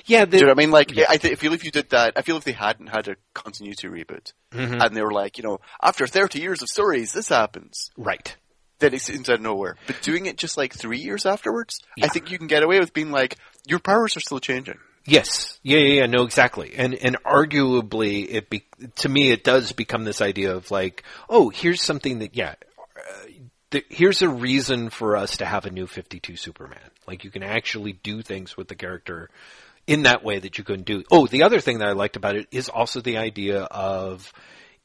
yeah 0.05 0.25
the, 0.25 0.31
Do 0.31 0.37
you 0.37 0.43
know 0.43 0.49
what 0.49 0.57
I 0.57 0.61
mean? 0.63 0.71
Like, 0.71 0.95
Yeah. 0.95 1.05
I, 1.09 1.17
th- 1.17 1.33
I 1.33 1.35
feel 1.35 1.53
if 1.53 1.63
you 1.63 1.71
did 1.71 1.89
that, 1.91 2.13
I 2.15 2.21
feel 2.21 2.37
if 2.37 2.43
they 2.43 2.51
hadn't 2.51 2.87
had 2.87 3.07
a 3.07 3.15
continuity 3.33 3.87
reboot, 3.87 4.33
Mhm. 4.53 4.83
and 4.85 4.95
they 4.95 5.01
were 5.01 5.11
like, 5.13 5.37
you 5.37 5.43
know, 5.43 5.59
after 5.81 6.07
30 6.07 6.39
years 6.39 6.61
of 6.61 6.69
stories, 6.69 7.13
this 7.13 7.29
happens, 7.29 7.91
right 7.97 8.35
then 8.79 8.93
it 8.93 9.01
seems 9.01 9.29
out 9.29 9.35
of 9.35 9.41
nowhere. 9.41 9.75
But 9.87 10.01
doing 10.01 10.25
it 10.25 10.37
just 10.37 10.55
like 10.55 10.73
three 10.73 10.99
years 10.99 11.25
afterwards, 11.25 11.81
Yeah. 11.97 12.05
I 12.05 12.07
think 12.07 12.31
you 12.31 12.37
can 12.37 12.47
get 12.47 12.63
away 12.63 12.79
with 12.79 12.93
being 12.93 13.11
like, 13.11 13.35
your 13.67 13.79
powers 13.79 14.15
are 14.15 14.21
still 14.21 14.39
changing. 14.39 14.77
Yes. 15.05 15.59
Yeah, 15.63 15.79
yeah, 15.79 15.93
yeah, 16.01 16.05
no, 16.05 16.23
exactly. 16.23 16.75
And 16.77 16.93
and 16.95 17.17
arguably 17.23 18.27
it 18.29 18.49
be, 18.49 18.63
to 18.97 19.09
me 19.09 19.31
it 19.31 19.43
does 19.43 19.73
become 19.73 20.05
this 20.05 20.21
idea 20.21 20.55
of 20.55 20.71
like, 20.71 21.03
oh, 21.29 21.49
here's 21.49 21.81
something 21.83 22.19
that 22.19 22.35
yeah, 22.37 22.55
uh, 22.95 23.79
here's 23.89 24.21
a 24.21 24.29
reason 24.29 24.89
for 24.89 25.17
us 25.17 25.37
to 25.37 25.45
have 25.45 25.65
a 25.65 25.71
new 25.71 25.85
52 25.87 26.35
Superman. 26.37 26.79
Like 27.07 27.23
you 27.23 27.31
can 27.31 27.43
actually 27.43 27.93
do 27.93 28.21
things 28.21 28.55
with 28.55 28.67
the 28.69 28.75
character 28.75 29.29
in 29.89 30.03
that 30.03 30.23
way 30.23 30.37
that 30.39 30.57
you 30.57 30.63
couldn't 30.63 30.85
do. 30.85 31.03
Oh, 31.11 31.25
the 31.27 31.43
other 31.43 31.59
thing 31.59 31.79
that 31.79 31.87
I 31.87 31.93
liked 31.93 32.15
about 32.15 32.35
it 32.35 32.47
is 32.51 32.69
also 32.69 33.01
the 33.01 33.17
idea 33.17 33.63
of 33.63 34.31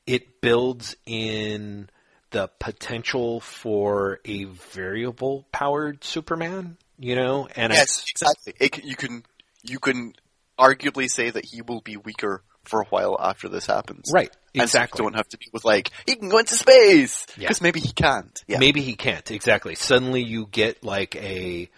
it 0.06 0.40
builds 0.40 0.96
in 1.06 1.88
the 2.30 2.48
potential 2.58 3.40
for 3.40 4.20
a 4.24 4.44
variable 4.44 5.46
powered 5.52 6.02
Superman, 6.02 6.78
you 6.98 7.14
know, 7.16 7.46
and 7.54 7.72
I- 7.72 7.76
Yes, 7.76 8.04
exactly. 8.08 8.54
It, 8.58 8.82
you 8.84 8.96
can 8.96 9.24
you 9.62 9.78
can 9.78 10.14
arguably 10.58 11.08
say 11.08 11.30
that 11.30 11.44
he 11.44 11.62
will 11.62 11.80
be 11.80 11.96
weaker 11.96 12.42
for 12.64 12.80
a 12.80 12.84
while 12.86 13.16
after 13.20 13.48
this 13.48 13.66
happens. 13.66 14.10
right, 14.12 14.30
And 14.54 14.60
so 14.62 14.78
exactly. 14.78 15.02
don't 15.02 15.14
have 15.16 15.28
to 15.28 15.36
deal 15.36 15.50
with 15.52 15.64
like 15.66 15.90
he 16.06 16.16
can 16.16 16.28
go 16.30 16.38
into 16.38 16.54
space 16.54 17.26
Yeah. 17.36 17.40
because 17.48 17.60
maybe 17.60 17.78
he 17.80 17.92
can't. 17.92 18.42
Yeah. 18.46 18.58
Maybe 18.58 18.80
he 18.80 18.94
can't. 18.94 19.30
Exactly. 19.30 19.74
Suddenly 19.74 20.22
you 20.22 20.46
get 20.50 20.82
like 20.82 21.14
a 21.16 21.68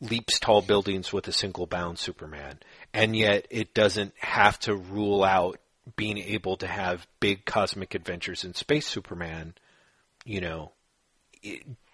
leaps 0.00 0.38
tall 0.38 0.62
buildings 0.62 1.12
with 1.12 1.28
a 1.28 1.32
single 1.32 1.66
bound 1.66 1.98
Superman. 1.98 2.58
And 2.92 3.16
yet 3.16 3.46
it 3.50 3.74
doesn't 3.74 4.14
have 4.18 4.58
to 4.60 4.74
rule 4.74 5.24
out 5.24 5.58
being 5.96 6.18
able 6.18 6.56
to 6.58 6.66
have 6.66 7.06
big 7.20 7.44
cosmic 7.44 7.94
adventures 7.94 8.44
in 8.44 8.54
space 8.54 8.86
Superman, 8.86 9.54
you 10.24 10.40
know, 10.40 10.72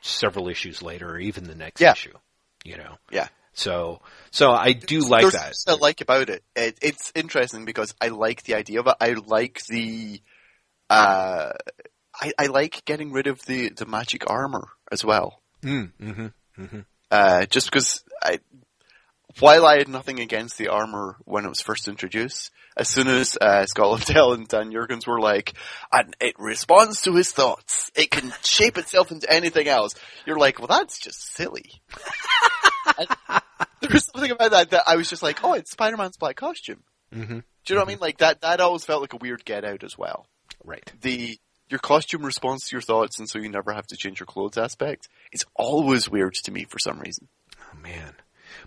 several 0.00 0.48
issues 0.48 0.82
later 0.82 1.10
or 1.10 1.18
even 1.18 1.44
the 1.44 1.54
next 1.54 1.80
Yeah. 1.80 1.92
issue, 1.92 2.16
you 2.64 2.76
know. 2.76 2.96
Yeah. 3.10 3.28
So, 3.52 4.00
so 4.30 4.52
I 4.52 4.72
do 4.72 5.00
like 5.00 5.22
There's 5.22 5.32
that. 5.34 5.54
I 5.66 5.74
like 5.74 6.00
about 6.00 6.30
it. 6.30 6.42
it. 6.54 6.78
It's 6.80 7.12
interesting 7.14 7.64
because 7.64 7.94
I 8.00 8.08
like 8.08 8.44
the 8.44 8.54
idea 8.54 8.80
of 8.80 8.86
it. 8.86 8.94
I 9.00 9.14
like 9.26 9.60
the, 9.66 10.20
uh, 10.88 11.52
I, 12.14 12.32
I 12.38 12.46
like 12.46 12.84
getting 12.84 13.12
rid 13.12 13.26
of 13.26 13.40
the, 13.46 13.70
the 13.70 13.86
magic 13.86 14.30
armor 14.30 14.68
as 14.90 15.04
well. 15.04 15.42
Mm, 15.62 15.92
hmm 16.56 16.80
Uh, 17.10 17.46
just 17.46 17.70
because 17.70 18.04
I, 18.22 18.40
while 19.40 19.66
I 19.66 19.78
had 19.78 19.88
nothing 19.88 20.20
against 20.20 20.58
the 20.58 20.68
armor 20.68 21.16
when 21.24 21.44
it 21.44 21.48
was 21.48 21.60
first 21.60 21.88
introduced, 21.88 22.50
as 22.76 22.88
soon 22.88 23.08
as 23.08 23.36
uh, 23.40 23.66
Scott 23.66 23.98
Lobdell 24.00 24.34
and 24.34 24.46
Dan 24.48 24.70
Jurgens 24.72 25.06
were 25.06 25.20
like, 25.20 25.54
and 25.92 26.14
it 26.20 26.36
responds 26.38 27.02
to 27.02 27.14
his 27.14 27.30
thoughts, 27.30 27.90
it 27.94 28.10
can 28.10 28.32
shape 28.42 28.78
itself 28.78 29.10
into 29.10 29.30
anything 29.30 29.68
else, 29.68 29.94
you're 30.24 30.38
like, 30.38 30.58
well, 30.58 30.68
that's 30.68 30.98
just 30.98 31.34
silly. 31.34 31.82
There 33.80 33.88
was 33.92 34.04
something 34.04 34.30
about 34.30 34.50
that 34.50 34.70
that 34.70 34.82
I 34.86 34.96
was 34.96 35.08
just 35.08 35.22
like, 35.22 35.42
oh, 35.42 35.54
it's 35.54 35.70
Spider-Man's 35.70 36.18
black 36.18 36.36
costume. 36.36 36.82
hmm 37.12 37.18
Do 37.24 37.42
you 37.68 37.74
know 37.74 37.76
what 37.76 37.88
I 37.88 37.88
mean? 37.88 37.98
Like 37.98 38.18
that. 38.18 38.42
That 38.42 38.60
always 38.60 38.84
felt 38.84 39.00
like 39.00 39.14
a 39.14 39.18
weird 39.18 39.44
get 39.44 39.64
out 39.64 39.84
as 39.84 39.96
well. 39.96 40.26
Right. 40.62 40.92
The 41.00 41.38
your 41.70 41.78
costume 41.78 42.24
responds 42.24 42.66
to 42.66 42.74
your 42.74 42.82
thoughts, 42.82 43.18
and 43.18 43.28
so 43.28 43.38
you 43.38 43.48
never 43.48 43.72
have 43.72 43.86
to 43.88 43.96
change 43.96 44.20
your 44.20 44.26
clothes 44.26 44.58
aspect. 44.58 45.08
It's 45.32 45.44
always 45.54 46.10
weird 46.10 46.34
to 46.34 46.52
me 46.52 46.64
for 46.64 46.78
some 46.78 46.98
reason. 46.98 47.28
Oh 47.58 47.78
man. 47.80 48.14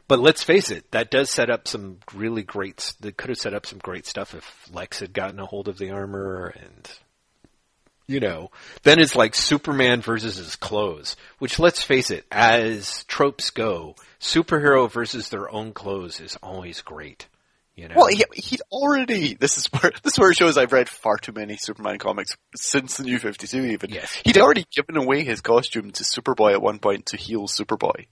But 0.08 0.20
let's 0.20 0.44
face 0.44 0.72
it, 0.72 0.90
that 0.92 1.12
does 1.12 1.30
set 1.30 1.50
up 1.50 1.68
some 1.68 1.98
really 2.14 2.44
great. 2.44 2.94
That 3.02 3.18
could 3.18 3.30
have 3.30 3.38
set 3.38 3.54
up 3.54 3.66
some 3.66 3.80
great 3.80 4.06
stuff 4.06 4.34
if 4.34 4.70
Lex 4.74 5.00
had 5.00 5.14
gotten 5.14 5.40
a 5.40 5.46
hold 5.46 5.68
of 5.68 5.78
the 5.78 5.92
armor, 5.92 6.54
and 6.56 6.90
you 8.08 8.20
know, 8.20 8.52
then 8.84 9.00
it's 9.00 9.16
like 9.16 9.36
Superman 9.36 10.02
versus 10.02 10.36
his 10.38 10.56
clothes. 10.56 11.16
Which, 11.40 11.60
let's 11.60 11.84
face 11.84 12.12
it, 12.12 12.26
as 12.32 13.04
tropes 13.06 13.50
go, 13.50 13.96
superhero 14.20 14.92
versus 14.92 15.30
their 15.30 15.50
own 15.50 15.74
clothes 15.74 16.20
is 16.20 16.38
always 16.42 16.82
great. 16.82 17.28
You 17.76 17.88
know. 17.88 17.96
Well, 17.98 18.06
he, 18.08 18.24
he'd 18.36 18.62
already. 18.72 19.34
This 19.34 19.58
is 19.58 19.66
where 19.68 19.92
this 20.04 20.14
is 20.14 20.20
where 20.20 20.30
it 20.32 20.38
shows 20.38 20.58
I've 20.58 20.72
read 20.74 20.88
far 20.90 21.18
too 21.18 21.32
many 21.32 21.58
Superman 21.58 21.98
comics 21.98 22.36
since 22.56 22.98
the 22.98 23.04
New 23.04 23.18
Fifty 23.18 23.48
Two. 23.48 23.64
Even 23.66 23.90
Yes. 23.90 24.14
he'd 24.24 24.38
already 24.38 24.66
given 24.76 24.96
away 24.98 25.24
his 25.24 25.42
costume 25.42 25.90
to 25.92 26.04
Superboy 26.04 26.52
at 26.54 26.62
one 26.62 26.78
point 26.80 27.08
to 27.08 27.18
heal 27.18 27.48
Superboy. 27.48 28.06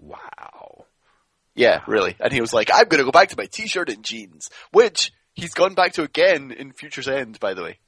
wow. 0.00 0.86
Yeah, 1.54 1.82
really. 1.86 2.16
And 2.18 2.32
he 2.32 2.40
was 2.40 2.52
like, 2.52 2.70
"I'm 2.72 2.88
going 2.88 2.98
to 2.98 3.04
go 3.04 3.12
back 3.12 3.28
to 3.28 3.36
my 3.38 3.46
T-shirt 3.46 3.88
and 3.90 4.02
jeans," 4.02 4.50
which 4.72 5.12
he's 5.34 5.54
gone 5.54 5.74
back 5.74 5.92
to 5.92 6.02
again 6.02 6.50
in 6.50 6.72
Future's 6.72 7.06
End, 7.06 7.38
by 7.38 7.54
the 7.54 7.62
way. 7.62 7.78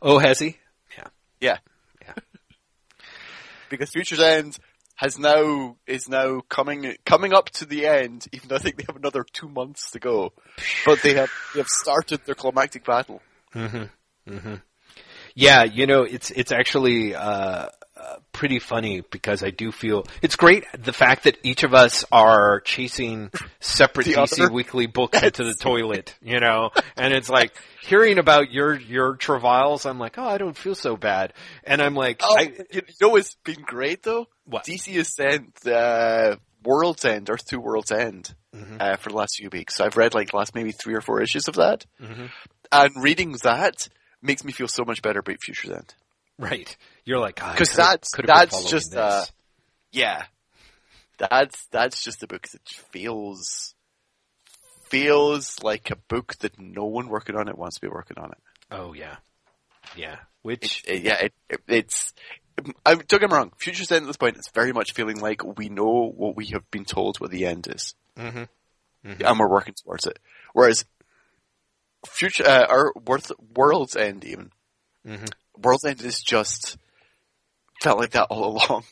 Oh, 0.00 0.18
has 0.18 0.38
he? 0.38 0.56
Yeah. 0.96 1.08
Yeah, 1.40 1.58
Yeah. 2.02 2.14
because 3.68 3.90
Future's 3.90 4.20
End 4.20 4.56
has 5.02 5.18
now 5.18 5.76
is 5.86 6.08
now 6.08 6.40
coming 6.48 6.94
coming 7.04 7.32
up 7.34 7.50
to 7.50 7.66
the 7.66 7.86
end. 7.86 8.26
Even 8.32 8.48
though 8.48 8.54
I 8.54 8.58
think 8.60 8.76
they 8.76 8.84
have 8.86 8.96
another 8.96 9.24
two 9.32 9.48
months 9.48 9.90
to 9.90 9.98
go, 9.98 10.32
but 10.86 11.02
they 11.02 11.14
have 11.14 11.30
they 11.52 11.60
have 11.60 11.66
started 11.66 12.20
their 12.24 12.36
climactic 12.36 12.84
battle. 12.84 13.20
Yeah, 15.34 15.64
you 15.64 15.86
know, 15.86 16.02
it's 16.04 16.30
it's 16.30 16.52
actually 16.52 17.16
uh, 17.16 17.66
uh, 17.96 18.16
pretty 18.32 18.60
funny 18.60 19.02
because 19.10 19.42
I 19.42 19.50
do 19.50 19.72
feel 19.72 20.06
it's 20.20 20.36
great 20.36 20.66
the 20.78 20.92
fact 20.92 21.24
that 21.24 21.36
each 21.42 21.64
of 21.64 21.74
us 21.74 22.04
are 22.12 22.60
chasing 22.60 23.30
separate 23.58 24.06
DC 24.08 24.52
weekly 24.52 24.86
books 24.86 25.20
into 25.20 25.42
the 25.42 25.54
toilet, 25.60 26.14
you 26.22 26.38
know, 26.38 26.70
and 26.96 27.12
it's 27.12 27.28
like 27.28 27.52
hearing 27.82 28.18
about 28.18 28.52
your 28.52 28.78
your 28.78 29.16
travails. 29.16 29.84
I'm 29.84 29.98
like, 29.98 30.16
oh, 30.16 30.28
I 30.28 30.38
don't 30.38 30.56
feel 30.56 30.76
so 30.76 30.96
bad, 30.96 31.32
and 31.64 31.82
I'm 31.82 31.94
like, 31.94 32.20
Oh, 32.22 32.36
I, 32.38 32.52
you 32.70 32.82
know 33.00 33.16
it's 33.16 33.34
been 33.42 33.62
great 33.62 34.04
though? 34.04 34.28
What? 34.44 34.64
DC 34.64 34.92
has 34.94 35.08
sent 35.14 35.66
uh, 35.66 36.36
World's 36.64 37.04
End, 37.04 37.30
Earth 37.30 37.46
Two 37.46 37.60
World's 37.60 37.92
End, 37.92 38.34
Mm-hmm. 38.54 38.76
uh, 38.80 38.96
for 38.96 39.08
the 39.08 39.16
last 39.16 39.36
few 39.38 39.48
weeks. 39.50 39.76
So 39.76 39.84
I've 39.86 39.96
read 39.96 40.12
like 40.12 40.30
the 40.30 40.36
last 40.36 40.54
maybe 40.54 40.72
three 40.72 40.94
or 40.94 41.00
four 41.00 41.22
issues 41.22 41.48
of 41.48 41.54
that, 41.54 41.86
Mhm. 42.00 42.30
and 42.70 42.90
reading 43.02 43.32
that 43.44 43.88
makes 44.20 44.44
me 44.44 44.52
feel 44.52 44.68
so 44.68 44.84
much 44.84 45.00
better 45.00 45.20
about 45.20 45.38
Future's 45.42 45.70
End. 45.70 45.94
right, 46.38 46.76
you're 47.06 47.18
like, 47.18 47.36
God, 47.36 47.54
I 47.54 47.56
'Cause 47.56 47.74
that's- 47.74 48.10
that's 48.26 48.64
just, 48.70 48.94
uh, 48.94 49.24
Yeah, 49.90 50.26
that's 51.18 51.66
that's 51.70 52.02
just 52.02 52.22
a 52.22 52.26
book 52.26 52.46
that 52.48 52.68
feels 52.68 53.74
feels 54.90 55.62
like 55.62 55.90
a 55.90 55.96
book 55.96 56.34
that 56.40 56.58
no 56.58 56.84
one 56.84 57.08
working 57.08 57.36
on 57.36 57.48
it 57.48 57.56
wants 57.56 57.76
to 57.76 57.80
be 57.80 57.88
working 57.88 58.18
on 58.18 58.32
it. 58.32 58.38
oh 58.70 58.92
yeah, 58.92 59.16
yeah, 59.96 60.18
which 60.42 60.82
It- 60.86 61.02
yeah, 61.02 61.14
it, 61.24 61.32
it, 61.48 61.60
it's. 61.68 62.12
I, 62.84 62.94
don't 62.94 63.08
get 63.08 63.30
me 63.30 63.36
wrong. 63.36 63.52
Future's 63.58 63.90
End 63.90 64.04
at 64.04 64.06
this 64.06 64.16
point 64.16 64.36
is 64.36 64.48
very 64.54 64.72
much 64.72 64.92
feeling 64.92 65.18
like 65.20 65.42
we 65.58 65.68
know 65.68 66.12
what 66.14 66.36
we 66.36 66.46
have 66.48 66.70
been 66.70 66.84
told 66.84 67.18
what 67.18 67.30
the 67.30 67.46
end 67.46 67.66
is, 67.68 67.94
Mhm. 68.16 68.48
and 69.04 69.38
we're 69.38 69.48
working 69.50 69.74
towards 69.74 70.06
it. 70.06 70.18
Whereas 70.52 70.84
Future, 72.06 72.44
uh, 72.46 72.66
our 72.68 72.92
Worth, 73.06 73.30
World's 73.54 73.96
End, 73.96 74.24
even 74.24 74.50
Mhm. 75.06 75.30
World's 75.56 75.84
End 75.84 76.00
is 76.02 76.20
just 76.20 76.76
felt 77.80 77.98
like 77.98 78.10
that 78.10 78.26
all 78.30 78.56
along. 78.68 78.84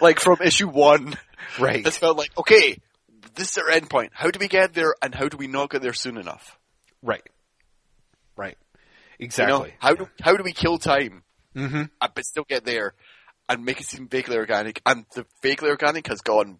like 0.00 0.20
from 0.20 0.38
issue 0.42 0.68
one, 0.68 1.16
right, 1.58 1.86
it's 1.86 1.98
felt 1.98 2.16
like 2.16 2.30
okay, 2.38 2.78
this 3.34 3.50
is 3.50 3.58
our 3.58 3.70
end 3.70 3.90
point. 3.90 4.12
How 4.14 4.30
do 4.30 4.38
we 4.38 4.48
get 4.48 4.72
there, 4.74 4.94
and 5.02 5.14
how 5.14 5.28
do 5.28 5.36
we 5.36 5.46
not 5.46 5.70
get 5.70 5.82
there 5.82 5.92
soon 5.92 6.16
enough? 6.16 6.58
right, 7.02 7.26
right, 8.36 8.56
You 9.18 9.26
exactly. 9.26 9.68
know, 9.70 9.74
how 9.78 9.94
do 9.94 10.08
how 10.22 10.36
do 10.36 10.42
we 10.44 10.52
kill 10.52 10.78
time? 10.78 11.22
Hmm 11.54 11.82
uh, 12.00 12.08
but 12.14 12.24
still 12.24 12.44
get 12.48 12.64
there 12.64 12.94
and 13.48 13.64
make 13.64 13.80
it 13.80 13.86
seem 13.86 14.08
vaguely 14.08 14.36
organic. 14.36 14.80
And 14.84 15.06
the 15.14 15.24
vaguely 15.42 15.70
organic 15.70 16.06
has 16.08 16.20
gone 16.20 16.58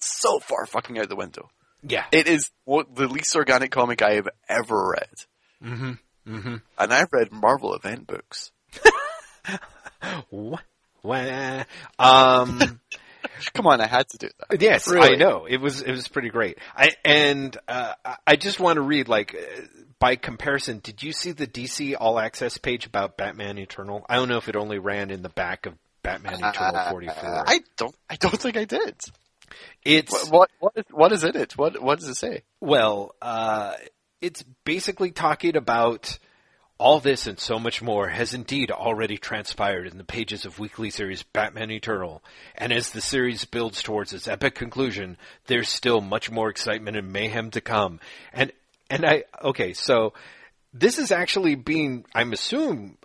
so 0.00 0.38
far 0.38 0.66
fucking 0.66 0.98
out 0.98 1.08
the 1.08 1.16
window. 1.16 1.50
Yeah, 1.82 2.04
It 2.12 2.26
is 2.26 2.50
what 2.64 2.94
the 2.94 3.08
least 3.08 3.34
organic 3.36 3.70
comic 3.70 4.02
I 4.02 4.14
have 4.14 4.28
ever 4.48 4.94
read. 4.96 5.14
hmm 5.62 5.92
hmm 6.26 6.56
And 6.78 6.92
I've 6.92 7.12
read 7.12 7.32
Marvel 7.32 7.74
event 7.74 8.06
books. 8.06 8.50
What? 10.30 10.62
Wah. 11.02 11.64
Um, 11.98 12.80
Come 13.54 13.66
on, 13.66 13.80
I 13.80 13.86
had 13.86 14.08
to 14.10 14.18
do 14.18 14.28
that. 14.48 14.60
yes, 14.62 14.88
Really? 14.88 15.14
I 15.14 15.16
know. 15.16 15.46
It 15.46 15.58
was, 15.60 15.80
it 15.82 15.90
was 15.90 16.08
pretty 16.08 16.28
great. 16.30 16.58
I, 16.76 16.90
and, 17.04 17.56
uh, 17.68 17.94
I- 18.26 18.36
just 18.36 18.58
want 18.60 18.76
to 18.76 18.82
read, 18.82 19.08
like, 19.08 19.34
uh, 19.34 19.62
by 19.98 20.16
comparison, 20.16 20.78
did 20.82 21.02
you 21.02 21.12
see 21.12 21.32
the 21.32 21.46
DC 21.46 21.94
All 21.98 22.18
Access 22.18 22.56
page 22.58 22.86
about 22.86 23.16
Batman 23.18 23.58
Eternal? 23.58 24.04
I 24.08 24.16
don't 24.16 24.28
know 24.28 24.38
if 24.38 24.48
it 24.48 24.56
only 24.56 24.78
ran 24.78 25.10
in 25.10 25.22
the 25.22 25.28
back 25.28 25.66
of 25.66 25.74
Batman 26.02 26.42
Eternal 26.42 26.76
Uh, 26.76 26.90
44. 26.90 27.44
I 27.46 27.60
don't. 27.76 27.94
I 28.08 28.16
don't 28.16 28.40
think 28.40 28.56
I 28.56 28.64
did. 28.64 28.96
it's, 29.84 30.28
What? 30.30 30.30
What? 30.30 30.50
What 30.60 30.72
is, 30.76 30.84
what 30.90 31.12
is 31.12 31.24
in 31.24 31.36
it? 31.36 31.56
What? 31.58 31.82
What 31.82 31.98
does 31.98 32.08
it 32.08 32.14
say? 32.16 32.42
Well, 32.60 33.14
uh, 33.20 33.74
it's 34.22 34.42
basically 34.64 35.10
talking 35.10 35.56
about 35.56 36.18
all 36.80 36.98
this 36.98 37.26
and 37.26 37.38
so 37.38 37.58
much 37.58 37.82
more 37.82 38.08
has 38.08 38.32
indeed 38.32 38.70
already 38.70 39.18
transpired 39.18 39.86
in 39.86 39.98
the 39.98 40.04
pages 40.04 40.46
of 40.46 40.58
weekly 40.58 40.88
series 40.88 41.22
Batman 41.22 41.70
Eternal. 41.70 42.22
And 42.56 42.72
as 42.72 42.90
the 42.90 43.02
series 43.02 43.44
builds 43.44 43.82
towards 43.82 44.14
its 44.14 44.26
epic 44.26 44.54
conclusion, 44.54 45.18
there's 45.46 45.68
still 45.68 46.00
much 46.00 46.30
more 46.30 46.48
excitement 46.48 46.96
and 46.96 47.12
mayhem 47.12 47.50
to 47.50 47.60
come. 47.60 48.00
And, 48.32 48.50
and 48.88 49.04
I, 49.04 49.24
okay, 49.44 49.74
so 49.74 50.14
this 50.72 50.98
is 50.98 51.12
actually 51.12 51.54
being, 51.54 52.06
I'm 52.14 52.32
assume, 52.32 52.96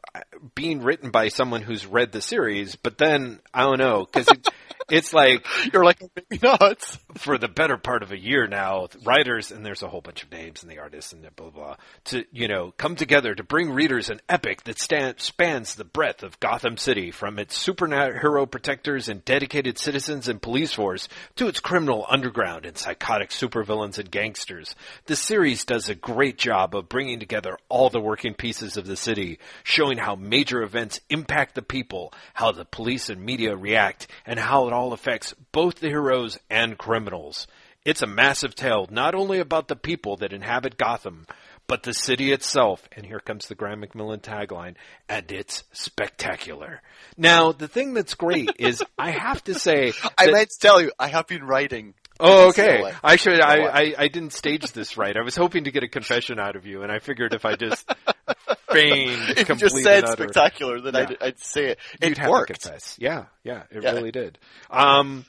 being 0.55 0.81
written 0.81 1.09
by 1.09 1.27
someone 1.27 1.61
who's 1.61 1.85
read 1.85 2.13
the 2.13 2.21
series, 2.21 2.77
but 2.77 2.97
then, 2.97 3.41
I 3.53 3.63
don't 3.63 3.79
know, 3.79 4.05
cause 4.05 4.27
it, 4.29 4.47
it's 4.89 5.13
like, 5.13 5.45
You're 5.73 5.83
like 5.83 6.01
maybe 6.15 6.39
not. 6.41 6.81
for 7.15 7.37
the 7.37 7.47
better 7.47 7.77
part 7.77 8.03
of 8.03 8.11
a 8.11 8.19
year 8.19 8.47
now, 8.47 8.87
writers, 9.03 9.51
and 9.51 9.65
there's 9.65 9.83
a 9.83 9.87
whole 9.87 10.01
bunch 10.01 10.23
of 10.23 10.31
names 10.31 10.63
and 10.63 10.71
the 10.71 10.79
artists 10.79 11.13
and 11.13 11.21
blah, 11.35 11.49
blah, 11.49 11.63
blah, 11.63 11.75
to, 12.05 12.25
you 12.31 12.47
know, 12.47 12.73
come 12.77 12.95
together 12.95 13.33
to 13.33 13.43
bring 13.43 13.71
readers 13.71 14.09
an 14.09 14.21
epic 14.29 14.63
that 14.63 14.79
stand, 14.79 15.19
spans 15.19 15.75
the 15.75 15.83
breadth 15.83 16.23
of 16.23 16.39
Gotham 16.39 16.77
City, 16.77 17.11
from 17.11 17.39
its 17.39 17.57
superhero 17.57 18.49
protectors 18.49 19.09
and 19.09 19.23
dedicated 19.25 19.77
citizens 19.77 20.27
and 20.27 20.41
police 20.41 20.73
force 20.73 21.07
to 21.35 21.47
its 21.47 21.59
criminal 21.59 22.05
underground 22.09 22.65
and 22.65 22.77
psychotic 22.77 23.29
supervillains 23.29 23.97
and 23.97 24.11
gangsters. 24.11 24.75
The 25.05 25.15
series 25.15 25.65
does 25.65 25.89
a 25.89 25.95
great 25.95 26.37
job 26.37 26.75
of 26.75 26.89
bringing 26.89 27.19
together 27.19 27.57
all 27.69 27.89
the 27.89 27.99
working 27.99 28.33
pieces 28.33 28.77
of 28.77 28.85
the 28.85 28.95
city, 28.95 29.39
showing 29.63 29.97
how 29.97 30.15
major 30.15 30.61
events 30.61 30.99
impact 31.09 31.55
the 31.55 31.61
people, 31.61 32.13
how 32.33 32.51
the 32.51 32.65
police 32.65 33.09
and 33.09 33.23
media 33.23 33.55
react, 33.55 34.07
and 34.25 34.39
how 34.39 34.64
it 34.67 34.73
all 34.73 34.93
affects 34.93 35.33
both 35.51 35.75
the 35.75 35.89
heroes 35.89 36.39
and 36.49 36.77
criminals. 36.77 37.47
It's 37.83 38.01
a 38.01 38.07
massive 38.07 38.55
tale, 38.55 38.87
not 38.89 39.13
only 39.13 39.39
about 39.39 39.67
the 39.67 39.75
people 39.75 40.17
that 40.17 40.33
inhabit 40.33 40.77
Gotham, 40.77 41.27
but 41.67 41.83
the 41.83 41.93
city 41.93 42.31
itself. 42.31 42.87
And 42.91 43.05
here 43.05 43.19
comes 43.19 43.47
the 43.47 43.55
Graeme 43.55 43.81
McMillan 43.81 44.21
tagline, 44.21 44.75
and 45.07 45.31
it's 45.31 45.63
spectacular. 45.71 46.81
Now, 47.17 47.51
the 47.51 47.67
thing 47.67 47.93
that's 47.93 48.15
great 48.15 48.49
is 48.59 48.83
I 48.97 49.11
have 49.11 49.43
to 49.45 49.53
say, 49.53 49.93
I 50.17 50.31
meant 50.31 50.49
to 50.49 50.59
tell 50.59 50.81
you, 50.81 50.91
I 50.99 51.07
have 51.07 51.27
been 51.27 51.43
writing. 51.43 51.93
Oh, 52.19 52.49
okay. 52.49 52.91
I 53.03 53.17
should. 53.17 53.41
I. 53.41 53.65
I 53.65 53.95
I 53.97 54.07
didn't 54.07 54.31
stage 54.31 54.71
this 54.71 54.95
right. 54.95 55.17
I 55.17 55.21
was 55.21 55.35
hoping 55.35 55.65
to 55.65 55.71
get 55.71 55.83
a 55.83 55.89
confession 55.89 56.39
out 56.39 56.55
of 56.55 56.65
you, 56.65 56.81
and 56.81 56.89
I 56.89 56.99
figured 56.99 57.33
if 57.33 57.43
I 57.43 57.57
just 57.57 57.85
feigned 58.75 59.29
If 59.37 59.49
you 59.49 59.55
just 59.55 59.77
said 59.77 60.07
spectacular, 60.07 60.79
then 60.81 60.93
Yeah. 60.93 60.99
I'd, 61.01 61.17
I'd 61.21 61.39
say 61.39 61.65
it. 61.71 61.79
you'd 62.01 62.11
It 62.13 62.17
have 62.19 62.29
worked. 62.29 62.67
Yeah, 62.97 63.25
yeah, 63.43 63.63
it 63.71 63.83
Yeah. 63.83 63.91
really 63.91 64.11
did. 64.11 64.37
Um, 64.69 65.25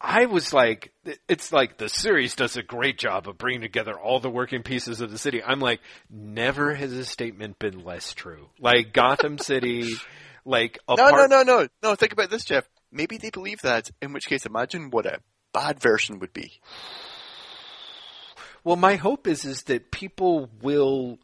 I 0.00 0.26
was 0.26 0.52
like, 0.52 0.92
it's 1.28 1.52
like 1.52 1.76
the 1.78 1.88
series 1.88 2.36
does 2.36 2.56
a 2.56 2.62
great 2.62 2.98
job 2.98 3.28
of 3.28 3.36
bringing 3.36 3.62
together 3.62 3.98
all 3.98 4.20
the 4.20 4.30
working 4.30 4.62
pieces 4.62 5.00
of 5.00 5.10
the 5.10 5.18
city. 5.18 5.42
I'm 5.42 5.58
like, 5.58 5.80
never 6.08 6.72
has 6.74 6.92
a 6.92 7.04
statement 7.04 7.58
been 7.58 7.84
less 7.84 8.12
true. 8.14 8.48
Like 8.60 8.92
Gotham 8.92 9.38
City, 9.40 9.90
like 10.44 10.78
No, 10.88 10.94
no, 11.10 11.26
no, 11.26 11.42
no, 11.42 11.66
no. 11.82 11.94
Think 11.96 12.12
about 12.12 12.30
this, 12.30 12.44
Jeff. 12.44 12.68
Maybe 12.92 13.18
they 13.18 13.30
believe 13.30 13.60
that. 13.62 13.90
In 14.00 14.12
which 14.12 14.26
case, 14.28 14.46
imagine 14.46 14.90
what 14.90 15.04
a 15.04 15.18
bad 15.52 15.80
version 15.80 16.20
would 16.20 16.32
be. 16.32 16.52
Well, 18.64 18.76
my 18.76 18.96
hope 18.96 19.26
is 19.26 19.44
is 19.44 19.62
that 19.64 19.90
people 19.90 20.48
will 20.62 21.18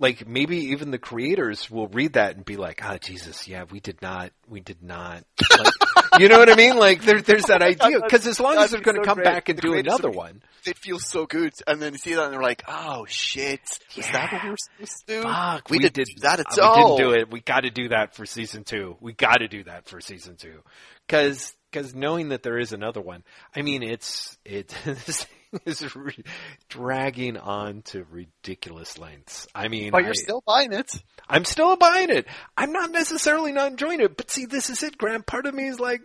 like 0.00 0.26
maybe 0.26 0.56
even 0.70 0.90
the 0.90 0.98
creators 0.98 1.70
will 1.70 1.86
read 1.86 2.14
that 2.14 2.34
and 2.34 2.44
be 2.44 2.56
like, 2.56 2.80
"Ah, 2.82 2.96
Jesus, 2.96 3.46
yeah, 3.46 3.64
we 3.70 3.80
did 3.80 4.00
not, 4.00 4.32
we 4.48 4.60
did 4.60 4.82
not." 4.82 5.24
Like, 5.58 5.74
you 6.18 6.28
know 6.28 6.38
what 6.38 6.50
I 6.50 6.56
mean? 6.56 6.76
Like 6.76 7.02
there, 7.02 7.20
there's 7.20 7.44
that 7.44 7.62
idea 7.62 8.00
because 8.02 8.26
as 8.26 8.40
long 8.40 8.56
as 8.56 8.70
they're 8.70 8.80
going 8.80 8.96
to 8.96 9.02
so 9.02 9.06
come 9.06 9.16
great. 9.16 9.26
back 9.26 9.48
and 9.50 9.58
The 9.58 9.62
do 9.62 9.74
another 9.74 10.08
would 10.08 10.16
one, 10.16 10.42
it 10.66 10.78
feels 10.78 11.06
so 11.06 11.26
good, 11.26 11.52
and 11.66 11.80
then 11.80 11.92
you 11.92 11.98
see 11.98 12.14
that, 12.14 12.24
and 12.24 12.32
they're 12.32 12.42
like, 12.42 12.62
"Oh 12.66 13.04
shit, 13.06 13.60
was 13.94 14.06
that 14.06 14.32
what 14.32 14.42
we 14.42 14.50
were 14.50 14.56
supposed 14.56 15.06
to 15.06 15.14
do? 15.14 15.22
fuck, 15.22 15.68
we, 15.70 15.78
didn't 15.78 15.94
did 15.94 16.08
that 16.22 16.40
at 16.40 16.58
all. 16.58 16.96
We 16.96 16.96
didn't 16.96 17.10
do 17.10 17.20
it. 17.20 17.30
We 17.30 17.40
got 17.40 17.60
to 17.60 17.70
do 17.70 17.90
that 17.90 18.16
for 18.16 18.24
season 18.24 18.64
two. 18.64 18.96
We 19.00 19.12
got 19.12 19.36
to 19.40 19.48
do 19.48 19.64
that 19.64 19.86
for 19.86 20.00
season 20.00 20.36
two 20.36 20.62
because 21.06 21.54
because 21.70 21.94
knowing 21.94 22.30
that 22.30 22.42
there 22.42 22.58
is 22.58 22.72
another 22.72 23.00
one, 23.00 23.22
I 23.54 23.62
mean, 23.62 23.82
it's 23.82 24.36
it 24.44 24.68
this 24.84 25.24
thing 25.24 25.60
is 25.66 25.94
re- 25.96 26.24
dragging 26.68 27.36
on 27.36 27.82
to 27.82 28.04
ridiculous 28.10 28.98
lengths. 28.98 29.46
I 29.54 29.68
mean, 29.68 29.90
But 29.92 30.02
you're 30.02 30.10
I- 30.10 30.14
still 30.14 30.42
buying 30.46 30.72
it. 30.72 30.90
I'm 31.28 31.44
still 31.44 31.76
buying 31.76 32.10
it. 32.10 32.26
I'm 32.56 32.72
not 32.72 32.90
necessarily 32.90 33.52
not 33.52 33.70
enjoying 33.70 34.00
it, 34.00 34.16
but 34.16 34.30
see, 34.30 34.46
this 34.46 34.70
is 34.70 34.82
it, 34.82 34.98
Graeme. 34.98 35.22
Part 35.22 35.46
of 35.46 35.54
me 35.54 35.68
is 35.68 35.78
like, 35.78 36.00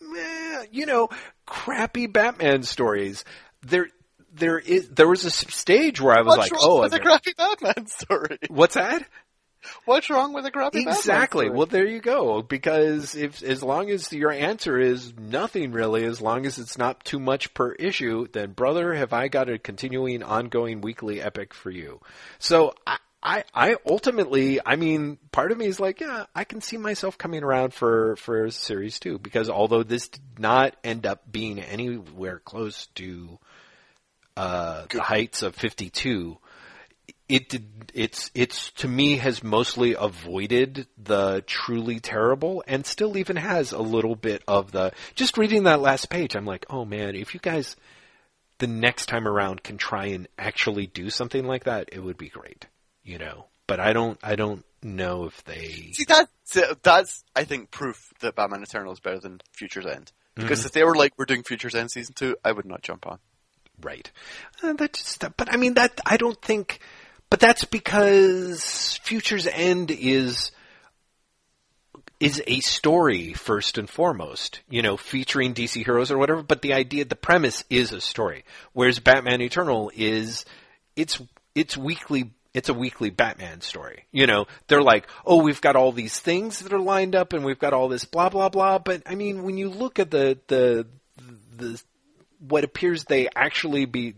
meh, 0.00 0.64
you 0.70 0.86
know, 0.86 1.08
crappy 1.46 2.06
Batman 2.06 2.62
stories. 2.62 3.24
There, 3.62 3.88
there 4.32 4.58
is, 4.58 4.88
there 4.90 5.08
was 5.08 5.24
a 5.24 5.30
stage 5.30 6.00
where 6.00 6.14
I 6.16 6.22
was 6.22 6.36
What's 6.36 6.52
like, 6.52 6.60
oh, 6.62 6.82
I'm- 6.82 6.90
crappy 6.90 7.32
Batman 7.36 7.86
story? 7.88 8.38
what's 8.48 8.74
that? 8.74 9.04
What's 9.84 10.10
wrong 10.10 10.32
with 10.32 10.46
a 10.46 10.50
Batman 10.50 10.88
Exactly. 10.88 11.50
Well, 11.50 11.66
there 11.66 11.86
you 11.86 12.00
go. 12.00 12.42
Because 12.42 13.14
if, 13.14 13.42
as 13.42 13.62
long 13.62 13.90
as 13.90 14.12
your 14.12 14.30
answer 14.30 14.78
is 14.78 15.12
nothing 15.16 15.72
really, 15.72 16.04
as 16.04 16.20
long 16.20 16.46
as 16.46 16.58
it's 16.58 16.78
not 16.78 17.04
too 17.04 17.18
much 17.18 17.52
per 17.54 17.72
issue, 17.72 18.28
then 18.32 18.52
brother, 18.52 18.94
have 18.94 19.12
I 19.12 19.28
got 19.28 19.48
a 19.48 19.58
continuing, 19.58 20.22
ongoing 20.22 20.80
weekly 20.80 21.20
epic 21.20 21.54
for 21.54 21.70
you. 21.70 22.00
So 22.38 22.74
I, 22.86 22.98
I, 23.22 23.44
I 23.52 23.76
ultimately, 23.84 24.60
I 24.64 24.76
mean, 24.76 25.18
part 25.32 25.50
of 25.50 25.58
me 25.58 25.66
is 25.66 25.80
like, 25.80 26.00
yeah, 26.00 26.26
I 26.34 26.44
can 26.44 26.60
see 26.60 26.76
myself 26.76 27.18
coming 27.18 27.42
around 27.42 27.74
for, 27.74 28.16
for 28.16 28.50
series 28.50 29.00
two, 29.00 29.18
because 29.18 29.50
although 29.50 29.82
this 29.82 30.08
did 30.08 30.22
not 30.38 30.76
end 30.84 31.04
up 31.04 31.30
being 31.30 31.60
anywhere 31.60 32.38
close 32.38 32.86
to, 32.94 33.38
uh, 34.36 34.86
the 34.90 35.02
heights 35.02 35.42
of 35.42 35.56
52, 35.56 36.38
it 37.28 37.48
did 37.48 37.92
it's 37.94 38.30
it's 38.34 38.70
to 38.72 38.86
me 38.86 39.16
has 39.16 39.42
mostly 39.42 39.94
avoided 39.98 40.86
the 41.02 41.42
truly 41.46 42.00
terrible 42.00 42.62
and 42.66 42.84
still 42.84 43.16
even 43.16 43.36
has 43.36 43.72
a 43.72 43.80
little 43.80 44.14
bit 44.14 44.42
of 44.46 44.72
the 44.72 44.92
just 45.14 45.38
reading 45.38 45.64
that 45.64 45.80
last 45.80 46.10
page 46.10 46.36
i'm 46.36 46.44
like 46.44 46.66
oh 46.68 46.84
man 46.84 47.14
if 47.14 47.32
you 47.34 47.40
guys 47.40 47.76
the 48.58 48.66
next 48.66 49.06
time 49.06 49.26
around 49.26 49.62
can 49.62 49.78
try 49.78 50.06
and 50.06 50.28
actually 50.38 50.86
do 50.86 51.08
something 51.10 51.46
like 51.46 51.64
that 51.64 51.88
it 51.92 52.00
would 52.00 52.18
be 52.18 52.28
great 52.28 52.66
you 53.02 53.18
know 53.18 53.46
but 53.66 53.80
i 53.80 53.92
don't 53.92 54.18
i 54.22 54.36
don't 54.36 54.64
know 54.82 55.24
if 55.24 55.44
they 55.44 55.90
See, 55.92 56.04
that's, 56.04 56.30
that's, 56.82 57.24
I 57.34 57.44
think, 57.44 57.70
proof 57.70 58.12
that 58.20 58.36
Batman 58.36 58.62
Eternal 58.62 58.92
is 58.92 59.00
better 59.00 59.18
than 59.18 59.40
Future's 59.52 59.86
End. 59.86 60.12
Because 60.34 60.64
if 60.64 60.70
they 60.70 60.84
were 60.84 60.94
like, 60.94 61.14
we're 61.18 61.24
doing 61.24 61.42
Future's 61.42 61.74
End 61.74 61.90
season 61.90 62.14
two, 62.14 62.36
I 62.44 62.52
would 62.52 62.64
not 62.64 62.82
jump 62.82 63.08
on. 63.08 63.18
Right. 63.80 64.10
Uh, 64.62 64.72
that 64.74 64.92
just, 64.92 65.24
but 65.36 65.52
I 65.52 65.56
mean 65.56 65.74
that 65.74 66.00
I 66.06 66.16
don't 66.16 66.40
think, 66.40 66.78
but 67.30 67.40
that's 67.40 67.64
because 67.64 68.98
Future's 69.02 69.46
End 69.46 69.90
is 69.90 70.50
is 72.20 72.42
a 72.48 72.58
story 72.60 73.32
first 73.32 73.78
and 73.78 73.88
foremost, 73.88 74.60
you 74.68 74.82
know, 74.82 74.96
featuring 74.96 75.54
DC 75.54 75.84
heroes 75.84 76.10
or 76.10 76.18
whatever. 76.18 76.42
But 76.42 76.62
the 76.62 76.72
idea, 76.74 77.04
the 77.04 77.14
premise 77.14 77.62
is 77.70 77.92
a 77.92 78.00
story, 78.00 78.44
whereas 78.72 78.98
Batman 78.98 79.40
Eternal 79.40 79.92
is 79.94 80.44
it's 80.96 81.20
it's 81.54 81.76
weekly. 81.76 82.32
It's 82.54 82.70
a 82.70 82.74
weekly 82.74 83.10
Batman 83.10 83.60
story. 83.60 84.06
You 84.10 84.26
know, 84.26 84.46
they're 84.66 84.82
like, 84.82 85.06
oh, 85.24 85.42
we've 85.42 85.60
got 85.60 85.76
all 85.76 85.92
these 85.92 86.18
things 86.18 86.60
that 86.60 86.72
are 86.72 86.80
lined 86.80 87.14
up, 87.14 87.32
and 87.32 87.44
we've 87.44 87.58
got 87.58 87.72
all 87.72 87.88
this 87.88 88.04
blah 88.04 88.30
blah 88.30 88.48
blah. 88.48 88.78
But 88.78 89.02
I 89.06 89.14
mean, 89.14 89.44
when 89.44 89.58
you 89.58 89.68
look 89.68 89.98
at 89.98 90.10
the 90.10 90.38
the 90.48 90.86
the 91.56 91.80
what 92.40 92.64
appears 92.64 93.04
they 93.04 93.28
actually 93.34 93.84
be 93.84 94.14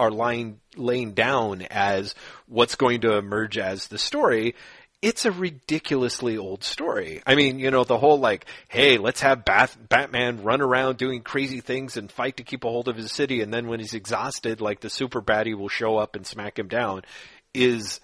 are 0.00 0.10
lying 0.10 0.60
laying 0.76 1.12
down 1.12 1.62
as 1.70 2.14
what's 2.46 2.74
going 2.74 3.02
to 3.02 3.16
emerge 3.16 3.58
as 3.58 3.88
the 3.88 3.98
story 3.98 4.54
it's 5.02 5.24
a 5.24 5.32
ridiculously 5.32 6.36
old 6.36 6.62
story. 6.62 7.22
I 7.26 7.34
mean, 7.34 7.58
you 7.58 7.70
know, 7.70 7.84
the 7.84 7.98
whole 7.98 8.18
like, 8.18 8.44
hey, 8.68 8.98
let's 8.98 9.22
have 9.22 9.44
Bath- 9.44 9.78
Batman 9.88 10.42
run 10.42 10.60
around 10.60 10.98
doing 10.98 11.22
crazy 11.22 11.60
things 11.60 11.96
and 11.96 12.12
fight 12.12 12.36
to 12.36 12.42
keep 12.42 12.64
a 12.64 12.68
hold 12.68 12.88
of 12.88 12.96
his 12.96 13.10
city, 13.10 13.40
and 13.40 13.52
then 13.52 13.66
when 13.68 13.80
he's 13.80 13.94
exhausted, 13.94 14.60
like 14.60 14.80
the 14.80 14.90
super 14.90 15.22
baddie 15.22 15.56
will 15.56 15.68
show 15.68 15.96
up 15.96 16.16
and 16.16 16.26
smack 16.26 16.58
him 16.58 16.68
down, 16.68 17.02
is 17.54 18.00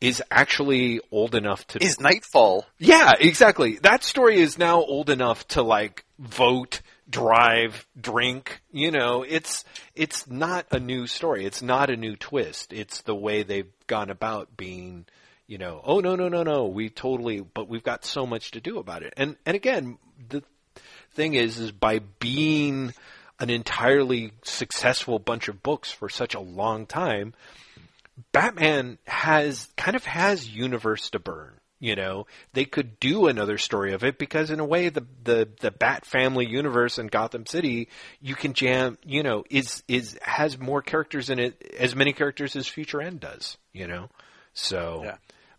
is 0.00 0.22
actually 0.30 1.00
old 1.10 1.34
enough 1.34 1.66
to 1.66 1.82
Is 1.82 2.00
Nightfall? 2.00 2.64
yeah, 2.78 3.12
exactly. 3.18 3.78
That 3.82 4.04
story 4.04 4.38
is 4.38 4.56
now 4.56 4.80
old 4.80 5.10
enough 5.10 5.46
to 5.48 5.62
like 5.62 6.04
vote, 6.18 6.80
drive, 7.08 7.86
drink. 7.98 8.60
You 8.70 8.90
know, 8.90 9.24
it's 9.26 9.64
it's 9.94 10.28
not 10.28 10.66
a 10.70 10.80
new 10.80 11.06
story. 11.06 11.44
It's 11.44 11.62
not 11.62 11.90
a 11.90 11.96
new 11.96 12.16
twist. 12.16 12.72
It's 12.72 13.02
the 13.02 13.14
way 13.14 13.42
they've 13.42 13.72
gone 13.86 14.10
about 14.10 14.56
being. 14.56 15.06
You 15.46 15.56
know, 15.56 15.80
oh 15.82 16.00
no 16.00 16.14
no 16.14 16.28
no 16.28 16.42
no, 16.42 16.66
we 16.66 16.90
totally, 16.90 17.40
but 17.40 17.68
we've 17.68 17.82
got 17.82 18.04
so 18.04 18.26
much 18.26 18.50
to 18.50 18.60
do 18.60 18.78
about 18.78 19.02
it. 19.02 19.14
And 19.16 19.36
and 19.46 19.54
again, 19.54 19.96
the 20.28 20.42
thing 21.12 21.34
is, 21.34 21.58
is 21.58 21.72
by 21.72 22.00
being 22.18 22.92
an 23.40 23.50
entirely 23.50 24.32
successful 24.42 25.18
bunch 25.18 25.48
of 25.48 25.62
books 25.62 25.90
for 25.90 26.08
such 26.08 26.34
a 26.34 26.40
long 26.40 26.86
time, 26.86 27.34
Batman 28.32 28.98
has 29.06 29.68
kind 29.76 29.96
of 29.96 30.04
has 30.04 30.48
universe 30.48 31.10
to 31.10 31.18
burn. 31.18 31.57
You 31.80 31.94
know, 31.94 32.26
they 32.54 32.64
could 32.64 32.98
do 32.98 33.28
another 33.28 33.56
story 33.56 33.92
of 33.92 34.02
it 34.02 34.18
because 34.18 34.50
in 34.50 34.58
a 34.58 34.64
way 34.64 34.88
the 34.88 35.06
the 35.22 35.48
the 35.60 35.70
Bat 35.70 36.04
family 36.06 36.44
universe 36.46 36.98
in 36.98 37.06
Gotham 37.06 37.46
City, 37.46 37.88
you 38.20 38.34
can 38.34 38.52
jam, 38.52 38.98
you 39.04 39.22
know, 39.22 39.44
is 39.48 39.84
is 39.86 40.18
has 40.22 40.58
more 40.58 40.82
characters 40.82 41.30
in 41.30 41.38
it 41.38 41.74
as 41.78 41.94
many 41.94 42.12
characters 42.12 42.56
as 42.56 42.66
Future 42.66 43.00
End 43.00 43.20
does, 43.20 43.58
you 43.72 43.86
know. 43.86 44.08
So 44.54 45.02
Yeah. 45.04 45.16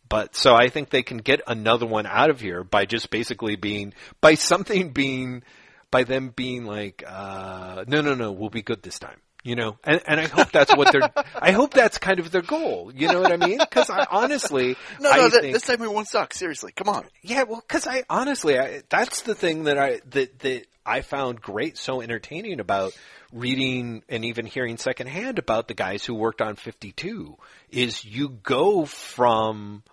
but 0.09 0.35
so 0.35 0.55
I 0.55 0.67
think 0.67 0.89
they 0.89 1.03
can 1.03 1.19
get 1.19 1.39
another 1.47 1.85
one 1.85 2.05
out 2.05 2.29
of 2.29 2.41
here 2.41 2.65
by 2.65 2.85
just 2.85 3.09
basically 3.11 3.55
being 3.55 3.93
by 4.19 4.33
something 4.33 4.91
being 4.91 5.43
by 5.89 6.03
them 6.03 6.33
being 6.35 6.65
like, 6.65 7.03
uh, 7.07 7.85
no, 7.87 8.01
no, 8.01 8.13
no, 8.13 8.31
we'll 8.31 8.49
be 8.49 8.61
good 8.61 8.83
this 8.83 8.99
time. 8.99 9.19
You 9.41 9.55
know, 9.55 9.77
and, 9.85 10.01
and 10.05 10.19
I 10.19 10.27
hope 10.27 10.51
that's 10.51 10.75
what 10.75 10.91
they're. 10.91 11.09
I 11.35 11.51
hope 11.53 11.73
that's 11.73 11.97
kind 11.97 12.19
of 12.19 12.29
their 12.29 12.41
goal. 12.41 12.91
You 12.93 13.07
know 13.07 13.21
what 13.21 13.31
I 13.31 13.37
mean? 13.37 13.57
Because 13.57 13.89
I 13.89 14.05
honestly, 14.11 14.75
No, 14.99 15.09
no, 15.11 15.29
th- 15.29 15.41
think, 15.41 15.53
this 15.53 15.63
time 15.63 15.79
we 15.79 15.87
won't 15.87 16.09
suck. 16.09 16.33
Seriously, 16.33 16.73
come 16.73 16.89
on. 16.89 17.05
yeah, 17.21 17.43
well, 17.43 17.63
because 17.65 17.87
I 17.87 18.03
honestly, 18.09 18.59
I, 18.59 18.81
that's 18.89 19.21
the 19.21 19.35
thing 19.35 19.63
that 19.63 19.77
I 19.77 20.01
that 20.09 20.39
that 20.39 20.65
I 20.85 21.01
found 21.01 21.41
great, 21.41 21.77
so 21.77 22.01
entertaining 22.01 22.59
about 22.59 22.91
reading 23.31 24.03
and 24.09 24.25
even 24.25 24.45
hearing 24.45 24.75
secondhand 24.77 25.39
about 25.39 25.67
the 25.69 25.73
guys 25.73 26.03
who 26.03 26.15
worked 26.15 26.41
on 26.41 26.55
Fifty 26.57 26.91
Two. 26.91 27.37
Is 27.69 28.03
you 28.03 28.27
go 28.43 28.85
from 28.85 29.83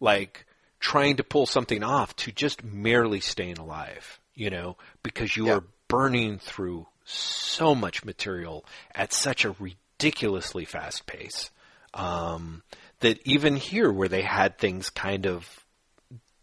like 0.00 0.46
trying 0.80 1.18
to 1.18 1.22
pull 1.24 1.46
something 1.46 1.84
off 1.84 2.16
to 2.16 2.32
just 2.32 2.64
merely 2.64 3.20
staying 3.20 3.58
alive, 3.58 4.18
you 4.34 4.50
know, 4.50 4.76
because 5.04 5.36
you 5.36 5.46
Yeah. 5.46 5.58
are 5.58 5.64
burning 5.88 6.38
through 6.38 6.86
so 7.10 7.74
much 7.74 8.04
material 8.04 8.64
at 8.94 9.12
such 9.12 9.44
a 9.44 9.54
ridiculously 9.58 10.64
fast 10.64 11.06
pace. 11.06 11.50
Um, 11.92 12.62
that 13.00 13.18
even 13.24 13.56
here 13.56 13.90
where 13.90 14.08
they 14.08 14.22
had 14.22 14.58
things 14.58 14.90
kind 14.90 15.26
of 15.26 15.64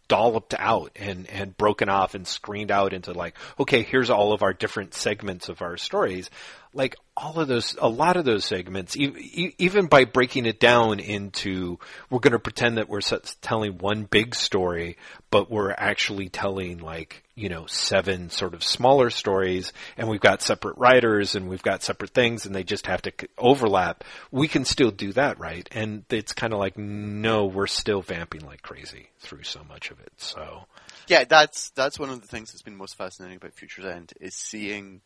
dolloped 0.08 0.54
out 0.58 0.90
and, 0.96 1.28
and 1.30 1.56
broken 1.56 1.88
off 1.88 2.14
and 2.14 2.26
screened 2.26 2.70
out 2.70 2.92
into 2.92 3.12
like, 3.12 3.36
okay, 3.60 3.82
here's 3.82 4.10
all 4.10 4.32
of 4.32 4.42
our 4.42 4.52
different 4.52 4.94
segments 4.94 5.48
of 5.48 5.62
our 5.62 5.76
stories. 5.76 6.30
Like 6.72 6.96
all 7.16 7.40
of 7.40 7.48
those, 7.48 7.76
a 7.80 7.88
lot 7.88 8.16
of 8.16 8.24
those 8.24 8.44
segments, 8.44 8.96
even 8.96 9.86
by 9.86 10.04
breaking 10.04 10.46
it 10.46 10.60
down 10.60 11.00
into, 11.00 11.78
we're 12.10 12.20
going 12.20 12.32
to 12.32 12.38
pretend 12.38 12.78
that 12.78 12.88
we're 12.88 13.00
telling 13.40 13.78
one 13.78 14.04
big 14.04 14.34
story, 14.34 14.96
but 15.30 15.50
we're 15.50 15.72
actually 15.72 16.28
telling 16.28 16.78
like, 16.78 17.24
you 17.34 17.48
know, 17.48 17.66
seven 17.66 18.30
sort 18.30 18.54
of 18.54 18.62
smaller 18.62 19.10
stories 19.10 19.72
and 19.96 20.08
we've 20.08 20.20
got 20.20 20.42
separate 20.42 20.76
writers 20.78 21.34
and 21.34 21.48
we've 21.48 21.62
got 21.62 21.82
separate 21.82 22.10
things 22.10 22.46
and 22.46 22.54
they 22.54 22.64
just 22.64 22.86
have 22.86 23.02
to 23.02 23.12
overlap. 23.38 24.04
We 24.30 24.48
can 24.48 24.64
still 24.64 24.90
do 24.90 25.12
that, 25.14 25.38
right? 25.38 25.68
And 25.72 26.04
it's 26.10 26.32
kind 26.32 26.52
of 26.52 26.58
like, 26.58 26.76
no, 26.78 27.46
we're 27.46 27.66
still 27.66 28.02
vamping 28.02 28.42
like 28.42 28.62
crazy 28.62 29.08
through 29.20 29.44
so 29.44 29.64
much 29.68 29.90
of 29.90 30.00
it. 30.00 30.12
So, 30.16 30.66
Yeah, 31.08 31.24
that's 31.24 31.70
that's 31.70 31.98
one 31.98 32.10
of 32.10 32.20
the 32.20 32.26
things 32.28 32.52
that's 32.52 32.62
been 32.62 32.76
most 32.76 32.96
fascinating 32.96 33.38
about 33.38 33.54
Future's 33.54 33.86
End 33.86 34.12
is 34.20 34.34
seeing 34.34 35.00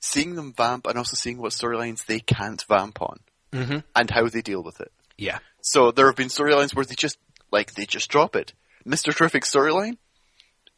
seeing 0.00 0.34
them 0.36 0.52
vamp 0.56 0.86
and 0.86 0.96
also 0.98 1.14
seeing 1.16 1.38
what 1.38 1.52
storylines 1.52 2.06
they 2.06 2.20
can't 2.20 2.62
vamp 2.68 3.00
on 3.02 3.18
Mhm. 3.52 3.84
and 3.96 4.10
how 4.10 4.28
they 4.28 4.42
deal 4.42 4.62
with 4.62 4.80
it. 4.80 4.92
yeah. 5.16 5.38
So 5.60 5.90
there 5.90 6.06
have 6.06 6.16
been 6.16 6.28
storylines 6.28 6.74
where 6.74 6.84
they 6.84 6.94
just 6.94 7.18
like 7.50 7.74
they 7.74 7.84
just 7.86 8.08
drop 8.10 8.36
it. 8.36 8.52
Mister 8.84 9.12
Terrific's 9.12 9.52
storyline 9.52 9.98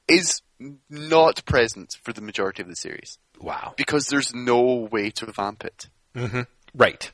is 0.09 0.41
not 0.89 1.45
present 1.45 1.97
for 2.03 2.13
the 2.13 2.21
majority 2.21 2.63
of 2.63 2.69
the 2.69 2.77
series 2.77 3.19
Wow. 3.41 3.75
because 3.77 4.07
there's 4.09 4.35
no 4.35 4.61
way 4.91 5.11
to 5.11 5.27
vamp 5.33 5.65
it. 5.65 5.89
Mm-hmm. 6.15 6.43
Right. 6.75 7.13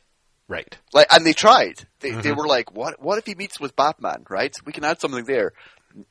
Right. 0.49 0.79
Like, 0.93 1.09
and 1.13 1.27
they 1.27 1.33
tried. 1.33 1.87
They 2.01 2.13
they 2.13 2.31
Mhm. 2.31 2.37
were 2.37 2.47
like, 2.47 2.71
what 2.73 3.03
what 3.03 3.19
if 3.19 3.27
he 3.27 3.35
meets 3.35 3.59
with 3.59 3.75
Batman? 3.75 4.25
Right? 4.31 4.55
We 4.65 4.73
can 4.73 4.85
add 4.85 5.01
something 5.01 5.25
there. 5.25 5.53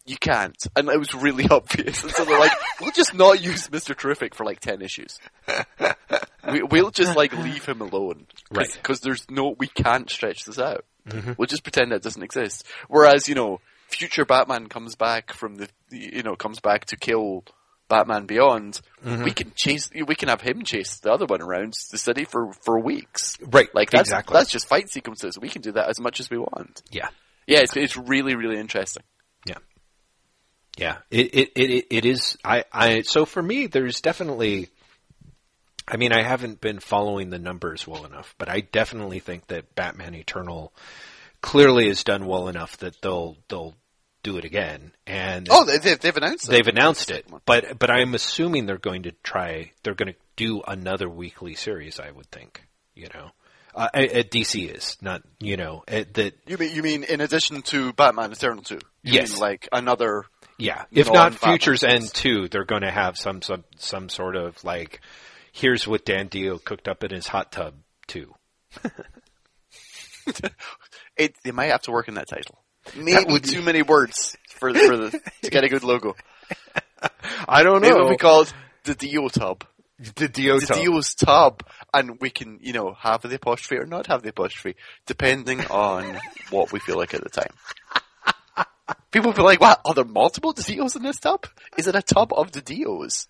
You 0.05 0.17
can't, 0.17 0.57
and 0.75 0.89
it 0.89 0.97
was 0.99 1.13
really 1.13 1.47
obvious. 1.51 2.01
And 2.03 2.11
so 2.11 2.25
they're 2.25 2.39
like, 2.39 2.51
we'll 2.81 2.91
just 2.91 3.13
not 3.13 3.41
use 3.43 3.69
Mister 3.71 3.93
Terrific 3.93 4.33
for 4.35 4.43
like 4.45 4.59
ten 4.59 4.81
issues. 4.81 5.19
we, 6.51 6.63
we'll 6.63 6.91
just 6.91 7.15
like 7.15 7.33
leave 7.33 7.65
him 7.65 7.81
alone, 7.81 8.25
Right. 8.51 8.71
Because 8.71 8.99
there's 9.01 9.29
no, 9.29 9.55
we 9.57 9.67
can't 9.67 10.09
stretch 10.09 10.45
this 10.45 10.59
out. 10.59 10.85
Mhm. 11.07 11.37
We'll 11.37 11.47
just 11.47 11.63
pretend 11.63 11.91
that 11.91 12.01
doesn't 12.01 12.23
exist. 12.23 12.65
Whereas 12.87 13.27
you 13.29 13.35
know, 13.35 13.59
future 13.87 14.25
Batman 14.25 14.67
comes 14.67 14.95
back 14.95 15.33
from 15.33 15.55
the, 15.55 15.69
you 15.91 16.23
know, 16.23 16.35
comes 16.35 16.59
back 16.59 16.85
to 16.85 16.97
kill 16.97 17.43
Batman 17.87 18.25
Beyond. 18.25 18.81
Mhm. 19.05 19.23
We 19.23 19.31
can 19.31 19.51
chase, 19.55 19.89
we 19.93 20.15
can 20.15 20.29
have 20.29 20.41
him 20.41 20.63
chase 20.63 20.99
the 20.99 21.11
other 21.13 21.25
one 21.27 21.41
around 21.41 21.73
the 21.91 21.97
city 21.99 22.25
for 22.25 22.51
for 22.63 22.79
weeks. 22.79 23.37
Right. 23.41 23.69
Like 23.75 23.91
that's 23.91 24.09
exactly. 24.09 24.33
that's 24.33 24.49
just 24.49 24.67
fight 24.67 24.89
sequences. 24.89 25.37
We 25.39 25.49
can 25.49 25.61
do 25.61 25.73
that 25.73 25.89
as 25.89 25.99
much 25.99 26.19
as 26.19 26.29
we 26.29 26.37
want. 26.37 26.81
yeah. 26.91 27.09
Yeah, 27.47 27.59
it's 27.59 27.77
it's 27.77 27.95
really 27.95 28.35
really 28.35 28.57
interesting. 28.59 29.03
Yeah, 30.77 30.97
it 31.09 31.33
it 31.33 31.51
it, 31.55 31.85
it 31.89 32.05
is. 32.05 32.37
I 32.43 32.65
I 32.71 33.01
so 33.01 33.25
for 33.25 33.41
me, 33.41 33.67
there's 33.67 34.01
definitely. 34.01 34.69
I 35.87 35.97
mean, 35.97 36.11
I 36.11 36.23
haven't 36.23 36.61
been 36.61 36.79
following 36.79 37.29
the 37.29 37.37
numbers 37.37 37.85
well 37.87 38.05
enough, 38.05 38.33
but 38.39 38.49
I 38.49 38.61
definitely 38.61 39.19
think 39.19 39.47
that 39.47 39.75
Batman 39.75 40.15
Eternal 40.15 40.73
clearly 41.41 41.87
has 41.89 42.03
done 42.03 42.25
well 42.25 42.47
enough 42.47 42.77
that 42.77 42.99
they'll 43.01 43.37
they'll 43.49 43.75
do 44.23 44.37
it 44.37 44.45
again, 44.45 44.91
and 45.05 45.47
Oh, 45.51 45.63
they, 45.63 45.77
they've, 45.77 45.99
they've 45.99 46.17
announced 46.17 46.47
it. 46.47 46.51
they've 46.51 46.67
announced 46.67 47.11
it. 47.11 47.27
But 47.45 47.77
but 47.77 47.91
I'm 47.91 48.15
assuming 48.15 48.65
they're 48.65 48.79
going 48.79 49.03
to 49.03 49.11
try. 49.23 49.71
They're 49.83 49.93
going 49.93 50.13
to 50.13 50.19
do 50.35 50.63
another 50.67 51.07
weekly 51.07 51.53
series. 51.53 51.99
I 51.99 52.09
would 52.11 52.31
think. 52.31 52.63
You 52.95 53.09
know, 53.13 53.29
uh, 53.75 53.89
at, 53.93 54.11
at 54.11 54.31
DC 54.31 54.75
is 54.75 54.97
not. 55.01 55.21
You 55.39 55.55
know, 55.57 55.83
at, 55.87 56.15
that 56.15 56.33
You 56.47 56.57
mean 56.57 56.75
you 56.75 56.81
mean 56.81 57.03
in 57.03 57.21
addition 57.21 57.61
to 57.63 57.93
Batman 57.93 58.31
Eternal 58.31 58.63
two? 58.63 58.79
You 59.03 59.13
Yes. 59.13 59.33
mean 59.33 59.41
like 59.41 59.69
another. 59.71 60.25
Yeah, 60.57 60.85
if 60.91 61.11
not 61.11 61.35
Futures. 61.35 61.83
End 61.83 62.11
two, 62.13 62.47
they're 62.47 62.63
going 62.65 62.83
to 62.83 62.91
have 62.91 63.17
some 63.17 63.41
some 63.41 63.63
some 63.77 64.07
sort 64.09 64.35
of 64.35 64.63
like, 64.63 65.01
here's 65.51 65.87
what 65.87 66.05
Dan 66.05 66.29
DiDio 66.29 66.63
cooked 66.63 66.87
up 66.87 67.03
in 67.03 67.11
his 67.11 67.27
hot 67.27 67.51
tub 67.51 67.73
too. 68.07 68.33
It, 71.17 71.35
they 71.43 71.51
might 71.51 71.67
have 71.67 71.83
to 71.83 71.91
work 71.91 72.07
in 72.09 72.15
that 72.15 72.27
title. 72.27 72.61
Maybe 72.95 73.31
would- 73.31 73.43
too 73.43 73.61
many 73.61 73.81
words 73.81 74.35
for 74.49 74.73
for 74.73 74.97
the 74.97 75.19
to 75.43 75.49
get 75.49 75.63
a 75.63 75.69
good 75.69 75.83
logo. 75.83 76.13
I 77.47 77.63
don't 77.63 77.81
Maybe 77.81 77.93
it'll 77.95 78.09
be 78.09 78.17
called 78.17 78.53
the 78.83 78.95
Dio 78.95 79.27
Tub. 79.29 79.63
the 80.15 80.27
Dio 80.27 80.59
The 80.59 80.65
tub. 80.65 80.77
Dio's 80.77 81.13
Tub, 81.15 81.63
and 81.93 82.19
we 82.19 82.29
can 82.29 82.59
you 82.61 82.73
know 82.73 82.95
have 82.99 83.21
the 83.21 83.33
apostrophe 83.35 83.81
or 83.81 83.85
not 83.85 84.07
have 84.07 84.23
the 84.23 84.29
apostrophe 84.29 84.75
depending 85.05 85.61
on 85.67 86.19
what 86.49 86.71
we 86.73 86.79
feel 86.79 86.97
like 86.97 87.13
at 87.13 87.23
the 87.23 87.29
time. 87.29 87.53
People 89.11 89.31
will 89.31 89.37
be 89.37 89.43
like, 89.43 89.61
"What? 89.61 89.81
Are 89.85 89.93
there 89.93 90.03
multiple 90.03 90.53
Dios 90.53 90.95
in 90.95 91.03
this 91.03 91.19
tub? 91.19 91.47
Is 91.77 91.87
it 91.87 91.95
a 91.95 92.01
tub 92.01 92.33
of 92.33 92.51
the 92.51 92.61
Dios? 92.61 93.27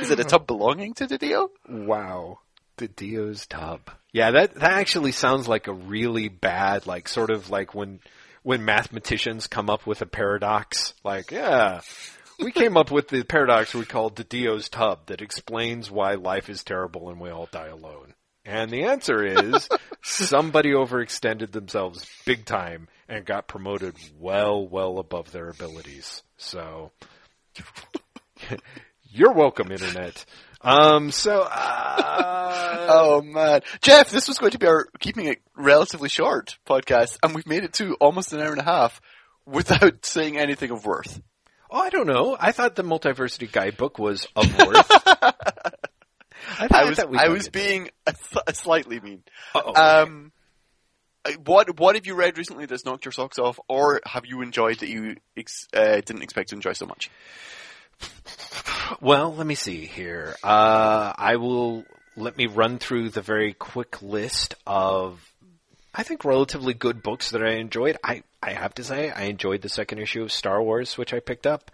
Is 0.00 0.10
it 0.10 0.20
a 0.20 0.24
tub 0.24 0.46
belonging 0.46 0.94
to 0.94 1.06
the 1.06 1.18
Dio?" 1.18 1.50
Wow, 1.68 2.40
the 2.76 2.88
Dio's 2.88 3.46
tub. 3.46 3.90
Yeah, 4.12 4.30
that 4.32 4.54
that 4.54 4.72
actually 4.72 5.12
sounds 5.12 5.48
like 5.48 5.66
a 5.66 5.72
really 5.72 6.28
bad, 6.28 6.86
like 6.86 7.08
sort 7.08 7.30
of 7.30 7.50
like 7.50 7.74
when 7.74 8.00
when 8.42 8.64
mathematicians 8.64 9.46
come 9.46 9.70
up 9.70 9.86
with 9.86 10.02
a 10.02 10.06
paradox. 10.06 10.94
Like, 11.04 11.30
yeah, 11.30 11.80
we 12.38 12.52
came 12.52 12.76
up 12.76 12.90
with 12.90 13.08
the 13.08 13.22
paradox 13.24 13.74
we 13.74 13.84
called 13.84 14.16
the 14.16 14.24
Dio's 14.24 14.68
tub 14.68 15.06
that 15.06 15.22
explains 15.22 15.90
why 15.90 16.14
life 16.14 16.48
is 16.48 16.64
terrible 16.64 17.10
and 17.10 17.20
we 17.20 17.30
all 17.30 17.48
die 17.50 17.68
alone. 17.68 18.14
And 18.44 18.70
the 18.70 18.84
answer 18.84 19.24
is 19.24 19.68
somebody 20.02 20.70
overextended 20.70 21.52
themselves 21.52 22.08
big 22.26 22.44
time 22.44 22.88
and 23.12 23.26
got 23.26 23.46
promoted 23.46 23.94
well, 24.18 24.66
well 24.66 24.98
above 24.98 25.30
their 25.32 25.50
abilities. 25.50 26.22
So 26.38 26.92
you're 29.10 29.34
welcome, 29.34 29.70
internet. 29.70 30.24
Um, 30.62 31.10
so, 31.10 31.42
uh, 31.42 32.78
Oh 32.88 33.20
man, 33.22 33.60
Jeff, 33.82 34.10
this 34.10 34.28
was 34.28 34.38
going 34.38 34.52
to 34.52 34.58
be 34.58 34.66
our 34.66 34.86
keeping 34.98 35.26
it 35.26 35.42
relatively 35.54 36.08
short 36.08 36.56
podcast, 36.66 37.18
and 37.22 37.34
we've 37.34 37.46
made 37.46 37.64
it 37.64 37.74
to 37.74 37.94
almost 38.00 38.32
an 38.32 38.40
hour 38.40 38.50
and 38.50 38.60
a 38.60 38.64
half 38.64 39.00
without 39.44 40.06
saying 40.06 40.38
anything 40.38 40.70
of 40.70 40.86
worth. 40.86 41.20
oh, 41.70 41.80
I 41.80 41.90
don't 41.90 42.06
know. 42.06 42.36
I 42.40 42.52
thought 42.52 42.76
the 42.76 42.82
Multiversity 42.82 43.50
Guidebook 43.50 43.98
was 43.98 44.26
of 44.34 44.46
worth. 44.58 44.90
I, 46.58 46.68
I 46.70 46.84
was 46.88 47.04
we 47.08 47.18
I 47.18 47.28
was 47.28 47.50
being 47.50 47.90
a 48.06 48.14
a 48.46 48.54
slightly 48.54 49.00
mean. 49.00 49.22
Um, 49.54 50.32
what 51.44 51.78
what 51.78 51.94
have 51.94 52.06
you 52.06 52.14
read 52.14 52.38
recently 52.38 52.66
that's 52.66 52.84
knocked 52.84 53.04
your 53.04 53.12
socks 53.12 53.38
off, 53.38 53.58
or 53.68 54.00
have 54.04 54.26
you 54.26 54.42
enjoyed 54.42 54.78
that 54.80 54.88
you 54.88 55.16
ex- 55.36 55.68
uh, 55.74 56.00
didn't 56.00 56.22
expect 56.22 56.50
to 56.50 56.54
enjoy 56.54 56.72
so 56.72 56.86
much? 56.86 57.10
Well, 59.00 59.34
let 59.34 59.46
me 59.46 59.54
see 59.54 59.86
here. 59.86 60.34
Uh, 60.42 61.12
I 61.16 61.36
will 61.36 61.84
let 62.16 62.36
me 62.36 62.46
run 62.46 62.78
through 62.78 63.10
the 63.10 63.22
very 63.22 63.54
quick 63.54 64.02
list 64.02 64.54
of, 64.66 65.32
I 65.94 66.02
think, 66.02 66.24
relatively 66.24 66.74
good 66.74 67.02
books 67.02 67.30
that 67.30 67.42
I 67.42 67.52
enjoyed. 67.52 67.96
I, 68.04 68.22
I 68.42 68.52
have 68.52 68.74
to 68.74 68.84
say, 68.84 69.10
I 69.10 69.24
enjoyed 69.24 69.62
the 69.62 69.68
second 69.68 69.98
issue 69.98 70.22
of 70.22 70.32
Star 70.32 70.62
Wars, 70.62 70.98
which 70.98 71.14
I 71.14 71.20
picked 71.20 71.46
up. 71.46 71.70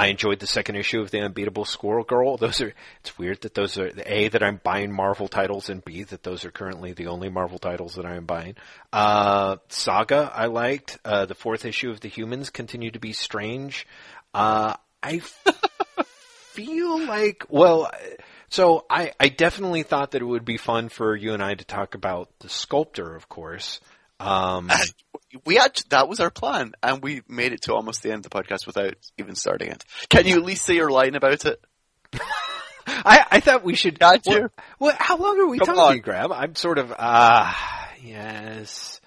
I 0.00 0.06
enjoyed 0.06 0.38
the 0.38 0.46
second 0.46 0.76
issue 0.76 1.00
of 1.00 1.10
The 1.10 1.20
Unbeatable 1.20 1.66
Squirrel 1.66 2.04
Girl. 2.04 2.38
Those 2.38 2.62
are, 2.62 2.72
it's 3.00 3.18
weird 3.18 3.42
that 3.42 3.52
those 3.52 3.76
are, 3.76 3.90
A, 4.06 4.28
that 4.28 4.42
I'm 4.42 4.58
buying 4.62 4.90
Marvel 4.90 5.28
titles, 5.28 5.68
and 5.68 5.84
B, 5.84 6.04
that 6.04 6.22
those 6.22 6.46
are 6.46 6.50
currently 6.50 6.94
the 6.94 7.08
only 7.08 7.28
Marvel 7.28 7.58
titles 7.58 7.96
that 7.96 8.06
I 8.06 8.16
am 8.16 8.24
buying. 8.24 8.54
Uh, 8.94 9.56
Saga, 9.68 10.32
I 10.34 10.46
liked. 10.46 10.98
Uh, 11.04 11.26
the 11.26 11.34
fourth 11.34 11.66
issue 11.66 11.90
of 11.90 12.00
The 12.00 12.08
Humans 12.08 12.48
continued 12.48 12.94
to 12.94 12.98
be 12.98 13.12
strange. 13.12 13.86
Uh, 14.32 14.74
I 15.02 15.18
feel 16.52 17.06
like 17.06 17.44
well 17.48 17.90
so 18.48 18.84
I, 18.90 19.12
I 19.20 19.28
definitely 19.28 19.82
thought 19.82 20.12
that 20.12 20.22
it 20.22 20.26
would 20.26 20.44
be 20.44 20.56
fun 20.56 20.88
for 20.88 21.14
you 21.14 21.32
and 21.32 21.42
I 21.42 21.54
to 21.54 21.64
talk 21.64 21.94
about 21.94 22.28
the 22.40 22.48
sculptor 22.48 23.14
of 23.14 23.28
course 23.28 23.80
um, 24.20 24.70
We 25.44 25.54
had 25.54 25.80
that 25.90 26.08
was 26.08 26.18
our 26.18 26.30
plan, 26.30 26.72
and 26.82 27.02
we 27.02 27.22
made 27.28 27.52
it 27.52 27.62
to 27.62 27.74
almost 27.74 28.02
the 28.02 28.10
end 28.10 28.26
of 28.26 28.30
the 28.30 28.36
podcast 28.36 28.66
without 28.66 28.94
even 29.16 29.36
starting 29.36 29.68
it. 29.70 29.84
Can 30.08 30.26
you 30.26 30.36
at 30.36 30.44
least 30.44 30.64
say 30.64 30.74
your 30.74 30.90
line 30.90 31.14
about 31.14 31.44
it? 31.44 31.60
I, 32.86 33.24
I 33.30 33.40
thought 33.40 33.62
we 33.62 33.74
should 33.74 33.98
Got 33.98 34.22
well, 34.26 34.38
you. 34.38 34.50
well, 34.78 34.96
how 34.98 35.16
long 35.16 35.40
are 35.40 35.46
we 35.46 35.58
Come 35.58 35.76
talking 35.76 35.98
on. 35.98 35.98
Graeme 36.00 36.32
I'm 36.32 36.54
sort 36.54 36.78
of 36.78 36.92
ah 36.98 37.88
yes 38.02 39.00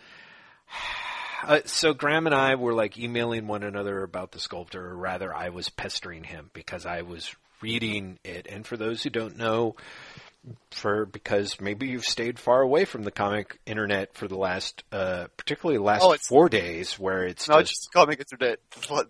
uh, 1.43 1.59
so 1.65 1.93
Graeme 1.93 2.25
and 2.25 2.35
I 2.35 2.55
were 2.55 2.73
like 2.73 2.97
emailing 2.97 3.47
one 3.47 3.63
another 3.63 4.03
about 4.03 4.31
the 4.31 4.39
sculptor 4.39 4.83
or 4.85 4.95
rather 4.95 5.33
I 5.35 5.49
was 5.49 5.69
pestering 5.69 6.23
him 6.23 6.49
because 6.53 6.85
I 6.85 7.01
was 7.01 7.35
reading 7.61 8.19
it 8.23 8.47
and 8.49 8.65
for 8.65 8.77
those 8.77 9.03
who 9.03 9.09
don't 9.09 9.37
know 9.37 9.75
for 10.71 11.05
because 11.05 11.61
maybe 11.61 11.87
you've 11.87 12.03
stayed 12.05 12.37
far 12.39 12.61
away 12.61 12.83
from 12.85 13.03
the 13.03 13.11
comic 13.11 13.59
internet 13.65 14.13
for 14.15 14.27
the 14.27 14.35
last, 14.37 14.83
uh, 14.91 15.27
particularly 15.37 15.77
the 15.77 15.83
last 15.83 16.03
Oh, 16.03 16.15
four 16.27 16.49
days, 16.49 16.99
where 16.99 17.23
it's 17.25 17.47
Not 17.47 17.61
just, 17.61 17.71
just 17.83 17.93
comic 17.93 18.19
internet. 18.19 18.59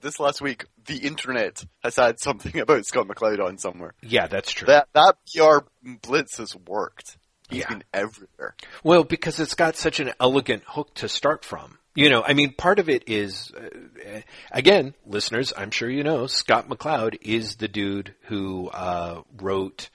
This 0.02 0.20
last 0.20 0.42
week, 0.42 0.66
the 0.86 0.98
internet 0.98 1.64
has 1.84 1.96
had 1.96 2.20
something 2.20 2.60
about 2.60 2.86
Scott 2.86 3.08
McCloud 3.08 3.44
on 3.44 3.58
somewhere. 3.58 3.94
yeah, 4.02 4.28
that's 4.28 4.52
true. 4.52 4.68
That 4.68 4.90
that 4.94 5.16
PR 5.34 5.66
blitz 6.02 6.38
has 6.38 6.56
worked. 6.68 7.18
He's 7.50 7.62
Yeah. 7.62 7.70
been 7.70 7.84
everywhere. 7.94 8.56
Well, 8.84 9.04
because 9.04 9.40
it's 9.40 9.56
got 9.56 9.76
such 9.76 10.00
an 10.00 10.12
elegant 10.20 10.64
hook 10.68 10.94
to 10.96 11.10
start 11.10 11.44
from. 11.44 11.78
You 11.96 12.10
know, 12.10 12.24
I 12.26 12.34
mean, 12.34 12.54
part 12.54 12.80
of 12.80 12.90
it 12.90 13.04
is, 13.08 13.52
uh, 13.56 14.22
again, 14.52 14.96
listeners, 15.06 15.54
I'm 15.56 15.70
sure 15.70 15.88
you 15.90 16.04
know, 16.04 16.26
Scott 16.26 16.68
McCloud 16.68 17.18
is 17.22 17.58
the 17.58 17.68
dude 17.68 18.16
who 18.24 18.70
uh, 18.70 19.22
wrote, 19.40 19.90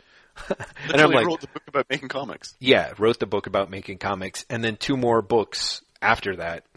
and 0.92 1.00
I'm 1.00 1.10
like, 1.10 1.26
wrote 1.26 1.40
the 1.40 1.46
book 1.48 1.62
about 1.68 1.86
making 1.90 2.08
comics. 2.08 2.54
yeah, 2.60 2.92
wrote 2.98 3.18
the 3.18 3.26
book 3.26 3.46
about 3.46 3.70
making 3.70 3.98
comics, 3.98 4.44
and 4.50 4.62
then 4.64 4.76
two 4.76 4.96
more 4.96 5.22
books 5.22 5.82
after 6.02 6.36
that. 6.36 6.64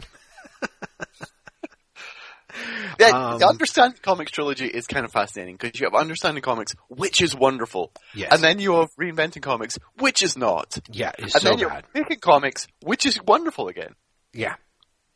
Yeah, 3.00 3.06
Um, 3.32 3.38
the 3.38 3.46
Understanding 3.48 3.98
Comics 4.02 4.30
trilogy 4.30 4.66
is 4.66 4.86
kind 4.86 5.06
of 5.06 5.10
fascinating 5.12 5.56
because 5.58 5.80
you 5.80 5.86
have 5.86 5.94
Understanding 5.98 6.42
Comics, 6.42 6.74
which 6.88 7.22
is 7.22 7.34
wonderful, 7.34 7.90
Yes. 8.14 8.30
and 8.32 8.42
then 8.42 8.58
you 8.58 8.74
have 8.74 8.90
Reinventing 9.00 9.40
Comics, 9.42 9.78
which 9.98 10.22
is 10.22 10.36
not, 10.36 10.76
Yeah, 10.90 11.12
it's 11.18 11.34
and 11.34 11.42
so 11.42 11.48
then 11.48 11.58
you 11.58 11.68
bad. 11.68 11.74
have 11.76 11.84
Making 11.94 12.20
Comics, 12.20 12.66
which 12.82 13.06
is 13.06 13.18
wonderful 13.22 13.68
again. 13.68 13.94
Yeah. 14.34 14.56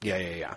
Yeah, 0.02 0.16
yeah, 0.16 0.34
yeah. 0.36 0.54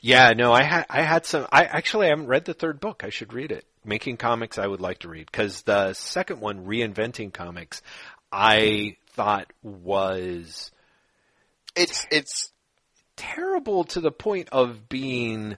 Yeah, 0.00 0.32
no, 0.36 0.52
I 0.52 0.62
had 0.62 0.86
I 0.88 1.02
had 1.02 1.26
some 1.26 1.46
I 1.52 1.64
actually 1.64 2.08
haven't 2.08 2.26
read 2.28 2.44
the 2.44 2.54
third 2.54 2.78
book. 2.80 3.02
I 3.04 3.10
should 3.10 3.32
read 3.32 3.50
it. 3.52 3.64
Making 3.84 4.16
Comics 4.16 4.58
I 4.58 4.66
would 4.66 4.80
like 4.80 5.00
to 5.00 5.08
read 5.08 5.32
cuz 5.32 5.62
the 5.62 5.92
second 5.94 6.40
one 6.40 6.66
Reinventing 6.66 7.32
Comics 7.32 7.82
I 8.30 8.96
thought 9.14 9.52
was 9.62 10.70
It's 11.74 12.06
it's 12.10 12.52
terrible 13.16 13.84
to 13.84 14.00
the 14.00 14.10
point 14.10 14.48
of 14.52 14.88
being 14.88 15.56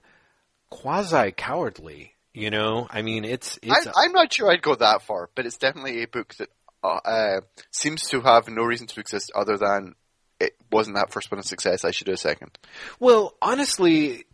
quasi 0.69 1.31
cowardly, 1.31 2.13
you 2.33 2.49
know? 2.49 2.87
I 2.89 3.01
mean, 3.01 3.25
it's 3.25 3.57
it's 3.61 3.87
I, 3.87 3.91
I'm 4.03 4.11
not 4.11 4.33
sure 4.33 4.51
I'd 4.51 4.61
go 4.61 4.75
that 4.75 5.01
far, 5.03 5.29
but 5.35 5.45
it's 5.45 5.57
definitely 5.57 6.03
a 6.03 6.07
book 6.07 6.33
that 6.35 6.49
uh, 6.83 6.99
uh, 7.05 7.41
seems 7.71 8.03
to 8.09 8.21
have 8.21 8.47
no 8.47 8.63
reason 8.63 8.87
to 8.87 8.99
exist 8.99 9.31
other 9.33 9.57
than 9.57 9.95
it 10.39 10.55
wasn't 10.71 10.97
that 10.97 11.11
first 11.11 11.31
one 11.31 11.39
a 11.39 11.43
success, 11.43 11.85
I 11.85 11.91
should 11.91 12.07
do 12.07 12.13
a 12.13 12.17
second. 12.17 12.57
Well, 12.99 13.35
honestly, 13.41 14.24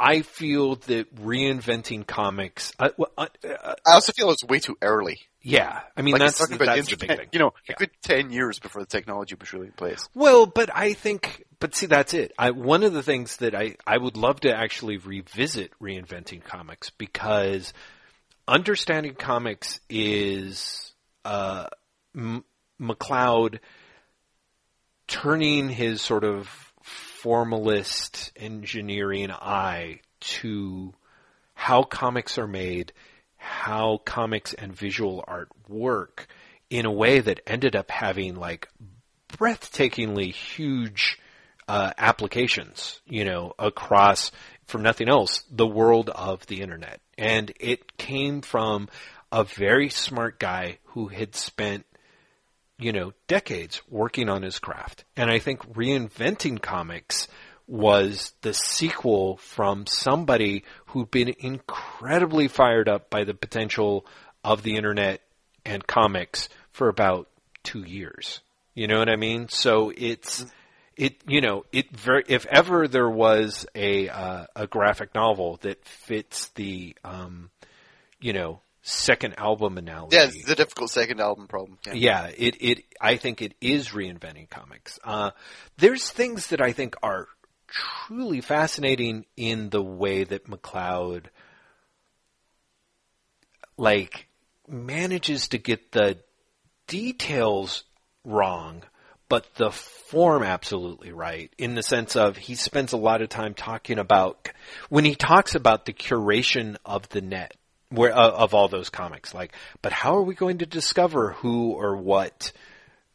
I 0.00 0.22
feel 0.22 0.76
that 0.76 1.14
reinventing 1.14 2.06
comics. 2.06 2.72
Uh, 2.78 2.88
well, 2.96 3.12
uh, 3.18 3.26
uh, 3.46 3.74
I 3.86 3.92
also 3.92 4.12
feel 4.12 4.30
it's 4.30 4.42
way 4.44 4.58
too 4.58 4.76
early. 4.80 5.18
yeah, 5.42 5.80
I 5.96 6.02
mean 6.02 6.12
Like 6.12 6.20
that's 6.20 6.38
talking 6.38 6.56
about 6.56 6.74
that's 6.74 6.88
the 6.88 6.96
the 6.96 7.00
big 7.00 7.10
internet, 7.10 7.18
thing. 7.18 7.28
you 7.32 7.38
know, 7.38 7.52
Yeah. 7.68 7.74
a 7.76 7.78
good 7.78 7.90
ten 8.02 8.30
years 8.30 8.58
before 8.58 8.80
the 8.82 8.86
technology 8.88 9.36
was 9.38 9.52
really 9.52 9.66
in 9.66 9.72
place. 9.72 10.08
Well, 10.14 10.46
but 10.46 10.70
I 10.74 10.94
think, 10.94 11.44
but 11.60 11.74
see, 11.74 11.86
that's 11.86 12.14
it. 12.14 12.32
I, 12.38 12.50
one 12.50 12.82
of 12.82 12.92
the 12.94 13.02
things 13.02 13.36
that 13.36 13.54
I, 13.54 13.76
I 13.86 13.98
would 13.98 14.16
love 14.16 14.40
to 14.40 14.54
actually 14.56 14.96
revisit 14.96 15.72
reinventing 15.80 16.42
comics 16.44 16.88
because 16.90 17.72
understanding 18.48 19.14
comics 19.14 19.80
is 19.90 20.92
uh, 21.26 21.66
M- 22.16 22.44
McCloud 22.80 23.58
turning 25.08 25.68
his 25.68 26.00
sort 26.00 26.24
of 26.24 26.69
formalist 27.22 28.32
engineering 28.36 29.30
eye 29.30 30.00
to 30.20 30.94
how 31.54 31.82
comics 31.82 32.38
are 32.38 32.46
made, 32.46 32.92
how 33.36 33.98
comics 34.04 34.54
and 34.54 34.74
visual 34.74 35.22
art 35.28 35.48
work 35.68 36.26
in 36.70 36.86
a 36.86 36.92
way 36.92 37.20
that 37.20 37.40
ended 37.46 37.76
up 37.76 37.90
having 37.90 38.36
like 38.36 38.68
breathtakingly 39.32 40.32
huge 40.32 41.18
uh, 41.68 41.92
applications, 41.98 43.00
you 43.06 43.24
know, 43.24 43.52
across, 43.58 44.32
from 44.66 44.82
nothing 44.82 45.08
else, 45.08 45.44
the 45.50 45.66
world 45.66 46.08
of 46.08 46.46
the 46.46 46.62
internet. 46.62 47.00
And 47.18 47.52
it 47.60 47.96
came 47.96 48.40
from 48.40 48.88
a 49.30 49.44
very 49.44 49.90
smart 49.90 50.38
guy 50.38 50.78
who 50.84 51.08
had 51.08 51.36
spent, 51.36 51.84
you 52.80 52.92
know, 52.92 53.12
decades 53.28 53.82
working 53.88 54.28
on 54.28 54.42
his 54.42 54.58
craft. 54.58 55.04
And 55.16 55.30
I 55.30 55.38
think 55.38 55.74
reinventing 55.74 56.60
comics 56.62 57.28
was 57.66 58.32
the 58.40 58.52
sequel 58.52 59.36
from 59.36 59.86
somebody 59.86 60.64
who'd 60.86 61.10
been 61.10 61.32
incredibly 61.38 62.48
fired 62.48 62.88
up 62.88 63.10
by 63.10 63.22
the 63.24 63.34
potential 63.34 64.04
of 64.42 64.62
the 64.62 64.76
internet 64.76 65.20
and 65.64 65.86
comics 65.86 66.48
for 66.72 66.88
about 66.88 67.28
two 67.62 67.84
years. 67.84 68.40
You 68.74 68.88
know 68.88 68.98
what 68.98 69.08
I 69.08 69.16
mean? 69.16 69.48
So 69.48 69.92
it's 69.96 70.46
it 70.96 71.16
you 71.26 71.40
know 71.40 71.64
it 71.72 71.90
very 71.96 72.24
if 72.28 72.46
ever 72.46 72.88
there 72.88 73.08
was 73.08 73.66
a 73.74 74.08
uh, 74.08 74.46
a 74.56 74.66
graphic 74.66 75.14
novel 75.14 75.58
that 75.62 75.84
fits 75.84 76.48
the 76.50 76.96
um, 77.04 77.50
you 78.20 78.32
know 78.32 78.60
second 78.82 79.34
album 79.38 79.78
analogy. 79.78 80.16
Yeah, 80.16 80.24
it's 80.24 80.44
the 80.44 80.54
difficult 80.54 80.90
second 80.90 81.20
album 81.20 81.46
problem. 81.46 81.78
Yeah. 81.86 81.92
Yeah, 81.94 82.30
it, 82.36 82.56
it 82.60 82.84
I 83.00 83.16
think 83.16 83.42
it 83.42 83.54
is 83.60 83.88
reinventing 83.88 84.48
comics. 84.48 84.98
Uh, 85.04 85.30
there's 85.78 86.10
things 86.10 86.48
that 86.48 86.60
I 86.60 86.72
think 86.72 86.96
are 87.02 87.28
truly 87.66 88.40
fascinating 88.40 89.26
in 89.36 89.70
the 89.70 89.82
way 89.82 90.24
that 90.24 90.48
McCloud 90.48 91.26
like 93.76 94.26
manages 94.68 95.48
to 95.48 95.58
get 95.58 95.92
the 95.92 96.18
details 96.86 97.84
wrong, 98.24 98.82
but 99.28 99.46
the 99.54 99.70
form 99.70 100.42
absolutely 100.42 101.12
right 101.12 101.52
in 101.56 101.74
the 101.74 101.82
sense 101.82 102.16
of 102.16 102.36
he 102.36 102.54
spends 102.54 102.92
a 102.92 102.96
lot 102.96 103.22
of 103.22 103.28
time 103.28 103.54
talking 103.54 103.98
about 103.98 104.48
when 104.88 105.04
he 105.04 105.14
talks 105.14 105.54
about 105.54 105.86
the 105.86 105.92
curation 105.92 106.76
of 106.84 107.08
the 107.10 107.20
net 107.20 107.54
where 107.90 108.16
uh, 108.16 108.30
of 108.30 108.54
all 108.54 108.68
those 108.68 108.88
comics 108.90 109.34
like 109.34 109.52
but 109.82 109.92
how 109.92 110.16
are 110.16 110.22
we 110.22 110.34
going 110.34 110.58
to 110.58 110.66
discover 110.66 111.32
who 111.32 111.72
or 111.72 111.96
what 111.96 112.52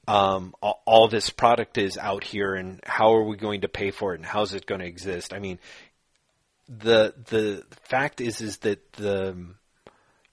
um, 0.08 0.54
all, 0.62 1.08
this 1.08 1.32
product 1.32 1.80
is 1.80 1.98
out 1.98 2.24
here 2.24 2.54
and 2.54 2.80
how 2.86 3.16
are 3.16 3.24
we 3.24 3.36
going 3.36 3.62
to 3.62 3.68
pay 3.68 3.90
for 3.90 4.14
it 4.14 4.18
and 4.18 4.26
how's 4.26 4.54
it 4.54 4.66
going 4.68 4.82
to 4.82 4.88
exist 4.88 5.34
i 5.34 5.40
mean 5.40 5.58
the 6.68 7.14
the 7.30 7.64
fact 7.84 8.22
is 8.22 8.42
is 8.42 8.58
that 8.58 8.94
the 8.94 9.36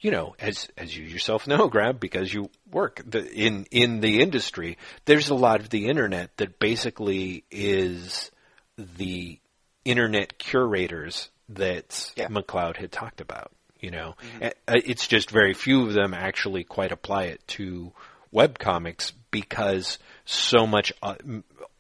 you 0.03 0.11
know, 0.11 0.35
as 0.41 0.69
as 0.77 0.95
you 0.95 1.05
yourself 1.05 1.47
know, 1.47 1.69
Graeme, 1.69 1.97
because 1.97 2.35
you 2.35 2.51
work 2.71 3.01
the, 3.07 3.25
in 3.33 3.67
in 3.71 4.01
the 4.01 4.21
industry, 4.21 4.77
there's 5.05 5.31
a 5.31 5.35
lot 5.35 5.61
of 5.61 5.71
the 5.71 5.87
internet 5.87 6.37
that 6.37 6.59
basically 6.59 7.45
is 7.51 8.31
the 8.77 9.39
internet 9.85 10.39
curators 10.39 11.31
that 11.51 12.13
Yeah. 12.17 12.27
McCloud 12.29 12.77
had 12.77 12.91
talked 12.91 13.21
about. 13.21 13.53
You 13.83 13.91
know, 13.91 14.15
Uh, 14.41 14.51
it's 14.69 15.07
just 15.07 15.29
very 15.31 15.53
few 15.55 15.87
of 15.87 15.93
them 15.93 16.15
actually 16.15 16.65
quite 16.65 16.93
apply 16.93 17.25
it 17.25 17.47
to 17.49 17.93
webcomics 18.33 19.13
because 19.31 19.99
so 20.25 20.67
much 20.67 20.93
uh, 21.03 21.17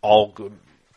all 0.03 0.35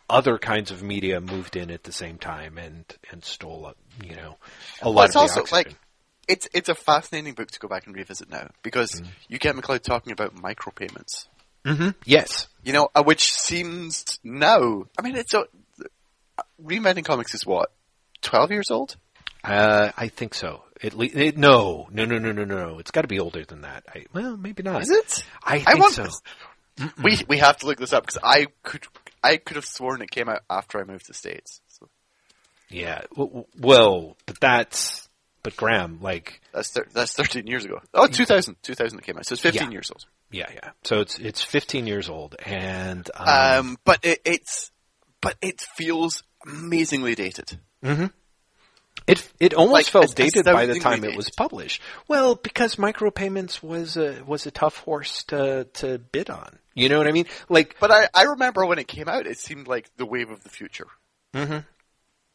other 0.09 0.37
kinds 0.37 0.71
of 0.71 0.83
media 0.83 1.21
moved 1.21 1.55
in 1.55 1.71
at 1.71 1.83
the 1.83 1.91
same 1.91 2.17
time 2.17 2.57
and 2.57 2.83
and 3.11 3.23
stole 3.23 3.65
up, 3.67 3.77
you 4.03 4.15
know, 4.15 4.35
a 4.81 4.89
lot 4.89 4.95
Well, 4.97 5.05
it's 5.05 5.15
of 5.15 5.19
the 5.19 5.19
also 5.19 5.39
oxygen. 5.41 5.57
like 5.57 5.75
it's 6.27 6.47
it's 6.53 6.69
a 6.69 6.75
fascinating 6.75 7.33
book 7.35 7.51
to 7.51 7.59
go 7.59 7.67
back 7.67 7.85
and 7.87 7.95
revisit 7.95 8.29
now 8.29 8.49
because 8.63 8.91
Mm-hmm. 8.95 9.09
you 9.29 9.37
get 9.37 9.55
McCloud 9.55 9.83
talking 9.83 10.11
about 10.11 10.35
micropayments. 10.35 11.27
hmm 11.63 11.89
Yes. 12.03 12.47
You 12.63 12.73
know, 12.73 12.89
uh, 12.95 13.03
which 13.03 13.31
seems 13.31 14.19
now. 14.23 14.85
I 14.97 15.01
mean, 15.03 15.15
it's 15.15 15.35
a 15.35 15.45
reinventing 16.63 17.05
comics 17.05 17.33
is 17.35 17.45
what 17.45 17.71
twelve 18.21 18.49
years 18.51 18.71
old. 18.71 18.95
Uh, 19.43 19.91
I 19.95 20.07
think 20.07 20.33
so. 20.33 20.63
At 20.83 20.93
least, 20.93 21.15
it, 21.15 21.37
no, 21.37 21.87
no, 21.91 22.05
no, 22.05 22.17
no, 22.19 22.31
no, 22.31 22.43
no. 22.43 22.79
It's 22.79 22.91
got 22.91 23.01
to 23.03 23.07
be 23.07 23.19
older 23.19 23.45
than 23.45 23.61
that. 23.61 23.83
I, 23.93 24.05
well, 24.13 24.35
maybe 24.37 24.61
not. 24.63 24.81
Is 24.81 24.89
it? 24.91 25.25
I 25.43 25.55
I 25.55 25.59
think 25.59 25.79
want 25.79 25.93
so. 25.93 26.07
We 27.01 27.19
we 27.29 27.37
have 27.37 27.57
to 27.59 27.65
look 27.67 27.77
this 27.77 27.93
up 27.93 28.05
because 28.05 28.21
I 28.23 28.47
could 28.63 28.85
I 29.23 29.37
could 29.37 29.55
have 29.55 29.65
sworn 29.65 30.01
it 30.01 30.11
came 30.11 30.27
out 30.27 30.41
after 30.49 30.79
I 30.79 30.83
moved 30.83 31.05
to 31.07 31.13
states. 31.13 31.61
So 31.69 31.87
Yeah. 32.69 33.01
Well, 33.15 34.17
but 34.25 34.39
that's, 34.41 35.07
but 35.43 35.55
Graeme, 35.55 35.99
like, 36.01 36.41
that's 36.53 36.71
thir- 36.71 36.87
that's 36.93 37.13
thirteen 37.13 37.47
years 37.47 37.63
ago. 37.63 37.79
Oh, 37.93 38.07
2000, 38.07 38.57
2000 38.61 38.99
it 38.99 39.05
came 39.05 39.17
out. 39.17 39.25
So 39.25 39.33
it's 39.33 39.41
fifteen 39.41 39.71
Yeah. 39.71 39.75
years 39.75 39.89
old. 39.91 40.05
yeah, 40.31 40.49
yeah. 40.53 40.71
So 40.83 40.99
it's 40.99 41.17
it's 41.19 41.41
15 41.41 41.87
years 41.87 42.09
old, 42.09 42.35
and 42.45 43.09
um, 43.15 43.27
Um, 43.69 43.77
but 43.85 44.03
it, 44.03 44.19
it's 44.25 44.71
but 45.21 45.37
it 45.41 45.61
feels 45.61 46.23
amazingly 46.45 47.15
dated. 47.15 47.59
It 49.07 49.31
it 49.39 49.53
almost 49.53 49.73
like, 49.73 49.85
felt 49.85 50.15
dated 50.15 50.45
by 50.45 50.65
the 50.65 50.79
time 50.79 51.03
it 51.03 51.15
was 51.15 51.29
published. 51.29 51.81
Well, 52.07 52.35
because 52.35 52.75
micropayments 52.75 53.61
was 53.61 53.97
a 53.97 54.23
was 54.25 54.45
a 54.45 54.51
tough 54.51 54.77
horse 54.79 55.23
to 55.25 55.65
to 55.73 55.99
bid 55.99 56.29
on. 56.29 56.57
You 56.73 56.89
know 56.89 56.97
what 56.97 57.07
I 57.07 57.11
mean? 57.13 57.27
Like, 57.47 57.77
But 57.79 57.91
I, 57.91 58.09
I 58.13 58.23
remember 58.23 58.65
when 58.65 58.79
it 58.79 58.87
came 58.87 59.07
out, 59.07 59.27
it 59.27 59.37
seemed 59.37 59.65
like 59.67 59.89
the 59.95 60.05
wave 60.05 60.29
of 60.29 60.43
the 60.43 60.49
future. 60.49 60.87
Mhm. 61.33 61.65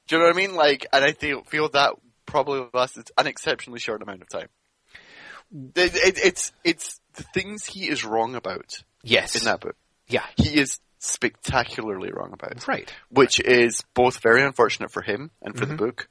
Do 0.07 0.17
you 0.17 0.19
know 0.19 0.29
what 0.29 0.35
I 0.35 0.37
mean? 0.37 0.55
Like, 0.55 0.87
and 0.93 1.05
I 1.05 1.13
feel, 1.13 1.43
feel 1.45 1.69
that 1.71 1.93
probably 2.25 2.67
lasted 2.73 3.11
an 3.19 3.27
exceptionally 3.27 3.81
short 3.81 4.03
amount 4.03 4.23
of 4.23 4.29
time. 4.31 4.49
It, 5.53 5.95
it, 5.95 6.19
it's 6.25 6.53
it's 6.65 7.01
the 7.15 7.25
things 7.35 7.67
he 7.67 7.89
is 7.89 8.05
wrong 8.05 8.35
about 8.35 8.73
yes, 9.03 9.37
in 9.37 9.45
that 9.45 9.61
book. 9.61 9.77
yeah, 10.09 10.25
He 10.37 10.59
is 10.59 10.79
spectacularly 11.01 12.13
wrong 12.13 12.33
about, 12.33 12.69
right. 12.69 12.93
which 13.11 13.41
is 13.41 13.83
both 13.95 14.21
very 14.23 14.43
unfortunate 14.45 14.93
for 14.93 15.03
him 15.03 15.31
and 15.43 15.57
for 15.59 15.65
Mm-hmm. 15.65 15.77
the 15.77 15.77
book, 15.77 16.09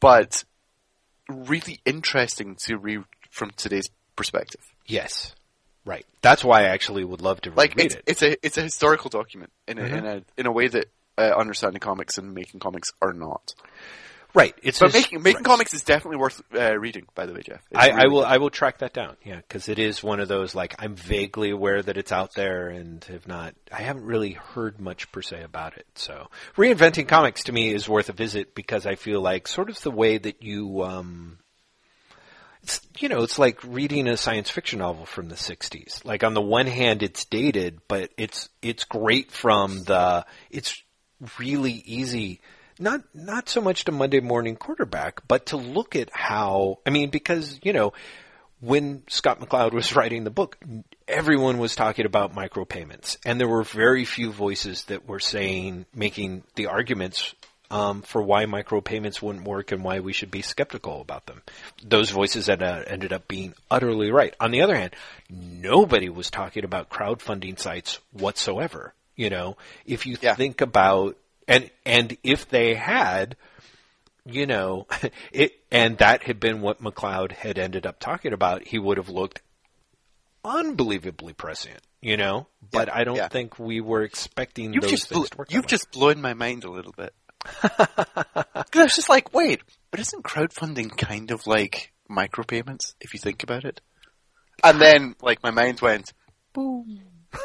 but 0.00 0.44
really 1.28 1.80
interesting 1.84 2.56
to 2.66 2.78
read 2.78 3.00
from 3.30 3.50
today's 3.56 3.90
perspective. 4.16 4.62
Yes, 4.86 5.34
right. 5.84 6.06
That's 6.22 6.42
why 6.42 6.60
I 6.62 6.68
actually 6.68 7.04
would 7.04 7.20
love 7.20 7.40
to 7.42 7.50
Like 7.50 7.74
read 7.76 7.86
it's 7.86 7.94
it. 7.96 8.02
it's 8.06 8.22
a 8.22 8.46
it's 8.46 8.56
a 8.58 8.62
historical 8.62 9.10
document 9.10 9.52
in 9.66 9.78
a 9.78 9.82
Mm-hmm. 9.82 9.94
in 9.96 10.06
a 10.06 10.22
in 10.38 10.46
a 10.46 10.52
way 10.52 10.68
that 10.68 10.86
uh, 11.18 11.32
understanding 11.36 11.80
comics 11.80 12.16
and 12.16 12.32
making 12.32 12.60
comics 12.60 12.92
are 13.02 13.12
not. 13.12 13.54
Right. 14.34 14.54
It's 14.62 14.78
But 14.78 14.92
making 14.92 15.22
making 15.22 15.36
right. 15.38 15.44
comics 15.44 15.72
is 15.72 15.82
definitely 15.82 16.18
worth 16.18 16.42
uh, 16.54 16.78
reading. 16.78 17.06
By 17.14 17.26
the 17.26 17.32
way, 17.32 17.40
Jeff. 17.42 17.62
I, 17.74 17.90
I 17.90 18.06
will. 18.08 18.20
good. 18.20 18.28
I 18.28 18.38
will 18.38 18.50
track 18.50 18.78
that 18.78 18.92
down. 18.92 19.16
Yeah, 19.24 19.36
because 19.36 19.68
it 19.68 19.78
is 19.78 20.02
one 20.02 20.20
of 20.20 20.28
those 20.28 20.54
like 20.54 20.74
I'm 20.78 20.94
vaguely 20.94 21.50
aware 21.50 21.82
that 21.82 21.96
it's 21.96 22.12
out 22.12 22.34
there 22.34 22.68
and 22.68 23.02
have 23.04 23.26
not. 23.26 23.54
I 23.72 23.82
haven't 23.82 24.04
really 24.04 24.32
heard 24.32 24.80
much 24.80 25.10
per 25.12 25.22
se 25.22 25.42
about 25.42 25.78
it. 25.78 25.86
So 25.94 26.28
reinventing 26.56 27.08
comics 27.08 27.44
to 27.44 27.52
me 27.52 27.72
is 27.72 27.88
worth 27.88 28.10
a 28.10 28.12
visit 28.12 28.54
because 28.54 28.84
I 28.84 28.96
feel 28.96 29.20
like 29.22 29.48
sort 29.48 29.70
of 29.70 29.80
the 29.80 29.90
way 29.90 30.18
that 30.18 30.42
you. 30.42 30.82
Um, 30.82 31.38
it's 32.62 32.80
you 32.98 33.08
know 33.08 33.22
it's 33.22 33.38
like 33.38 33.62
reading 33.64 34.08
a 34.08 34.16
science 34.16 34.50
fiction 34.50 34.80
novel 34.80 35.06
from 35.06 35.28
the 35.28 35.36
60s 35.36 36.04
like 36.04 36.24
on 36.24 36.34
the 36.34 36.40
one 36.40 36.66
hand 36.66 37.04
it's 37.04 37.24
dated 37.24 37.78
but 37.86 38.10
it's 38.18 38.48
it's 38.62 38.82
great 38.82 39.30
from 39.30 39.84
the 39.84 40.26
it's 40.50 40.82
really 41.38 41.72
easy 41.86 42.40
not 42.80 43.02
not 43.14 43.48
so 43.48 43.60
much 43.60 43.84
to 43.84 43.92
Monday 43.92 44.20
morning 44.20 44.56
quarterback 44.56 45.26
but 45.28 45.46
to 45.46 45.56
look 45.56 45.96
at 45.96 46.10
how 46.12 46.78
I 46.86 46.90
mean 46.90 47.10
because 47.10 47.58
you 47.62 47.72
know 47.72 47.92
when 48.60 49.02
Scott 49.08 49.40
McCloud 49.40 49.72
was 49.72 49.94
writing 49.96 50.24
the 50.24 50.30
book 50.30 50.58
everyone 51.06 51.58
was 51.58 51.74
talking 51.76 52.06
about 52.06 52.34
micropayments 52.34 53.16
and 53.24 53.40
there 53.40 53.48
were 53.48 53.62
very 53.64 54.04
few 54.04 54.32
voices 54.32 54.84
that 54.84 55.08
were 55.08 55.20
saying 55.20 55.86
making 55.94 56.42
the 56.54 56.66
arguments 56.66 57.34
um, 57.70 58.00
for 58.00 58.22
why 58.22 58.46
micropayments 58.46 59.20
wouldn't 59.20 59.44
work 59.44 59.72
and 59.72 59.84
why 59.84 60.00
we 60.00 60.14
should 60.14 60.30
be 60.30 60.40
skeptical 60.40 61.02
about 61.02 61.26
them. 61.26 61.42
Those 61.84 62.08
voices 62.08 62.46
that 62.46 62.62
uh, 62.62 62.84
ended 62.86 63.12
up 63.12 63.28
being 63.28 63.52
utterly 63.70 64.10
right. 64.10 64.34
On 64.40 64.50
the 64.50 64.62
other 64.62 64.74
hand, 64.74 64.96
nobody 65.28 66.08
was 66.08 66.30
talking 66.30 66.64
about 66.64 66.88
crowdfunding 66.88 67.58
sites 67.58 68.00
whatsoever. 68.12 68.94
You 69.16 69.28
know, 69.28 69.58
if 69.84 70.06
you 70.06 70.16
Yeah. 70.18 70.34
think 70.34 70.62
about 70.62 71.18
and 71.48 71.70
and 71.84 72.16
if 72.22 72.48
they 72.48 72.74
had, 72.74 73.36
you 74.24 74.46
know, 74.46 74.86
it 75.32 75.52
and 75.72 75.98
that 75.98 76.22
had 76.24 76.38
been 76.38 76.60
what 76.60 76.80
McCloud 76.80 77.32
had 77.32 77.58
ended 77.58 77.86
up 77.86 77.98
talking 77.98 78.32
about, 78.32 78.66
he 78.68 78.78
would 78.78 78.98
have 78.98 79.08
looked 79.08 79.42
unbelievably 80.44 81.32
prescient. 81.34 81.80
You 82.00 82.16
know, 82.16 82.46
but 82.70 82.86
Yeah, 82.86 82.96
I 82.96 83.02
don't 83.02 83.16
yeah. 83.16 83.26
think 83.26 83.58
we 83.58 83.80
were 83.80 84.02
expecting 84.04 84.72
You've 84.72 84.82
those 84.82 84.90
just 84.92 85.08
things 85.08 85.18
blo- 85.22 85.26
to 85.30 85.36
work. 85.38 85.52
you've 85.52 85.66
just 85.66 85.90
blown 85.90 86.20
my 86.20 86.32
mind 86.34 86.62
a 86.62 86.70
little 86.70 86.92
bit. 86.96 87.12
'Cause 87.60 87.72
I 88.76 88.82
was 88.84 88.94
just 88.94 89.08
like, 89.08 89.34
wait, 89.34 89.62
but 89.90 89.98
isn't 89.98 90.22
crowdfunding 90.22 90.96
kind 90.96 91.32
of 91.32 91.44
like 91.48 91.92
micropayments 92.08 92.94
if 93.00 93.14
you 93.14 93.18
think 93.20 93.42
about 93.42 93.64
it? 93.64 93.80
And 94.62 94.80
then, 94.80 95.16
like, 95.22 95.42
my 95.42 95.50
mind 95.50 95.80
went, 95.80 96.12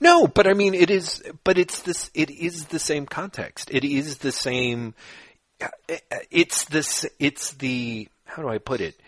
No, 0.00 0.26
but 0.26 0.46
I 0.46 0.54
mean, 0.54 0.74
it 0.74 0.90
is, 0.90 1.22
but 1.44 1.58
it's 1.58 1.82
this, 1.82 2.10
it 2.14 2.30
is 2.30 2.66
the 2.66 2.78
same 2.78 3.06
context. 3.06 3.70
It 3.72 3.84
is 3.84 4.18
the 4.18 4.32
same, 4.32 4.94
it's 6.30 6.64
this, 6.66 7.06
it's 7.18 7.52
the, 7.54 8.08
how 8.24 8.42
do 8.42 8.48
I 8.48 8.58
put 8.58 8.80
it? 8.80 9.00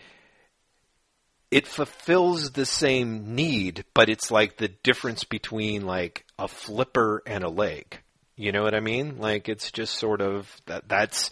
It 1.49 1.67
fulfills 1.67 2.51
the 2.51 2.65
same 2.65 3.35
need, 3.35 3.85
but 3.93 4.09
it's 4.09 4.31
like 4.31 4.57
the 4.57 4.69
difference 4.69 5.23
between 5.23 5.85
like 5.85 6.25
a 6.39 6.47
flipper 6.47 7.23
and 7.25 7.43
a 7.43 7.49
leg. 7.49 7.99
You 8.35 8.51
know 8.51 8.63
what 8.63 8.73
I 8.73 8.79
mean? 8.79 9.17
Like 9.19 9.49
it's 9.49 9.71
just 9.71 9.95
sort 9.95 10.21
of 10.21 10.49
that, 10.65 10.87
that's, 10.87 11.29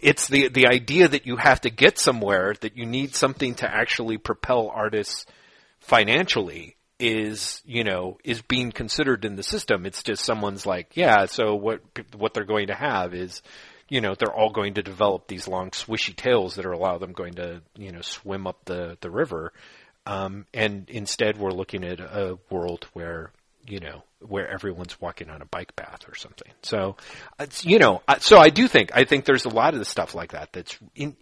it's 0.00 0.28
the, 0.28 0.48
the 0.48 0.68
idea 0.68 1.08
that 1.08 1.26
you 1.26 1.36
have 1.36 1.60
to 1.62 1.70
get 1.70 1.98
somewhere, 1.98 2.54
that 2.60 2.76
you 2.76 2.86
need 2.86 3.14
something 3.14 3.56
to 3.56 3.72
actually 3.72 4.18
propel 4.18 4.68
artists 4.68 5.26
financially 5.80 6.73
is 6.98 7.60
you 7.64 7.84
know 7.84 8.18
is 8.24 8.42
being 8.42 8.72
considered 8.72 9.24
in 9.24 9.36
the 9.36 9.42
system. 9.42 9.86
It's 9.86 10.02
just 10.02 10.24
someone's 10.24 10.66
like 10.66 10.96
yeah 10.96 11.26
so 11.26 11.54
what 11.54 11.80
what 12.16 12.34
they're 12.34 12.44
going 12.44 12.68
to 12.68 12.74
have 12.74 13.14
is 13.14 13.42
you 13.88 14.00
know 14.00 14.14
they're 14.14 14.34
all 14.34 14.50
going 14.50 14.74
to 14.74 14.82
develop 14.82 15.26
these 15.26 15.48
long 15.48 15.70
swishy 15.70 16.14
tails 16.14 16.54
that 16.54 16.66
are 16.66 16.72
allow 16.72 16.98
them 16.98 17.12
going 17.12 17.34
to 17.34 17.62
you 17.76 17.92
know 17.92 18.00
swim 18.00 18.46
up 18.46 18.64
the 18.64 18.96
the 19.00 19.10
river. 19.10 19.52
Um 20.06 20.46
and 20.54 20.88
instead 20.88 21.36
we're 21.38 21.50
looking 21.50 21.84
at 21.84 22.00
a 22.00 22.38
world 22.50 22.86
where 22.92 23.32
you 23.66 23.80
know 23.80 24.04
where 24.20 24.48
everyone's 24.48 25.00
walking 25.00 25.30
on 25.30 25.42
a 25.42 25.46
bike 25.46 25.74
path 25.76 26.08
or 26.08 26.14
something. 26.14 26.52
So 26.62 26.96
it's 27.40 27.64
you 27.64 27.78
know 27.78 28.02
so 28.20 28.38
i 28.38 28.50
do 28.50 28.68
think 28.68 28.90
i 28.94 29.04
think 29.04 29.24
there's 29.24 29.46
a 29.46 29.50
lot 29.50 29.74
of 29.74 29.80
the 29.80 29.84
stuff 29.84 30.14
like 30.14 30.32
that 30.32 30.52
that's 30.52 30.78
in, 30.94 31.16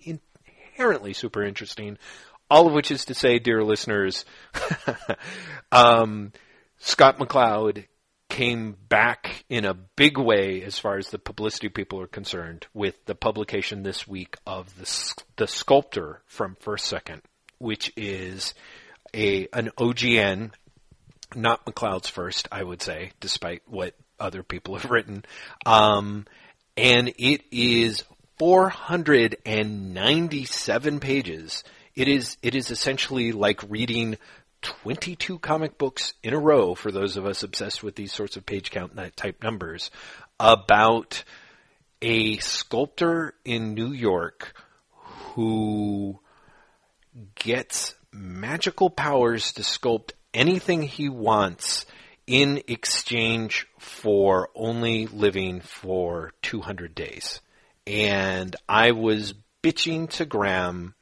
inherently 0.74 1.12
super 1.12 1.44
interesting 1.44 1.98
all 2.52 2.66
of 2.66 2.74
which 2.74 2.90
is 2.90 3.06
to 3.06 3.14
say, 3.14 3.38
dear 3.38 3.64
listeners, 3.64 4.26
um, 5.72 6.34
Scott 6.76 7.18
McCloud 7.18 7.86
came 8.28 8.76
back 8.90 9.46
in 9.48 9.64
a 9.64 9.72
big 9.72 10.18
way 10.18 10.62
as 10.62 10.78
far 10.78 10.98
as 10.98 11.08
the 11.08 11.18
publicity 11.18 11.70
people 11.70 11.98
are 11.98 12.06
concerned 12.06 12.66
with 12.74 12.94
the 13.06 13.14
publication 13.14 13.82
this 13.82 14.06
week 14.06 14.36
of 14.46 14.76
the 14.76 15.14
the 15.36 15.46
sculptor 15.46 16.20
from 16.26 16.58
First 16.60 16.84
Second, 16.84 17.22
which 17.56 17.90
is 17.96 18.52
a 19.14 19.48
an 19.54 19.70
OGN, 19.78 20.50
not 21.34 21.64
McCloud's 21.64 22.08
first, 22.08 22.48
I 22.52 22.62
would 22.62 22.82
say, 22.82 23.12
despite 23.18 23.62
what 23.66 23.94
other 24.20 24.42
people 24.42 24.76
have 24.76 24.90
written. 24.90 25.24
Um, 25.64 26.26
and 26.76 27.14
it 27.16 27.44
is 27.50 28.04
497 28.38 31.00
pages. 31.00 31.64
It 31.94 32.08
is 32.08 32.36
it 32.42 32.54
is 32.54 32.70
essentially 32.70 33.32
like 33.32 33.60
reading 33.68 34.16
22 34.62 35.38
comic 35.38 35.76
books 35.76 36.14
in 36.22 36.32
a 36.32 36.38
row 36.38 36.74
for 36.74 36.92
those 36.92 37.16
of 37.16 37.26
us 37.26 37.42
obsessed 37.42 37.82
with 37.82 37.96
these 37.96 38.12
sorts 38.12 38.36
of 38.36 38.46
page 38.46 38.70
count 38.70 38.98
type 39.16 39.42
numbers 39.42 39.90
about 40.38 41.24
a 42.00 42.38
sculptor 42.38 43.34
in 43.44 43.74
New 43.74 43.92
York 43.92 44.54
who 45.34 46.18
gets 47.34 47.94
magical 48.12 48.90
powers 48.90 49.52
to 49.52 49.62
sculpt 49.62 50.12
anything 50.34 50.82
he 50.82 51.08
wants 51.08 51.86
in 52.26 52.62
exchange 52.68 53.66
for 53.78 54.50
only 54.54 55.06
living 55.06 55.60
for 55.60 56.32
200 56.42 56.94
days. 56.94 57.40
And 57.86 58.54
I 58.68 58.92
was 58.92 59.34
bitching 59.62 60.08
to 60.10 60.24
Graeme. 60.24 60.94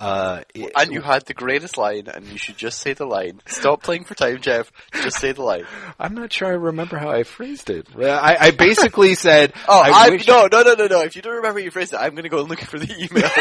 Uh, 0.00 0.42
it- 0.54 0.72
and 0.76 0.92
you 0.92 1.02
had 1.02 1.24
the 1.26 1.34
greatest 1.34 1.76
line, 1.76 2.08
and 2.08 2.26
you 2.26 2.38
should 2.38 2.56
just 2.56 2.80
say 2.80 2.94
the 2.94 3.04
line. 3.04 3.40
Stop 3.46 3.82
playing 3.82 4.04
for 4.04 4.14
time, 4.14 4.40
Jeff. 4.40 4.72
Just 4.94 5.18
say 5.18 5.32
the 5.32 5.42
line. 5.42 5.66
I'm 5.98 6.14
not 6.14 6.32
sure 6.32 6.48
I 6.48 6.52
remember 6.52 6.96
how 6.98 7.10
I 7.10 7.24
phrased 7.24 7.68
it. 7.70 7.86
I, 7.98 8.36
I 8.40 8.50
basically 8.52 9.14
said, 9.26 9.52
Oh, 9.68 9.78
I, 9.80 10.06
I, 10.06 10.10
wish- 10.10 10.26
no, 10.26 10.48
no, 10.50 10.62
no, 10.62 10.74
no, 10.74 10.86
no. 10.86 11.00
If 11.02 11.16
you 11.16 11.22
don't 11.22 11.36
remember 11.36 11.60
how 11.60 11.64
you 11.64 11.70
phrased 11.70 11.92
it, 11.92 11.98
I'm 11.98 12.12
going 12.12 12.22
to 12.24 12.28
go 12.30 12.40
and 12.40 12.48
look 12.48 12.60
for 12.60 12.78
the 12.78 12.90
email 12.92 13.28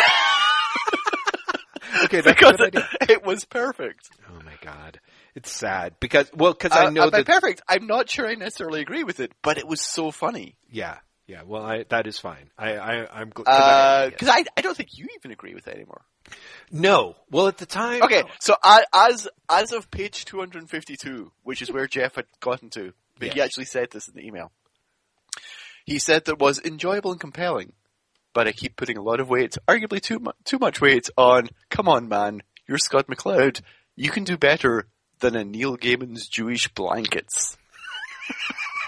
okay, 2.05 2.21
that's 2.21 2.39
because 2.39 2.57
good 2.57 2.75
it, 2.75 2.83
idea. 3.01 3.15
it 3.17 3.25
was 3.25 3.45
perfect. 3.45 4.09
Oh 4.29 4.39
my 4.45 4.53
god, 4.61 4.99
it's 5.35 5.51
sad 5.51 5.95
because 5.99 6.29
well, 6.35 6.53
because 6.53 6.71
I 6.77 6.85
Uh, 6.85 6.89
know 6.91 7.01
uh, 7.03 7.09
that 7.09 7.25
perfect, 7.25 7.61
I'm 7.67 7.87
not 7.87 8.09
sure 8.09 8.27
I 8.27 8.35
necessarily 8.35 8.81
agree 8.81 9.03
with 9.03 9.19
it, 9.19 9.31
but 9.41 9.57
it 9.57 9.67
was 9.67 9.81
so 9.81 10.11
funny. 10.11 10.55
yeah, 10.69 10.97
yeah. 11.27 11.41
Well, 11.45 11.63
I, 11.63 11.83
that 11.89 12.07
is 12.07 12.17
fine. 12.19 12.49
I, 12.57 12.77
I 12.77 13.19
I'm 13.21 13.31
gl- 13.31 13.45
'cause 13.45 13.55
I- 13.57 14.09
Because 14.09 14.29
I, 14.29 14.43
I 14.57 14.61
don't 14.61 14.75
think 14.77 14.97
you 14.97 15.07
even 15.17 15.31
agree 15.31 15.53
with 15.55 15.67
it 15.67 15.75
anymore. 15.75 16.01
No. 16.71 17.15
Well, 17.31 17.47
at 17.47 17.57
the 17.57 17.65
time, 17.65 18.03
Okay, 18.03 18.23
so 18.39 18.55
I, 18.63 18.83
as 18.93 19.27
as 19.49 19.71
of 19.71 19.89
page 19.91 20.25
252, 20.25 21.31
which 21.43 21.61
is 21.61 21.71
where 21.71 21.87
Jeff 21.87 22.15
had 22.15 22.25
gotten 22.39 22.69
to, 22.71 22.93
but 23.17 23.33
he 23.33 23.41
actually 23.41 23.65
said 23.65 23.89
this 23.91 24.07
in 24.07 24.15
the 24.15 24.25
email. 24.25 24.51
He 25.85 25.99
said 25.99 26.25
that 26.25 26.33
it 26.33 26.39
was 26.39 26.59
enjoyable 26.59 27.11
and 27.11 27.19
compelling, 27.19 27.73
but 28.33 28.47
I 28.47 28.51
keep 28.51 28.75
putting 28.75 28.97
a 28.97 29.01
lot 29.01 29.19
of 29.19 29.29
weight, 29.29 29.57
arguably 29.67 30.01
too 30.01 30.19
mu- 30.19 30.31
too 30.43 30.59
much 30.59 30.79
weight, 30.81 31.09
on. 31.17 31.49
Come 31.69 31.87
on, 31.87 32.07
man, 32.07 32.41
you're 32.67 32.77
Scott 32.77 33.07
McCloud. 33.07 33.61
You 33.95 34.09
can 34.11 34.23
do 34.23 34.37
better 34.37 34.87
than 35.19 35.35
a 35.35 35.43
Neil 35.43 35.77
Gaiman's 35.77 36.27
Jewish 36.27 36.67
blankets. 36.69 37.57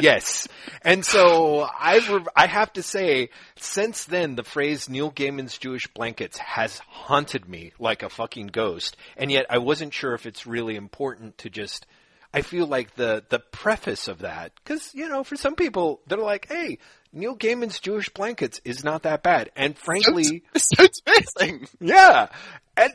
yes. 0.00 0.48
And 0.82 1.04
so 1.04 1.60
I 1.60 1.98
re- 2.08 2.26
I 2.34 2.46
have 2.46 2.72
to 2.74 2.82
say, 2.82 3.30
since 3.56 4.04
then, 4.04 4.34
the 4.34 4.44
phrase 4.44 4.88
Neil 4.88 5.10
Gaiman's 5.10 5.58
Jewish 5.58 5.86
blankets 5.88 6.38
has 6.38 6.78
haunted 6.88 7.48
me 7.48 7.72
like 7.78 8.02
a 8.02 8.08
fucking 8.08 8.48
ghost. 8.48 8.96
And 9.16 9.30
yet 9.30 9.46
I 9.50 9.58
wasn't 9.58 9.94
sure 9.94 10.14
if 10.14 10.26
it's 10.26 10.46
really 10.46 10.76
important 10.76 11.38
to 11.38 11.50
just, 11.50 11.86
I 12.32 12.42
feel 12.42 12.66
like 12.66 12.94
the, 12.94 13.24
the 13.28 13.38
preface 13.38 14.08
of 14.08 14.20
that, 14.20 14.52
cause, 14.64 14.90
you 14.94 15.08
know, 15.08 15.24
for 15.24 15.36
some 15.36 15.54
people, 15.54 16.00
they're 16.06 16.18
like, 16.18 16.48
hey, 16.48 16.78
Neil 17.12 17.36
Gaiman's 17.36 17.80
Jewish 17.80 18.10
blankets 18.10 18.60
is 18.64 18.84
not 18.84 19.04
that 19.04 19.22
bad. 19.22 19.50
And 19.56 19.76
frankly, 19.76 20.42
it's, 20.54 21.00
amazing. 21.06 21.68
yeah. 21.80 22.28
And 22.76 22.92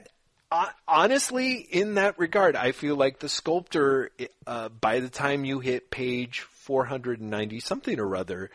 uh, 0.51 0.67
honestly, 0.87 1.55
in 1.55 1.95
that 1.95 2.19
regard, 2.19 2.55
I 2.55 2.73
feel 2.73 2.95
like 2.95 3.19
the 3.19 3.29
sculptor, 3.29 4.11
uh, 4.45 4.69
by 4.69 4.99
the 4.99 5.09
time 5.09 5.45
you 5.45 5.59
hit 5.59 5.89
page 5.89 6.41
490 6.71 7.59
something 7.59 7.99
or 7.99 8.15
other, 8.15 8.49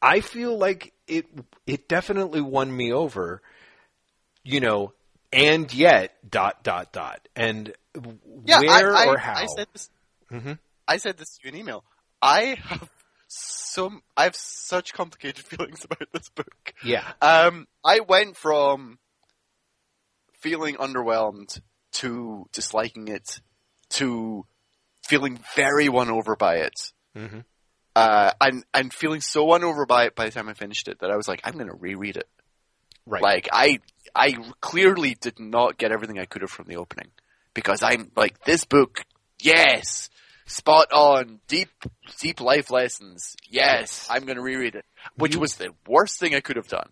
I 0.00 0.20
feel 0.20 0.56
like 0.56 0.92
it, 1.08 1.26
it 1.66 1.88
definitely 1.88 2.40
won 2.40 2.74
me 2.74 2.92
over, 2.92 3.42
you 4.44 4.60
know, 4.60 4.92
and 5.32 5.72
yet 5.74 6.12
dot, 6.30 6.62
dot, 6.62 6.92
dot. 6.92 7.26
And 7.34 7.74
Yeah, 8.44 8.60
where 8.60 8.94
I, 8.94 9.02
I, 9.02 9.06
or 9.08 9.18
how? 9.18 9.34
I 9.34 9.46
said 9.46 9.66
this. 9.72 9.90
Mhm. 10.30 10.58
I 10.86 10.98
said 10.98 11.18
this 11.18 11.38
to 11.38 11.40
you 11.48 11.52
in 11.52 11.58
email. 11.58 11.82
I 12.22 12.56
have 12.62 12.88
some. 13.26 14.02
I 14.16 14.24
have 14.24 14.36
such 14.36 14.92
complicated 14.92 15.44
feelings 15.50 15.84
about 15.84 16.06
this 16.12 16.28
book. 16.28 16.72
yeah. 16.84 17.02
Um, 17.20 17.66
I 17.84 17.98
went 17.98 18.36
from 18.36 19.00
feeling 20.34 20.76
underwhelmed 20.76 21.60
to 21.94 22.46
disliking 22.52 23.08
it 23.08 23.40
to 23.90 24.46
feeling 25.10 25.40
very 25.56 25.88
won 25.88 26.10
over 26.10 26.36
by 26.36 26.56
it. 26.58 26.74
Mhm. 27.16 27.44
Uh, 27.96 28.30
and 28.40 28.64
and 28.72 28.94
feeling 28.94 29.20
so 29.20 29.44
won 29.44 29.64
over 29.64 29.84
by 29.84 30.04
it 30.06 30.14
by 30.14 30.26
the 30.26 30.30
time 30.30 30.48
I 30.48 30.54
finished 30.54 30.86
it 30.88 31.00
that 31.00 31.10
I 31.10 31.16
was 31.16 31.26
like, 31.28 31.40
I'm 31.44 31.54
going 31.54 31.66
to 31.68 31.74
reread 31.74 32.16
it. 32.16 32.28
Right. 33.04 33.20
Like 33.22 33.48
I 33.52 33.80
I 34.14 34.36
clearly 34.60 35.16
did 35.20 35.38
not 35.40 35.76
get 35.76 35.90
everything 35.92 36.18
I 36.18 36.24
could 36.26 36.42
have 36.42 36.50
from 36.50 36.66
the 36.68 36.76
opening 36.76 37.10
because 37.52 37.82
I'm 37.82 38.12
like 38.16 38.42
this 38.44 38.64
book, 38.64 39.04
yes, 39.40 40.08
spot 40.46 40.92
on, 40.92 41.40
deep 41.48 41.68
deep 42.20 42.40
life 42.40 42.70
lessons. 42.70 43.34
Yes, 43.48 44.06
I'm 44.08 44.24
going 44.24 44.36
to 44.36 44.42
reread 44.42 44.76
it, 44.76 44.84
which 45.16 45.34
You- 45.34 45.40
was 45.40 45.56
the 45.56 45.70
worst 45.88 46.20
thing 46.20 46.34
I 46.36 46.40
could 46.40 46.56
have 46.56 46.68
done. 46.68 46.90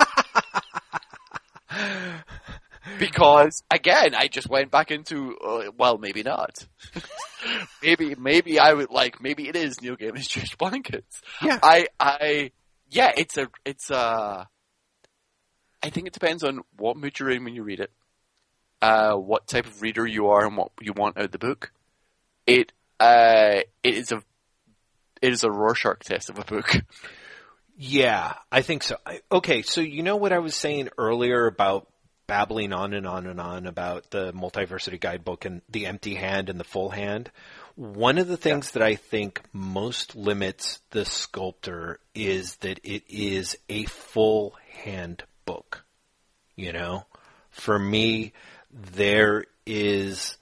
because 2.98 3.62
again, 3.70 4.14
I 4.14 4.28
just 4.28 4.48
went 4.48 4.70
back 4.70 4.90
into 4.90 5.36
uh, 5.36 5.70
well, 5.76 5.98
maybe 5.98 6.22
not. 6.22 6.66
maybe 7.82 8.14
maybe 8.14 8.58
I 8.58 8.72
would 8.72 8.90
like 8.90 9.20
maybe 9.22 9.48
it 9.48 9.56
is 9.56 9.80
Neil 9.80 9.96
Gaiman's 9.96 10.28
Jewish 10.28 10.56
blankets. 10.56 11.20
Yeah. 11.42 11.58
I 11.62 11.86
I 11.98 12.50
yeah, 12.90 13.12
it's 13.16 13.36
a 13.38 13.48
it's 13.64 13.90
a 13.90 14.48
I 15.82 15.90
think 15.90 16.06
it 16.06 16.14
depends 16.14 16.42
on 16.42 16.60
what 16.76 16.96
mood 16.96 17.18
you're 17.18 17.30
in 17.30 17.44
when 17.44 17.54
you 17.54 17.62
read 17.62 17.80
it, 17.80 17.90
uh, 18.80 19.14
what 19.14 19.46
type 19.46 19.66
of 19.66 19.82
reader 19.82 20.06
you 20.06 20.28
are, 20.28 20.46
and 20.46 20.56
what 20.56 20.70
you 20.80 20.94
want 20.94 21.18
out 21.18 21.24
of 21.24 21.30
the 21.30 21.38
book. 21.38 21.72
It 22.46 22.72
uh, 22.98 23.60
it 23.82 23.94
is 23.94 24.12
a 24.12 24.22
it 25.20 25.32
is 25.32 25.44
a 25.44 25.50
Rorschach 25.50 26.00
test 26.00 26.30
of 26.30 26.38
a 26.38 26.44
book. 26.44 26.70
Yeah, 27.76 28.34
I 28.52 28.62
think 28.62 28.82
so. 28.82 28.96
I, 29.04 29.20
okay, 29.32 29.62
so 29.62 29.80
you 29.80 30.02
know 30.02 30.16
what 30.16 30.32
I 30.32 30.38
was 30.38 30.54
saying 30.54 30.90
earlier 30.96 31.46
about 31.46 31.88
babbling 32.26 32.72
on 32.72 32.92
and 32.94 33.06
on 33.06 33.26
and 33.26 33.40
on 33.40 33.66
about 33.66 34.10
the 34.10 34.32
multiversity 34.32 35.00
guidebook 35.00 35.44
and 35.44 35.62
the 35.68 35.86
empty 35.86 36.14
hand 36.14 36.48
and 36.48 36.58
the 36.58 36.64
full 36.64 36.90
hand. 36.90 37.30
One 37.76 38.18
of 38.18 38.28
the 38.28 38.36
things 38.36 38.68
yeah. 38.68 38.78
that 38.78 38.82
I 38.86 38.94
think 38.94 39.42
most 39.52 40.14
limits 40.14 40.80
the 40.90 41.04
sculptor 41.04 41.98
is 42.14 42.56
that 42.56 42.80
it 42.84 43.04
is 43.08 43.56
a 43.68 43.84
full 43.84 44.54
hand 44.82 45.24
book. 45.44 45.84
You 46.56 46.72
know, 46.72 47.04
for 47.50 47.78
me, 47.78 48.32
there 48.70 49.44
is 49.66 50.36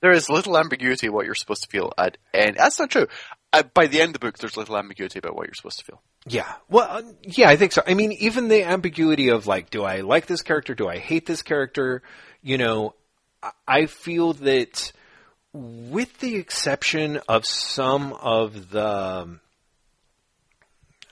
there 0.00 0.12
is 0.12 0.30
little 0.30 0.56
ambiguity 0.56 1.08
what 1.08 1.26
you're 1.26 1.34
supposed 1.34 1.64
to 1.64 1.68
feel 1.68 1.92
at, 1.98 2.16
and 2.32 2.56
that's 2.56 2.78
not 2.78 2.90
true. 2.90 3.08
Uh, 3.52 3.64
by 3.74 3.86
the 3.86 4.00
end 4.00 4.10
of 4.10 4.12
the 4.12 4.18
book, 4.20 4.38
there's 4.38 4.56
little 4.56 4.76
ambiguity 4.76 5.18
about 5.18 5.34
what 5.34 5.46
you're 5.46 5.54
supposed 5.54 5.78
to 5.80 5.84
feel. 5.84 6.00
Yeah. 6.26 6.52
Well, 6.68 6.86
uh, 6.88 7.02
yeah, 7.22 7.48
I 7.48 7.56
think 7.56 7.72
so. 7.72 7.82
I 7.86 7.94
mean, 7.94 8.12
even 8.12 8.48
the 8.48 8.62
ambiguity 8.62 9.30
of 9.30 9.46
like, 9.46 9.70
do 9.70 9.82
I 9.82 10.02
like 10.02 10.26
this 10.26 10.42
character? 10.42 10.74
Do 10.74 10.88
I 10.88 10.98
hate 10.98 11.26
this 11.26 11.42
character? 11.42 12.02
You 12.42 12.58
know, 12.58 12.94
I 13.66 13.86
feel 13.86 14.34
that 14.34 14.92
with 15.52 16.18
the 16.20 16.36
exception 16.36 17.20
of 17.28 17.44
some 17.44 18.12
of 18.12 18.70
the 18.70 19.40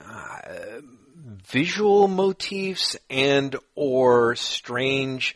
uh, 0.01 0.41
visual 1.45 2.07
motifs 2.07 2.95
and 3.09 3.55
or 3.75 4.35
strange 4.35 5.35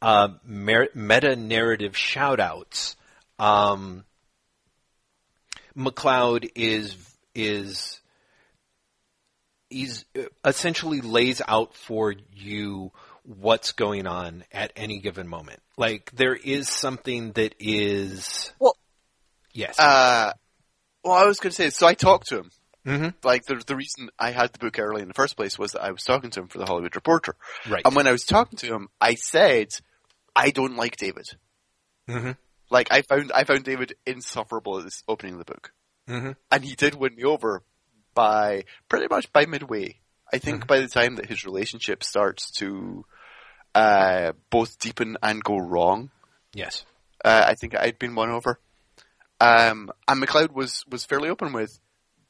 uh, 0.00 0.28
meta 0.44 1.36
narrative 1.36 1.94
shoutouts, 1.94 2.94
um, 3.38 4.04
McCloud 5.76 6.50
is 6.54 6.96
is 7.34 8.00
he's 9.68 10.04
uh, 10.18 10.22
essentially 10.44 11.00
lays 11.00 11.40
out 11.46 11.74
for 11.74 12.14
you 12.34 12.92
what's 13.22 13.72
going 13.72 14.06
on 14.06 14.44
at 14.52 14.72
any 14.76 14.98
given 14.98 15.28
moment. 15.28 15.60
Like 15.76 16.10
there 16.12 16.34
is 16.34 16.68
something 16.68 17.32
that 17.32 17.54
is 17.58 18.52
well, 18.58 18.76
yes. 19.52 19.78
Uh, 19.78 20.32
well, 21.04 21.14
I 21.14 21.24
was 21.24 21.38
going 21.38 21.50
to 21.50 21.56
say. 21.56 21.70
So 21.70 21.86
I 21.86 21.94
talked 21.94 22.28
to 22.28 22.38
him. 22.38 22.50
Mm-hmm. 22.86 23.08
Like 23.22 23.44
the 23.44 23.62
the 23.66 23.76
reason 23.76 24.10
I 24.18 24.30
had 24.30 24.52
the 24.52 24.58
book 24.58 24.78
early 24.78 25.02
in 25.02 25.08
the 25.08 25.14
first 25.14 25.36
place 25.36 25.58
was 25.58 25.72
that 25.72 25.82
I 25.82 25.90
was 25.90 26.02
talking 26.02 26.30
to 26.30 26.40
him 26.40 26.48
for 26.48 26.58
the 26.58 26.66
Hollywood 26.66 26.96
Reporter. 26.96 27.36
Right. 27.68 27.82
And 27.84 27.94
when 27.94 28.06
I 28.06 28.12
was 28.12 28.24
talking 28.24 28.56
to 28.58 28.66
him, 28.66 28.88
I 29.00 29.14
said, 29.14 29.68
"I 30.34 30.50
don't 30.50 30.76
like 30.76 30.96
David." 30.96 31.26
Mm-hmm. 32.08 32.32
Like 32.70 32.88
I 32.92 33.02
found 33.02 33.32
I 33.34 33.44
found 33.44 33.64
David 33.64 33.94
insufferable 34.06 34.78
at 34.78 34.84
this 34.84 35.02
opening 35.08 35.34
of 35.34 35.38
the 35.40 35.52
book, 35.52 35.72
mm-hmm. 36.08 36.32
and 36.50 36.64
he 36.64 36.74
did 36.74 36.94
win 36.94 37.16
me 37.16 37.24
over 37.24 37.62
by 38.14 38.64
pretty 38.88 39.06
much 39.10 39.32
by 39.32 39.46
midway. 39.46 39.98
I 40.32 40.38
think 40.38 40.60
mm-hmm. 40.60 40.66
by 40.66 40.80
the 40.80 40.88
time 40.88 41.16
that 41.16 41.26
his 41.26 41.44
relationship 41.44 42.04
starts 42.04 42.52
to 42.52 43.04
uh, 43.74 44.32
both 44.50 44.78
deepen 44.78 45.16
and 45.22 45.42
go 45.42 45.58
wrong, 45.58 46.10
yes, 46.54 46.84
uh, 47.24 47.44
I 47.46 47.54
think 47.54 47.76
I'd 47.76 47.98
been 47.98 48.14
won 48.14 48.30
over. 48.30 48.60
Um, 49.40 49.90
and 50.06 50.22
McCloud 50.22 50.52
was 50.52 50.84
was 50.88 51.04
fairly 51.04 51.28
open 51.28 51.52
with 51.52 51.80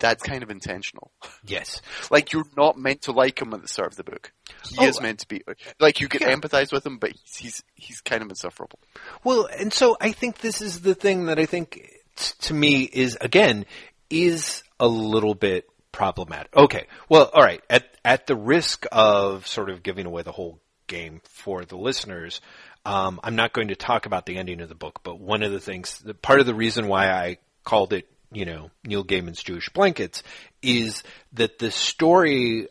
that's 0.01 0.23
kind 0.23 0.43
of 0.43 0.51
intentional. 0.51 1.13
Yes. 1.45 1.81
like 2.11 2.33
you're 2.33 2.45
not 2.57 2.79
meant 2.79 3.03
to 3.03 3.13
like 3.13 3.41
him 3.41 3.55
at 3.55 3.63
the 3.63 3.69
start 3.69 3.93
of 3.93 3.97
the 3.97 4.05
book. 4.05 4.33
He 4.69 4.77
oh, 4.81 4.89
is 4.89 5.01
meant 5.01 5.21
to 5.21 5.29
be 5.29 5.43
like 5.79 6.01
you 6.01 6.09
can 6.09 6.23
yeah. 6.23 6.35
empathize 6.35 6.73
with 6.73 6.85
him, 6.85 6.99
but 6.99 7.13
he's, 7.13 7.37
he's 7.37 7.63
he's 7.75 8.01
kind 8.01 8.23
of 8.23 8.29
insufferable. 8.29 8.79
Well, 9.25 9.47
and 9.47 9.73
so 9.73 9.97
I 10.01 10.13
think 10.13 10.39
this 10.39 10.61
is 10.61 10.81
the 10.81 10.95
thing 10.95 11.27
that 11.27 11.39
I 11.39 11.47
think 11.47 11.81
t- 12.17 12.35
to 12.41 12.55
me 12.55 12.83
is 12.83 13.17
again 13.21 13.67
is 14.09 14.63
a 14.79 14.89
little 14.89 15.35
bit 15.35 15.67
problematic. 15.93 16.57
Okay. 16.57 16.87
Well, 17.09 17.31
all 17.33 17.43
right. 17.43 17.63
At 17.71 17.85
at 18.05 18.27
the 18.27 18.37
risk 18.37 18.87
of 18.91 19.47
sort 19.47 19.71
of 19.71 19.83
giving 19.83 20.07
away 20.07 20.23
the 20.23 20.33
whole 20.33 20.61
game 20.87 21.21
for 21.25 21.65
the 21.65 21.77
listeners, 21.77 22.41
um, 22.85 23.21
I'm 23.23 23.37
not 23.37 23.53
going 23.53 23.69
to 23.69 23.77
talk 23.77 24.07
about 24.07 24.27
the 24.27 24.39
ending 24.39 24.61
of 24.61 24.69
the 24.69 24.75
book, 24.75 25.01
but 25.03 25.21
one 25.21 25.43
of 25.43 25.53
the 25.53 25.61
things, 25.61 25.99
the, 25.99 26.15
part 26.15 26.41
of 26.41 26.47
the 26.47 26.55
reason 26.55 26.89
why 26.89 27.11
I 27.11 27.39
called 27.65 27.93
it 27.93 28.09
you 28.33 28.45
know, 28.45 28.71
Neil 28.85 29.05
Gaiman's 29.05 29.43
Jewish 29.43 29.69
Blankets, 29.71 30.23
is 30.63 31.03
that 31.33 31.59
the 31.59 31.71
story 31.71 32.69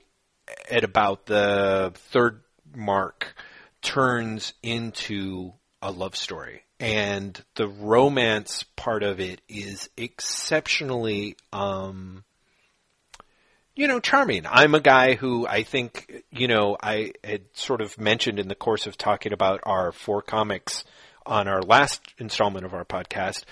at 0.69 0.83
about 0.83 1.25
the 1.25 1.91
third 1.95 2.41
mark 2.75 3.35
turns 3.81 4.53
into 4.63 5.53
a 5.81 5.91
love 5.91 6.15
story. 6.15 6.63
And 6.79 7.41
the 7.55 7.67
romance 7.67 8.63
part 8.75 9.03
of 9.03 9.19
it 9.19 9.41
is 9.49 9.89
exceptionally, 9.97 11.35
um, 11.51 12.23
you 13.75 13.87
know, 13.87 13.99
charming. 13.99 14.45
I'm 14.45 14.75
a 14.75 14.79
guy 14.79 15.15
who 15.15 15.45
I 15.45 15.63
think, 15.63 16.23
you 16.31 16.47
know, 16.47 16.77
I 16.81 17.13
had 17.23 17.41
sort 17.53 17.81
of 17.81 17.99
mentioned 17.99 18.39
in 18.39 18.47
the 18.47 18.55
course 18.55 18.87
of 18.87 18.97
talking 18.97 19.33
about 19.33 19.59
our 19.63 19.91
four 19.91 20.21
comics 20.21 20.85
on 21.25 21.47
our 21.47 21.61
last 21.61 22.01
installment 22.17 22.65
of 22.65 22.73
our 22.73 22.85
podcast, 22.85 23.43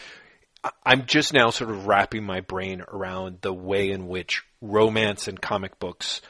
I'm 0.86 1.06
just 1.06 1.34
now 1.34 1.50
sort 1.50 1.70
of 1.70 1.88
wrapping 1.88 2.24
my 2.24 2.42
brain 2.42 2.84
around 2.88 3.40
the 3.42 3.54
way 3.54 3.92
in 3.92 4.08
which 4.08 4.44
romance 4.62 5.28
and 5.28 5.40
comic 5.40 5.80
books 5.80 6.22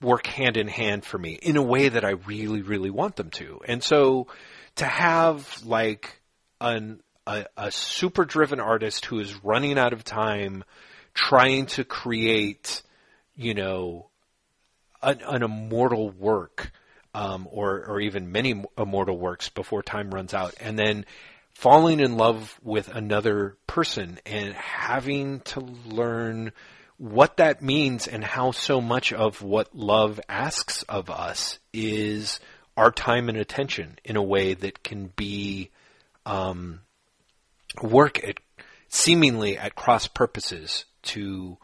work 0.00 0.26
hand 0.26 0.56
in 0.56 0.68
hand 0.68 1.04
for 1.04 1.18
me 1.18 1.38
in 1.42 1.56
a 1.56 1.62
way 1.62 1.88
that 1.88 2.04
I 2.04 2.10
really, 2.10 2.62
really 2.62 2.90
want 2.90 3.16
them 3.16 3.30
to. 3.30 3.60
And 3.66 3.82
so 3.82 4.28
to 4.76 4.86
have 4.86 5.62
like 5.64 6.20
an, 6.60 7.00
a, 7.26 7.46
a 7.56 7.70
super 7.70 8.24
driven 8.24 8.60
artist 8.60 9.04
who 9.04 9.20
is 9.20 9.44
running 9.44 9.78
out 9.78 9.92
of 9.92 10.04
time 10.04 10.64
trying 11.12 11.66
to 11.66 11.84
create, 11.84 12.82
you 13.34 13.54
know, 13.54 14.08
an, 15.02 15.20
an 15.26 15.42
immortal 15.42 16.10
work, 16.10 16.72
um, 17.14 17.48
or, 17.50 17.84
or 17.86 18.00
even 18.00 18.32
many 18.32 18.64
immortal 18.78 19.18
works 19.18 19.48
before 19.48 19.82
time 19.82 20.10
runs 20.10 20.32
out, 20.32 20.54
and 20.60 20.78
then 20.78 21.04
falling 21.54 22.00
in 22.00 22.16
love 22.16 22.58
with 22.62 22.88
another 22.88 23.56
person 23.66 24.18
and 24.24 24.54
having 24.54 25.40
to 25.40 25.60
learn 25.60 26.52
what 26.96 27.38
that 27.38 27.62
means 27.62 28.06
and 28.06 28.22
how 28.22 28.50
so 28.50 28.80
much 28.80 29.12
of 29.12 29.42
what 29.42 29.74
love 29.74 30.20
asks 30.28 30.82
of 30.84 31.08
us 31.08 31.58
is 31.72 32.40
our 32.76 32.90
time 32.90 33.28
and 33.28 33.38
attention 33.38 33.98
in 34.04 34.16
a 34.16 34.22
way 34.22 34.54
that 34.54 34.82
can 34.82 35.10
be 35.16 35.70
um, 36.26 36.80
work 37.82 38.22
at 38.22 38.38
seemingly 38.88 39.56
at 39.56 39.74
cross 39.74 40.06
purposes 40.06 40.84
to 41.02 41.56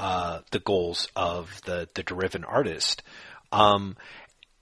uh, 0.00 0.40
the 0.50 0.58
goals 0.58 1.08
of 1.14 1.60
the 1.66 1.88
the 1.94 2.02
driven 2.02 2.42
artist. 2.42 3.02
Um, 3.52 3.96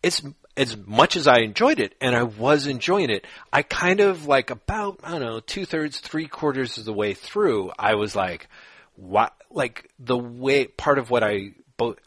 it's 0.02 0.22
as 0.59 0.76
much 0.76 1.16
as 1.16 1.28
I 1.28 1.39
enjoyed 1.39 1.78
it, 1.78 1.94
and 2.01 2.16
I 2.16 2.24
was 2.24 2.66
enjoying 2.66 3.10
it, 3.10 3.24
I 3.52 3.62
kind 3.62 4.01
of 4.01 4.26
like 4.26 4.51
about 4.51 5.01
I 5.05 5.12
don't 5.12 5.20
know 5.20 5.40
two 5.40 5.64
thirds, 5.64 6.01
three 6.01 6.26
quarters 6.26 6.76
of 6.76 6.85
the 6.85 6.93
way 6.93 7.14
through, 7.14 7.72
I 7.78 7.94
was 7.94 8.16
like, 8.16 8.48
what? 8.97 9.32
Like 9.51 9.89
the 9.98 10.18
way 10.18 10.66
part 10.66 10.98
of 10.98 11.10
what 11.10 11.22
I 11.22 11.52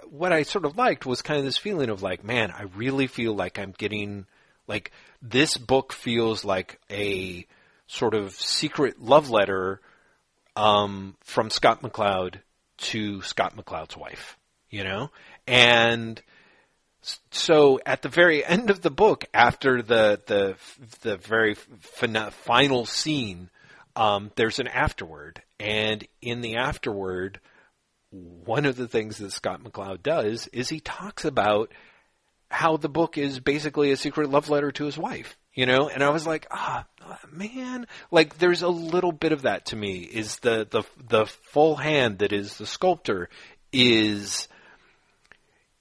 what 0.09 0.33
I 0.33 0.43
sort 0.43 0.65
of 0.65 0.77
liked 0.77 1.05
was 1.05 1.21
kind 1.21 1.39
of 1.39 1.45
this 1.45 1.57
feeling 1.57 1.89
of 1.89 2.03
like, 2.03 2.25
man, 2.25 2.51
I 2.51 2.63
really 2.75 3.07
feel 3.07 3.33
like 3.33 3.57
I'm 3.57 3.73
getting 3.77 4.25
like 4.67 4.91
this 5.21 5.55
book 5.55 5.93
feels 5.93 6.43
like 6.43 6.79
a 6.91 7.47
sort 7.87 8.13
of 8.13 8.33
secret 8.33 9.01
love 9.01 9.29
letter 9.29 9.79
um, 10.57 11.15
from 11.21 11.49
Scott 11.49 11.81
McCloud 11.81 12.35
to 12.77 13.21
Scott 13.21 13.55
McCloud's 13.55 13.95
wife, 13.95 14.37
you 14.69 14.83
know, 14.83 15.09
and 15.47 16.21
so 17.31 17.79
at 17.85 18.01
the 18.01 18.09
very 18.09 18.45
end 18.45 18.69
of 18.69 18.81
the 18.81 18.91
book, 18.91 19.25
after 19.33 19.81
the 19.81 20.21
the 20.25 20.55
the 21.01 21.17
very 21.17 21.55
final 21.55 22.85
scene, 22.85 23.49
um, 23.95 24.31
there's 24.35 24.59
an 24.59 24.67
afterword, 24.67 25.41
and 25.59 26.05
in 26.21 26.41
the 26.41 26.57
afterword, 26.57 27.39
one 28.11 28.65
of 28.65 28.75
the 28.75 28.87
things 28.87 29.17
that 29.17 29.31
Scott 29.31 29.63
McCloud 29.63 30.03
does 30.03 30.47
is 30.47 30.69
he 30.69 30.79
talks 30.79 31.25
about 31.25 31.71
how 32.49 32.75
the 32.77 32.89
book 32.89 33.17
is 33.17 33.39
basically 33.39 33.91
a 33.91 33.97
secret 33.97 34.29
love 34.29 34.49
letter 34.49 34.71
to 34.73 34.85
his 34.85 34.97
wife. 34.97 35.37
You 35.53 35.65
know, 35.65 35.89
and 35.89 36.01
I 36.01 36.09
was 36.09 36.25
like, 36.25 36.47
ah, 36.49 36.85
man, 37.29 37.85
like 38.09 38.37
there's 38.37 38.61
a 38.61 38.69
little 38.69 39.11
bit 39.11 39.33
of 39.33 39.41
that 39.41 39.65
to 39.67 39.75
me. 39.75 39.99
Is 39.99 40.37
the 40.39 40.65
the 40.69 40.83
the 41.09 41.25
full 41.25 41.75
hand 41.75 42.19
that 42.19 42.31
is 42.31 42.57
the 42.57 42.65
sculptor 42.65 43.27
is 43.73 44.47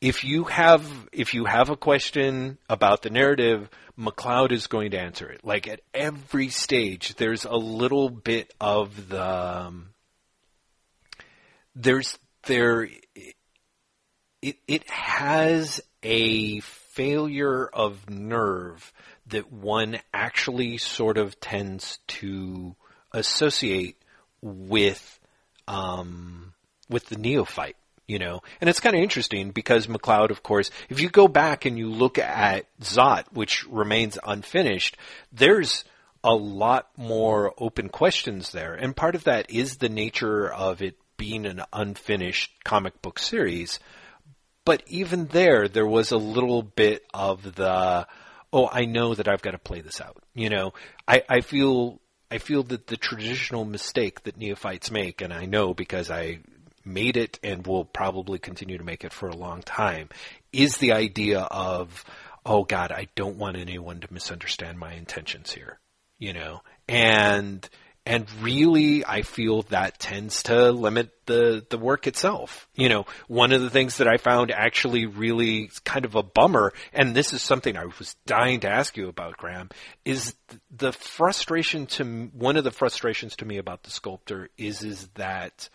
if 0.00 0.24
you 0.24 0.44
have 0.44 1.08
if 1.12 1.34
you 1.34 1.44
have 1.44 1.68
a 1.68 1.76
question 1.76 2.58
about 2.68 3.02
the 3.02 3.10
narrative, 3.10 3.68
McCloud 3.98 4.50
is 4.50 4.66
going 4.66 4.92
to 4.92 4.98
answer 4.98 5.28
it. 5.28 5.44
Like 5.44 5.68
at 5.68 5.80
every 5.92 6.48
stage, 6.48 7.14
there's 7.16 7.44
a 7.44 7.56
little 7.56 8.08
bit 8.08 8.52
of 8.60 9.08
the 9.08 9.66
um, 9.66 9.90
there's 11.74 12.18
there 12.44 12.88
it 14.42 14.56
it 14.66 14.88
has 14.88 15.82
a 16.02 16.60
failure 16.60 17.66
of 17.66 18.08
nerve 18.08 18.92
that 19.26 19.52
one 19.52 19.98
actually 20.14 20.78
sort 20.78 21.18
of 21.18 21.38
tends 21.40 21.98
to 22.06 22.74
associate 23.12 24.02
with 24.40 25.20
um, 25.68 26.54
with 26.88 27.06
the 27.06 27.16
neophyte. 27.16 27.76
You 28.10 28.18
know, 28.18 28.40
and 28.60 28.68
it's 28.68 28.80
kind 28.80 28.96
of 28.96 29.02
interesting 29.02 29.52
because 29.52 29.86
McCloud, 29.86 30.30
of 30.30 30.42
course, 30.42 30.72
if 30.88 31.00
you 31.00 31.08
go 31.08 31.28
back 31.28 31.64
and 31.64 31.78
you 31.78 31.88
look 31.88 32.18
at 32.18 32.66
Zot, 32.80 33.26
which 33.30 33.64
remains 33.68 34.18
unfinished, 34.24 34.96
there's 35.30 35.84
a 36.24 36.34
lot 36.34 36.88
more 36.96 37.54
open 37.56 37.88
questions 37.88 38.50
there. 38.50 38.74
And 38.74 38.96
part 38.96 39.14
of 39.14 39.22
that 39.24 39.48
is 39.48 39.76
the 39.76 39.88
nature 39.88 40.52
of 40.52 40.82
it 40.82 40.96
being 41.18 41.46
an 41.46 41.62
unfinished 41.72 42.50
comic 42.64 43.00
book 43.00 43.20
series. 43.20 43.78
But 44.64 44.82
even 44.88 45.26
there, 45.26 45.68
there 45.68 45.86
was 45.86 46.10
a 46.10 46.16
little 46.16 46.64
bit 46.64 47.04
of 47.14 47.54
the, 47.54 48.08
oh, 48.52 48.68
I 48.72 48.86
know 48.86 49.14
that 49.14 49.28
I've 49.28 49.42
got 49.42 49.52
to 49.52 49.58
play 49.58 49.82
this 49.82 50.00
out. 50.00 50.20
You 50.34 50.50
know, 50.50 50.72
I, 51.06 51.22
I 51.28 51.42
feel, 51.42 52.00
I 52.28 52.38
feel 52.38 52.64
that 52.64 52.88
the 52.88 52.96
traditional 52.96 53.64
mistake 53.64 54.24
that 54.24 54.36
neophytes 54.36 54.90
make, 54.90 55.20
and 55.20 55.32
I 55.32 55.44
know 55.44 55.74
because 55.74 56.10
I 56.10 56.40
made 56.84 57.16
it 57.16 57.38
and 57.42 57.66
will 57.66 57.84
probably 57.84 58.38
continue 58.38 58.78
to 58.78 58.84
make 58.84 59.04
it 59.04 59.12
for 59.12 59.28
a 59.28 59.36
long 59.36 59.62
time, 59.62 60.08
is 60.52 60.78
the 60.78 60.92
idea 60.92 61.40
of, 61.40 62.04
oh 62.44 62.64
God, 62.64 62.92
I 62.92 63.08
don't 63.14 63.36
want 63.36 63.56
anyone 63.56 64.00
to 64.00 64.12
misunderstand 64.12 64.78
my 64.78 64.94
intentions 64.94 65.52
here 65.52 65.78
you 66.20 66.34
know, 66.34 66.60
and 66.86 67.68
and 68.06 68.26
really 68.40 69.04
I 69.04 69.22
feel 69.22 69.62
that 69.62 69.98
tends 69.98 70.44
to 70.44 70.70
limit 70.70 71.10
the 71.26 71.66
the 71.68 71.78
work 71.78 72.06
itself. 72.06 72.68
You 72.76 72.88
know, 72.88 73.06
one 73.26 73.52
of 73.52 73.62
the 73.62 73.70
things 73.70 73.96
that 73.96 74.06
I 74.06 74.18
found 74.18 74.52
actually 74.52 75.06
really 75.06 75.70
kind 75.84 76.04
of 76.04 76.14
a 76.14 76.22
bummer, 76.22 76.72
and 76.92 77.16
this 77.16 77.32
is 77.32 77.42
something 77.42 77.76
I 77.76 77.86
was 77.86 78.14
dying 78.26 78.60
to 78.60 78.70
ask 78.70 78.96
you 78.96 79.08
about, 79.08 79.38
Graeme, 79.38 79.70
is 80.04 80.36
the 80.70 80.92
frustration 80.92 81.86
to 81.86 82.30
one 82.32 82.56
of 82.56 82.64
the 82.64 82.70
frustrations 82.70 83.34
to 83.36 83.44
me 83.44 83.56
about 83.56 83.82
the 83.82 83.90
sculptor 83.90 84.50
is 84.56 84.84
is 84.84 85.08
that. 85.14 85.68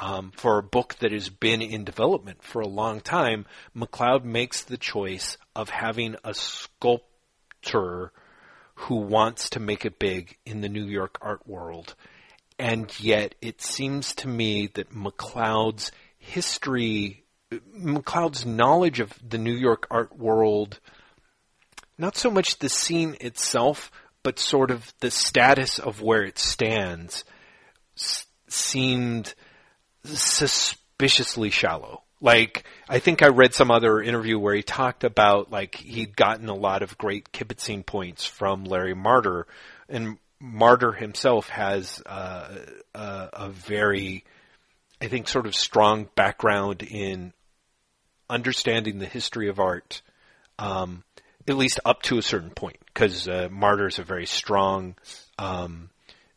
Um, 0.00 0.30
for 0.36 0.58
a 0.58 0.62
book 0.62 0.94
that 1.00 1.10
has 1.10 1.28
been 1.28 1.60
in 1.60 1.82
development 1.84 2.42
for 2.42 2.60
a 2.60 2.68
long 2.68 3.00
time, 3.00 3.46
McCloud 3.76 4.22
makes 4.22 4.62
the 4.62 4.76
choice 4.76 5.36
of 5.56 5.70
having 5.70 6.14
a 6.22 6.34
sculptor 6.34 8.12
who 8.74 8.96
wants 8.96 9.50
to 9.50 9.60
make 9.60 9.84
it 9.84 9.98
big 9.98 10.38
in 10.46 10.60
the 10.60 10.68
New 10.68 10.84
York 10.84 11.18
art 11.20 11.46
world. 11.48 11.96
And 12.60 12.92
yet 13.00 13.34
it 13.42 13.60
seems 13.60 14.14
to 14.16 14.28
me 14.28 14.68
that 14.74 14.94
McCloud's 14.94 15.90
history, 16.16 17.24
McCloud's 17.76 18.46
knowledge 18.46 19.00
of 19.00 19.12
the 19.28 19.38
New 19.38 19.54
York 19.54 19.88
art 19.90 20.16
world, 20.16 20.78
not 21.96 22.16
so 22.16 22.30
much 22.30 22.60
the 22.60 22.68
scene 22.68 23.16
itself, 23.20 23.90
but 24.22 24.38
sort 24.38 24.70
of 24.70 24.92
the 25.00 25.10
status 25.10 25.80
of 25.80 26.00
where 26.00 26.22
it 26.22 26.38
stands, 26.38 27.24
s- 27.96 28.26
seemed 28.48 29.34
suspiciously 30.16 31.50
shallow. 31.50 32.02
Like, 32.20 32.64
I 32.88 32.98
think 32.98 33.22
I 33.22 33.28
read 33.28 33.54
some 33.54 33.70
other 33.70 34.02
interview 34.02 34.38
where 34.38 34.54
he 34.54 34.62
talked 34.62 35.04
about, 35.04 35.52
like, 35.52 35.76
he'd 35.76 36.16
gotten 36.16 36.48
a 36.48 36.54
lot 36.54 36.82
of 36.82 36.98
great 36.98 37.30
kibitzing 37.30 37.86
points 37.86 38.24
from 38.24 38.64
Larry 38.64 38.94
Marder, 38.94 39.44
and 39.88 40.18
Marder 40.42 40.96
himself 40.96 41.48
has 41.48 42.02
uh, 42.06 42.58
a, 42.94 43.28
a 43.32 43.48
very, 43.50 44.24
I 45.00 45.06
think, 45.06 45.28
sort 45.28 45.46
of 45.46 45.54
strong 45.54 46.08
background 46.16 46.82
in 46.82 47.32
understanding 48.28 48.98
the 48.98 49.06
history 49.06 49.48
of 49.48 49.60
art, 49.60 50.02
um, 50.58 51.04
at 51.46 51.56
least 51.56 51.80
up 51.84 52.02
to 52.02 52.18
a 52.18 52.22
certain 52.22 52.50
point, 52.50 52.78
because 52.86 53.28
uh, 53.28 53.48
Marder's 53.50 53.98
a 53.98 54.04
very 54.04 54.26
strong 54.26 54.96
um, 55.38 55.90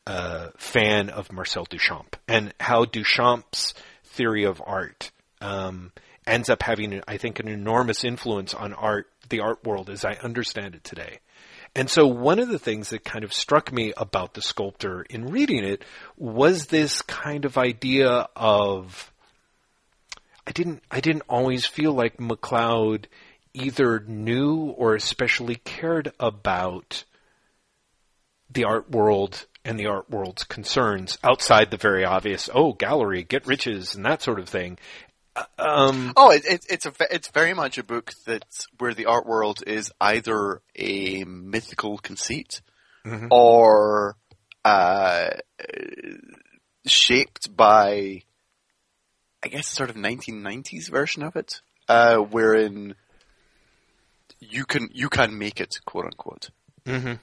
uh, 0.08 0.50
fan 0.58 1.10
of 1.10 1.32
Marcel 1.32 1.66
Duchamp 1.66 2.14
and 2.28 2.54
how 2.60 2.86
Duchamp's 2.86 3.74
theory 4.04 4.44
of 4.44 4.62
art 4.66 5.12
um, 5.42 5.92
ends 6.26 6.50
up 6.50 6.64
having, 6.64 7.02
I 7.08 7.18
think, 7.18 7.40
an 7.40 7.48
enormous 7.48 8.04
influence 8.04 8.54
on 8.54 8.74
art, 8.74 9.08
the 9.30 9.42
art 9.42 9.64
world 9.64 9.90
as 9.90 10.04
I 10.06 10.14
understand 10.14 10.76
it 10.76 10.84
today. 10.84 11.20
And 11.74 11.90
so 11.90 12.06
one 12.06 12.40
of 12.40 12.50
the 12.50 12.60
things 12.60 12.90
that 12.90 13.06
kind 13.06 13.24
of 13.24 13.32
struck 13.34 13.72
me 13.72 13.94
about 13.96 14.34
the 14.34 14.42
sculptor 14.42 15.04
in 15.04 15.28
reading 15.28 15.64
it 15.64 15.86
was 16.18 16.68
this 16.68 17.02
kind 17.02 17.46
of 17.46 17.58
idea 17.58 18.28
of 18.36 19.14
I 20.46 20.52
didn't 20.52 20.84
I 20.92 21.00
didn't 21.00 21.24
always 21.30 21.66
feel 21.66 21.94
like 21.94 22.18
McCloud 22.18 23.06
either 23.54 24.02
knew 24.02 24.74
or 24.78 24.96
especially 24.96 25.56
cared 25.56 26.12
about 26.20 27.06
the 28.50 28.66
art 28.66 28.92
world 28.92 29.46
and 29.64 29.80
the 29.80 29.88
art 29.88 30.10
world's 30.10 30.44
concerns 30.44 31.18
outside 31.24 31.70
the 31.72 31.78
very 31.78 32.04
obvious 32.04 32.50
oh 32.54 32.74
gallery 32.74 33.24
get 33.24 33.46
riches 33.46 33.96
and 33.96 34.06
that 34.06 34.22
sort 34.22 34.40
of 34.40 34.50
thing 34.50 34.78
um, 35.58 36.14
oh, 36.18 36.32
it, 36.32 36.44
it, 36.46 36.66
it's 36.70 36.86
a 36.86 36.92
it's 37.10 37.30
very 37.30 37.54
much 37.54 37.78
a 37.78 37.84
book 37.84 38.12
that's 38.26 38.68
where 38.80 38.94
the 38.94 39.06
art 39.06 39.26
world 39.26 39.64
is 39.66 39.92
either 40.02 40.62
a 40.76 41.24
mythical 41.24 41.98
conceit 42.00 42.62
mm-hmm. 43.06 43.28
or 43.32 44.18
uh, 44.66 45.30
shaped 46.86 47.56
by, 47.56 48.24
I 49.44 49.48
guess, 49.48 49.68
sort 49.68 49.90
of 49.90 49.96
1990s 49.96 50.90
version 50.90 51.24
of 51.24 51.36
it, 51.36 51.62
uh, 51.88 52.18
wherein 52.18 52.96
you 54.40 54.66
can 54.66 54.90
you 54.92 55.08
can 55.08 55.38
make 55.38 55.62
it, 55.62 55.76
quote 55.86 56.06
unquote. 56.06 56.50
Mm-hmm. 56.86 57.14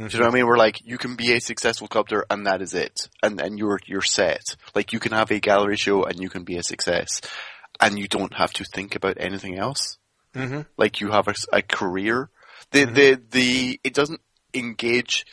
Mm-hmm. 0.00 0.08
Do 0.08 0.16
you 0.16 0.20
know 0.20 0.28
what 0.28 0.32
I 0.32 0.34
mean? 0.34 0.46
We're 0.46 0.56
like, 0.56 0.80
you 0.82 0.96
can 0.96 1.14
be 1.14 1.32
a 1.32 1.40
successful 1.40 1.86
sculptor 1.86 2.24
and 2.30 2.46
that 2.46 2.62
is 2.62 2.72
it. 2.72 3.08
And, 3.22 3.38
and 3.38 3.58
you're, 3.58 3.78
you're 3.84 4.00
set. 4.00 4.56
Like 4.74 4.94
you 4.94 4.98
can 4.98 5.12
have 5.12 5.30
a 5.30 5.40
gallery 5.40 5.76
show 5.76 6.04
and 6.04 6.18
you 6.18 6.30
can 6.30 6.44
be 6.44 6.56
a 6.56 6.62
success. 6.62 7.20
And 7.78 7.98
you 7.98 8.08
don't 8.08 8.32
have 8.32 8.50
to 8.54 8.64
think 8.64 8.94
about 8.94 9.18
anything 9.20 9.58
else. 9.58 9.98
Mm-hmm. 10.34 10.62
Like 10.78 11.02
you 11.02 11.10
have 11.10 11.28
a, 11.28 11.34
a 11.52 11.60
career. 11.60 12.30
The, 12.70 12.86
mm-hmm. 12.86 12.94
the, 12.94 13.22
the, 13.30 13.80
it 13.84 13.92
doesn't 13.92 14.22
engage, 14.54 15.26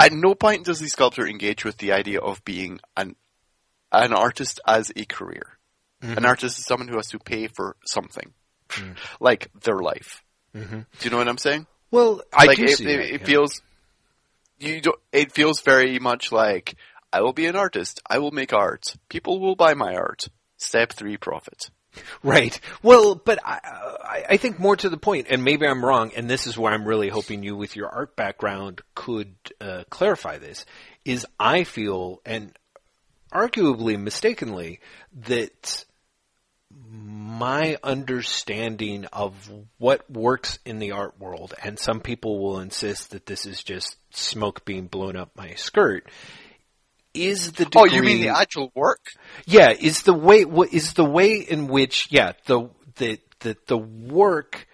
at 0.00 0.12
no 0.12 0.34
point 0.34 0.64
does 0.64 0.80
the 0.80 0.88
sculptor 0.88 1.26
engage 1.26 1.62
with 1.62 1.76
the 1.76 1.92
idea 1.92 2.20
of 2.20 2.42
being 2.46 2.80
an, 2.96 3.14
an 3.92 4.14
artist 4.14 4.58
as 4.66 4.90
a 4.96 5.04
career. 5.04 5.58
An 6.00 6.16
mm-hmm. 6.16 6.24
artist 6.24 6.58
is 6.58 6.64
someone 6.64 6.88
who 6.88 6.96
has 6.96 7.08
to 7.08 7.18
pay 7.18 7.48
for 7.48 7.76
something. 7.84 8.32
Mm. 8.70 8.96
Like 9.20 9.50
their 9.60 9.80
life. 9.80 10.22
Mm-hmm. 10.56 10.78
Do 10.78 11.04
you 11.04 11.10
know 11.10 11.18
what 11.18 11.28
I'm 11.28 11.36
saying? 11.36 11.66
Well, 11.90 12.22
I 12.32 12.46
like 12.46 12.56
do 12.56 12.64
it, 12.64 12.78
see 12.78 12.84
it, 12.84 12.96
that, 12.96 13.14
it 13.14 13.20
yeah. 13.20 13.26
feels 13.26 13.60
you 14.62 14.80
don't, 14.80 14.98
it 15.12 15.32
feels 15.32 15.60
very 15.60 15.98
much 15.98 16.32
like 16.32 16.76
I 17.12 17.20
will 17.20 17.32
be 17.32 17.46
an 17.46 17.56
artist. 17.56 18.00
I 18.08 18.18
will 18.18 18.30
make 18.30 18.52
art. 18.52 18.94
People 19.08 19.40
will 19.40 19.56
buy 19.56 19.74
my 19.74 19.94
art. 19.94 20.28
Step 20.56 20.92
three, 20.92 21.16
profit. 21.16 21.70
Right. 22.22 22.58
Well, 22.82 23.14
but 23.14 23.38
I, 23.44 24.24
I, 24.30 24.36
think 24.38 24.58
more 24.58 24.76
to 24.76 24.88
the 24.88 24.96
point, 24.96 25.26
and 25.28 25.44
maybe 25.44 25.66
I'm 25.66 25.84
wrong, 25.84 26.12
and 26.16 26.28
this 26.28 26.46
is 26.46 26.56
where 26.56 26.72
I'm 26.72 26.86
really 26.86 27.10
hoping 27.10 27.42
you, 27.42 27.54
with 27.54 27.76
your 27.76 27.88
art 27.88 28.16
background, 28.16 28.80
could 28.94 29.34
uh, 29.60 29.84
clarify 29.90 30.38
this. 30.38 30.64
Is 31.04 31.26
I 31.38 31.64
feel, 31.64 32.22
and 32.24 32.56
arguably 33.30 34.00
mistakenly, 34.00 34.80
that 35.26 35.84
my 36.70 37.76
understanding 37.82 39.06
of 39.12 39.50
what 39.78 40.10
works 40.10 40.58
in 40.64 40.78
the 40.78 40.92
art 40.92 41.18
world, 41.18 41.52
and 41.62 41.78
some 41.78 42.00
people 42.00 42.38
will 42.38 42.60
insist 42.60 43.10
that 43.10 43.26
this 43.26 43.44
is 43.44 43.62
just 43.62 43.96
smoke 44.16 44.64
being 44.64 44.86
blown 44.86 45.16
up 45.16 45.30
my 45.36 45.54
skirt, 45.54 46.08
is 47.14 47.52
the 47.52 47.64
degree, 47.64 47.80
Oh, 47.82 47.84
you 47.84 48.02
mean 48.02 48.20
the 48.22 48.28
actual 48.36 48.72
work? 48.74 49.00
yeah 49.46 49.70
is 49.70 50.02
the 50.02 50.14
way 50.14 50.44
what 50.44 50.72
is 50.72 50.94
the 50.94 51.04
way 51.04 51.34
in 51.36 51.66
which 51.68 52.08
yeah 52.10 52.32
the 52.46 52.68
the 52.96 53.18
the 53.40 53.56
the 53.66 53.76
work 53.78 54.66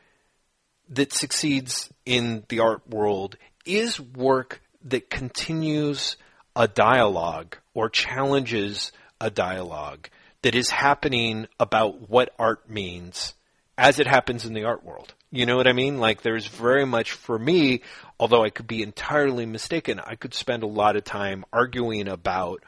that 0.91 1.13
succeeds 1.13 1.91
in 2.07 2.45
the 2.49 2.61
art 2.61 2.89
world 2.89 3.37
is 3.67 4.01
work 4.01 4.61
that 4.85 5.11
continues 5.11 6.17
a 6.57 6.67
dialogue 6.69 7.57
or 7.75 7.89
challenges 7.91 8.93
a 9.21 9.31
dialogue 9.31 10.09
that 10.43 10.55
is 10.55 10.71
happening 10.71 11.47
about 11.59 12.09
what 12.09 12.33
art 12.39 12.71
means 12.71 13.35
as 13.77 13.99
it 13.99 14.07
happens 14.07 14.45
in 14.47 14.55
the 14.55 14.65
art 14.65 14.83
world. 14.85 15.13
You 15.31 15.45
know 15.45 15.57
what 15.57 15.67
I 15.67 15.73
mean? 15.73 15.99
Like 15.99 16.23
there's 16.23 16.47
very 16.47 16.87
much 16.87 17.13
for 17.13 17.39
me, 17.39 17.83
although 18.19 18.45
I 18.45 18.51
could 18.51 18.67
be 18.67 18.83
entirely 18.83 19.45
mistaken, 19.45 20.01
I 20.01 20.15
could 20.15 20.33
spend 20.35 20.63
a 20.63 20.69
lot 20.69 20.97
of 20.97 21.05
time 21.05 21.45
arguing 21.53 22.09
about 22.09 22.63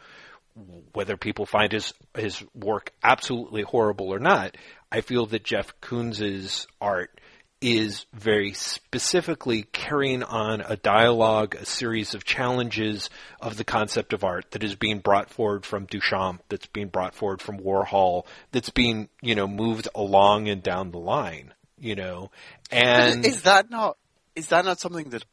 whether 0.92 1.16
people 1.16 1.46
find 1.46 1.72
his 1.72 1.94
his 2.14 2.42
work 2.54 2.92
absolutely 3.02 3.62
horrible 3.62 4.12
or 4.12 4.18
not. 4.18 4.56
I 4.92 5.00
feel 5.00 5.26
that 5.26 5.44
Jeff 5.44 5.72
Koons's 5.80 6.66
art 6.80 7.18
is 7.60 8.06
very 8.14 8.52
specifically 8.54 9.62
carrying 9.64 10.22
on 10.22 10.62
a 10.62 10.76
dialogue, 10.76 11.54
a 11.54 11.66
series 11.66 12.14
of 12.14 12.24
challenges 12.24 13.10
of 13.40 13.56
the 13.58 13.64
concept 13.64 14.12
of 14.12 14.24
art 14.24 14.50
that 14.52 14.64
is 14.64 14.74
being 14.74 14.98
brought 14.98 15.28
forward 15.28 15.66
from 15.66 15.86
Duchamp, 15.86 16.40
that's 16.48 16.66
being 16.66 16.88
brought 16.88 17.14
forward 17.14 17.42
from 17.42 17.58
Warhol, 17.58 18.24
that's 18.50 18.70
being, 18.70 19.08
you 19.20 19.34
know, 19.34 19.46
moved 19.46 19.88
along 19.94 20.48
and 20.48 20.62
down 20.62 20.90
the 20.90 20.98
line, 20.98 21.52
you 21.80 21.96
know. 21.96 22.30
And 22.70 23.24
is, 23.26 23.42
that 23.42 23.70
not 23.70 23.96
is 24.36 24.48
that 24.48 24.64
not 24.64 24.78
something 24.78 25.10
that 25.10 25.24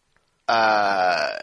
uh 0.48 1.38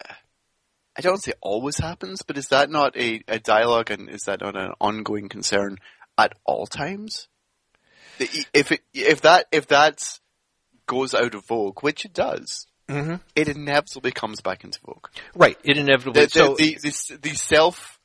I 0.97 1.01
don't 1.01 1.23
say 1.23 1.33
always 1.41 1.79
happens, 1.79 2.23
but 2.23 2.39
is 2.39 2.49
that 2.49 2.71
not 2.71 2.97
a, 2.97 3.23
a 3.27 3.39
dialogue 3.39 3.91
and 3.91 4.09
is 4.09 4.23
that 4.23 4.41
not 4.41 4.57
an 4.57 4.73
ongoing 4.81 5.29
concern 5.29 5.79
at 6.17 6.35
all 6.45 6.67
times? 6.67 7.29
If 8.21 8.71
it, 8.71 8.81
if 8.93 9.23
that, 9.23 9.47
if 9.51 9.67
that 9.69 10.21
goes 10.87 11.13
out 11.15 11.35
of 11.35 11.47
vogue, 11.47 11.83
which 11.83 12.05
it 12.05 12.13
does, 12.13 12.67
Mm-hmm. 12.87 13.15
it 13.35 13.49
inevitably 13.49 14.13
comes 14.13 14.43
back 14.43 14.63
into 14.63 14.79
vogue. 14.85 15.07
Right. 15.35 15.57
It 15.65 15.79
inevitably. 15.79 16.21
The, 16.21 16.27
the, 16.27 16.31
so 16.31 16.55
the, 16.55 16.75
the, 16.83 17.19
the 17.23 17.35
self, 17.35 17.99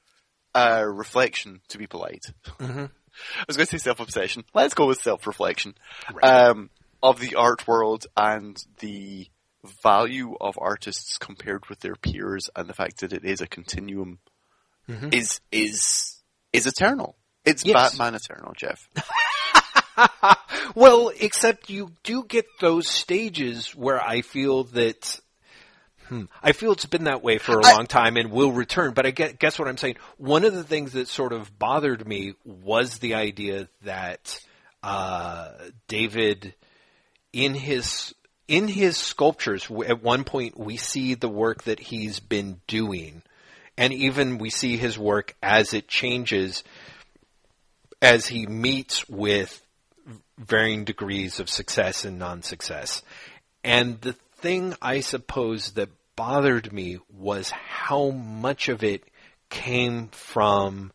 uh, 0.55 0.85
reflection, 0.87 1.59
to 1.67 1.77
be 1.77 1.85
polite. 1.85 2.23
Mhm. 2.59 2.89
I 3.37 3.43
was 3.45 3.57
going 3.57 3.67
to 3.67 3.77
say 3.77 3.83
self-obsession. 3.83 4.45
Let's 4.53 4.73
go 4.73 4.87
with 4.87 5.01
self-reflection. 5.01 5.75
Right. 6.13 6.23
Um, 6.23 6.69
of 7.01 7.19
the 7.19 7.35
art 7.35 7.67
world 7.67 8.05
and 8.17 8.61
the 8.79 9.27
value 9.83 10.35
of 10.39 10.57
artists 10.59 11.17
compared 11.17 11.67
with 11.69 11.79
their 11.81 11.95
peers 11.95 12.49
and 12.55 12.67
the 12.69 12.73
fact 12.73 13.01
that 13.01 13.13
it 13.13 13.25
is 13.25 13.41
a 13.41 13.47
continuum 13.47 14.19
Mhm. 14.87 15.13
is, 15.13 15.39
is, 15.51 16.15
is 16.53 16.65
eternal. 16.65 17.15
It's 17.45 17.63
Yes. 17.65 17.91
Batman 17.97 18.15
eternal, 18.15 18.53
Jeff. 18.55 18.89
well, 20.75 21.11
except 21.19 21.69
you 21.69 21.91
do 22.03 22.23
get 22.23 22.45
those 22.59 22.87
stages 22.87 23.75
where 23.75 24.01
I 24.01 24.21
feel 24.21 24.63
that. 24.65 25.19
Hmm, 26.07 26.23
I 26.41 26.53
feel 26.53 26.71
it's 26.71 26.85
been 26.87 27.03
that 27.03 27.21
way 27.21 27.37
for 27.37 27.59
a 27.59 27.65
I- 27.67 27.73
long 27.73 27.85
time 27.85 28.17
and 28.17 28.31
will 28.31 28.51
return, 28.51 28.93
but 28.93 29.05
I 29.05 29.11
get, 29.11 29.37
guess 29.39 29.59
what 29.59 29.67
I'm 29.67 29.77
saying? 29.77 29.97
One 30.17 30.43
of 30.43 30.53
the 30.55 30.63
things 30.63 30.93
that 30.93 31.07
sort 31.07 31.33
of 31.33 31.57
bothered 31.59 32.07
me 32.07 32.33
was 32.43 32.97
the 32.97 33.13
idea 33.13 33.69
that, 33.83 34.39
uh, 34.81 35.51
David, 35.87 36.55
in 37.33 37.53
his, 37.53 38.13
in 38.47 38.67
his 38.67 38.97
sculptures, 38.97 39.67
at 39.87 40.03
one 40.03 40.23
point 40.23 40.57
we 40.57 40.77
see 40.77 41.13
the 41.13 41.29
work 41.29 41.63
that 41.63 41.79
he's 41.79 42.19
been 42.19 42.61
doing, 42.67 43.21
and 43.77 43.93
even 43.93 44.37
we 44.37 44.49
see 44.49 44.77
his 44.77 44.97
work 44.97 45.35
as 45.41 45.73
it 45.73 45.87
changes, 45.87 46.63
as 48.01 48.27
he 48.27 48.45
meets 48.45 49.07
with 49.09 49.61
varying 50.37 50.85
degrees 50.85 51.39
of 51.39 51.49
success 51.49 52.05
and 52.05 52.17
non-success. 52.17 53.03
And 53.63 53.99
the 54.01 54.13
thing 54.37 54.73
I 54.81 55.01
suppose 55.01 55.71
that 55.71 55.89
bothered 56.15 56.71
me 56.73 56.99
was 57.13 57.51
how 57.51 58.09
much 58.09 58.69
of 58.69 58.83
it 58.83 59.03
came 59.49 60.07
from 60.09 60.91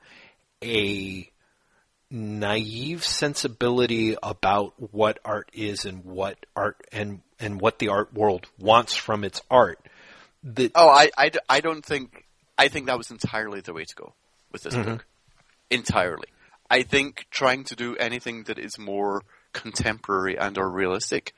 a 0.62 1.30
naive 2.14 3.04
sensibility 3.04 4.16
about 4.22 4.72
what 4.92 5.18
art 5.24 5.50
is 5.52 5.84
and 5.84 6.04
what 6.04 6.38
art 6.54 6.76
and 6.92 7.20
and 7.40 7.60
what 7.60 7.80
the 7.80 7.88
art 7.88 8.14
world 8.14 8.46
wants 8.58 8.94
from 8.94 9.24
its 9.24 9.42
art. 9.50 9.80
That 10.44 10.72
Oh, 10.76 10.88
I 11.48 11.60
don't 11.60 11.84
think, 11.84 12.24
I 12.56 12.68
think 12.68 12.86
that 12.86 12.98
was 12.98 13.10
entirely 13.10 13.60
the 13.60 13.72
way 13.72 13.84
to 13.84 13.94
go 13.96 14.14
with 14.52 14.62
this 14.62 14.74
mm-hmm. 14.74 14.92
book. 14.92 15.06
Entirely. 15.70 16.28
I 16.70 16.82
think 16.82 17.26
trying 17.30 17.64
to 17.64 17.74
do 17.74 17.96
anything 17.96 18.44
that 18.44 18.58
is 18.58 18.78
more 18.78 19.22
contemporary 19.52 20.38
and 20.38 20.56
or 20.56 20.70
realistic 20.70 21.34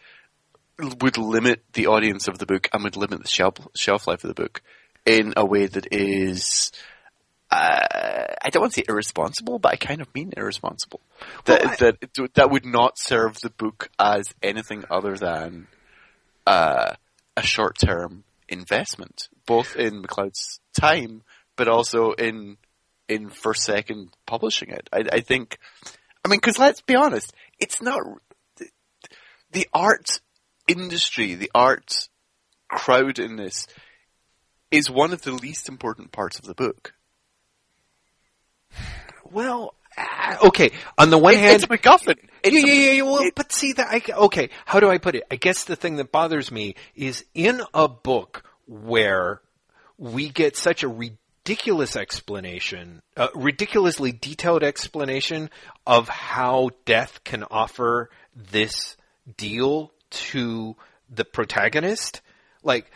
would 0.78 1.16
limit 1.16 1.62
the 1.72 1.86
audience 1.86 2.28
of 2.28 2.38
the 2.38 2.46
book 2.46 2.68
and 2.72 2.84
would 2.84 2.96
limit 2.96 3.22
the 3.22 3.28
shelf, 3.28 3.54
shelf 3.74 4.06
life 4.06 4.24
of 4.24 4.28
the 4.28 4.42
book 4.42 4.60
in 5.06 5.32
a 5.36 5.46
way 5.46 5.66
that 5.66 5.88
is, 5.90 6.70
uh, 7.50 8.34
I 8.42 8.50
don't 8.50 8.60
want 8.62 8.72
to 8.74 8.80
say 8.80 8.84
irresponsible, 8.88 9.58
but 9.58 9.72
I 9.72 9.76
kind 9.76 10.00
of 10.00 10.12
mean 10.14 10.32
irresponsible. 10.36 11.00
That, 11.44 11.62
Well, 11.62 11.72
I- 11.72 11.76
that, 11.76 12.32
that 12.34 12.50
would 12.50 12.66
not 12.66 12.98
serve 12.98 13.38
the 13.40 13.50
book 13.50 13.88
as 13.98 14.34
anything 14.42 14.84
other 14.90 15.16
than, 15.16 15.68
uh, 16.46 16.94
a 17.36 17.42
short-term 17.42 18.24
investment, 18.48 19.28
both 19.46 19.76
in 19.76 20.02
McCloud's 20.02 20.60
time, 20.78 21.22
but 21.56 21.68
also 21.68 22.12
in 22.12 22.56
in 23.08 23.30
first 23.30 23.62
second 23.62 24.08
publishing 24.26 24.70
it. 24.70 24.88
I, 24.92 25.04
I 25.12 25.20
think, 25.20 25.58
I 26.24 26.28
mean, 26.28 26.38
because 26.40 26.58
let's 26.58 26.80
be 26.80 26.96
honest, 26.96 27.32
it's 27.60 27.80
not 27.80 28.00
the, 28.56 28.66
the 29.52 29.68
art 29.72 30.20
industry, 30.66 31.34
the 31.34 31.50
art 31.54 32.08
crowd 32.68 33.20
in 33.20 33.36
this 33.36 33.68
is 34.72 34.90
one 34.90 35.12
of 35.12 35.22
the 35.22 35.30
least 35.32 35.68
important 35.68 36.10
parts 36.10 36.38
of 36.40 36.46
the 36.46 36.54
book. 36.54 36.94
Well, 39.32 39.74
ah, 39.96 40.38
okay. 40.48 40.70
On 40.98 41.10
the 41.10 41.18
one 41.18 41.34
It- 41.34 41.40
hand, 41.40 41.54
it's 41.56 41.64
a 41.64 41.68
MacGuffin. 41.68 42.18
It's 42.42 42.54
yeah, 42.54 42.60
yeah, 42.66 42.72
yeah, 42.72 42.92
yeah. 42.92 43.02
Well, 43.02 43.18
it- 43.22 43.34
but 43.34 43.52
see 43.52 43.72
that 43.74 43.88
I 43.90 44.02
okay. 44.12 44.50
How 44.64 44.80
do 44.80 44.90
I 44.90 44.98
put 44.98 45.14
it? 45.14 45.24
I 45.30 45.36
guess 45.36 45.64
the 45.64 45.76
thing 45.76 45.96
that 45.96 46.12
bothers 46.12 46.50
me 46.52 46.74
is 46.94 47.24
in 47.34 47.62
a 47.74 47.88
book 47.88 48.44
where 48.66 49.40
we 49.98 50.28
get 50.28 50.56
such 50.56 50.82
a 50.82 50.88
ridiculous 50.88 51.96
explanation, 51.96 53.02
a 53.16 53.28
ridiculously 53.34 54.12
detailed 54.12 54.62
explanation 54.62 55.50
of 55.86 56.08
how 56.08 56.70
death 56.84 57.22
can 57.24 57.44
offer 57.44 58.10
this 58.34 58.96
deal 59.36 59.92
to 60.10 60.76
the 61.08 61.24
protagonist, 61.24 62.20
like 62.62 62.90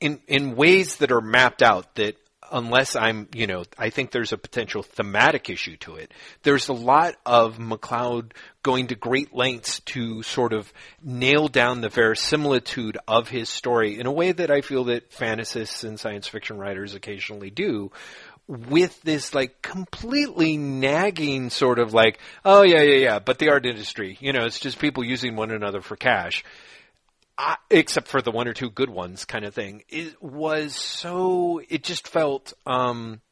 in 0.00 0.20
in 0.28 0.56
ways 0.56 0.96
that 0.96 1.10
are 1.12 1.20
mapped 1.20 1.62
out 1.62 1.94
that 1.96 2.16
unless 2.50 2.96
I'm, 2.96 3.28
you 3.34 3.46
know, 3.46 3.64
I 3.78 3.90
think 3.90 4.10
there's 4.10 4.32
a 4.32 4.38
potential 4.38 4.82
thematic 4.82 5.50
issue 5.50 5.76
to 5.78 5.96
it. 5.96 6.12
There's 6.42 6.68
a 6.68 6.72
lot 6.72 7.14
of 7.24 7.58
McCloud 7.58 8.32
going 8.62 8.88
to 8.88 8.94
great 8.94 9.34
lengths 9.34 9.80
to 9.80 10.22
sort 10.22 10.52
of 10.52 10.72
nail 11.02 11.48
down 11.48 11.80
the 11.80 11.88
verisimilitude 11.88 12.98
of 13.08 13.28
his 13.28 13.48
story 13.48 13.98
in 13.98 14.06
a 14.06 14.12
way 14.12 14.32
that 14.32 14.50
I 14.50 14.60
feel 14.60 14.84
that 14.84 15.10
fantasists 15.10 15.84
and 15.84 15.98
science 15.98 16.28
fiction 16.28 16.58
writers 16.58 16.94
occasionally 16.94 17.50
do 17.50 17.90
with 18.50 19.00
this 19.02 19.32
like 19.32 19.62
completely 19.62 20.56
nagging 20.56 21.50
sort 21.50 21.78
of 21.78 21.94
like, 21.94 22.18
oh 22.44 22.62
yeah, 22.62 22.82
yeah, 22.82 22.98
yeah, 22.98 23.18
but 23.20 23.38
the 23.38 23.48
art 23.50 23.64
industry, 23.64 24.18
you 24.20 24.32
know, 24.32 24.44
it's 24.44 24.58
just 24.58 24.78
people 24.78 25.04
using 25.04 25.36
one 25.36 25.52
another 25.52 25.80
for 25.80 25.96
cash. 25.96 26.44
I, 27.40 27.56
except 27.70 28.08
for 28.08 28.20
the 28.20 28.30
one 28.30 28.48
or 28.48 28.52
two 28.52 28.68
good 28.68 28.90
ones 28.90 29.24
kind 29.24 29.46
of 29.46 29.54
thing, 29.54 29.82
it 29.88 30.22
was 30.22 30.74
so, 30.74 31.62
it 31.70 31.82
just 31.82 32.06
felt, 32.06 32.52
um, 32.66 33.22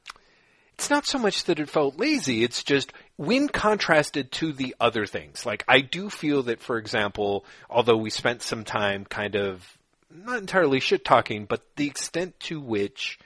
it's 0.72 0.88
not 0.88 1.04
so 1.04 1.18
much 1.18 1.44
that 1.44 1.60
it 1.60 1.68
felt 1.68 1.98
lazy, 1.98 2.42
it's 2.42 2.64
just 2.64 2.90
when 3.16 3.48
contrasted 3.48 4.32
to 4.32 4.54
the 4.54 4.74
other 4.80 5.04
things. 5.04 5.44
Like, 5.44 5.62
I 5.68 5.82
do 5.82 6.08
feel 6.08 6.44
that, 6.44 6.60
for 6.60 6.78
example, 6.78 7.44
although 7.68 7.98
we 7.98 8.08
spent 8.08 8.40
some 8.40 8.64
time 8.64 9.04
kind 9.04 9.36
of, 9.36 9.76
not 10.10 10.38
entirely 10.38 10.80
shit 10.80 11.04
talking, 11.04 11.44
but 11.44 11.66
the 11.76 11.86
extent 11.86 12.40
to 12.40 12.62
which 12.62 13.18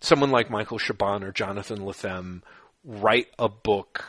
someone 0.00 0.32
like 0.32 0.50
Michael 0.50 0.80
Chabon 0.80 1.22
or 1.22 1.30
Jonathan 1.30 1.78
Lethem 1.78 2.42
write 2.84 3.28
a 3.38 3.48
book 3.48 4.04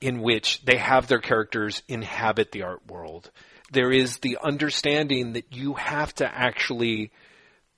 in 0.00 0.20
which 0.20 0.64
they 0.64 0.78
have 0.78 1.06
their 1.06 1.20
characters 1.20 1.84
inhabit 1.86 2.50
the 2.50 2.62
art 2.62 2.84
world. 2.88 3.30
There 3.72 3.92
is 3.92 4.18
the 4.18 4.38
understanding 4.42 5.32
that 5.32 5.52
you 5.52 5.74
have 5.74 6.14
to 6.16 6.26
actually 6.26 7.10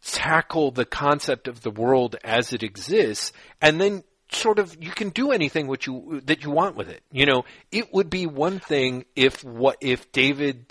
tackle 0.02 0.70
the 0.70 0.84
concept 0.84 1.48
of 1.48 1.62
the 1.62 1.70
world 1.70 2.16
as 2.22 2.52
it 2.52 2.62
exists 2.62 3.32
and 3.60 3.80
then 3.80 4.04
sort 4.30 4.58
of 4.58 4.76
you 4.82 4.90
can 4.90 5.10
do 5.10 5.32
anything 5.32 5.66
what 5.66 5.86
you 5.86 6.20
that 6.24 6.44
you 6.44 6.50
want 6.50 6.76
with 6.76 6.88
it. 6.88 7.02
You 7.10 7.26
know, 7.26 7.44
it 7.72 7.92
would 7.92 8.10
be 8.10 8.26
one 8.26 8.58
thing 8.58 9.04
if 9.16 9.42
what 9.42 9.78
if 9.80 10.12
David 10.12 10.66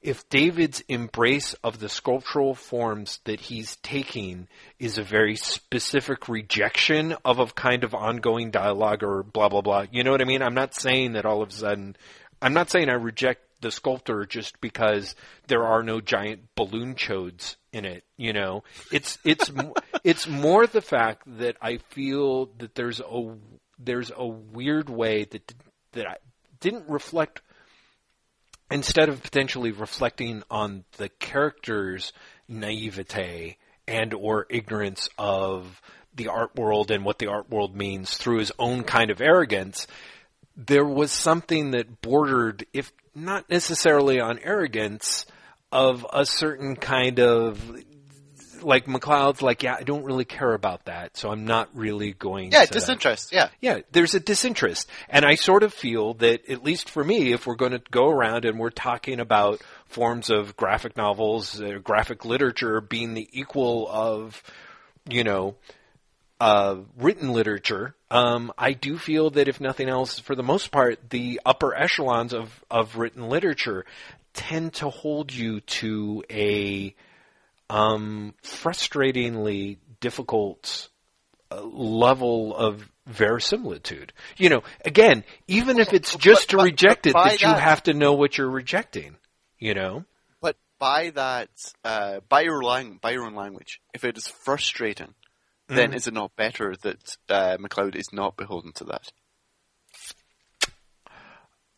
if 0.00 0.28
David's 0.28 0.82
embrace 0.88 1.54
of 1.62 1.78
the 1.78 1.88
sculptural 1.88 2.56
forms 2.56 3.20
that 3.24 3.38
he's 3.38 3.76
taking 3.76 4.48
is 4.80 4.98
a 4.98 5.04
very 5.04 5.36
specific 5.36 6.28
rejection 6.28 7.14
of 7.24 7.38
a 7.38 7.46
kind 7.46 7.84
of 7.84 7.94
ongoing 7.94 8.50
dialogue 8.50 9.04
or 9.04 9.22
blah 9.22 9.48
blah 9.48 9.60
blah. 9.60 9.86
You 9.92 10.02
know 10.02 10.10
what 10.10 10.22
I 10.22 10.24
mean? 10.24 10.42
I'm 10.42 10.54
not 10.54 10.74
saying 10.74 11.12
that 11.12 11.26
all 11.26 11.42
of 11.42 11.50
a 11.50 11.52
sudden 11.52 11.96
I'm 12.40 12.54
not 12.54 12.70
saying 12.70 12.88
I 12.88 12.94
reject 12.94 13.42
the 13.62 13.70
sculptor 13.70 14.26
just 14.26 14.60
because 14.60 15.14
there 15.46 15.64
are 15.64 15.82
no 15.82 16.00
giant 16.00 16.42
balloon 16.54 16.94
chodes 16.94 17.56
in 17.72 17.84
it. 17.84 18.04
You 18.16 18.32
know, 18.32 18.64
it's 18.92 19.18
it's 19.24 19.50
it's 20.04 20.28
more 20.28 20.66
the 20.66 20.82
fact 20.82 21.22
that 21.38 21.56
I 21.62 21.78
feel 21.78 22.46
that 22.58 22.74
there's 22.74 23.00
a 23.00 23.34
there's 23.78 24.12
a 24.14 24.26
weird 24.26 24.90
way 24.90 25.24
that 25.24 25.54
that 25.92 26.06
I 26.06 26.16
didn't 26.60 26.88
reflect 26.88 27.40
instead 28.70 29.08
of 29.08 29.22
potentially 29.22 29.70
reflecting 29.70 30.42
on 30.50 30.84
the 30.96 31.08
character's 31.08 32.12
naivete 32.48 33.56
and 33.86 34.14
or 34.14 34.46
ignorance 34.48 35.08
of 35.18 35.80
the 36.14 36.28
art 36.28 36.54
world 36.56 36.90
and 36.90 37.04
what 37.04 37.18
the 37.18 37.26
art 37.26 37.50
world 37.50 37.74
means 37.74 38.16
through 38.16 38.38
his 38.38 38.52
own 38.58 38.84
kind 38.84 39.10
of 39.10 39.20
arrogance, 39.20 39.86
there 40.56 40.84
was 40.84 41.12
something 41.12 41.72
that 41.72 42.00
bordered, 42.00 42.66
if 42.72 42.92
not 43.14 43.48
necessarily 43.50 44.20
on 44.20 44.38
arrogance, 44.38 45.26
of 45.70 46.06
a 46.12 46.26
certain 46.26 46.76
kind 46.76 47.18
of 47.18 47.60
like 48.62 48.86
McCloud's 48.86 49.42
like, 49.42 49.64
yeah, 49.64 49.74
I 49.78 49.82
don't 49.82 50.04
really 50.04 50.24
care 50.24 50.52
about 50.52 50.84
that, 50.84 51.16
so 51.16 51.30
I'm 51.30 51.46
not 51.46 51.68
really 51.74 52.12
going 52.12 52.52
yeah, 52.52 52.64
to 52.64 52.72
disinterest. 52.72 53.32
Yeah. 53.32 53.48
yeah, 53.60 53.80
there's 53.90 54.14
a 54.14 54.20
disinterest. 54.20 54.88
And 55.08 55.24
I 55.24 55.34
sort 55.34 55.64
of 55.64 55.74
feel 55.74 56.14
that, 56.14 56.48
at 56.48 56.62
least 56.62 56.88
for 56.88 57.02
me, 57.02 57.32
if 57.32 57.46
we're 57.46 57.56
going 57.56 57.72
to 57.72 57.82
go 57.90 58.08
around 58.08 58.44
and 58.44 58.60
we're 58.60 58.70
talking 58.70 59.18
about 59.18 59.60
forms 59.86 60.30
of 60.30 60.56
graphic 60.56 60.96
novels, 60.96 61.60
uh, 61.60 61.78
graphic 61.82 62.24
literature 62.24 62.80
being 62.80 63.14
the 63.14 63.28
equal 63.32 63.88
of 63.90 64.40
you 65.08 65.24
know, 65.24 65.56
uh, 66.42 66.80
written 66.96 67.32
literature, 67.32 67.94
um, 68.10 68.52
I 68.58 68.72
do 68.72 68.98
feel 68.98 69.30
that 69.30 69.46
if 69.46 69.60
nothing 69.60 69.88
else, 69.88 70.18
for 70.18 70.34
the 70.34 70.42
most 70.42 70.72
part, 70.72 71.10
the 71.10 71.40
upper 71.46 71.72
echelons 71.72 72.34
of, 72.34 72.64
of 72.68 72.96
written 72.96 73.28
literature 73.28 73.84
tend 74.34 74.74
to 74.74 74.90
hold 74.90 75.32
you 75.32 75.60
to 75.60 76.24
a 76.28 76.96
um, 77.70 78.34
frustratingly 78.42 79.76
difficult 80.00 80.88
uh, 81.52 81.62
level 81.62 82.56
of 82.56 82.90
verisimilitude. 83.06 84.12
You 84.36 84.48
know, 84.48 84.62
again, 84.84 85.22
even 85.46 85.78
if 85.78 85.92
it's 85.92 86.16
just 86.16 86.50
to 86.50 86.56
reject 86.56 87.06
it, 87.06 87.12
that 87.12 87.40
you 87.40 87.46
have 87.46 87.84
to 87.84 87.94
know 87.94 88.14
what 88.14 88.36
you're 88.36 88.50
rejecting. 88.50 89.14
You 89.60 89.74
know, 89.74 90.04
But 90.40 90.56
by 90.80 91.10
that, 91.10 91.50
uh, 91.84 92.18
by 92.28 92.40
your 92.40 92.64
lang- 92.64 92.98
by 93.00 93.12
your 93.12 93.26
own 93.26 93.36
language, 93.36 93.80
if 93.94 94.02
it 94.02 94.16
is 94.18 94.26
frustrating, 94.26 95.14
then 95.76 95.94
is 95.94 96.06
it 96.06 96.14
not 96.14 96.34
better 96.36 96.74
that 96.82 97.16
uh, 97.28 97.56
McCloud 97.58 97.94
is 97.96 98.12
not 98.12 98.36
beholden 98.36 98.72
to 98.74 98.84
that? 98.84 99.12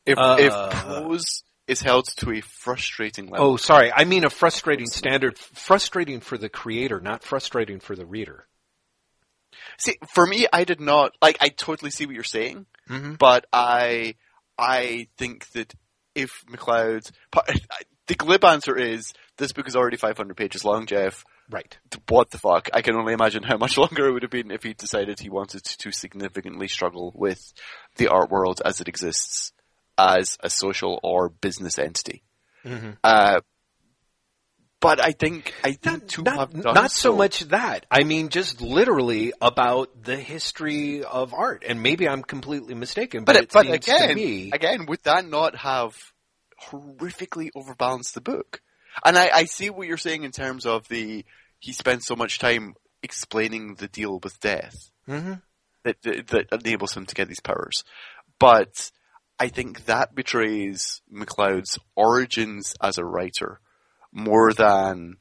If 0.06 0.18
Uh, 0.18 0.36
if 0.38 0.52
prose 0.82 1.44
is 1.66 1.80
held 1.80 2.06
to 2.18 2.30
a 2.32 2.40
frustrating 2.42 3.28
level, 3.28 3.52
Oh, 3.52 3.56
sorry. 3.56 3.90
I 3.92 4.04
mean 4.04 4.24
a 4.24 4.30
frustrating 4.30 4.86
standard. 4.86 5.38
Frustrating 5.38 6.20
for 6.20 6.36
the 6.36 6.48
creator, 6.50 7.00
not 7.00 7.24
frustrating 7.24 7.80
for 7.80 7.96
the 7.96 8.04
reader. 8.06 8.46
see, 9.78 9.96
for 10.12 10.26
me, 10.26 10.46
I 10.52 10.64
did 10.64 10.80
not 10.80 11.12
like. 11.22 11.38
I 11.40 11.48
totally 11.48 11.90
see 11.90 12.06
what 12.06 12.14
you're 12.14 12.24
saying, 12.24 12.66
Mhm. 12.90 13.16
but 13.18 13.46
I 13.52 14.16
I 14.58 15.08
think 15.16 15.48
that 15.52 15.72
if 16.14 16.44
McCloud, 16.46 17.10
the 18.08 18.14
glib 18.14 18.44
answer 18.44 18.76
is 18.76 19.12
this 19.38 19.52
book 19.52 19.66
is 19.66 19.74
already 19.76 19.96
500 19.96 20.36
pages 20.36 20.64
long, 20.64 20.86
Jeff. 20.86 21.24
Right. 21.50 21.76
what 22.08 22.30
the 22.30 22.38
fuck? 22.38 22.70
I 22.72 22.80
can 22.80 22.96
only 22.96 23.12
imagine 23.12 23.42
how 23.42 23.56
much 23.58 23.76
longer 23.84 24.08
it 24.08 24.12
would 24.12 24.22
have 24.22 24.30
been 24.30 24.50
if 24.50 24.62
he 24.62 24.72
decided 24.74 25.20
he 25.20 25.28
wanted 25.30 25.62
to 25.64 25.92
significantly 25.92 26.68
struggle 26.68 27.12
with 27.14 27.52
the 27.96 28.08
art 28.08 28.30
world 28.30 28.62
as 28.64 28.80
it 28.80 28.88
exists 28.88 29.52
as 29.98 30.36
a 30.40 30.50
social 30.50 30.98
or 31.02 31.28
business 31.28 31.78
entity. 31.78 32.22
Mhm. 32.64 32.96
Uh, 33.04 33.40
but 34.80 35.00
I 35.00 35.12
think 35.12 35.54
I 35.64 35.72
think 35.72 36.18
Not, 36.18 36.52
not, 36.54 36.74
not 36.74 36.90
so 36.90 37.16
much 37.16 37.40
that. 37.48 37.86
I 37.90 38.04
mean, 38.04 38.28
just 38.28 38.60
literally 38.60 39.32
about 39.40 40.02
the 40.02 40.16
history 40.16 41.02
of 41.04 41.32
art. 41.32 41.64
And 41.66 41.82
maybe 41.82 42.06
I'm 42.06 42.22
completely 42.22 42.74
mistaken, 42.74 43.24
but, 43.24 43.34
But 43.34 43.42
it 43.44 43.50
but 43.52 43.62
seems 43.64 43.74
again, 43.76 44.08
to 44.10 44.14
me. 44.14 44.50
again, 44.52 44.84
would 44.86 45.02
that 45.04 45.26
not 45.26 45.56
have 45.56 45.96
horrifically 46.70 47.48
overbalanced 47.54 48.14
the 48.14 48.20
book? 48.20 48.60
And 49.04 49.16
I, 49.16 49.30
I 49.32 49.44
see 49.44 49.70
what 49.70 49.86
you're 49.86 49.96
saying 49.96 50.24
in 50.24 50.30
terms 50.32 50.66
of 50.66 50.86
the 50.88 51.24
he 51.58 51.72
spends 51.72 52.04
so 52.06 52.14
much 52.16 52.38
time 52.38 52.74
explaining 53.02 53.74
the 53.76 53.88
deal 53.88 54.20
with 54.22 54.38
death. 54.40 54.90
Mhm. 55.08 55.42
that, 55.84 56.00
that 56.02 56.26
that 56.28 56.52
enables 56.52 56.94
him 56.96 57.06
to 57.06 57.14
get 57.14 57.28
these 57.28 57.40
powers. 57.40 57.84
But 58.38 58.90
I 59.38 59.48
think 59.48 59.84
that 59.86 60.14
betrays 60.14 61.02
McCloud's 61.12 61.78
origins 61.94 62.74
as 62.80 62.98
a 62.98 63.04
writer 63.04 63.60
more 64.12 64.52
than 64.52 65.16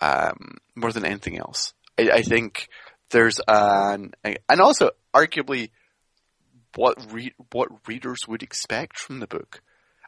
um, 0.00 0.58
more 0.74 0.92
than 0.92 1.04
anything 1.04 1.38
else. 1.38 1.72
I, 1.98 2.10
I 2.10 2.22
think 2.22 2.68
there's 3.10 3.40
an 3.48 4.12
and 4.22 4.60
also 4.60 4.90
arguably 5.14 5.70
what 6.74 7.12
re- 7.12 7.34
what 7.52 7.68
readers 7.88 8.28
would 8.28 8.42
expect 8.42 8.98
from 8.98 9.20
the 9.20 9.26
book. 9.26 9.62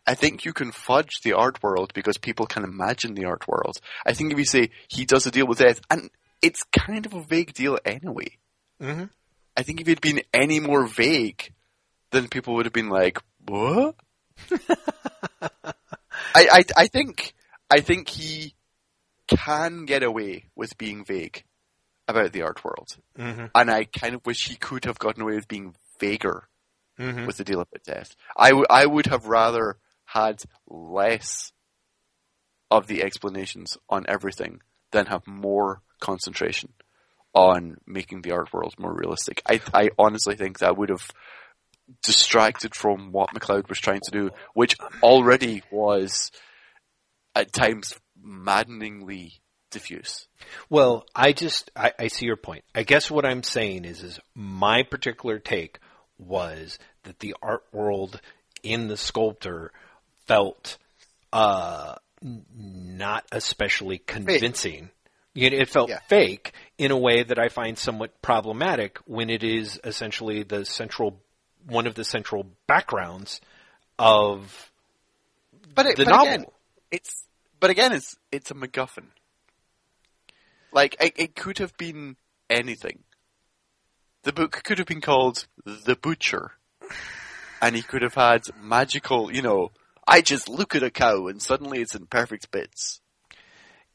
I 0.09 0.14
think 0.14 0.44
you 0.47 0.52
can 0.55 0.72
fudge 0.72 1.20
the 1.22 1.35
art 1.35 1.62
world 1.62 1.93
because 1.94 2.16
people 2.16 2.47
can 2.47 2.64
imagine 2.64 3.14
the 3.14 3.26
art 3.26 3.47
world. 3.47 3.78
I 4.06 4.14
think 4.14 4.32
if 4.32 4.39
you 4.39 4.44
say 4.47 4.70
he 4.89 5.05
does 5.05 5.26
a 5.26 5.30
deal 5.30 5.47
with 5.47 5.59
death, 5.59 5.80
and 5.90 6.10
it's 6.40 6.62
kind 6.72 7.05
of 7.05 7.12
a 7.14 7.22
vague 7.22 7.52
deal 7.52 7.78
anyway. 7.85 8.39
Mhm. 8.80 9.10
I 9.56 9.62
think 9.62 9.80
if 9.80 9.86
he'd 9.86 10.01
been 10.01 10.22
any 10.32 10.60
more 10.60 10.86
vague, 10.86 11.52
then 12.10 12.28
people 12.28 12.55
would 12.55 12.64
have 12.64 12.72
been 12.72 12.89
like, 12.89 13.18
"What?" 13.47 13.97
I, 16.35 16.48
I 16.59 16.64
I 16.76 16.86
think 16.86 17.35
I 17.70 17.80
think 17.80 18.09
he 18.09 18.55
can 19.26 19.85
get 19.85 20.02
away 20.02 20.47
with 20.56 20.78
being 20.78 21.05
vague 21.05 21.44
about 22.06 22.32
the 22.32 22.43
art 22.43 22.64
world, 22.64 22.97
Mhm. 23.18 23.51
and 23.55 23.70
I 23.70 23.85
kind 23.85 24.14
of 24.14 24.24
wish 24.24 24.48
he 24.48 24.56
could 24.56 24.86
have 24.86 24.98
gotten 24.98 25.22
away 25.22 25.35
with 25.35 25.48
being 25.48 25.74
vaguer 26.01 26.48
Mhm. 26.98 27.26
with 27.26 27.36
the 27.36 27.44
deal 27.44 27.60
about 27.60 27.82
death. 27.85 28.16
I, 28.36 28.48
w- 28.51 28.66
I 28.70 28.86
would 28.86 29.06
have 29.06 29.26
rather 29.26 29.76
had 30.09 30.40
less 30.66 31.52
of 32.70 32.86
the 32.86 33.02
explanations 33.02 33.76
on 33.90 34.06
everything 34.09 34.60
than 34.90 35.06
have 35.06 35.26
more 35.26 35.82
concentration 36.01 36.72
on 37.35 37.76
making 37.86 38.22
the 38.22 38.32
art 38.32 38.51
world 38.52 38.74
more 38.78 38.94
realistic. 38.94 39.43
I, 39.47 39.60
I 39.74 39.90
honestly 39.98 40.35
think 40.35 40.59
that 40.59 40.78
would 40.78 40.89
have 40.89 41.10
distracted 42.02 42.74
from 42.74 43.12
what 43.12 43.35
McCloud 43.35 43.68
was 43.68 43.78
trying 43.78 44.01
to 44.05 44.10
do, 44.10 44.30
which 44.55 44.76
already 45.02 45.62
was 45.70 46.30
at 47.35 47.52
times 47.52 47.94
maddeningly 48.18 49.35
diffuse. 49.70 50.26
Well, 50.70 51.05
I 51.14 51.32
just 51.32 51.70
I, 51.76 51.93
I 51.98 52.09
see 52.09 52.24
your 52.24 52.36
point. 52.36 52.64
I 52.74 52.82
guess 52.82 53.10
what 53.10 53.26
I'm 53.26 53.43
saying 53.43 53.85
is 53.85 54.02
is 54.02 54.20
my 54.35 54.82
particular 54.85 55.39
take 55.39 55.78
was 56.18 56.78
that 57.05 57.18
the 57.18 57.36
art 57.43 57.64
world 57.72 58.20
in 58.62 58.89
the 58.89 58.97
sculptor 58.97 59.70
felt 60.28 60.78
uh, 61.32 61.96
not 62.22 63.24
especially 63.32 63.98
convincing. 63.98 64.90
Know, 65.34 65.46
it 65.46 65.68
felt 65.68 65.88
Yeah. 65.90 66.00
fake 66.09 66.52
in 66.78 66.90
a 66.90 66.96
way 66.98 67.22
that 67.22 67.38
I 67.38 67.48
find 67.48 67.78
somewhat 67.78 68.20
problematic 68.22 68.98
when 69.06 69.30
it 69.30 69.42
is 69.42 69.80
essentially 69.84 70.42
the 70.42 70.64
central 70.64 71.20
one 71.66 71.86
of 71.86 71.94
the 71.94 72.05
central 72.05 72.46
backgrounds 72.66 73.40
of 73.98 74.70
But, 75.74 75.86
it, 75.86 75.96
the 75.96 76.05
but 76.05 76.10
novel. 76.10 76.26
again, 76.28 76.46
it's 76.90 77.24
but 77.60 77.70
again, 77.70 77.92
it's 77.92 78.16
it's 78.32 78.50
a 78.50 78.55
MacGuffin. 78.55 79.06
Like 80.72 80.96
it, 81.00 81.12
it 81.16 81.36
could 81.36 81.59
have 81.59 81.76
been 81.76 82.16
anything. 82.50 83.00
The 84.22 84.32
book 84.32 84.62
could 84.64 84.78
have 84.78 84.86
been 84.86 85.00
called 85.00 85.46
The 85.64 85.96
Butcher, 85.96 86.52
and 87.62 87.76
he 87.76 87.82
could 87.82 88.02
have 88.02 88.14
had 88.14 88.42
magical. 88.60 89.32
You 89.32 89.42
know, 89.42 89.70
I 90.09 90.20
just 90.22 90.48
look 90.48 90.74
at 90.74 90.82
a 90.82 90.90
cow 90.90 91.26
and 91.28 91.40
suddenly 91.43 91.80
it's 91.80 91.94
in 91.94 92.06
perfect 92.06 92.51
bits. 92.51 93.01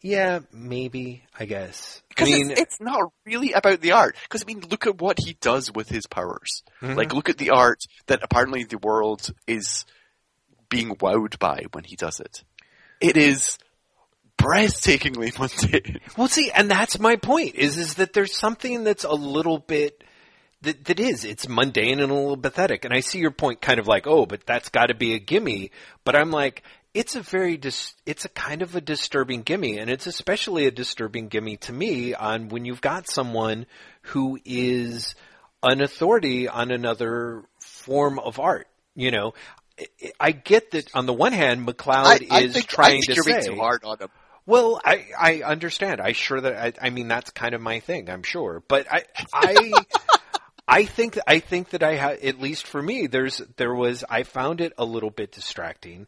yeah, 0.01 0.39
maybe 0.51 1.23
I 1.39 1.45
guess. 1.45 2.01
I 2.01 2.05
Because 2.09 2.29
mean, 2.29 2.51
it's, 2.51 2.61
it's 2.61 2.81
not 2.81 3.01
really 3.25 3.53
about 3.53 3.81
the 3.81 3.93
art. 3.93 4.15
Because 4.23 4.43
I 4.43 4.45
mean, 4.45 4.61
look 4.69 4.85
at 4.85 5.01
what 5.01 5.17
he 5.19 5.37
does 5.41 5.71
with 5.71 5.89
his 5.89 6.05
powers. 6.07 6.61
Mhm. 6.81 6.95
Like, 6.95 7.13
look 7.13 7.29
at 7.29 7.37
the 7.37 7.49
art 7.51 7.79
that 8.07 8.19
apparently 8.21 8.63
the 8.65 8.77
world 8.77 9.29
is 9.47 9.85
being 10.69 10.95
wowed 10.97 11.39
by 11.39 11.63
when 11.71 11.83
he 11.85 11.95
does 11.95 12.19
it. 12.19 12.43
It 13.01 13.17
is 13.17 13.57
breathtakingly 14.37 15.37
mundane. 15.39 15.99
Well, 16.17 16.27
see, 16.27 16.51
and 16.51 16.69
that's 16.69 16.99
my 16.99 17.15
point 17.15 17.55
is 17.55 17.77
is 17.77 17.95
that 17.95 18.13
there's 18.13 18.35
something 18.37 18.83
that's 18.83 19.03
a 19.03 19.13
little 19.13 19.59
bit 19.59 20.03
that 20.63 20.85
that 20.85 20.99
is 20.99 21.23
it's 21.23 21.47
mundane 21.47 21.99
and 21.99 22.11
a 22.11 22.13
little 22.15 22.37
pathetic. 22.37 22.83
And 22.85 22.93
I 22.93 22.99
see 23.01 23.19
your 23.19 23.31
point, 23.31 23.61
kind 23.61 23.79
of 23.79 23.87
like, 23.87 24.07
oh, 24.07 24.25
but 24.25 24.45
that's 24.45 24.69
got 24.69 24.87
to 24.87 24.93
be 24.95 25.13
a 25.13 25.19
gimme. 25.19 25.71
But 26.03 26.15
I'm 26.15 26.31
like, 26.31 26.63
it's 26.93 27.15
a 27.15 27.21
very 27.21 27.57
dis- 27.57 27.93
it's 28.05 28.25
a 28.25 28.29
kind 28.29 28.61
of 28.61 28.75
a 28.75 28.81
disturbing 28.81 29.41
gimme, 29.43 29.77
and 29.79 29.89
it's 29.89 30.07
especially 30.07 30.65
a 30.67 30.71
disturbing 30.71 31.27
gimme 31.27 31.57
to 31.57 31.73
me 31.73 32.13
on 32.13 32.49
when 32.49 32.65
you've 32.65 32.81
got 32.81 33.09
someone 33.09 33.65
who 34.03 34.39
is 34.45 35.15
an 35.63 35.81
authority 35.81 36.47
on 36.47 36.71
another 36.71 37.43
form 37.59 38.19
of 38.19 38.39
art. 38.39 38.67
You 38.95 39.09
know, 39.11 39.33
I- 40.19 40.31
get 40.33 40.71
that 40.71 40.93
on 40.93 41.05
the 41.07 41.13
one 41.13 41.33
hand, 41.33 41.65
McCloud 41.67 42.05
I, 42.05 42.19
I 42.29 42.41
is 42.41 42.53
think, 42.53 42.67
trying 42.67 42.87
I 42.87 42.91
think 42.91 43.05
to 43.05 43.13
you're 43.15 43.41
say 43.41 43.47
too 43.47 43.55
hard 43.55 43.83
on 43.83 43.97
him. 43.97 44.09
well, 44.45 44.79
I, 44.85 45.05
I 45.19 45.41
understand. 45.43 45.99
I 45.99 46.11
sure 46.11 46.39
that 46.41 46.55
I, 46.55 46.73
I 46.87 46.89
mean 46.91 47.07
that's 47.07 47.31
kind 47.31 47.55
of 47.55 47.61
my 47.61 47.79
thing. 47.79 48.07
I'm 48.09 48.21
sure, 48.23 48.61
but 48.67 48.85
I 48.91 49.03
I 49.33 49.73
I 50.67 50.85
think 50.85 51.17
I 51.27 51.39
think 51.39 51.71
that 51.71 51.83
I 51.83 51.95
have 51.95 52.23
at 52.23 52.39
least 52.39 52.65
for 52.67 52.81
me 52.81 53.07
there's 53.07 53.41
there 53.57 53.73
was 53.73 54.03
I 54.09 54.23
found 54.23 54.61
it 54.61 54.73
a 54.77 54.85
little 54.85 55.09
bit 55.09 55.31
distracting. 55.31 56.07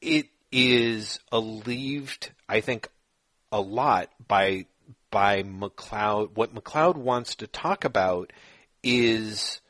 It 0.00 0.26
is 0.52 1.18
alleviated, 1.32 2.30
I 2.48 2.60
think, 2.60 2.88
a 3.50 3.60
lot 3.60 4.10
by 4.26 4.66
by 5.10 5.42
McCloud. 5.42 6.36
What 6.36 6.54
McCloud 6.54 6.96
wants 6.96 7.34
to 7.36 7.46
talk 7.46 7.84
about 7.84 8.32
is 8.82 9.60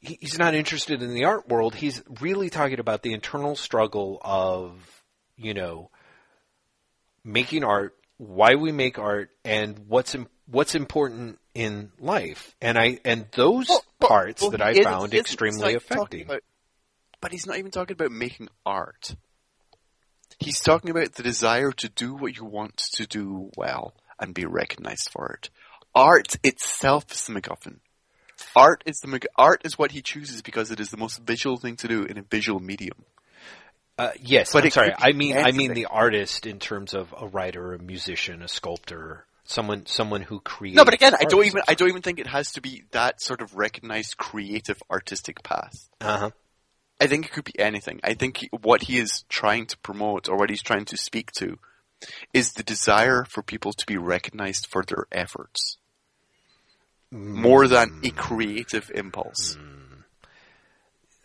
he- 0.00 0.18
he's 0.20 0.38
not 0.38 0.54
interested 0.54 1.02
in 1.02 1.14
the 1.14 1.24
art 1.24 1.48
world. 1.48 1.76
He's 1.76 2.02
really 2.20 2.50
talking 2.50 2.80
about 2.80 3.02
the 3.02 3.12
internal 3.12 3.56
struggle 3.56 4.20
of, 4.22 5.04
you 5.36 5.54
know, 5.54 5.90
making 7.22 7.64
art, 7.64 7.96
why 8.18 8.54
we 8.54 8.70
make 8.72 8.98
art, 8.98 9.30
and 9.44 9.78
what's 9.88 10.14
im- 10.14 10.28
what's 10.46 10.74
important 10.74 11.38
in 11.54 11.92
life. 11.98 12.54
And 12.60 12.78
I 12.78 12.98
and 13.04 13.26
those 13.32 13.68
Well, 13.68 13.84
but- 13.98 14.08
parts 14.08 14.42
well, 14.42 14.50
that 14.52 14.62
I 14.62 14.82
found 14.82 15.14
extremely 15.14 15.60
like 15.60 15.76
affecting. 15.76 16.22
about- 16.22 16.42
but 17.20 17.32
he's 17.32 17.46
not 17.46 17.56
even 17.58 17.70
talking 17.70 17.94
about 17.94 18.10
making 18.10 18.48
art. 18.66 19.14
He's 20.38 20.60
talking 20.60 20.90
about 20.90 21.14
the 21.14 21.22
desire 21.22 21.72
to 21.72 21.88
do 21.88 22.14
what 22.14 22.36
you 22.36 22.44
want 22.44 22.76
to 22.94 23.06
do 23.06 23.50
well, 23.56 23.94
and 24.18 24.34
be 24.34 24.44
recognized 24.44 25.08
for 25.10 25.32
it. 25.32 25.48
Art 25.94 26.36
itself 26.42 27.10
is 27.12 27.24
the 27.24 27.32
MacGuffin. 27.40 27.78
Art 28.56 28.82
is 28.84 28.98
the 28.98 29.20
art 29.36 29.62
is 29.64 29.78
what 29.78 29.92
he 29.92 30.02
chooses 30.02 30.42
because 30.42 30.70
it 30.70 30.80
is 30.80 30.90
the 30.90 30.96
most 30.96 31.18
visual 31.20 31.56
thing 31.56 31.76
to 31.76 31.88
do 31.88 32.02
in 32.04 32.18
a 32.18 32.22
visual 32.22 32.60
medium. 32.60 33.04
Uh, 33.96 34.10
yes, 34.20 34.52
But 34.52 34.64
I'm 34.64 34.70
sorry. 34.70 34.92
I 34.98 35.12
mean, 35.12 35.36
I 35.36 35.52
mean 35.52 35.72
the 35.72 35.86
artist 35.86 36.46
in 36.46 36.58
terms 36.58 36.94
of 36.94 37.14
a 37.16 37.28
writer, 37.28 37.72
a 37.74 37.78
musician, 37.78 38.42
a 38.42 38.48
sculptor, 38.48 39.24
someone, 39.44 39.86
someone 39.86 40.22
who 40.22 40.40
creates. 40.40 40.76
No, 40.76 40.84
but 40.84 40.94
again, 40.94 41.14
I 41.14 41.24
don't 41.24 41.44
even 41.44 41.62
I 41.68 41.74
don't 41.74 41.88
even 41.88 42.02
think 42.02 42.18
it 42.18 42.26
has 42.26 42.52
to 42.52 42.60
be 42.60 42.84
that 42.90 43.20
sort 43.20 43.40
of 43.40 43.54
recognized 43.56 44.16
creative 44.16 44.82
artistic 44.90 45.42
path. 45.42 45.88
Uh-huh. 46.00 46.30
I 47.00 47.06
think 47.06 47.26
it 47.26 47.32
could 47.32 47.44
be 47.44 47.58
anything. 47.58 48.00
I 48.04 48.14
think 48.14 48.48
what 48.62 48.82
he 48.82 48.98
is 48.98 49.24
trying 49.28 49.66
to 49.66 49.78
promote 49.78 50.28
or 50.28 50.36
what 50.36 50.50
he's 50.50 50.62
trying 50.62 50.84
to 50.86 50.96
speak 50.96 51.32
to 51.32 51.58
is 52.32 52.52
the 52.52 52.62
desire 52.62 53.24
for 53.24 53.42
people 53.42 53.72
to 53.72 53.86
be 53.86 53.96
recognized 53.96 54.66
for 54.66 54.84
their 54.84 55.06
efforts 55.10 55.78
more 57.10 57.68
than 57.68 58.00
a 58.02 58.08
hmm. 58.08 58.16
creative 58.16 58.90
impulse. 58.94 59.54
Hmm. 59.54 59.70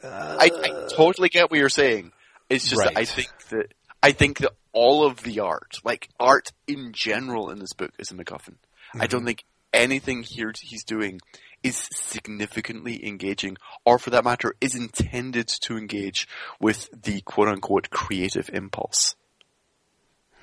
I, 0.03 0.49
I 0.53 0.69
uh, 0.69 0.89
totally 0.89 1.29
get 1.29 1.51
what 1.51 1.59
you're 1.59 1.67
saying. 1.67 2.13
It's 2.49 2.69
just 2.69 2.81
that 2.81 2.97
I 2.97 3.05
think 3.05 3.29
that 3.49 3.73
I 4.01 4.11
think 4.11 4.39
that 4.39 4.53
all 4.73 5.05
of 5.05 5.23
the 5.23 5.39
art, 5.39 5.77
like 5.83 6.09
art 6.19 6.51
in 6.67 6.91
general 6.93 7.49
in 7.49 7.59
this 7.59 7.73
book, 7.73 7.91
is 7.99 8.11
a 8.11 8.15
MacGuffin. 8.15 8.55
I 8.99 9.07
don't 9.07 9.21
mhm. 9.21 9.27
think 9.27 9.45
anything 9.73 10.23
here 10.23 10.51
he's 10.59 10.83
doing 10.83 11.19
is 11.63 11.87
significantly 11.91 13.05
engaging, 13.05 13.57
or 13.85 13.99
for 13.99 14.09
that 14.11 14.23
matter, 14.23 14.53
is 14.61 14.75
intended 14.75 15.47
to 15.61 15.77
engage 15.77 16.27
with 16.59 16.89
the 17.03 17.21
quote 17.21 17.49
unquote 17.49 17.89
creative 17.89 18.49
impulse. 18.53 19.15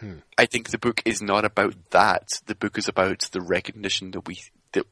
Hmm. 0.00 0.18
I 0.36 0.46
think 0.46 0.70
the 0.70 0.78
book 0.78 1.00
is 1.04 1.22
not 1.22 1.44
about 1.44 1.74
that. 1.90 2.28
The 2.44 2.54
book 2.54 2.76
is 2.76 2.88
about 2.88 3.20
the 3.32 3.40
recognition 3.40 4.10
that 4.10 4.26
we 4.26 4.40
that 4.72 4.84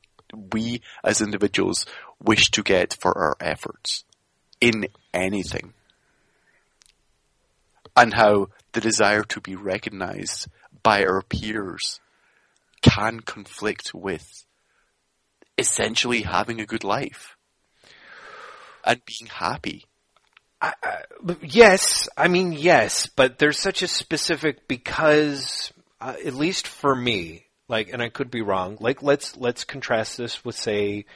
we 0.52 0.81
as 1.05 1.20
individuals 1.20 1.85
wish 2.23 2.51
to 2.52 2.62
get 2.62 2.97
for 2.98 3.16
our 3.16 3.36
efforts 3.40 4.05
in 4.61 4.86
anything. 5.12 5.74
And 7.97 8.15
how 8.15 8.48
the 8.75 8.81
desire 8.81 9.25
to 9.25 9.41
be 9.41 9.57
recognized 9.57 10.49
by 10.83 11.05
our 11.05 11.23
peers 11.23 12.01
can 12.83 13.21
conflict 13.21 13.95
with 13.95 14.45
essentially 15.57 16.23
having 16.23 16.61
a 16.61 16.67
good 16.67 16.85
life 16.85 17.37
and 18.85 19.01
being 19.07 19.31
happy. 19.31 19.87
Yes, 21.43 22.09
I 22.17 22.29
mean 22.29 22.53
yes, 22.53 23.07
but 23.07 23.39
there's 23.39 23.59
such 23.59 23.83
a 23.83 23.89
specific 23.89 24.69
because 24.69 25.73
uh, 26.01 26.15
at 26.25 26.35
least 26.35 26.67
for 26.67 26.95
me, 26.95 27.45
like, 27.69 27.93
and 27.93 28.03
I 28.03 28.09
could 28.09 28.31
be 28.31 28.43
wrong. 28.43 28.77
Like, 28.81 29.03
let's 29.03 29.37
let's 29.37 29.65
contrast 29.65 30.19
this 30.19 30.45
with 30.45 30.57
say 30.57 31.07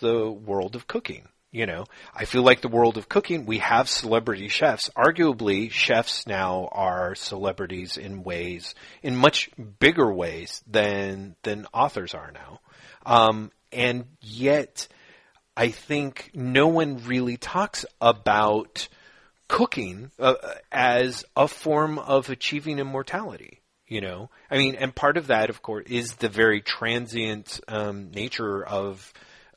the 0.00 0.30
world 0.30 0.74
of 0.74 0.86
cooking. 0.86 1.28
You 1.54 1.66
know, 1.66 1.84
I 2.12 2.24
feel 2.24 2.42
like 2.42 2.62
the 2.62 2.68
world 2.68 2.96
of 2.96 3.08
cooking, 3.08 3.46
we 3.46 3.58
have 3.58 3.88
celebrity 3.88 4.48
chefs. 4.48 4.90
Arguably, 4.96 5.70
chefs 5.70 6.26
now 6.26 6.68
are 6.72 7.14
celebrities 7.14 7.96
in 7.96 8.24
ways, 8.24 8.74
in 9.04 9.14
much 9.14 9.50
bigger 9.78 10.12
ways 10.12 10.64
than 10.66 11.36
than 11.44 11.68
authors 11.72 12.12
are 12.12 12.32
now. 12.32 12.58
Um, 13.06 13.52
and 13.70 14.06
yet, 14.20 14.88
I 15.56 15.68
think 15.68 16.32
no 16.34 16.66
one 16.66 17.04
really 17.04 17.36
talks 17.36 17.86
about 18.00 18.88
cooking 19.46 20.10
uh, 20.18 20.34
as 20.72 21.24
a 21.36 21.46
form 21.46 22.00
of 22.00 22.30
achieving 22.30 22.80
immortality. 22.80 23.60
You 23.86 24.00
know, 24.00 24.28
I 24.50 24.58
mean, 24.58 24.74
and 24.74 24.92
part 24.92 25.16
of 25.16 25.28
that, 25.28 25.50
of 25.50 25.62
course, 25.62 25.86
is 25.88 26.14
the 26.14 26.28
very 26.28 26.62
transient 26.62 27.60
um, 27.68 28.10
nature 28.10 28.66
of 28.66 29.12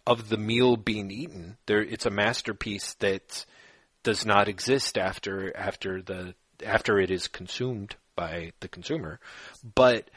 of 0.08 0.30
the 0.30 0.38
meal 0.38 0.78
being 0.78 1.12
eaten. 1.12 1.58
There, 1.66 1.84
it's 1.84 2.06
a 2.06 2.10
masterpiece 2.10 2.94
that 2.96 3.46
does 4.04 4.26
not 4.26 4.48
exist 4.48 4.98
after 4.98 5.56
after 5.56 6.02
the 6.02 6.34
after 6.66 6.98
it 6.98 7.12
is 7.12 7.28
consumed 7.28 7.96
by 8.16 8.54
the 8.62 8.70
consumer. 8.70 9.20
But 9.76 10.10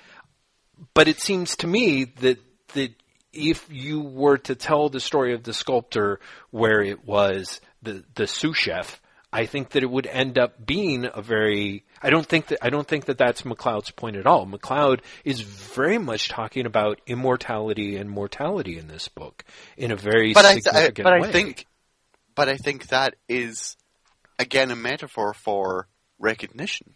but 0.94 1.08
it 1.08 1.20
seems 1.20 1.56
to 1.56 1.66
me 1.66 2.04
that 2.20 2.38
that 2.74 2.94
if 3.32 3.66
you 3.68 4.00
were 4.00 4.38
to 4.38 4.54
tell 4.54 4.88
the 4.88 5.00
story 5.00 5.34
of 5.34 5.42
the 5.42 5.52
sculptor 5.52 6.20
where 6.52 6.80
it 6.80 7.04
was 7.04 7.60
the 7.82 8.04
the 8.14 8.28
sous 8.28 8.56
chef, 8.56 9.00
I 9.32 9.46
think 9.46 9.70
that 9.70 9.82
it 9.84 9.90
would 9.90 10.06
end 10.06 10.38
up 10.38 10.64
being 10.64 11.08
a 11.12 11.22
very. 11.22 11.84
I 12.02 12.10
don't 12.10 12.26
think 12.26 12.48
that 12.48 12.58
I 12.62 12.70
don't 12.70 12.86
think 12.86 13.04
that 13.04 13.18
that's 13.18 13.42
McCloud's 13.42 13.90
point 13.92 14.16
at 14.16 14.26
all. 14.26 14.44
McCloud 14.44 15.00
is 15.24 15.40
very 15.40 15.98
much 15.98 16.28
talking 16.28 16.66
about 16.66 17.00
immortality 17.06 17.96
and 17.96 18.10
mortality 18.10 18.76
in 18.76 18.88
this 18.88 19.08
book 19.08 19.44
in 19.76 19.92
a 19.92 19.96
very 19.96 20.32
But 20.34 20.46
I, 20.46 20.50
I 20.50 20.58
significant 20.58 21.04
but 21.04 21.20
way. 21.20 21.28
I 21.28 21.32
think 21.32 21.66
but 22.34 22.48
I 22.48 22.56
think 22.56 22.88
that 22.88 23.14
is 23.28 23.76
again 24.38 24.72
a 24.72 24.76
metaphor 24.76 25.32
for 25.32 25.86
recognition. 26.18 26.94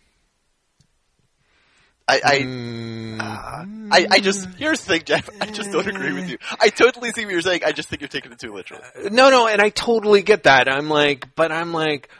I 2.06 2.20
I, 2.24 2.38
Mm, 2.40 3.88
I 3.92 4.06
I 4.10 4.20
just 4.20 4.46
here's 4.56 4.80
the 4.80 4.86
thing, 4.94 5.02
Jeff. 5.04 5.30
I 5.40 5.46
just 5.46 5.70
don't 5.70 5.86
agree 5.86 6.12
with 6.12 6.28
you. 6.28 6.38
I 6.60 6.68
totally 6.68 7.12
see 7.12 7.24
what 7.24 7.32
you're 7.32 7.42
saying. 7.42 7.60
I 7.64 7.72
just 7.72 7.88
think 7.88 8.02
you're 8.02 8.08
taking 8.08 8.32
it 8.32 8.38
too 8.38 8.52
literal. 8.52 8.80
No, 9.10 9.30
no, 9.30 9.46
and 9.46 9.62
I 9.62 9.70
totally 9.70 10.22
get 10.22 10.42
that. 10.42 10.68
I'm 10.68 10.90
like, 10.90 11.34
but 11.34 11.50
I'm 11.50 11.72
like, 11.72 12.10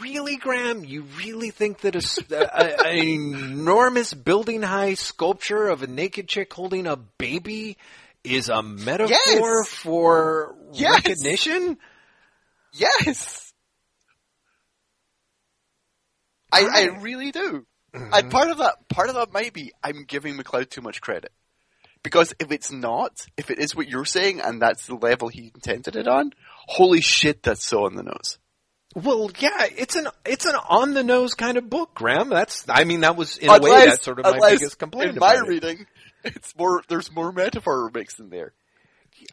really, 0.00 0.36
Graeme? 0.36 0.84
You 0.84 1.04
really 1.18 1.50
think 1.50 1.80
that 1.80 1.94
a, 1.96 2.32
a- 2.32 2.88
an 2.88 2.96
enormous 2.98 4.14
building 4.14 4.62
high 4.62 4.94
sculpture 4.94 5.68
of 5.68 5.82
a 5.82 5.86
naked 5.86 6.28
chick 6.28 6.52
holding 6.52 6.86
a 6.86 6.96
baby 6.96 7.76
is 8.24 8.48
a 8.48 8.62
metaphor 8.62 9.10
Yes. 9.10 9.68
for 9.68 10.54
Yes. 10.72 11.04
recognition? 11.04 11.78
Yes, 12.72 13.52
I 16.50 16.60
I 16.60 16.62
Alright. 16.64 17.02
really 17.02 17.30
do. 17.32 17.66
And 17.92 18.10
mm-hmm. 18.10 18.28
part 18.30 18.50
of 18.50 18.58
that 18.58 18.88
part 18.88 19.08
of 19.08 19.16
that 19.16 19.32
might 19.32 19.52
be 19.52 19.72
I'm 19.82 20.04
giving 20.04 20.36
McCloud 20.36 20.70
too 20.70 20.80
much 20.80 21.00
credit. 21.00 21.32
Because 22.02 22.34
if 22.40 22.50
it's 22.50 22.72
not, 22.72 23.26
if 23.36 23.50
it 23.50 23.58
is 23.58 23.76
what 23.76 23.88
you're 23.88 24.04
saying 24.04 24.40
and 24.40 24.60
that's 24.60 24.86
the 24.86 24.94
level 24.96 25.28
he 25.28 25.52
intended 25.54 25.94
it 25.96 26.08
on, 26.08 26.32
holy 26.66 27.00
shit, 27.00 27.42
that's 27.42 27.64
so 27.64 27.84
on 27.84 27.94
the 27.94 28.02
nose. 28.02 28.38
Well, 28.94 29.30
yeah, 29.38 29.66
it's 29.76 29.96
an 29.96 30.08
it's 30.24 30.44
an 30.44 30.54
on 30.68 30.94
the 30.94 31.02
nose 31.02 31.34
kind 31.34 31.56
of 31.56 31.70
book, 31.70 31.94
Graeme. 31.94 32.28
That's 32.28 32.66
I 32.68 32.84
mean 32.84 33.00
that 33.00 33.16
was 33.16 33.38
in 33.38 33.48
a 33.48 33.58
way 33.58 33.86
that's 33.86 34.04
sort 34.04 34.18
of 34.18 34.26
my 34.26 34.32
unless 34.32 34.52
biggest 34.52 34.78
complaint 34.78 35.12
in 35.12 35.18
my 35.18 35.34
it. 35.34 35.46
reading, 35.46 35.86
it's 36.24 36.56
more, 36.56 36.82
there's 36.88 37.10
more 37.12 37.32
metaphor 37.32 37.90
mixed 37.92 38.20
in 38.20 38.28
there. 38.28 38.52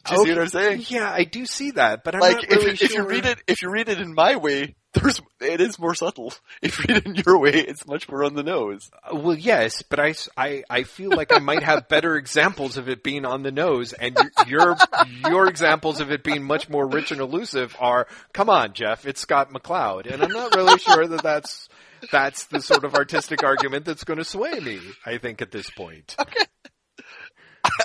Do 0.05 0.15
you 0.15 0.23
see 0.23 0.29
what 0.31 0.41
I'm 0.41 0.47
saying? 0.49 0.85
Yeah, 0.87 1.11
I 1.11 1.23
do 1.23 1.45
see 1.45 1.71
that, 1.71 2.03
but 2.03 2.15
I'm 2.15 2.21
like 2.21 2.35
not 2.35 2.43
if 2.45 2.49
really 2.51 2.65
you, 2.65 2.77
if 2.81 2.93
you 2.93 3.03
read 3.05 3.25
it 3.25 3.43
if 3.47 3.61
you 3.61 3.69
read 3.69 3.89
it 3.89 3.99
in 3.99 4.13
my 4.13 4.35
way, 4.35 4.75
there's 4.93 5.21
it 5.39 5.61
is 5.61 5.77
more 5.79 5.93
subtle. 5.95 6.33
If 6.61 6.79
you 6.79 6.85
read 6.87 6.97
it 6.97 7.05
in 7.05 7.15
your 7.15 7.39
way, 7.39 7.51
it's 7.51 7.85
much 7.87 8.09
more 8.09 8.23
on 8.23 8.33
the 8.33 8.43
nose. 8.43 8.89
Uh, 9.03 9.15
Well, 9.15 9.37
yes, 9.37 9.83
but 9.83 9.99
I, 9.99 10.15
I, 10.35 10.63
I 10.69 10.83
feel 10.83 11.11
like 11.11 11.31
I 11.31 11.39
might 11.39 11.63
have 11.63 11.87
better 11.87 12.15
examples 12.17 12.77
of 12.77 12.89
it 12.89 13.03
being 13.03 13.25
on 13.25 13.43
the 13.43 13.51
nose, 13.51 13.93
and 13.93 14.17
your, 14.47 14.75
your 15.27 15.47
examples 15.47 16.01
of 16.01 16.11
it 16.11 16.23
being 16.23 16.43
much 16.43 16.69
more 16.69 16.87
rich 16.87 17.11
and 17.11 17.21
elusive 17.21 17.75
are, 17.79 18.07
come 18.33 18.49
on, 18.49 18.73
Jeff, 18.73 19.05
it's 19.05 19.21
Scott 19.21 19.51
McCloud, 19.51 20.11
and 20.11 20.21
I'm 20.23 20.31
not 20.31 20.55
really 20.55 20.79
sure 20.79 21.07
that 21.07 21.23
that's 21.23 21.69
that's 22.11 22.45
the 22.45 22.61
sort 22.61 22.83
of 22.83 22.95
artistic 22.95 23.43
argument 23.43 23.85
that's 23.85 24.03
going 24.03 24.19
to 24.19 24.25
sway 24.25 24.59
me. 24.59 24.79
I 25.05 25.17
think 25.17 25.41
at 25.41 25.51
this 25.51 25.69
point. 25.69 26.15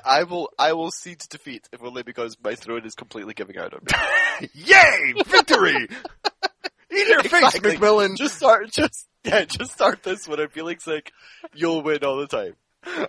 I 0.05 0.23
will 0.25 0.51
I 0.59 0.73
will 0.75 0.91
cede 0.91 1.21
to 1.21 1.29
defeat 1.29 1.69
if 1.73 1.83
only 1.83 2.03
because 2.03 2.37
my 2.43 2.55
throat 2.55 2.85
is 2.87 2.95
completely 2.95 3.35
giving 3.35 3.57
out 3.59 3.75
on 3.75 3.81
me. 3.85 4.49
Yay, 4.55 5.15
victory! 5.27 5.89
In 6.91 7.09
your 7.09 7.23
face, 7.25 7.59
McMillan! 7.59 8.17
Just 8.17 8.37
start 8.37 8.71
just 8.71 9.07
yeah, 9.25 9.45
just 9.45 9.73
start 9.73 10.03
this 10.03 10.29
when 10.29 10.39
I'm 10.41 10.49
feeling 10.51 10.79
sick. 10.79 11.13
You'll 11.55 11.83
win 11.83 12.05
all 12.05 12.17
the 12.19 12.27
time. 12.27 12.55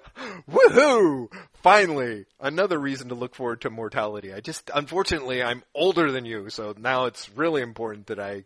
Woohoo! 0.49 1.27
Finally, 1.61 2.25
another 2.39 2.79
reason 2.79 3.09
to 3.09 3.15
look 3.15 3.35
forward 3.35 3.61
to 3.61 3.69
mortality. 3.69 4.33
I 4.33 4.39
just, 4.39 4.69
unfortunately, 4.73 5.43
I'm 5.43 5.63
older 5.73 6.11
than 6.11 6.23
you, 6.25 6.49
so 6.49 6.73
now 6.77 7.05
it's 7.05 7.29
really 7.35 7.61
important 7.61 8.07
that 8.07 8.19
I 8.19 8.45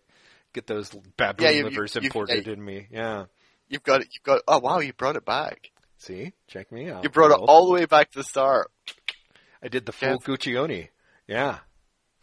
get 0.53 0.65
those 0.67 0.89
baboon 1.17 1.45
Yeah, 1.45 1.51
you- 1.51 1.57
you- 1.59 1.63
livers 1.65 1.95
you've- 1.95 2.07
imported 2.07 2.47
yeah, 2.47 2.53
in 2.53 2.63
me. 2.65 2.87
Yeah. 2.91 3.25
You've 3.67 3.83
got 3.83 4.01
it 4.01 4.07
you've 4.11 4.23
got 4.23 4.41
oh 4.47 4.57
wow, 4.59 4.79
you 4.79 4.93
brought 4.93 5.15
it 5.15 5.25
back. 5.25 5.69
See? 5.99 6.33
Check 6.47 6.71
me 6.71 6.89
out. 6.89 7.03
You 7.03 7.09
brought 7.09 7.31
it 7.31 7.39
all 7.39 7.67
the 7.67 7.73
way 7.73 7.85
back 7.85 8.11
to 8.11 8.19
the 8.19 8.23
start. 8.23 8.71
I 9.61 9.67
did 9.67 9.85
the 9.85 9.91
full 9.91 10.09
Yeah. 10.09 10.15
Guccione. 10.25 10.87
Yeah. 11.27 11.59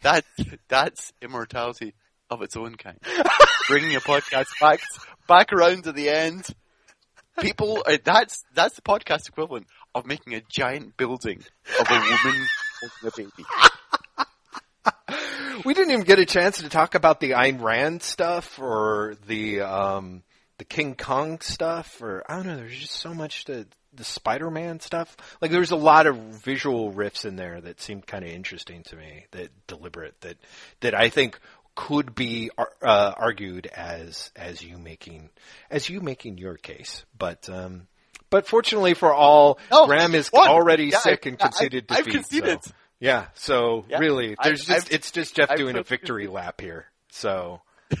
That 0.01 0.25
that's 0.67 1.13
immortality 1.21 1.93
of 2.29 2.41
its 2.41 2.57
own 2.57 2.75
kind. 2.75 2.97
Bringing 3.69 3.95
a 3.95 3.99
podcast 3.99 4.47
back 4.59 4.81
back 5.27 5.53
around 5.53 5.83
to 5.85 5.91
the 5.91 6.09
end. 6.09 6.47
People, 7.39 7.83
uh, 7.85 7.97
that's 8.03 8.43
that's 8.53 8.75
the 8.75 8.81
podcast 8.81 9.29
equivalent 9.29 9.67
of 9.93 10.07
making 10.07 10.33
a 10.33 10.41
giant 10.49 10.97
building 10.97 11.43
of 11.79 11.87
a 11.89 11.93
woman 11.93 12.47
holding 13.03 13.05
a 13.05 13.11
baby. 13.15 13.45
We 15.65 15.73
didn't 15.73 15.91
even 15.91 16.05
get 16.05 16.19
a 16.19 16.25
chance 16.25 16.59
to 16.59 16.69
talk 16.69 16.93
about 16.93 17.19
the 17.19 17.31
Ayn 17.31 17.61
Rand 17.61 18.03
stuff 18.03 18.59
or 18.59 19.15
the, 19.25 19.61
um, 19.61 20.21
the 20.57 20.65
King 20.65 20.95
Kong 20.95 21.39
stuff 21.41 22.01
or, 22.01 22.23
I 22.29 22.35
don't 22.35 22.47
know, 22.47 22.57
there's 22.57 22.77
just 22.79 22.93
so 22.99 23.13
much 23.13 23.45
to, 23.45 23.67
the 23.93 24.03
Spider-Man 24.03 24.79
stuff. 24.79 25.15
Like 25.41 25.49
there's 25.51 25.71
a 25.71 25.75
lot 25.75 26.05
of 26.07 26.15
visual 26.17 26.93
riffs 26.93 27.25
in 27.25 27.35
there 27.35 27.59
that 27.61 27.81
seemed 27.81 28.05
kind 28.05 28.23
of 28.23 28.29
interesting 28.31 28.83
to 28.83 28.95
me. 28.95 29.25
That 29.31 29.49
deliberate. 29.65 30.19
That 30.21 30.37
that 30.81 30.93
I 30.93 31.09
think 31.09 31.39
could 31.73 32.13
be 32.13 32.51
uh, 32.57 33.13
argued 33.17 33.65
as 33.67 34.31
as 34.35 34.61
you 34.63 34.77
making 34.77 35.29
as 35.71 35.89
you 35.89 36.01
making 36.01 36.37
your 36.37 36.57
case, 36.57 37.05
but. 37.17 37.49
um 37.49 37.87
but 38.29 38.45
fortunately 38.45 38.93
for 38.93 39.13
all, 39.13 39.57
No, 39.71 39.85
Graeme 39.87 40.13
is 40.13 40.27
one. 40.33 40.49
already 40.49 40.87
Yeah, 40.87 40.99
sick 40.99 41.21
I- 41.25 41.29
and 41.29 41.37
I- 41.41 41.43
conceded 41.45 41.85
I've 41.89 41.97
defeat. 41.99 42.11
conceded. 42.13 42.63
so- 42.65 42.71
yeah, 42.99 43.27
so 43.35 43.85
Yeah, 43.87 43.99
really, 43.99 44.35
I- 44.37 44.49
there's 44.49 44.65
just 44.65 44.87
I've- 44.87 44.95
it's 44.95 45.11
just 45.11 45.35
Jeff 45.37 45.49
I've 45.49 45.57
doing 45.57 45.77
a 45.77 45.83
victory 45.83 46.27
lap 46.27 46.59
here. 46.59 46.87
So, 47.09 47.61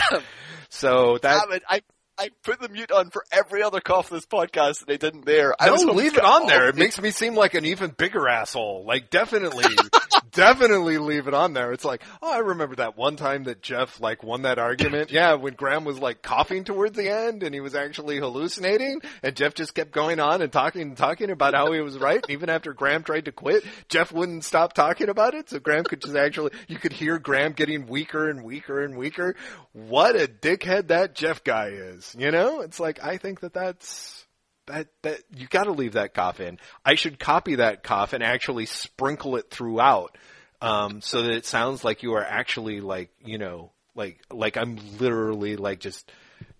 so 0.68 1.18
that 1.22 1.44
Damn 1.44 1.56
it, 1.56 1.62
I 1.68 1.82
I 2.18 2.30
put 2.44 2.60
the 2.60 2.68
mute 2.68 2.92
on 2.92 3.10
for 3.10 3.24
every 3.32 3.62
other 3.62 3.80
cough 3.80 4.10
this 4.10 4.26
podcast 4.26 4.82
and 4.82 4.90
I 4.90 4.96
didn't 4.96 5.24
there. 5.24 5.54
I 5.58 5.66
no, 5.66 5.92
leave 5.92 6.16
it 6.16 6.24
on 6.24 6.46
there. 6.46 6.68
It 6.68 6.76
makes 6.76 7.00
me 7.00 7.10
seem 7.10 7.34
like 7.34 7.54
an 7.54 7.64
even 7.64 7.90
bigger 7.90 8.28
asshole. 8.28 8.84
Like 8.86 9.10
definitely, 9.10 9.64
definitely 10.32 10.98
leave 10.98 11.28
it 11.28 11.34
on 11.34 11.52
there. 11.52 11.72
It's 11.72 11.84
like, 11.84 12.02
oh, 12.20 12.32
I 12.32 12.38
remember 12.38 12.76
that 12.76 12.96
one 12.96 13.16
time 13.16 13.44
that 13.44 13.62
Jeff 13.62 14.00
like 14.00 14.22
won 14.22 14.42
that 14.42 14.58
argument. 14.58 15.10
Yeah, 15.22 15.34
when 15.34 15.54
Graeme 15.54 15.84
was 15.84 15.98
like 15.98 16.22
coughing 16.22 16.64
towards 16.64 16.96
the 16.96 17.10
end 17.10 17.42
and 17.42 17.54
he 17.54 17.60
was 17.60 17.74
actually 17.74 18.18
hallucinating, 18.18 19.02
and 19.22 19.36
Jeff 19.36 19.52
just 19.52 19.74
kept 19.74 19.92
going 19.92 20.20
on 20.20 20.40
and 20.40 20.50
talking 20.50 20.82
and 20.82 20.96
talking 20.96 21.28
about 21.28 21.54
how 21.54 21.70
he 21.72 21.80
was 21.80 21.98
right. 21.98 22.24
Even 22.30 22.48
after 22.48 22.72
Graeme 22.72 23.02
tried 23.02 23.26
to 23.26 23.32
quit, 23.32 23.62
Jeff 23.88 24.10
wouldn't 24.10 24.44
stop 24.44 24.72
talking 24.72 25.10
about 25.10 25.34
it. 25.34 25.50
So 25.50 25.58
Graeme 25.58 25.84
could 25.84 26.00
just 26.00 26.16
actually, 26.16 26.52
you 26.66 26.78
could 26.78 26.94
hear 26.94 27.18
Graeme 27.18 27.52
getting 27.52 27.86
weaker 27.86 28.30
and 28.30 28.42
weaker 28.42 28.82
and 28.82 28.96
weaker. 28.96 29.36
What 29.72 30.16
a 30.16 30.26
dickhead 30.26 30.88
that 30.88 31.14
Jeff 31.14 31.44
guy 31.44 31.68
is. 31.68 32.16
You 32.18 32.30
know, 32.30 32.62
it's 32.62 32.80
like 32.80 33.04
I 33.04 33.18
think 33.18 33.40
that 33.40 33.52
that's 33.52 34.21
that 34.66 34.88
that 35.02 35.20
you 35.34 35.46
got 35.46 35.64
to 35.64 35.72
leave 35.72 35.94
that 35.94 36.14
cough 36.14 36.40
in. 36.40 36.58
I 36.84 36.94
should 36.94 37.18
copy 37.18 37.56
that 37.56 37.82
cough 37.82 38.12
and 38.12 38.22
actually 38.22 38.66
sprinkle 38.66 39.36
it 39.36 39.50
throughout, 39.50 40.16
um, 40.60 41.00
so 41.00 41.22
that 41.22 41.32
it 41.32 41.46
sounds 41.46 41.84
like 41.84 42.02
you 42.02 42.14
are 42.14 42.24
actually 42.24 42.80
like 42.80 43.10
you 43.24 43.38
know 43.38 43.72
like 43.94 44.20
like 44.30 44.56
I'm 44.56 44.78
literally 44.98 45.56
like 45.56 45.80
just 45.80 46.10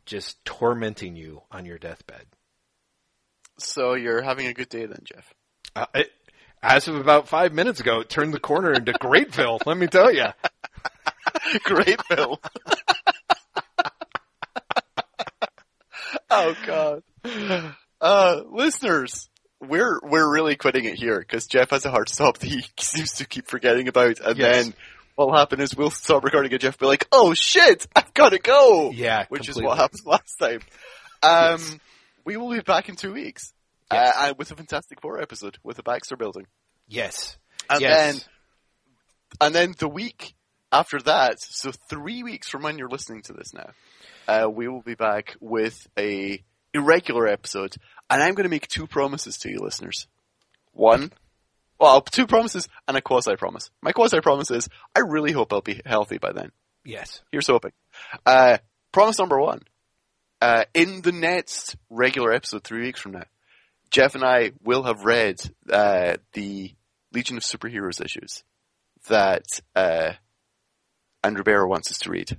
just 0.04 0.44
tormenting 0.44 1.16
you 1.16 1.42
on 1.50 1.64
your 1.64 1.78
deathbed. 1.78 2.26
So 3.58 3.94
you're 3.94 4.22
having 4.22 4.46
a 4.46 4.54
good 4.54 4.68
day 4.68 4.86
then, 4.86 5.02
Jeff. 5.04 5.32
Uh, 5.76 5.86
it, 5.94 6.10
as 6.62 6.88
of 6.88 6.96
about 6.96 7.28
five 7.28 7.52
minutes 7.52 7.80
ago, 7.80 8.00
it 8.00 8.08
turned 8.08 8.32
the 8.32 8.40
corner 8.40 8.72
into 8.72 8.92
Greatville. 8.92 9.60
let 9.66 9.76
me 9.76 9.86
tell 9.86 10.12
you. 10.12 10.26
Greatville. 11.66 12.38
Oh 16.34 16.56
god. 16.66 17.74
Uh, 18.02 18.42
listeners, 18.50 19.28
we're 19.60 20.00
we're 20.02 20.28
really 20.30 20.56
quitting 20.56 20.84
it 20.84 20.96
here 20.96 21.20
because 21.20 21.46
Jeff 21.46 21.70
has 21.70 21.84
a 21.86 21.90
hard 21.90 22.08
stop 22.08 22.38
that 22.38 22.48
he 22.48 22.64
seems 22.78 23.12
to 23.14 23.24
keep 23.26 23.46
forgetting 23.46 23.86
about, 23.88 24.18
and 24.18 24.36
Yes. 24.36 24.64
then 24.64 24.74
what'll 25.14 25.36
happen 25.36 25.60
is 25.60 25.74
we'll 25.76 25.90
stop 25.90 26.24
recording 26.24 26.50
and 26.52 26.60
Jeff 26.60 26.80
will 26.80 26.86
be 26.86 26.90
like, 26.90 27.06
"Oh 27.12 27.32
shit, 27.32 27.86
I've 27.94 28.12
got 28.12 28.30
to 28.30 28.38
go." 28.40 28.90
Yeah, 28.90 29.26
which 29.28 29.48
is 29.48 29.60
what 29.62 29.78
happened 29.78 30.00
last 30.04 30.34
time. 30.40 30.60
Um, 31.22 31.58
Yes. 31.60 31.78
we 32.24 32.36
will 32.36 32.50
be 32.50 32.60
back 32.60 32.88
in 32.88 32.96
two 32.96 33.12
weeks 33.12 33.52
Yes. 33.92 34.16
uh, 34.16 34.26
and 34.28 34.38
with 34.38 34.50
a 34.50 34.56
Fantastic 34.56 35.00
Four 35.00 35.20
episode 35.22 35.58
with 35.62 35.76
the 35.76 35.84
Baxter 35.84 36.16
Building, 36.16 36.48
Yes. 36.88 37.36
and 37.70 37.80
yes. 37.80 37.94
then 38.14 38.22
and 39.40 39.54
then 39.54 39.74
the 39.78 39.88
week 39.88 40.34
after 40.72 40.98
that, 41.02 41.40
so 41.40 41.70
three 41.88 42.24
weeks 42.24 42.48
from 42.48 42.62
when 42.62 42.78
you're 42.78 42.88
listening 42.88 43.22
to 43.22 43.32
this 43.32 43.54
now, 43.54 43.70
uh, 44.26 44.48
we 44.50 44.66
will 44.66 44.82
be 44.82 44.94
back 44.96 45.36
with 45.40 45.86
a 45.96 46.42
irregular 46.74 47.26
episode, 47.26 47.76
and 48.08 48.22
I'm 48.22 48.34
going 48.34 48.44
to 48.44 48.50
make 48.50 48.68
two 48.68 48.86
promises 48.86 49.38
to 49.38 49.50
you, 49.50 49.58
listeners. 49.60 50.06
One, 50.72 51.12
well, 51.78 52.00
two 52.00 52.26
promises 52.26 52.68
and 52.86 52.96
a 52.96 53.00
quasi 53.02 53.34
promise. 53.36 53.70
My 53.82 53.92
quasi 53.92 54.20
promise 54.20 54.50
is 54.50 54.68
I 54.94 55.00
really 55.00 55.32
hope 55.32 55.52
I'll 55.52 55.60
be 55.60 55.80
healthy 55.84 56.18
by 56.18 56.32
then. 56.32 56.52
yes. 56.84 57.22
Here's 57.32 57.46
hoping. 57.46 57.72
Uh, 58.24 58.58
promise 58.92 59.18
number 59.18 59.40
one. 59.40 59.62
Uh, 60.40 60.64
in 60.74 61.02
the 61.02 61.12
next 61.12 61.76
regular 61.88 62.32
episode, 62.32 62.64
three 62.64 62.82
weeks 62.82 63.00
from 63.00 63.12
now, 63.12 63.24
Jeff 63.90 64.14
and 64.14 64.24
I 64.24 64.52
will 64.62 64.82
have 64.84 65.04
read 65.04 65.40
uh, 65.70 66.16
the 66.32 66.74
Legion 67.12 67.36
of 67.36 67.42
Superheroes 67.42 68.04
issues 68.04 68.42
that 69.08 69.44
uh, 69.76 70.12
Andrew 71.22 71.44
Barrow 71.44 71.68
wants 71.68 71.90
us 71.90 71.98
to 71.98 72.10
read. 72.10 72.36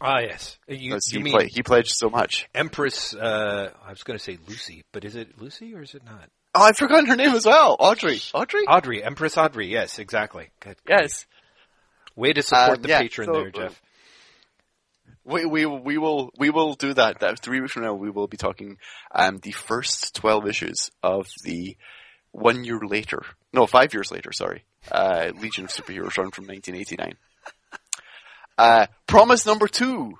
Ah, 0.00 0.20
yes. 0.20 0.58
You, 0.68 0.98
you 1.10 1.24
he, 1.24 1.30
ple- 1.30 1.46
he 1.48 1.62
pledged 1.62 1.94
so 1.96 2.08
much. 2.08 2.48
Empress? 2.54 3.14
Uh, 3.14 3.70
I 3.84 3.90
was 3.90 4.02
going 4.04 4.18
to 4.18 4.22
say 4.24 4.38
Lucy, 4.46 4.84
but 4.92 5.04
is 5.04 5.16
it 5.16 5.40
Lucy 5.40 5.74
or 5.74 5.82
is 5.82 5.94
it 5.94 6.04
not? 6.04 6.28
Oh, 6.54 6.62
I've 6.62 6.76
forgotten 6.76 7.06
her 7.06 7.16
name 7.16 7.34
as 7.34 7.44
well. 7.44 7.76
Audrey. 7.78 8.20
Audrey? 8.32 8.62
Audrey, 8.66 9.02
Empress 9.04 9.36
Audrey. 9.36 9.66
Yes, 9.68 9.98
exactly. 9.98 10.50
Good. 10.60 10.76
yes. 10.88 11.26
Way 12.16 12.32
to 12.32 12.42
support 12.42 12.78
Um, 12.78 12.82
the 12.82 12.88
yeah, 12.88 13.00
patron 13.00 13.26
so- 13.26 13.32
there, 13.34 13.50
Jeff. 13.50 13.82
We, 15.24 15.44
we, 15.44 15.66
we 15.66 15.98
will, 15.98 16.30
we 16.38 16.48
will 16.48 16.72
do 16.72 16.94
that. 16.94 17.20
That 17.20 17.40
three 17.40 17.60
weeks 17.60 17.74
from 17.74 17.82
now, 17.82 17.92
we 17.92 18.08
will 18.08 18.28
be 18.28 18.38
talking, 18.38 18.78
um, 19.14 19.36
the 19.42 19.50
first 19.52 20.14
12 20.14 20.46
issues 20.48 20.90
of 21.02 21.26
the 21.44 21.76
one 22.32 22.64
year 22.64 22.80
later, 22.82 23.22
no, 23.52 23.66
five 23.66 23.92
years 23.92 24.10
later, 24.10 24.32
sorry, 24.32 24.64
uh, 24.90 25.30
Legion 25.38 25.64
of 25.64 25.70
Superheroes 25.70 26.16
run 26.16 26.30
from 26.30 26.46
1989. 26.46 27.14
Uh, 28.58 28.86
promise 29.06 29.46
number 29.46 29.68
two 29.68 30.18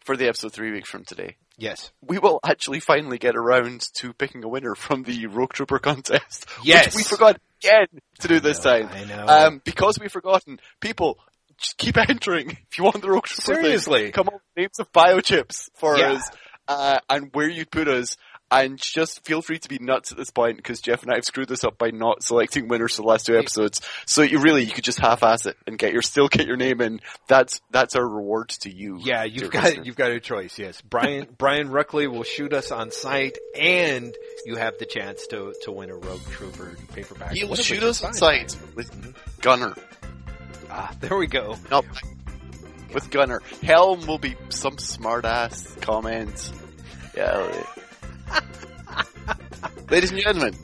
for 0.00 0.16
the 0.16 0.26
episode 0.28 0.52
three 0.52 0.72
weeks 0.72 0.88
from 0.88 1.04
today. 1.04 1.36
Yes. 1.58 1.92
We 2.00 2.18
will 2.18 2.40
actually 2.44 2.80
finally 2.80 3.18
get 3.18 3.36
around 3.36 3.82
to 3.96 4.14
picking 4.14 4.42
a 4.44 4.48
winner 4.48 4.74
from 4.74 5.02
the 5.02 5.26
Rogue 5.26 5.52
Trooper 5.52 5.78
contest. 5.78 6.46
Yes. 6.64 6.86
Which 6.86 6.94
we 6.96 7.02
forgot 7.02 7.38
again 7.62 7.86
to 8.20 8.28
do 8.28 8.40
this 8.40 8.64
know, 8.64 8.80
time. 8.82 8.88
I 8.92 9.04
know. 9.04 9.26
Um, 9.26 9.60
because 9.62 9.98
we've 9.98 10.10
forgotten, 10.10 10.58
people, 10.80 11.18
just 11.58 11.76
keep 11.76 11.98
entering. 12.08 12.50
If 12.70 12.78
you 12.78 12.84
want 12.84 13.02
the 13.02 13.10
Rogue 13.10 13.24
Trooper 13.26 13.54
thing, 13.56 13.62
Seriously. 13.64 14.10
come 14.10 14.28
up 14.28 14.34
with 14.34 14.42
names 14.56 14.78
of 14.80 14.90
biochips 14.92 15.68
for 15.74 15.98
Yeah. 15.98 16.12
us, 16.12 16.30
uh, 16.66 16.98
and 17.10 17.28
where 17.34 17.48
you'd 17.48 17.70
put 17.70 17.88
us. 17.88 18.16
And 18.50 18.78
just 18.80 19.24
feel 19.24 19.42
free 19.42 19.58
to 19.60 19.68
be 19.68 19.78
nuts 19.78 20.10
at 20.10 20.18
this 20.18 20.30
point 20.30 20.56
because 20.56 20.80
Jeff 20.80 21.02
and 21.02 21.12
I 21.12 21.16
have 21.16 21.24
screwed 21.24 21.48
this 21.48 21.62
up 21.64 21.78
by 21.78 21.90
not 21.90 22.22
selecting 22.22 22.68
winners 22.68 22.96
for 22.96 23.02
the 23.02 23.08
last 23.08 23.26
two 23.26 23.38
episodes. 23.38 23.80
So 24.06 24.22
you 24.22 24.40
really, 24.40 24.64
you 24.64 24.72
could 24.72 24.84
just 24.84 24.98
half-ass 24.98 25.46
it 25.46 25.56
and 25.66 25.78
get 25.78 25.92
your, 25.92 26.02
still 26.02 26.28
get 26.28 26.46
your 26.46 26.56
name 26.56 26.80
in. 26.80 27.00
That's, 27.28 27.60
that's 27.70 27.94
our 27.94 28.06
reward 28.06 28.48
to 28.60 28.70
you. 28.70 28.98
Yeah, 29.00 29.24
you've 29.24 29.50
got 29.50 29.64
listener. 29.64 29.82
you've 29.84 29.96
got 29.96 30.10
a 30.10 30.20
choice. 30.20 30.58
Yes, 30.58 30.80
Brian 30.80 31.26
Brian 31.38 31.68
Ruckley 31.68 32.10
will 32.10 32.24
shoot 32.24 32.52
us 32.52 32.70
on 32.72 32.90
sight, 32.90 33.38
and 33.58 34.14
you 34.44 34.56
have 34.56 34.78
the 34.78 34.86
chance 34.86 35.26
to 35.28 35.54
to 35.62 35.72
win 35.72 35.90
a 35.90 35.94
Rogue 35.94 36.24
Trooper 36.30 36.76
paperback. 36.92 37.32
He 37.32 37.44
will 37.44 37.56
shoot 37.56 37.82
us 37.82 38.02
on 38.02 38.12
sight 38.14 38.56
with 38.74 38.90
Gunnar. 39.40 39.74
Ah, 40.70 40.94
there 41.00 41.16
we 41.16 41.26
go. 41.26 41.56
No, 41.70 41.82
with 42.92 43.10
Gunnar. 43.10 43.42
Helm 43.62 44.06
will 44.06 44.18
be 44.18 44.36
some 44.50 44.78
smart 44.78 45.24
ass 45.24 45.74
comment. 45.80 46.52
Yeah. 47.16 47.64
Ladies 49.90 50.12
and 50.12 50.20
gentlemen, 50.20 50.54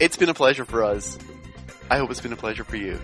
it's 0.00 0.16
been 0.16 0.28
a 0.28 0.34
pleasure 0.34 0.64
for 0.64 0.82
us. 0.84 1.18
I 1.90 1.98
hope 1.98 2.10
it's 2.10 2.20
been 2.20 2.32
a 2.32 2.36
pleasure 2.36 2.64
for 2.64 2.76
you. 2.76 2.98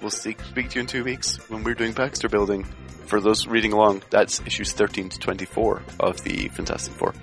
We'll 0.00 0.10
speak, 0.10 0.40
speak 0.42 0.70
to 0.70 0.74
you 0.76 0.80
in 0.82 0.86
two 0.86 1.04
weeks 1.04 1.36
when 1.48 1.64
we're 1.64 1.74
doing 1.74 1.92
Baxter 1.92 2.28
Building. 2.28 2.64
For 3.06 3.20
those 3.20 3.46
reading 3.46 3.72
along, 3.72 4.02
that's 4.10 4.40
issues 4.40 4.72
13 4.72 5.10
to 5.10 5.18
24 5.18 5.82
of 6.00 6.22
the 6.22 6.48
Fantastic 6.48 6.94
Four. 6.94 7.14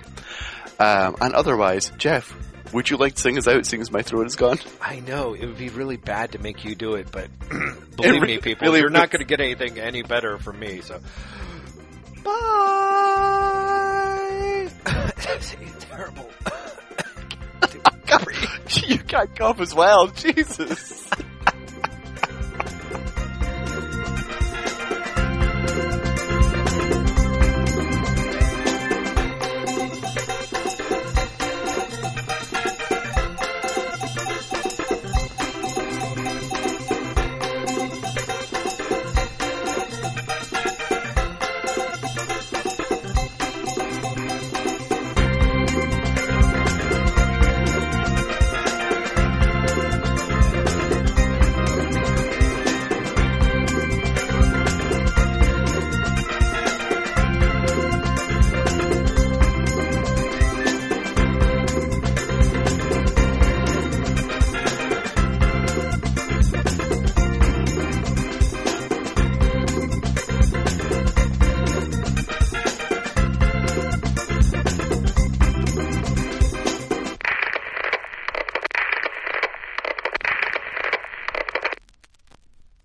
Um, 0.78 1.16
and 1.20 1.34
otherwise, 1.34 1.92
Jeff, 1.98 2.34
would 2.72 2.90
you 2.90 2.96
like 2.96 3.14
to 3.14 3.20
sing 3.20 3.38
us 3.38 3.46
out, 3.46 3.66
seeing 3.66 3.80
as 3.80 3.92
my 3.92 4.02
throat 4.02 4.26
is 4.26 4.36
gone? 4.36 4.58
I 4.80 5.00
know 5.00 5.34
it 5.34 5.46
would 5.46 5.58
be 5.58 5.68
really 5.68 5.96
bad 5.96 6.32
to 6.32 6.38
make 6.38 6.64
you 6.64 6.74
do 6.74 6.94
it, 6.94 7.12
but 7.12 7.28
believe 7.96 8.22
me, 8.22 8.38
people, 8.38 8.66
really 8.66 8.80
you're 8.80 8.90
not 8.90 9.10
going 9.10 9.20
to 9.20 9.26
get 9.26 9.40
anything 9.40 9.78
any 9.78 10.02
better 10.02 10.38
from 10.38 10.58
me. 10.58 10.80
So, 10.80 11.00
bye. 12.24 13.33
That's 15.24 15.56
terrible. 15.80 16.30
you 18.86 18.98
can't 18.98 19.34
cough 19.36 19.60
as 19.60 19.74
well, 19.74 20.08
Jesus. 20.08 21.08